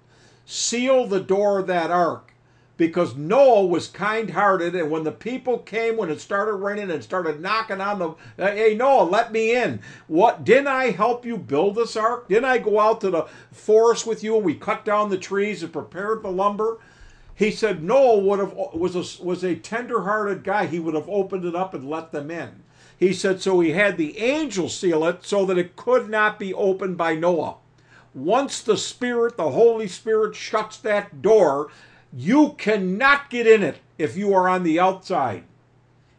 seal 0.44 1.06
the 1.06 1.20
door 1.20 1.58
of 1.58 1.66
that 1.66 1.90
ark 1.90 2.32
because 2.76 3.14
Noah 3.14 3.66
was 3.66 3.86
kind 3.86 4.30
hearted. 4.30 4.74
And 4.74 4.90
when 4.90 5.04
the 5.04 5.12
people 5.12 5.58
came, 5.58 5.96
when 5.96 6.10
it 6.10 6.20
started 6.20 6.54
raining 6.54 6.90
and 6.90 7.02
started 7.02 7.40
knocking 7.40 7.80
on 7.80 7.98
the, 7.98 8.08
uh, 8.10 8.52
hey, 8.52 8.74
Noah, 8.74 9.04
let 9.04 9.32
me 9.32 9.54
in. 9.54 9.80
What, 10.06 10.44
didn't 10.44 10.68
I 10.68 10.90
help 10.90 11.24
you 11.24 11.36
build 11.36 11.76
this 11.76 11.96
ark? 11.96 12.28
Didn't 12.28 12.46
I 12.46 12.58
go 12.58 12.80
out 12.80 13.00
to 13.02 13.10
the 13.10 13.26
forest 13.52 14.06
with 14.06 14.24
you 14.24 14.36
and 14.36 14.44
we 14.44 14.54
cut 14.54 14.84
down 14.84 15.10
the 15.10 15.18
trees 15.18 15.62
and 15.62 15.72
prepared 15.72 16.22
the 16.22 16.30
lumber? 16.30 16.78
He 17.36 17.50
said 17.50 17.82
Noah 17.82 18.18
would 18.18 18.38
have 18.38 18.52
was 18.52 18.94
a, 18.94 19.24
was 19.24 19.42
a 19.42 19.56
tender-hearted 19.56 20.44
guy. 20.44 20.66
He 20.66 20.78
would 20.78 20.94
have 20.94 21.08
opened 21.08 21.44
it 21.44 21.56
up 21.56 21.74
and 21.74 21.88
let 21.88 22.12
them 22.12 22.30
in. 22.30 22.62
He 22.96 23.12
said 23.12 23.42
so 23.42 23.58
he 23.58 23.72
had 23.72 23.96
the 23.96 24.18
angel 24.18 24.68
seal 24.68 25.04
it 25.04 25.24
so 25.24 25.44
that 25.46 25.58
it 25.58 25.74
could 25.74 26.08
not 26.08 26.38
be 26.38 26.54
opened 26.54 26.96
by 26.96 27.16
Noah. 27.16 27.56
Once 28.14 28.60
the 28.60 28.76
Spirit, 28.76 29.36
the 29.36 29.50
Holy 29.50 29.88
Spirit, 29.88 30.36
shuts 30.36 30.76
that 30.78 31.20
door, 31.20 31.68
you 32.12 32.54
cannot 32.58 33.28
get 33.28 33.46
in 33.46 33.62
it 33.62 33.78
if 33.98 34.16
you 34.16 34.32
are 34.32 34.48
on 34.48 34.62
the 34.62 34.78
outside. 34.78 35.42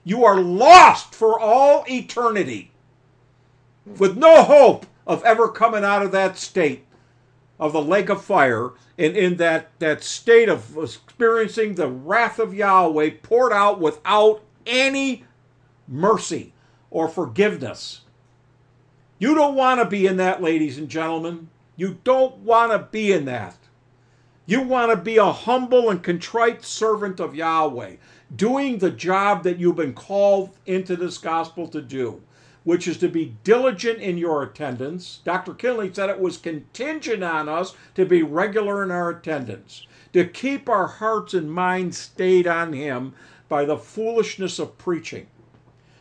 You 0.04 0.26
are 0.26 0.40
lost 0.40 1.16
for 1.16 1.40
all 1.40 1.86
eternity 1.90 2.72
with 3.86 4.18
no 4.18 4.44
hope 4.44 4.86
of 5.08 5.24
ever 5.24 5.48
coming 5.48 5.84
out 5.84 6.04
of 6.04 6.12
that 6.12 6.38
state 6.38 6.86
of 7.60 7.72
the 7.72 7.82
lake 7.82 8.10
of 8.10 8.24
fire 8.24 8.72
and 8.98 9.16
in 9.16 9.38
that, 9.38 9.72
that 9.80 10.04
state 10.04 10.50
of 10.50 10.78
experiencing 10.78 11.76
the 11.76 11.88
wrath 11.88 12.40
of 12.40 12.54
Yahweh 12.54 13.12
poured 13.24 13.54
out 13.54 13.80
without 13.80 14.42
any 14.66 15.24
mercy 15.88 16.54
or 16.90 17.08
forgiveness. 17.08 18.02
You 19.20 19.36
don't 19.36 19.56
want 19.56 19.80
to 19.80 19.86
be 19.86 20.08
in 20.08 20.18
that, 20.18 20.42
ladies 20.42 20.78
and 20.78 20.90
gentlemen. 20.90 21.50
You 21.76 21.98
don't 22.04 22.38
want 22.38 22.72
to 22.72 22.80
be 22.80 23.12
in 23.12 23.26
that. 23.26 23.58
You 24.46 24.62
want 24.62 24.92
to 24.92 24.98
be 24.98 25.18
a 25.18 25.32
humble 25.32 25.90
and 25.90 26.04
contrite 26.04 26.64
servant 26.64 27.20
of 27.20 27.36
Yahweh, 27.36 27.96
doing 28.36 28.78
the 28.78 28.92
job 28.92 29.44
that 29.44 29.60
you've 29.60 29.76
been 29.76 29.94
called 29.94 30.52
into 30.66 30.96
this 30.96 31.18
gospel 31.18 31.68
to 31.70 31.82
do, 31.82 32.22
which 32.64 32.88
is 32.88 32.98
to 32.98 33.10
be 33.10 33.36
diligent 33.44 34.00
in 34.00 34.18
your 34.18 34.44
attendance. 34.44 35.20
Dr. 35.24 35.54
Kinley 35.54 35.92
said 35.94 36.10
it 36.10 36.20
was 36.20 36.38
contingent 36.38 37.24
on 37.24 37.50
us 37.50 37.76
to 37.96 38.06
be 38.06 38.22
regular 38.22 38.84
in 38.84 38.92
our 38.92 39.10
attendance, 39.10 39.88
to 40.14 40.26
keep 40.26 40.70
our 40.70 40.88
hearts 40.88 41.34
and 41.34 41.52
minds 41.52 41.98
stayed 41.98 42.48
on 42.48 42.74
Him 42.74 43.14
by 43.50 43.66
the 43.66 43.78
foolishness 43.78 44.60
of 44.60 44.78
preaching, 44.78 45.28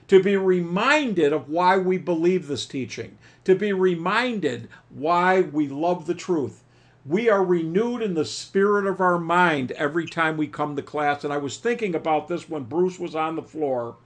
to 0.08 0.22
be 0.22 0.36
reminded 0.36 1.32
of 1.32 1.48
why 1.48 1.78
we 1.78 1.98
believe 1.98 2.46
this 2.46 2.66
teaching, 2.66 3.16
to 3.44 3.54
be 3.54 3.72
reminded 3.72 4.68
why 4.90 5.40
we 5.40 5.68
love 5.68 6.06
the 6.06 6.14
truth 6.14 6.64
we 7.06 7.28
are 7.28 7.44
renewed 7.44 8.00
in 8.00 8.14
the 8.14 8.24
spirit 8.24 8.86
of 8.86 9.00
our 9.00 9.18
mind 9.18 9.72
every 9.72 10.06
time 10.06 10.36
we 10.36 10.46
come 10.46 10.74
to 10.74 10.82
class. 10.82 11.22
And 11.22 11.32
I 11.32 11.36
was 11.36 11.58
thinking 11.58 11.94
about 11.94 12.28
this 12.28 12.48
when 12.48 12.64
Bruce 12.64 12.98
was 12.98 13.14
on 13.14 13.36
the 13.36 13.42
floor. 13.42 13.96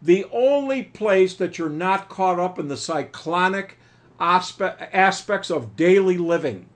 The 0.00 0.24
only 0.32 0.82
place 0.82 1.34
that 1.34 1.58
you're 1.58 1.68
not 1.68 2.08
caught 2.08 2.40
up 2.40 2.58
in 2.58 2.68
the 2.68 2.78
cyclonic 2.78 3.78
aspects 4.18 5.50
of 5.50 5.76
daily 5.76 6.16
living 6.16 6.66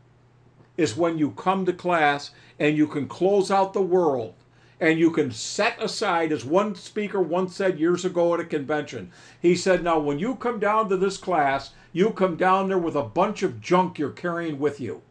is 0.76 0.96
when 0.96 1.16
you 1.16 1.30
come 1.30 1.64
to 1.64 1.72
class 1.72 2.30
and 2.58 2.76
you 2.76 2.86
can 2.86 3.08
close 3.08 3.50
out 3.50 3.72
the 3.72 3.80
world 3.80 4.34
and 4.84 4.98
you 4.98 5.10
can 5.10 5.30
set 5.30 5.82
aside, 5.82 6.30
as 6.30 6.44
one 6.44 6.74
speaker 6.74 7.20
once 7.20 7.56
said 7.56 7.80
years 7.80 8.04
ago 8.04 8.34
at 8.34 8.40
a 8.40 8.44
convention, 8.44 9.10
he 9.40 9.56
said, 9.56 9.82
Now, 9.82 9.98
when 9.98 10.18
you 10.18 10.34
come 10.34 10.58
down 10.58 10.88
to 10.90 10.96
this 10.96 11.16
class, 11.16 11.70
you 11.92 12.10
come 12.10 12.36
down 12.36 12.68
there 12.68 12.78
with 12.78 12.94
a 12.94 13.02
bunch 13.02 13.42
of 13.42 13.60
junk 13.60 13.98
you're 13.98 14.10
carrying 14.10 14.58
with 14.58 14.80
you 14.80 15.02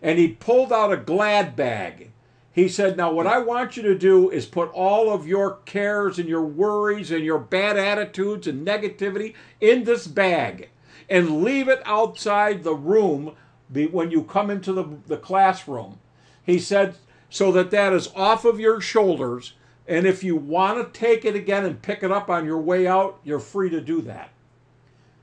and 0.00 0.18
he 0.18 0.28
pulled 0.28 0.72
out 0.72 0.92
a 0.92 0.96
glad 0.96 1.56
bag. 1.56 2.10
He 2.52 2.68
said, 2.68 2.96
Now, 2.96 3.12
what 3.12 3.26
I 3.26 3.38
want 3.38 3.76
you 3.76 3.82
to 3.84 3.98
do 3.98 4.30
is 4.30 4.46
put 4.46 4.70
all 4.70 5.12
of 5.12 5.26
your 5.26 5.56
cares 5.64 6.18
and 6.18 6.28
your 6.28 6.44
worries 6.44 7.10
and 7.10 7.24
your 7.24 7.38
bad 7.38 7.76
attitudes 7.76 8.46
and 8.46 8.66
negativity 8.66 9.34
in 9.60 9.84
this 9.84 10.06
bag 10.06 10.70
and 11.08 11.42
leave 11.42 11.68
it 11.68 11.82
outside 11.84 12.62
the 12.62 12.74
room 12.74 13.34
when 13.68 14.10
you 14.10 14.22
come 14.22 14.50
into 14.50 14.72
the, 14.72 14.84
the 15.06 15.16
classroom. 15.16 15.98
He 16.44 16.58
said, 16.58 16.96
so 17.30 17.52
that 17.52 17.70
that 17.70 17.92
is 17.92 18.10
off 18.14 18.44
of 18.44 18.60
your 18.60 18.80
shoulders. 18.80 19.54
And 19.86 20.06
if 20.06 20.22
you 20.22 20.36
want 20.36 20.92
to 20.92 20.98
take 20.98 21.24
it 21.24 21.34
again 21.34 21.64
and 21.64 21.80
pick 21.80 22.02
it 22.02 22.12
up 22.12 22.28
on 22.28 22.44
your 22.44 22.58
way 22.58 22.86
out, 22.86 23.20
you're 23.24 23.38
free 23.38 23.70
to 23.70 23.80
do 23.80 24.02
that. 24.02 24.30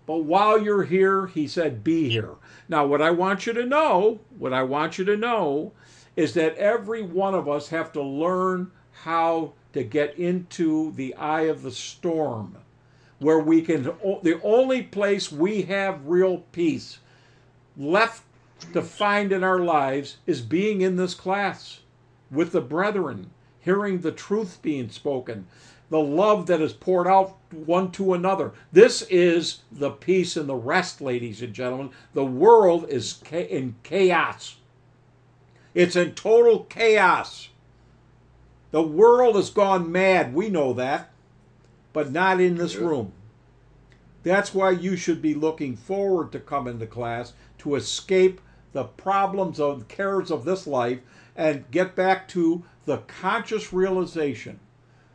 But 0.05 0.23
while 0.23 0.59
you're 0.59 0.83
here, 0.83 1.27
he 1.27 1.47
said, 1.47 1.83
be 1.83 2.09
here. 2.09 2.35
Now, 2.69 2.85
what 2.85 3.01
I 3.01 3.11
want 3.11 3.47
you 3.47 3.53
to 3.53 3.65
know, 3.65 4.19
what 4.37 4.53
I 4.53 4.63
want 4.63 4.97
you 4.97 5.05
to 5.05 5.17
know 5.17 5.71
is 6.15 6.33
that 6.33 6.55
every 6.57 7.01
one 7.01 7.33
of 7.33 7.49
us 7.49 7.69
have 7.69 7.91
to 7.93 8.01
learn 8.01 8.71
how 9.03 9.53
to 9.73 9.83
get 9.83 10.17
into 10.17 10.91
the 10.93 11.13
eye 11.15 11.41
of 11.41 11.61
the 11.61 11.71
storm 11.71 12.57
where 13.19 13.39
we 13.39 13.61
can 13.61 13.83
the 14.23 14.39
only 14.43 14.81
place 14.81 15.31
we 15.31 15.63
have 15.63 16.05
real 16.05 16.39
peace 16.51 16.99
left 17.77 18.23
to 18.73 18.81
find 18.81 19.31
in 19.31 19.43
our 19.43 19.59
lives 19.59 20.17
is 20.25 20.41
being 20.41 20.81
in 20.81 20.95
this 20.95 21.13
class 21.13 21.79
with 22.35 22.51
the 22.51 22.61
brethren 22.61 23.31
hearing 23.59 23.99
the 23.99 24.11
truth 24.11 24.59
being 24.61 24.89
spoken 24.89 25.47
the 25.89 25.99
love 25.99 26.47
that 26.47 26.61
is 26.61 26.73
poured 26.73 27.07
out 27.07 27.37
one 27.51 27.91
to 27.91 28.13
another. 28.13 28.53
This 28.71 29.03
is 29.03 29.61
the 29.71 29.91
peace 29.91 30.35
and 30.35 30.49
the 30.49 30.55
rest, 30.55 30.99
ladies 30.99 31.41
and 31.41 31.53
gentlemen. 31.53 31.91
The 32.13 32.25
world 32.25 32.89
is 32.89 33.21
in 33.31 33.75
chaos. 33.83 34.57
It's 35.73 35.95
in 35.95 36.13
total 36.13 36.63
chaos. 36.63 37.49
The 38.71 38.81
world 38.81 39.35
has 39.35 39.49
gone 39.49 39.91
mad. 39.91 40.33
We 40.33 40.49
know 40.49 40.73
that, 40.73 41.11
but 41.93 42.11
not 42.11 42.41
in 42.41 42.55
this 42.55 42.75
room. 42.75 43.13
That's 44.23 44.53
why 44.53 44.71
you 44.71 44.95
should 44.95 45.21
be 45.21 45.35
looking 45.35 45.75
forward 45.75 46.31
to 46.31 46.39
coming 46.39 46.79
to 46.79 46.87
class 46.87 47.33
to 47.59 47.75
escape 47.75 48.41
the 48.73 48.85
problems 48.85 49.59
of 49.59 49.87
cares 49.87 50.31
of 50.31 50.45
this 50.45 50.65
life 50.65 50.99
and 51.35 51.69
get 51.71 51.95
back 51.95 52.27
to 52.29 52.63
the 52.85 52.97
conscious 52.99 53.73
realization 53.73 54.59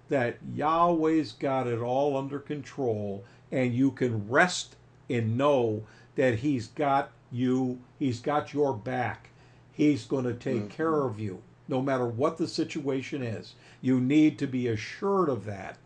that 0.09 0.38
Yahweh's 0.55 1.32
got 1.32 1.66
it 1.66 1.78
all 1.78 2.16
under 2.16 2.38
control 2.38 3.24
and 3.52 3.74
you 3.74 3.90
can 3.90 4.28
rest 4.28 4.76
and 5.09 5.38
know 5.38 5.84
that 6.16 6.40
He's 6.40 6.66
got 6.68 7.10
you, 7.30 7.78
He's 7.98 8.20
got 8.20 8.52
your 8.52 8.74
back. 8.74 9.30
He's 9.72 10.05
going 10.05 10.24
to 10.24 10.34
take 10.34 10.56
mm-hmm. 10.56 10.68
care 10.68 11.02
of 11.05 11.18
you 11.18 11.42
no 11.68 11.80
matter 11.80 12.06
what 12.06 12.36
the 12.36 12.48
situation 12.48 13.22
is. 13.22 13.55
You 13.80 14.01
need 14.01 14.38
to 14.40 14.47
be 14.47 14.66
assured 14.66 15.28
of 15.28 15.44
that. 15.44 15.78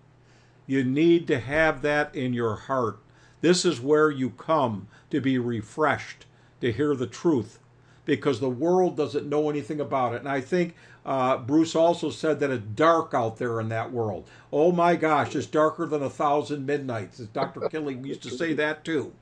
You 0.66 0.82
need 0.82 1.26
to 1.28 1.38
have 1.38 1.82
that 1.82 2.14
in 2.14 2.32
your 2.32 2.56
heart. 2.56 2.98
This 3.42 3.66
is 3.66 3.80
where 3.80 4.10
you 4.10 4.30
come 4.30 4.88
to 5.10 5.20
be 5.20 5.38
refreshed, 5.38 6.24
to 6.62 6.72
hear 6.72 6.96
the 6.96 7.06
truth, 7.06 7.58
because 8.04 8.40
the 8.40 8.50
world 8.50 8.96
doesn't 8.96 9.28
know 9.28 9.50
anything 9.50 9.80
about 9.80 10.14
it. 10.14 10.20
And 10.20 10.28
I 10.28 10.40
think 10.40 10.74
uh, 11.04 11.38
Bruce 11.38 11.74
also 11.74 12.10
said 12.10 12.40
that 12.40 12.50
it's 12.50 12.64
dark 12.74 13.12
out 13.14 13.38
there 13.38 13.60
in 13.60 13.68
that 13.70 13.92
world. 13.92 14.28
Oh 14.52 14.72
my 14.72 14.96
gosh, 14.96 15.34
it's 15.34 15.46
darker 15.46 15.86
than 15.86 16.02
a 16.02 16.10
thousand 16.10 16.66
midnights. 16.66 17.20
As 17.20 17.26
Dr. 17.28 17.60
Kinley 17.70 17.94
used 17.94 18.22
to 18.22 18.30
say 18.30 18.52
that 18.54 18.84
too. 18.84 19.12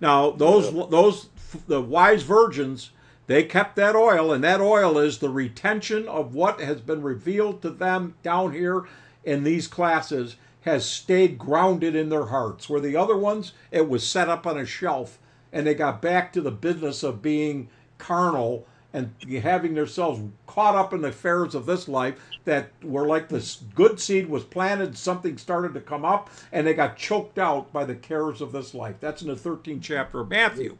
Now 0.00 0.30
those 0.30 0.72
those 0.90 1.28
the 1.66 1.80
wise 1.80 2.22
virgins 2.22 2.90
they 3.28 3.44
kept 3.44 3.76
that 3.76 3.94
oil, 3.94 4.32
and 4.32 4.42
that 4.42 4.60
oil 4.60 4.98
is 4.98 5.18
the 5.18 5.30
retention 5.30 6.08
of 6.08 6.34
what 6.34 6.60
has 6.60 6.80
been 6.80 7.02
revealed 7.02 7.62
to 7.62 7.70
them 7.70 8.14
down 8.22 8.52
here 8.52 8.84
in 9.24 9.44
these 9.44 9.68
classes 9.68 10.36
has 10.62 10.84
stayed 10.84 11.38
grounded 11.38 11.94
in 11.94 12.08
their 12.08 12.26
hearts. 12.26 12.68
Where 12.68 12.80
the 12.80 12.96
other 12.96 13.16
ones, 13.16 13.52
it 13.70 13.88
was 13.88 14.06
set 14.06 14.28
up 14.28 14.46
on 14.46 14.58
a 14.58 14.66
shelf, 14.66 15.18
and 15.52 15.66
they 15.66 15.74
got 15.74 16.02
back 16.02 16.32
to 16.32 16.40
the 16.40 16.50
business 16.50 17.02
of 17.02 17.22
being 17.22 17.68
carnal 18.02 18.66
and 18.92 19.14
having 19.42 19.74
themselves 19.74 20.20
caught 20.46 20.74
up 20.74 20.92
in 20.92 21.00
the 21.00 21.08
affairs 21.08 21.54
of 21.54 21.64
this 21.64 21.88
life 21.88 22.14
that 22.44 22.70
were 22.82 23.06
like 23.06 23.28
this 23.28 23.62
good 23.74 23.98
seed 23.98 24.28
was 24.28 24.44
planted, 24.44 24.98
something 24.98 25.38
started 25.38 25.72
to 25.72 25.80
come 25.80 26.04
up, 26.04 26.28
and 26.50 26.66
they 26.66 26.74
got 26.74 26.98
choked 26.98 27.38
out 27.38 27.72
by 27.72 27.84
the 27.84 27.94
cares 27.94 28.40
of 28.42 28.52
this 28.52 28.74
life. 28.74 28.96
That's 29.00 29.22
in 29.22 29.28
the 29.28 29.34
13th 29.34 29.80
chapter 29.82 30.20
of 30.20 30.28
Matthew. 30.28 30.76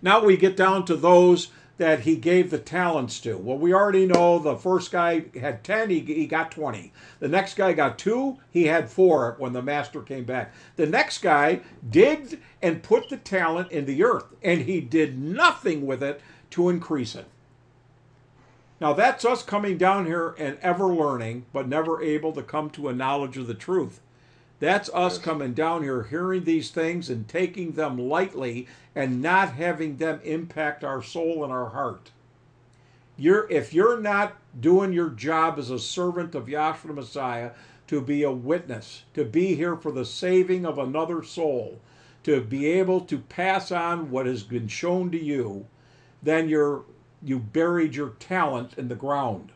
Now 0.00 0.24
we 0.24 0.36
get 0.36 0.56
down 0.56 0.84
to 0.84 0.96
those 0.96 1.48
that 1.78 2.00
he 2.00 2.16
gave 2.16 2.50
the 2.50 2.58
talents 2.58 3.20
to. 3.20 3.36
Well, 3.36 3.58
we 3.58 3.74
already 3.74 4.06
know 4.06 4.38
the 4.38 4.56
first 4.56 4.90
guy 4.90 5.26
had 5.38 5.62
10, 5.62 5.90
he, 5.90 6.00
he 6.00 6.26
got 6.26 6.50
20. 6.50 6.92
The 7.18 7.28
next 7.28 7.54
guy 7.54 7.74
got 7.74 7.98
two, 7.98 8.38
he 8.50 8.64
had 8.64 8.88
four 8.88 9.34
when 9.38 9.52
the 9.52 9.62
master 9.62 10.00
came 10.00 10.24
back. 10.24 10.54
The 10.76 10.86
next 10.86 11.18
guy 11.18 11.60
digged 11.88 12.38
and 12.62 12.82
put 12.82 13.08
the 13.08 13.18
talent 13.18 13.72
in 13.72 13.84
the 13.84 14.02
earth, 14.04 14.26
and 14.42 14.62
he 14.62 14.80
did 14.80 15.18
nothing 15.18 15.84
with 15.84 16.02
it 16.02 16.20
to 16.50 16.68
increase 16.68 17.14
it. 17.14 17.26
Now, 18.80 18.92
that's 18.92 19.24
us 19.24 19.42
coming 19.42 19.78
down 19.78 20.04
here 20.04 20.34
and 20.38 20.58
ever 20.60 20.86
learning, 20.86 21.46
but 21.52 21.66
never 21.66 22.02
able 22.02 22.32
to 22.32 22.42
come 22.42 22.68
to 22.70 22.88
a 22.88 22.94
knowledge 22.94 23.36
of 23.38 23.46
the 23.46 23.54
truth. 23.54 24.00
That's 24.58 24.90
us 24.94 25.18
coming 25.18 25.54
down 25.54 25.82
here, 25.82 26.04
hearing 26.04 26.44
these 26.44 26.70
things 26.70 27.10
and 27.10 27.28
taking 27.28 27.72
them 27.72 27.98
lightly 27.98 28.66
and 28.94 29.20
not 29.20 29.52
having 29.52 29.96
them 29.96 30.20
impact 30.24 30.82
our 30.82 31.02
soul 31.02 31.44
and 31.44 31.52
our 31.52 31.70
heart. 31.70 32.10
You're, 33.18 33.50
if 33.50 33.72
you're 33.72 34.00
not 34.00 34.36
doing 34.58 34.92
your 34.92 35.10
job 35.10 35.58
as 35.58 35.70
a 35.70 35.78
servant 35.78 36.34
of 36.34 36.46
Yahshua 36.46 36.94
Messiah 36.94 37.50
to 37.86 38.00
be 38.00 38.22
a 38.22 38.32
witness, 38.32 39.04
to 39.14 39.24
be 39.24 39.54
here 39.54 39.76
for 39.76 39.92
the 39.92 40.04
saving 40.04 40.66
of 40.66 40.78
another 40.78 41.22
soul, 41.22 41.80
to 42.24 42.40
be 42.40 42.66
able 42.66 43.00
to 43.02 43.18
pass 43.18 43.70
on 43.70 44.10
what 44.10 44.26
has 44.26 44.42
been 44.42 44.68
shown 44.68 45.10
to 45.12 45.22
you, 45.22 45.66
then 46.22 46.48
you're 46.48 46.84
you 47.22 47.38
buried 47.38 47.94
your 47.94 48.10
talent 48.10 48.74
in 48.76 48.88
the 48.88 48.94
ground. 48.94 49.52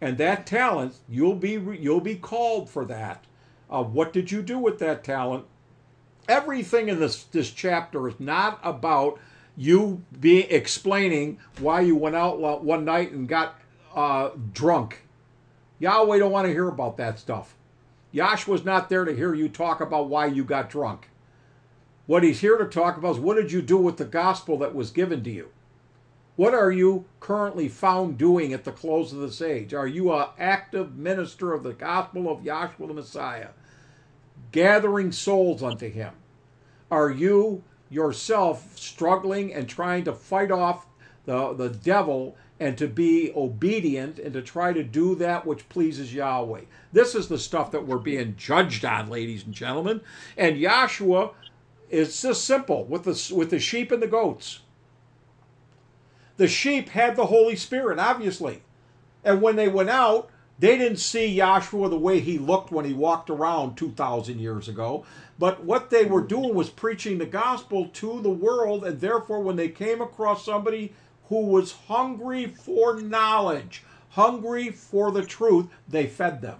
And 0.00 0.18
that 0.18 0.46
talent, 0.46 0.96
you'll 1.08 1.34
be 1.34 1.52
you'll 1.52 2.00
be 2.00 2.16
called 2.16 2.68
for 2.68 2.84
that. 2.84 3.24
Uh, 3.70 3.82
what 3.82 4.12
did 4.12 4.30
you 4.30 4.42
do 4.42 4.58
with 4.58 4.78
that 4.78 5.02
talent? 5.02 5.46
Everything 6.28 6.88
in 6.88 7.00
this 7.00 7.24
this 7.24 7.50
chapter 7.50 8.08
is 8.08 8.20
not 8.20 8.60
about 8.62 9.18
you 9.56 10.02
being 10.20 10.46
explaining 10.50 11.38
why 11.58 11.80
you 11.80 11.96
went 11.96 12.16
out 12.16 12.62
one 12.62 12.84
night 12.84 13.12
and 13.12 13.28
got 13.28 13.58
uh, 13.94 14.30
drunk. 14.52 15.02
Yahweh 15.78 16.18
don't 16.18 16.32
want 16.32 16.46
to 16.46 16.52
hear 16.52 16.68
about 16.68 16.96
that 16.96 17.18
stuff. 17.18 17.54
Yahshua 18.12 18.48
was 18.48 18.64
not 18.64 18.88
there 18.88 19.04
to 19.04 19.14
hear 19.14 19.34
you 19.34 19.48
talk 19.48 19.80
about 19.80 20.08
why 20.08 20.26
you 20.26 20.44
got 20.44 20.70
drunk. 20.70 21.08
What 22.06 22.22
he's 22.22 22.40
here 22.40 22.56
to 22.58 22.66
talk 22.66 22.96
about 22.96 23.16
is 23.16 23.20
what 23.20 23.36
did 23.36 23.50
you 23.50 23.62
do 23.62 23.76
with 23.76 23.96
the 23.96 24.04
gospel 24.04 24.58
that 24.58 24.74
was 24.74 24.90
given 24.90 25.24
to 25.24 25.30
you? 25.30 25.48
What 26.36 26.52
are 26.52 26.72
you 26.72 27.04
currently 27.20 27.68
found 27.68 28.18
doing 28.18 28.52
at 28.52 28.64
the 28.64 28.72
close 28.72 29.12
of 29.12 29.20
this 29.20 29.40
age? 29.40 29.72
Are 29.72 29.86
you 29.86 30.12
an 30.12 30.26
active 30.36 30.96
minister 30.96 31.52
of 31.52 31.62
the 31.62 31.72
gospel 31.72 32.28
of 32.28 32.40
Yahshua 32.40 32.88
the 32.88 32.94
Messiah, 32.94 33.50
gathering 34.50 35.12
souls 35.12 35.62
unto 35.62 35.88
him? 35.88 36.12
Are 36.90 37.10
you 37.10 37.62
yourself 37.88 38.76
struggling 38.76 39.54
and 39.54 39.68
trying 39.68 40.04
to 40.04 40.12
fight 40.12 40.50
off 40.50 40.86
the, 41.24 41.52
the 41.52 41.70
devil 41.70 42.36
and 42.58 42.76
to 42.78 42.88
be 42.88 43.32
obedient 43.36 44.18
and 44.18 44.32
to 44.32 44.42
try 44.42 44.72
to 44.72 44.82
do 44.82 45.14
that 45.14 45.46
which 45.46 45.68
pleases 45.68 46.12
Yahweh? 46.12 46.62
This 46.92 47.14
is 47.14 47.28
the 47.28 47.38
stuff 47.38 47.70
that 47.70 47.86
we're 47.86 47.98
being 47.98 48.34
judged 48.36 48.84
on, 48.84 49.08
ladies 49.08 49.44
and 49.44 49.54
gentlemen. 49.54 50.00
And 50.36 50.56
Yahshua 50.56 51.32
is 51.90 52.20
just 52.20 52.44
simple 52.44 52.84
with 52.86 53.04
the, 53.04 53.34
with 53.34 53.50
the 53.50 53.60
sheep 53.60 53.92
and 53.92 54.02
the 54.02 54.08
goats. 54.08 54.60
The 56.36 56.48
sheep 56.48 56.90
had 56.90 57.16
the 57.16 57.26
Holy 57.26 57.56
Spirit, 57.56 57.98
obviously. 57.98 58.62
And 59.22 59.40
when 59.40 59.56
they 59.56 59.68
went 59.68 59.90
out, 59.90 60.30
they 60.58 60.78
didn't 60.78 60.98
see 60.98 61.36
Yahshua 61.36 61.90
the 61.90 61.98
way 61.98 62.20
he 62.20 62.38
looked 62.38 62.70
when 62.70 62.84
he 62.84 62.92
walked 62.92 63.30
around 63.30 63.76
2,000 63.76 64.38
years 64.38 64.68
ago. 64.68 65.04
But 65.38 65.64
what 65.64 65.90
they 65.90 66.04
were 66.04 66.22
doing 66.22 66.54
was 66.54 66.70
preaching 66.70 67.18
the 67.18 67.26
gospel 67.26 67.88
to 67.94 68.20
the 68.20 68.30
world. 68.30 68.84
And 68.84 69.00
therefore, 69.00 69.40
when 69.40 69.56
they 69.56 69.68
came 69.68 70.00
across 70.00 70.44
somebody 70.44 70.92
who 71.28 71.46
was 71.46 71.72
hungry 71.88 72.46
for 72.46 73.00
knowledge, 73.00 73.82
hungry 74.10 74.70
for 74.70 75.10
the 75.10 75.24
truth, 75.24 75.66
they 75.88 76.06
fed 76.06 76.40
them. 76.40 76.58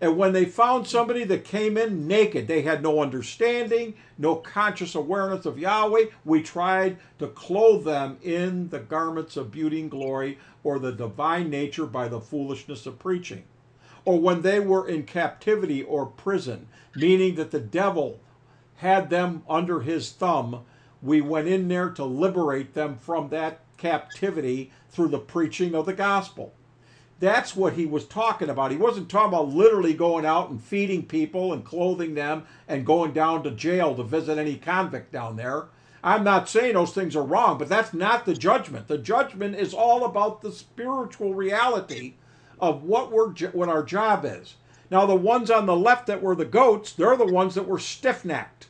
And 0.00 0.16
when 0.16 0.32
they 0.32 0.44
found 0.44 0.86
somebody 0.86 1.24
that 1.24 1.44
came 1.44 1.76
in 1.76 2.06
naked, 2.06 2.46
they 2.46 2.62
had 2.62 2.82
no 2.82 3.02
understanding, 3.02 3.94
no 4.16 4.36
conscious 4.36 4.94
awareness 4.94 5.44
of 5.44 5.58
Yahweh, 5.58 6.06
we 6.24 6.40
tried 6.40 6.98
to 7.18 7.26
clothe 7.26 7.84
them 7.84 8.18
in 8.22 8.68
the 8.68 8.78
garments 8.78 9.36
of 9.36 9.50
beauty 9.50 9.80
and 9.80 9.90
glory 9.90 10.38
or 10.62 10.78
the 10.78 10.92
divine 10.92 11.50
nature 11.50 11.86
by 11.86 12.06
the 12.06 12.20
foolishness 12.20 12.86
of 12.86 13.00
preaching. 13.00 13.42
Or 14.04 14.20
when 14.20 14.42
they 14.42 14.60
were 14.60 14.88
in 14.88 15.02
captivity 15.02 15.82
or 15.82 16.06
prison, 16.06 16.68
meaning 16.94 17.34
that 17.34 17.50
the 17.50 17.60
devil 17.60 18.20
had 18.76 19.10
them 19.10 19.42
under 19.48 19.80
his 19.80 20.12
thumb, 20.12 20.64
we 21.02 21.20
went 21.20 21.48
in 21.48 21.66
there 21.66 21.90
to 21.90 22.04
liberate 22.04 22.74
them 22.74 22.98
from 22.98 23.30
that 23.30 23.60
captivity 23.76 24.70
through 24.90 25.08
the 25.08 25.18
preaching 25.18 25.74
of 25.74 25.86
the 25.86 25.92
gospel. 25.92 26.54
That's 27.20 27.56
what 27.56 27.72
he 27.72 27.84
was 27.84 28.06
talking 28.06 28.48
about. 28.48 28.70
He 28.70 28.76
wasn't 28.76 29.08
talking 29.08 29.28
about 29.28 29.48
literally 29.48 29.94
going 29.94 30.24
out 30.24 30.50
and 30.50 30.62
feeding 30.62 31.04
people 31.04 31.52
and 31.52 31.64
clothing 31.64 32.14
them 32.14 32.46
and 32.68 32.86
going 32.86 33.12
down 33.12 33.42
to 33.42 33.50
jail 33.50 33.94
to 33.96 34.04
visit 34.04 34.38
any 34.38 34.56
convict 34.56 35.10
down 35.10 35.36
there. 35.36 35.66
I'm 36.02 36.22
not 36.22 36.48
saying 36.48 36.74
those 36.74 36.94
things 36.94 37.16
are 37.16 37.24
wrong, 37.24 37.58
but 37.58 37.68
that's 37.68 37.92
not 37.92 38.24
the 38.24 38.34
judgment. 38.34 38.86
The 38.86 38.98
judgment 38.98 39.56
is 39.56 39.74
all 39.74 40.04
about 40.04 40.42
the 40.42 40.52
spiritual 40.52 41.34
reality 41.34 42.14
of 42.60 42.84
what 42.84 43.10
we're 43.10 43.30
what 43.50 43.68
our 43.68 43.82
job 43.82 44.24
is. 44.24 44.54
Now 44.90 45.04
the 45.04 45.16
ones 45.16 45.50
on 45.50 45.66
the 45.66 45.76
left 45.76 46.06
that 46.06 46.22
were 46.22 46.36
the 46.36 46.44
goats, 46.44 46.92
they're 46.92 47.16
the 47.16 47.26
ones 47.26 47.56
that 47.56 47.66
were 47.66 47.80
stiff-necked. 47.80 48.68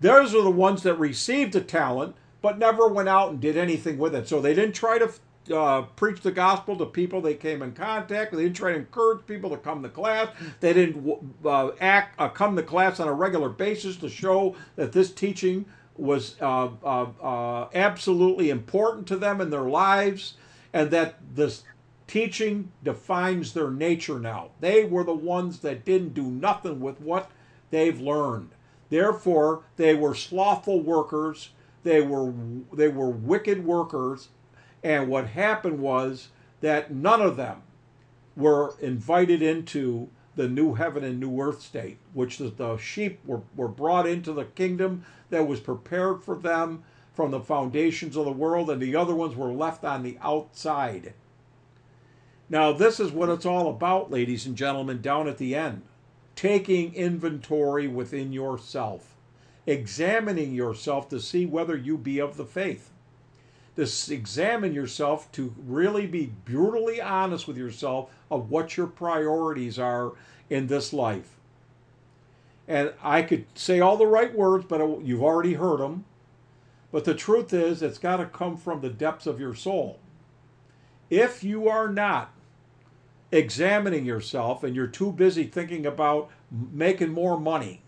Those 0.00 0.34
are 0.34 0.42
the 0.42 0.50
ones 0.50 0.82
that 0.82 0.98
received 0.98 1.54
the 1.54 1.62
talent 1.62 2.14
but 2.42 2.58
never 2.58 2.86
went 2.86 3.08
out 3.08 3.30
and 3.30 3.40
did 3.40 3.56
anything 3.56 3.96
with 3.96 4.14
it. 4.14 4.28
So 4.28 4.40
they 4.40 4.54
didn't 4.54 4.74
try 4.74 4.98
to 4.98 5.10
uh, 5.50 5.82
preach 5.96 6.20
the 6.20 6.32
gospel 6.32 6.76
to 6.76 6.86
people 6.86 7.20
they 7.20 7.34
came 7.34 7.62
in 7.62 7.72
contact. 7.72 8.32
With 8.32 8.38
they 8.38 8.44
didn't 8.44 8.56
try 8.56 8.72
to 8.72 8.78
encourage 8.78 9.26
people 9.26 9.50
to 9.50 9.56
come 9.56 9.82
to 9.82 9.88
class. 9.88 10.28
They 10.60 10.72
didn't 10.72 11.34
uh, 11.44 11.70
act 11.80 12.18
uh, 12.18 12.28
come 12.28 12.56
to 12.56 12.62
class 12.62 13.00
on 13.00 13.08
a 13.08 13.12
regular 13.12 13.48
basis 13.48 13.96
to 13.98 14.08
show 14.08 14.56
that 14.76 14.92
this 14.92 15.12
teaching 15.12 15.66
was 15.96 16.36
uh, 16.40 16.68
uh, 16.84 17.06
uh, 17.22 17.68
absolutely 17.74 18.50
important 18.50 19.06
to 19.08 19.16
them 19.16 19.40
in 19.40 19.50
their 19.50 19.62
lives, 19.62 20.34
and 20.72 20.90
that 20.90 21.16
this 21.34 21.62
teaching 22.06 22.70
defines 22.84 23.52
their 23.52 23.70
nature 23.70 24.18
now. 24.18 24.50
They 24.60 24.84
were 24.84 25.04
the 25.04 25.14
ones 25.14 25.60
that 25.60 25.84
didn't 25.84 26.14
do 26.14 26.24
nothing 26.24 26.80
with 26.80 27.00
what 27.00 27.30
they've 27.70 28.00
learned. 28.00 28.50
Therefore, 28.88 29.62
they 29.76 29.94
were 29.94 30.14
slothful 30.14 30.80
workers. 30.80 31.50
They 31.82 32.00
were 32.00 32.32
they 32.72 32.88
were 32.88 33.10
wicked 33.10 33.64
workers 33.64 34.28
and 34.86 35.08
what 35.08 35.26
happened 35.30 35.80
was 35.80 36.28
that 36.60 36.92
none 36.94 37.20
of 37.20 37.36
them 37.36 37.62
were 38.36 38.76
invited 38.80 39.42
into 39.42 40.08
the 40.36 40.48
new 40.48 40.74
heaven 40.74 41.02
and 41.02 41.18
new 41.18 41.40
earth 41.40 41.60
state, 41.60 41.98
which 42.12 42.40
is 42.40 42.52
the 42.52 42.76
sheep 42.76 43.18
were, 43.26 43.40
were 43.56 43.66
brought 43.66 44.06
into 44.06 44.32
the 44.32 44.44
kingdom 44.44 45.04
that 45.30 45.48
was 45.48 45.58
prepared 45.58 46.22
for 46.22 46.36
them 46.36 46.84
from 47.14 47.32
the 47.32 47.40
foundations 47.40 48.16
of 48.16 48.26
the 48.26 48.30
world, 48.30 48.70
and 48.70 48.80
the 48.80 48.94
other 48.94 49.14
ones 49.14 49.34
were 49.34 49.52
left 49.52 49.82
on 49.82 50.04
the 50.04 50.18
outside. 50.22 51.14
Now, 52.48 52.70
this 52.70 53.00
is 53.00 53.10
what 53.10 53.28
it's 53.28 53.46
all 53.46 53.68
about, 53.68 54.12
ladies 54.12 54.46
and 54.46 54.54
gentlemen, 54.54 55.02
down 55.02 55.26
at 55.26 55.38
the 55.38 55.56
end. 55.56 55.82
Taking 56.36 56.94
inventory 56.94 57.88
within 57.88 58.32
yourself, 58.32 59.16
examining 59.66 60.54
yourself 60.54 61.08
to 61.08 61.18
see 61.18 61.44
whether 61.44 61.76
you 61.76 61.98
be 61.98 62.20
of 62.20 62.36
the 62.36 62.44
faith 62.44 62.92
to 63.76 64.12
examine 64.12 64.72
yourself, 64.72 65.30
to 65.32 65.54
really 65.66 66.06
be 66.06 66.32
brutally 66.44 67.00
honest 67.00 67.46
with 67.46 67.56
yourself 67.56 68.10
of 68.30 68.50
what 68.50 68.76
your 68.76 68.86
priorities 68.86 69.78
are 69.78 70.12
in 70.50 70.66
this 70.66 70.92
life. 70.92 71.36
And 72.68 72.92
I 73.02 73.22
could 73.22 73.46
say 73.54 73.80
all 73.80 73.96
the 73.96 74.06
right 74.06 74.34
words, 74.34 74.64
but 74.68 74.80
you've 75.04 75.22
already 75.22 75.54
heard 75.54 75.78
them. 75.78 76.04
But 76.90 77.04
the 77.04 77.14
truth 77.14 77.52
is, 77.52 77.82
it's 77.82 77.98
got 77.98 78.16
to 78.16 78.26
come 78.26 78.56
from 78.56 78.80
the 78.80 78.88
depths 78.88 79.26
of 79.26 79.38
your 79.38 79.54
soul. 79.54 80.00
If 81.10 81.44
you 81.44 81.68
are 81.68 81.88
not 81.88 82.32
examining 83.30 84.04
yourself 84.04 84.64
and 84.64 84.74
you're 84.74 84.86
too 84.86 85.12
busy 85.12 85.44
thinking 85.44 85.86
about 85.86 86.30
making 86.50 87.10
more 87.10 87.38
money, 87.38 87.82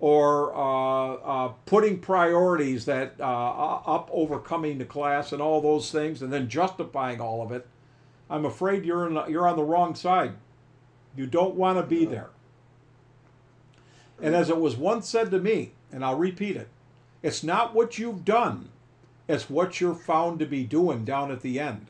or 0.00 0.54
uh, 0.54 1.14
uh, 1.14 1.48
putting 1.66 1.98
priorities 1.98 2.84
that 2.84 3.14
uh, 3.18 3.74
up 3.86 4.08
overcoming 4.12 4.78
the 4.78 4.84
class 4.84 5.32
and 5.32 5.42
all 5.42 5.60
those 5.60 5.90
things, 5.90 6.22
and 6.22 6.32
then 6.32 6.48
justifying 6.48 7.20
all 7.20 7.42
of 7.42 7.50
it, 7.50 7.66
I'm 8.30 8.44
afraid 8.44 8.84
you're 8.84 9.06
in, 9.06 9.30
you're 9.30 9.48
on 9.48 9.56
the 9.56 9.64
wrong 9.64 9.94
side. 9.94 10.34
You 11.16 11.26
don't 11.26 11.56
want 11.56 11.78
to 11.78 11.82
be 11.82 12.04
there. 12.04 12.30
And 14.22 14.34
as 14.36 14.50
it 14.50 14.58
was 14.58 14.76
once 14.76 15.08
said 15.08 15.30
to 15.30 15.38
me, 15.40 15.72
and 15.90 16.04
I'll 16.04 16.18
repeat 16.18 16.56
it, 16.56 16.68
it's 17.22 17.42
not 17.42 17.74
what 17.74 17.98
you've 17.98 18.24
done 18.24 18.68
It's 19.28 19.50
what 19.50 19.78
you're 19.78 19.94
found 19.94 20.38
to 20.38 20.46
be 20.46 20.64
doing 20.64 21.04
down 21.04 21.30
at 21.30 21.42
the 21.42 21.60
end. 21.60 21.86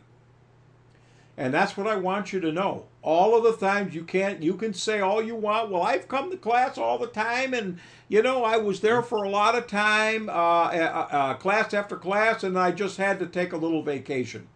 And 1.36 1.54
that's 1.54 1.76
what 1.76 1.86
I 1.86 1.94
want 1.94 2.32
you 2.32 2.40
to 2.40 2.50
know. 2.50 2.87
All 3.02 3.36
of 3.36 3.44
the 3.44 3.66
times 3.66 3.94
you 3.94 4.02
can't, 4.02 4.42
you 4.42 4.54
can 4.54 4.74
say 4.74 5.00
all 5.00 5.22
you 5.22 5.36
want. 5.36 5.70
Well, 5.70 5.82
I've 5.82 6.08
come 6.08 6.30
to 6.30 6.36
class 6.36 6.76
all 6.76 6.98
the 6.98 7.06
time, 7.06 7.54
and 7.54 7.78
you 8.08 8.22
know 8.22 8.42
I 8.44 8.56
was 8.56 8.80
there 8.80 9.02
for 9.02 9.22
a 9.22 9.30
lot 9.30 9.54
of 9.54 9.68
time, 9.68 10.28
uh, 10.28 10.32
uh, 10.32 11.08
uh, 11.10 11.34
class 11.34 11.72
after 11.72 11.96
class, 11.96 12.42
and 12.42 12.58
I 12.58 12.72
just 12.72 12.96
had 12.96 13.20
to 13.20 13.26
take 13.26 13.52
a 13.52 13.56
little 13.56 13.82
vacation. 13.82 14.48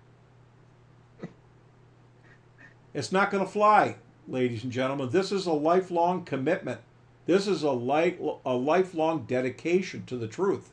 It's 2.93 3.13
not 3.13 3.31
going 3.31 3.45
to 3.45 3.51
fly, 3.51 3.97
ladies 4.27 4.65
and 4.65 4.73
gentlemen. 4.73 5.11
This 5.11 5.31
is 5.31 5.47
a 5.47 5.53
lifelong 5.53 6.25
commitment. 6.25 6.81
This 7.27 7.47
is 7.47 7.63
a 7.63 7.71
life, 7.71 8.17
a 8.45 8.55
lifelong 8.55 9.25
dedication 9.25 10.05
to 10.07 10.17
the 10.17 10.27
truth, 10.27 10.71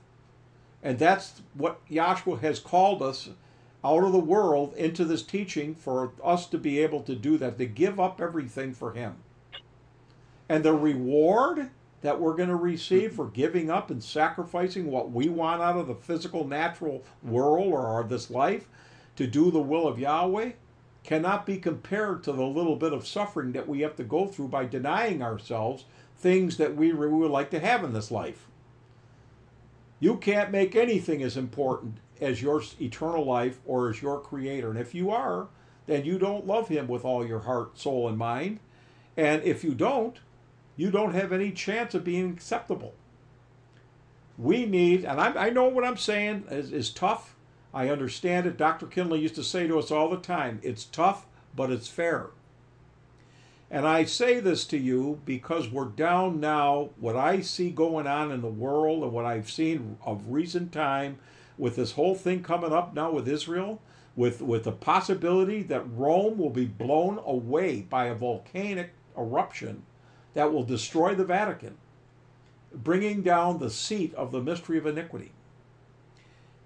and 0.81 0.97
that's 0.97 1.43
what 1.53 1.87
Yahshua 1.87 2.39
has 2.39 2.59
called 2.59 3.03
us 3.03 3.29
out 3.84 4.03
of 4.03 4.11
the 4.11 4.19
world 4.19 4.73
into 4.76 5.06
this 5.06 5.23
teaching 5.23 5.73
for 5.73 6.11
us 6.23 6.47
to 6.47 6.57
be 6.57 6.80
able 6.80 7.01
to 7.01 7.15
do 7.15 7.38
that, 7.38 7.57
to 7.57 7.65
give 7.65 7.99
up 7.99 8.19
everything 8.19 8.73
for 8.73 8.93
Him. 8.93 9.15
And 10.49 10.64
the 10.64 10.73
reward 10.73 11.69
that 12.01 12.19
we're 12.19 12.35
going 12.35 12.49
to 12.49 12.56
receive 12.56 13.14
for 13.14 13.27
giving 13.27 13.69
up 13.69 13.91
and 13.91 14.03
sacrificing 14.03 14.89
what 14.89 15.11
we 15.11 15.30
want 15.30 15.61
out 15.61 15.77
of 15.77 15.88
the 15.88 15.95
physical, 15.95 16.47
natural 16.47 17.03
world 17.23 17.73
or 17.73 18.03
this 18.03 18.30
life 18.30 18.68
to 19.15 19.27
do 19.27 19.51
the 19.51 19.60
will 19.60 19.88
of 19.88 19.99
Yahweh 19.99 20.51
cannot 21.03 21.45
be 21.45 21.57
compared 21.57 22.23
to 22.23 22.31
the 22.31 22.45
little 22.45 22.76
bit 22.76 22.93
of 22.93 23.07
suffering 23.07 23.51
that 23.51 23.68
we 23.68 23.81
have 23.81 23.95
to 23.95 24.03
go 24.03 24.27
through 24.27 24.47
by 24.47 24.65
denying 24.65 25.22
ourselves 25.22 25.85
things 26.18 26.57
that 26.57 26.76
we 26.76 26.91
would 26.93 27.31
like 27.31 27.49
to 27.51 27.60
have 27.60 27.84
in 27.84 27.93
this 27.93 28.11
life. 28.11 28.47
You 29.99 30.18
can't 30.18 30.51
make 30.51 30.76
anything 30.76 31.22
as 31.22 31.35
important 31.35 31.97
as 32.21 32.41
your 32.41 32.61
eternal 32.79 33.25
life 33.25 33.59
or 33.65 33.89
as 33.89 34.01
your 34.01 34.19
creator. 34.19 34.69
And 34.69 34.79
if 34.79 34.93
you 34.93 35.11
are, 35.11 35.47
then 35.85 36.05
you 36.05 36.19
don't 36.19 36.45
love 36.45 36.67
him 36.67 36.87
with 36.87 37.03
all 37.03 37.25
your 37.25 37.39
heart, 37.39 37.77
soul, 37.77 38.07
and 38.07 38.17
mind. 38.17 38.59
And 39.17 39.43
if 39.43 39.63
you 39.63 39.73
don't, 39.73 40.17
you 40.75 40.91
don't 40.91 41.13
have 41.13 41.33
any 41.33 41.51
chance 41.51 41.93
of 41.93 42.03
being 42.03 42.31
acceptable. 42.31 42.93
We 44.37 44.65
need, 44.65 45.03
and 45.03 45.19
I, 45.19 45.47
I 45.47 45.49
know 45.49 45.67
what 45.67 45.83
I'm 45.83 45.97
saying 45.97 46.45
is, 46.49 46.71
is 46.71 46.89
tough. 46.89 47.35
I 47.73 47.89
understand 47.89 48.47
it. 48.47 48.57
Dr. 48.57 48.87
Kinley 48.87 49.19
used 49.19 49.35
to 49.35 49.43
say 49.43 49.67
to 49.67 49.77
us 49.77 49.91
all 49.91 50.09
the 50.09 50.17
time 50.17 50.59
it's 50.63 50.85
tough, 50.85 51.25
but 51.55 51.71
it's 51.71 51.87
fair. 51.87 52.29
And 53.71 53.87
I 53.87 54.05
say 54.05 54.39
this 54.39 54.65
to 54.65 54.77
you 54.77 55.21
because 55.25 55.69
we're 55.69 55.85
down 55.85 56.39
now. 56.39 56.89
What 56.99 57.15
I 57.15 57.41
see 57.41 57.69
going 57.69 58.07
on 58.07 58.31
in 58.31 58.41
the 58.41 58.47
world 58.47 59.03
and 59.03 59.11
what 59.11 59.25
I've 59.25 59.51
seen 59.51 59.97
of 60.03 60.23
recent 60.27 60.71
time 60.71 61.19
with 61.60 61.76
this 61.76 61.91
whole 61.91 62.15
thing 62.15 62.41
coming 62.41 62.72
up 62.72 62.95
now 62.95 63.11
with 63.11 63.27
Israel, 63.27 63.81
with, 64.15 64.41
with 64.41 64.64
the 64.64 64.72
possibility 64.72 65.61
that 65.64 65.84
Rome 65.91 66.38
will 66.38 66.49
be 66.49 66.65
blown 66.65 67.19
away 67.26 67.81
by 67.81 68.06
a 68.06 68.15
volcanic 68.15 68.91
eruption 69.18 69.84
that 70.34 70.52
will 70.52 70.64
destroy 70.64 71.14
the 71.14 71.26
Vatican, 71.26 71.77
bringing 72.73 73.22
down 73.22 73.60
the 73.60 73.69
seat 73.69 74.14
of 74.15 74.31
the 74.31 74.41
mystery 74.41 74.77
of 74.77 74.86
iniquity. 74.86 75.31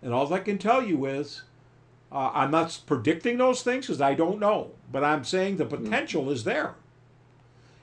And 0.01 0.13
all 0.13 0.31
I 0.33 0.39
can 0.39 0.57
tell 0.57 0.83
you 0.83 1.05
is, 1.05 1.43
uh, 2.11 2.29
I'm 2.33 2.51
not 2.51 2.79
predicting 2.85 3.37
those 3.37 3.63
things 3.63 3.87
because 3.87 4.01
I 4.01 4.13
don't 4.13 4.39
know, 4.39 4.71
but 4.91 5.03
I'm 5.03 5.23
saying 5.23 5.57
the 5.57 5.65
potential 5.65 6.29
is 6.29 6.43
there. 6.43 6.75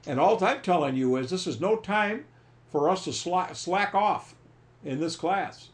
And 0.07 0.20
all 0.20 0.43
I'm 0.45 0.62
telling 0.62 0.97
you 0.97 1.16
is, 1.16 1.31
this 1.31 1.47
is 1.47 1.61
no 1.61 1.77
time 1.77 2.27
for 2.70 2.89
us 2.89 3.05
to 3.05 3.12
slack, 3.12 3.57
slack 3.57 3.95
off 3.95 4.35
in 4.85 5.01
this 5.01 5.16
class. 5.16 5.70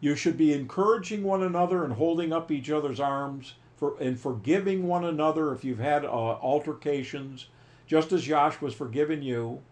You 0.00 0.14
should 0.14 0.36
be 0.36 0.52
encouraging 0.52 1.22
one 1.22 1.42
another 1.42 1.84
and 1.84 1.94
holding 1.94 2.32
up 2.32 2.50
each 2.50 2.70
other's 2.70 3.00
arms 3.00 3.54
for, 3.76 3.96
and 4.00 4.18
forgiving 4.18 4.86
one 4.86 5.04
another 5.04 5.52
if 5.52 5.64
you've 5.64 5.78
had 5.78 6.04
uh, 6.04 6.08
altercations, 6.08 7.46
just 7.86 8.12
as 8.12 8.26
Yahshua 8.26 8.60
was 8.60 8.74
forgiving 8.74 9.22
you, 9.22 9.62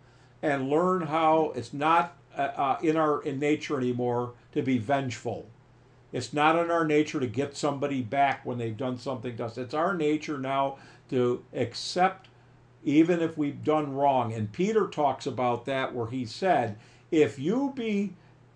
and 0.43 0.69
learn 0.69 1.03
how 1.03 1.53
it's 1.55 1.73
not 1.73 2.17
uh, 2.37 2.41
uh, 2.41 2.79
in 2.83 2.97
our 2.97 3.23
in 3.23 3.39
nature 3.39 3.79
anymore 3.79 4.33
to 4.53 4.63
be 4.63 4.79
vengeful. 4.79 5.47
It's 6.13 6.33
not 6.33 6.57
in 6.57 6.71
our 6.71 6.85
nature 6.85 7.19
to 7.19 7.27
get 7.27 7.57
somebody 7.57 8.01
back 8.01 8.47
when 8.47 8.59
they've 8.59 8.77
done 8.77 8.99
something 8.99 9.37
to 9.37 9.47
us. 9.47 9.59
It's 9.59 9.75
our 9.75 9.95
nature 9.95 10.39
now 10.39 10.79
to 11.11 11.45
accept 11.53 12.29
even 12.85 13.21
if 13.21 13.37
we've 13.37 13.65
done 13.65 13.95
wrong. 13.95 14.33
And 14.33 14.53
Peter 14.53 14.87
talks 14.87 15.27
about 15.27 15.65
that 15.65 15.95
where 15.95 16.07
he 16.07 16.25
said, 16.25 16.77
if 17.11 17.39
you 17.39 17.73
be 17.75 18.13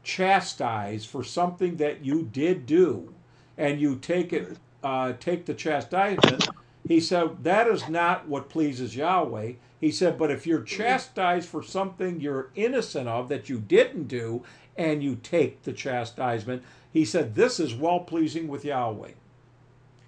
chastised 0.08 1.06
for 1.06 1.22
something 1.22 1.76
that 1.76 2.02
you 2.02 2.22
did 2.22 2.64
do, 2.64 3.12
and 3.58 3.78
you 3.78 3.94
take 3.94 4.32
it, 4.32 4.56
uh, 4.82 5.12
take 5.20 5.44
the 5.44 5.52
chastisement. 5.52 6.48
He 6.86 6.98
said 6.98 7.44
that 7.44 7.68
is 7.68 7.90
not 7.90 8.26
what 8.26 8.48
pleases 8.48 8.96
Yahweh. 8.96 9.52
He 9.78 9.90
said, 9.92 10.16
but 10.16 10.30
if 10.30 10.46
you're 10.46 10.62
chastised 10.62 11.46
for 11.46 11.62
something 11.62 12.22
you're 12.22 12.48
innocent 12.54 13.06
of 13.06 13.28
that 13.28 13.50
you 13.50 13.58
didn't 13.60 14.08
do, 14.08 14.42
and 14.78 15.02
you 15.02 15.16
take 15.16 15.64
the 15.64 15.74
chastisement, 15.74 16.62
he 16.90 17.04
said 17.04 17.34
this 17.34 17.60
is 17.60 17.74
well 17.74 18.00
pleasing 18.00 18.48
with 18.48 18.64
Yahweh. 18.64 19.10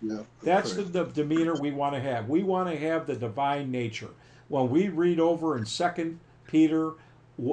Yeah, 0.01 0.23
that's 0.43 0.73
the, 0.73 0.83
the 0.83 1.05
demeanor 1.05 1.61
we 1.61 1.73
want 1.73 1.95
to 1.95 2.01
have. 2.01 2.27
We 2.27 2.43
want 2.43 2.71
to 2.71 2.79
have 2.79 3.07
the 3.07 3.17
divine 3.17 3.71
nature. 3.71 4.09
When 4.49 4.71
we 4.71 4.89
read 4.89 5.21
over 5.21 5.59
in 5.59 5.67
Second 5.67 6.21
Peter 6.47 6.93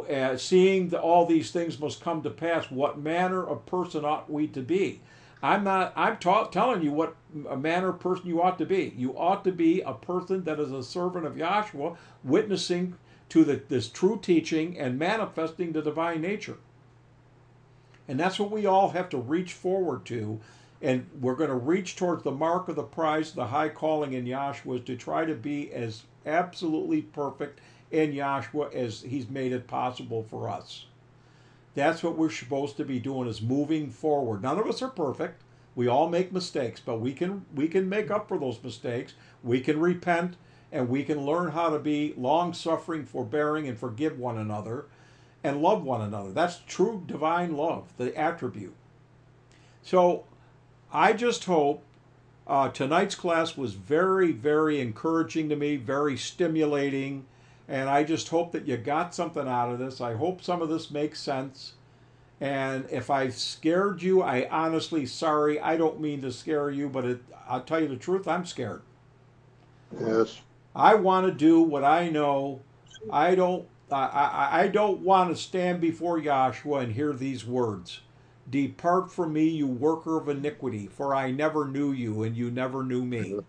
uh, 0.09 0.37
seeing 0.37 0.89
the, 0.89 0.99
all 0.99 1.25
these 1.25 1.51
things 1.51 1.79
must 1.79 2.01
come 2.01 2.21
to 2.23 2.29
pass, 2.29 2.69
what 2.69 2.99
manner 2.99 3.45
of 3.45 3.65
person 3.65 4.03
ought 4.03 4.29
we 4.29 4.47
to 4.47 4.61
be? 4.61 5.01
I'm 5.41 5.63
not. 5.63 5.93
I'm 5.95 6.17
ta- 6.17 6.47
telling 6.47 6.81
you 6.81 6.91
what 6.91 7.15
a 7.47 7.55
manner 7.55 7.89
of 7.89 7.99
person 7.99 8.27
you 8.27 8.41
ought 8.41 8.57
to 8.57 8.65
be. 8.65 8.93
You 8.97 9.17
ought 9.17 9.43
to 9.43 9.51
be 9.51 9.81
a 9.81 9.93
person 9.93 10.43
that 10.45 10.59
is 10.59 10.71
a 10.71 10.83
servant 10.83 11.25
of 11.25 11.35
Yahshua, 11.35 11.95
witnessing 12.23 12.95
to 13.29 13.43
the, 13.43 13.61
this 13.69 13.87
true 13.87 14.19
teaching 14.21 14.77
and 14.79 14.97
manifesting 14.97 15.73
the 15.73 15.81
divine 15.81 16.21
nature. 16.21 16.57
And 18.07 18.19
that's 18.19 18.39
what 18.39 18.51
we 18.51 18.65
all 18.65 18.89
have 18.89 19.09
to 19.09 19.17
reach 19.17 19.53
forward 19.53 20.05
to. 20.05 20.39
And 20.81 21.07
we're 21.19 21.35
going 21.35 21.49
to 21.49 21.55
reach 21.55 21.95
towards 21.95 22.23
the 22.23 22.31
mark 22.31 22.67
of 22.69 22.75
the 22.75 22.83
prize, 22.83 23.31
the 23.31 23.47
high 23.47 23.69
calling 23.69 24.13
in 24.13 24.25
Yahshua, 24.25 24.79
is 24.79 24.85
to 24.85 24.95
try 24.95 25.25
to 25.25 25.35
be 25.35 25.71
as 25.71 26.03
absolutely 26.25 27.01
perfect 27.01 27.59
in 27.91 28.13
Yahshua 28.13 28.73
as 28.73 29.01
He's 29.01 29.29
made 29.29 29.51
it 29.51 29.67
possible 29.67 30.23
for 30.23 30.49
us. 30.49 30.85
That's 31.75 32.01
what 32.01 32.17
we're 32.17 32.31
supposed 32.31 32.77
to 32.77 32.85
be 32.85 32.99
doing 32.99 33.27
is 33.27 33.41
moving 33.41 33.91
forward. 33.91 34.41
None 34.41 34.57
of 34.57 34.67
us 34.67 34.81
are 34.81 34.89
perfect. 34.89 35.43
We 35.75 35.87
all 35.87 36.09
make 36.09 36.31
mistakes, 36.31 36.81
but 36.83 36.99
we 36.99 37.13
can 37.13 37.45
we 37.53 37.67
can 37.67 37.87
make 37.87 38.09
up 38.09 38.27
for 38.27 38.39
those 38.39 38.61
mistakes. 38.63 39.13
We 39.43 39.61
can 39.61 39.79
repent 39.79 40.37
and 40.71 40.89
we 40.89 41.03
can 41.03 41.25
learn 41.25 41.51
how 41.51 41.69
to 41.69 41.79
be 41.79 42.13
long 42.17 42.53
suffering, 42.53 43.05
forbearing, 43.05 43.67
and 43.67 43.77
forgive 43.77 44.17
one 44.17 44.37
another 44.37 44.85
and 45.43 45.61
love 45.61 45.83
one 45.83 46.01
another. 46.01 46.31
That's 46.31 46.61
true 46.67 47.03
divine 47.05 47.55
love, 47.55 47.93
the 47.97 48.15
attribute. 48.17 48.73
So 49.83 50.25
I 50.91 51.13
just 51.13 51.45
hope 51.45 51.83
uh, 52.47 52.69
tonight's 52.69 53.15
class 53.15 53.55
was 53.55 53.73
very, 53.73 54.31
very 54.31 54.81
encouraging 54.81 55.49
to 55.49 55.55
me, 55.55 55.75
very 55.75 56.17
stimulating 56.17 57.25
and 57.67 57.89
I 57.89 58.03
just 58.03 58.29
hope 58.29 58.51
that 58.53 58.67
you 58.67 58.77
got 58.77 59.13
something 59.13 59.47
out 59.47 59.71
of 59.71 59.79
this. 59.79 60.01
I 60.01 60.13
hope 60.13 60.41
some 60.41 60.61
of 60.61 60.69
this 60.69 60.89
makes 60.91 61.19
sense. 61.19 61.73
And 62.39 62.85
if 62.91 63.09
I 63.09 63.29
scared 63.29 64.01
you, 64.01 64.21
I 64.21 64.47
honestly 64.49 65.05
sorry. 65.05 65.59
I 65.59 65.75
don't 65.75 65.99
mean 65.99 66.21
to 66.21 66.31
scare 66.31 66.69
you, 66.69 66.87
but 66.87 67.05
it, 67.05 67.21
I'll 67.47 67.61
tell 67.61 67.81
you 67.81 67.87
the 67.87 67.97
truth, 67.97 68.27
I'm 68.27 68.45
scared. 68.45 68.83
Yes. 69.99 70.41
I 70.75 70.95
want 70.95 71.25
to 71.25 71.33
do 71.33 71.61
what 71.61 71.83
I 71.83 72.09
know. 72.09 72.61
I 73.11 73.35
don't. 73.35 73.67
I, 73.91 74.05
I 74.05 74.59
I 74.63 74.67
don't 74.67 74.99
want 74.99 75.29
to 75.29 75.35
stand 75.41 75.81
before 75.81 76.19
Yahshua 76.19 76.83
and 76.83 76.93
hear 76.93 77.13
these 77.13 77.45
words 77.45 78.01
Depart 78.49 79.11
from 79.11 79.33
me, 79.33 79.47
you 79.49 79.67
worker 79.67 80.17
of 80.17 80.29
iniquity, 80.29 80.87
for 80.87 81.15
I 81.15 81.31
never 81.31 81.65
knew 81.67 81.91
you, 81.91 82.23
and 82.23 82.35
you 82.35 82.51
never 82.51 82.83
knew 82.83 83.03
me. 83.05 83.39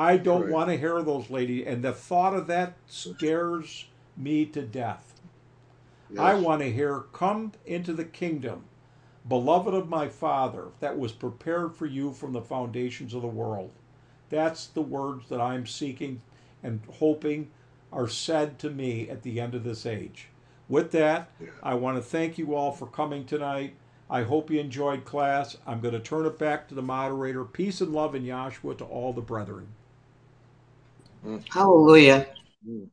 I 0.00 0.16
don't 0.16 0.44
right. 0.44 0.50
want 0.50 0.70
to 0.70 0.78
hear 0.78 1.02
those 1.02 1.28
ladies, 1.28 1.66
and 1.66 1.84
the 1.84 1.92
thought 1.92 2.32
of 2.32 2.46
that 2.46 2.76
scares 2.86 3.86
me 4.16 4.46
to 4.46 4.62
death. 4.62 5.20
Yes. 6.08 6.20
I 6.20 6.34
want 6.36 6.62
to 6.62 6.72
hear, 6.72 7.00
"Come 7.12 7.52
into 7.66 7.92
the 7.92 8.06
kingdom, 8.06 8.64
beloved 9.28 9.74
of 9.74 9.90
my 9.90 10.08
Father, 10.08 10.68
that 10.80 10.98
was 10.98 11.12
prepared 11.12 11.74
for 11.76 11.84
you 11.84 12.14
from 12.14 12.32
the 12.32 12.40
foundations 12.40 13.12
of 13.12 13.20
the 13.20 13.28
world." 13.28 13.72
That's 14.30 14.66
the 14.66 14.80
words 14.80 15.28
that 15.28 15.38
I'm 15.38 15.66
seeking 15.66 16.22
and 16.62 16.80
hoping 16.98 17.50
are 17.92 18.08
said 18.08 18.58
to 18.60 18.70
me 18.70 19.06
at 19.10 19.22
the 19.22 19.38
end 19.38 19.54
of 19.54 19.64
this 19.64 19.84
age. 19.84 20.28
With 20.66 20.92
that, 20.92 21.30
yeah. 21.38 21.48
I 21.62 21.74
want 21.74 21.98
to 21.98 22.02
thank 22.02 22.38
you 22.38 22.54
all 22.54 22.72
for 22.72 22.86
coming 22.86 23.26
tonight. 23.26 23.74
I 24.08 24.22
hope 24.22 24.50
you 24.50 24.60
enjoyed 24.60 25.04
class. 25.04 25.58
I'm 25.66 25.80
going 25.80 25.92
to 25.92 26.00
turn 26.00 26.24
it 26.24 26.38
back 26.38 26.68
to 26.68 26.74
the 26.74 26.80
moderator. 26.80 27.44
Peace 27.44 27.82
and 27.82 27.92
love 27.92 28.14
in 28.14 28.24
Yahshua 28.24 28.78
to 28.78 28.84
all 28.86 29.12
the 29.12 29.20
brethren. 29.20 29.74
Mm. 31.24 31.46
Hallelujah. 31.52 32.26
Mm. 32.66 32.88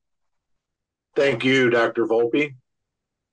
Thank 1.15 1.43
you, 1.43 1.69
Dr. 1.69 2.05
Volpe. 2.05 2.55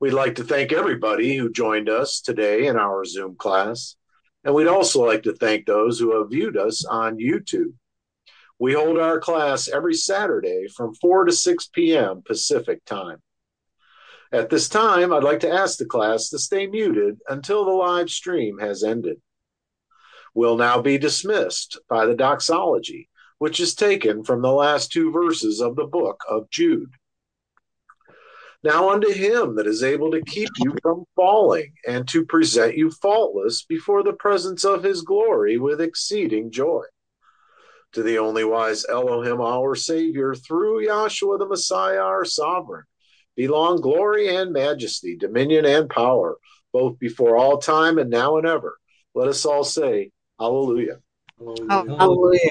We'd 0.00 0.12
like 0.12 0.36
to 0.36 0.44
thank 0.44 0.72
everybody 0.72 1.36
who 1.36 1.52
joined 1.52 1.88
us 1.88 2.20
today 2.20 2.66
in 2.66 2.76
our 2.76 3.04
Zoom 3.04 3.36
class, 3.36 3.96
and 4.44 4.54
we'd 4.54 4.66
also 4.66 5.04
like 5.04 5.22
to 5.24 5.34
thank 5.34 5.66
those 5.66 5.98
who 5.98 6.18
have 6.18 6.30
viewed 6.30 6.56
us 6.56 6.84
on 6.84 7.18
YouTube. 7.18 7.72
We 8.58 8.74
hold 8.74 8.98
our 8.98 9.18
class 9.18 9.68
every 9.68 9.94
Saturday 9.94 10.68
from 10.68 10.94
4 10.94 11.24
to 11.24 11.32
6 11.32 11.66
p.m. 11.68 12.22
Pacific 12.24 12.84
time. 12.84 13.22
At 14.32 14.50
this 14.50 14.68
time, 14.68 15.12
I'd 15.12 15.24
like 15.24 15.40
to 15.40 15.52
ask 15.52 15.78
the 15.78 15.84
class 15.84 16.28
to 16.30 16.38
stay 16.38 16.66
muted 16.66 17.18
until 17.28 17.64
the 17.64 17.70
live 17.70 18.10
stream 18.10 18.58
has 18.58 18.82
ended. 18.82 19.20
We'll 20.34 20.56
now 20.56 20.82
be 20.82 20.98
dismissed 20.98 21.78
by 21.88 22.06
the 22.06 22.16
doxology, 22.16 23.08
which 23.38 23.60
is 23.60 23.74
taken 23.74 24.24
from 24.24 24.42
the 24.42 24.52
last 24.52 24.92
two 24.92 25.10
verses 25.12 25.60
of 25.60 25.76
the 25.76 25.86
book 25.86 26.20
of 26.28 26.50
Jude. 26.50 26.90
Now 28.62 28.90
unto 28.90 29.12
him 29.12 29.56
that 29.56 29.66
is 29.66 29.82
able 29.82 30.10
to 30.12 30.22
keep 30.22 30.48
you 30.58 30.74
from 30.82 31.04
falling 31.14 31.74
and 31.86 32.08
to 32.08 32.24
present 32.24 32.78
you 32.78 32.90
faultless 32.90 33.62
before 33.62 34.02
the 34.02 34.14
presence 34.14 34.64
of 34.64 34.82
his 34.82 35.02
glory 35.02 35.58
with 35.58 35.82
exceeding 35.82 36.50
joy. 36.50 36.84
To 37.92 38.02
the 38.02 38.18
only 38.18 38.44
wise 38.44 38.86
Elohim, 38.88 39.40
our 39.40 39.74
Savior, 39.74 40.34
through 40.34 40.86
Yahshua 40.86 41.38
the 41.38 41.46
Messiah, 41.46 42.00
our 42.00 42.24
sovereign 42.24 42.84
belong 43.36 43.80
glory 43.80 44.34
and 44.34 44.52
majesty, 44.52 45.16
dominion 45.16 45.64
and 45.66 45.90
power, 45.90 46.36
both 46.72 46.98
before 46.98 47.36
all 47.36 47.58
time 47.58 47.98
and 47.98 48.10
now 48.10 48.38
and 48.38 48.46
ever. 48.46 48.78
Let 49.14 49.28
us 49.28 49.44
all 49.44 49.64
say, 49.64 50.10
Hallelujah. 50.38 50.98
Hallelujah. 51.38 51.96
Hallelujah. 51.96 52.50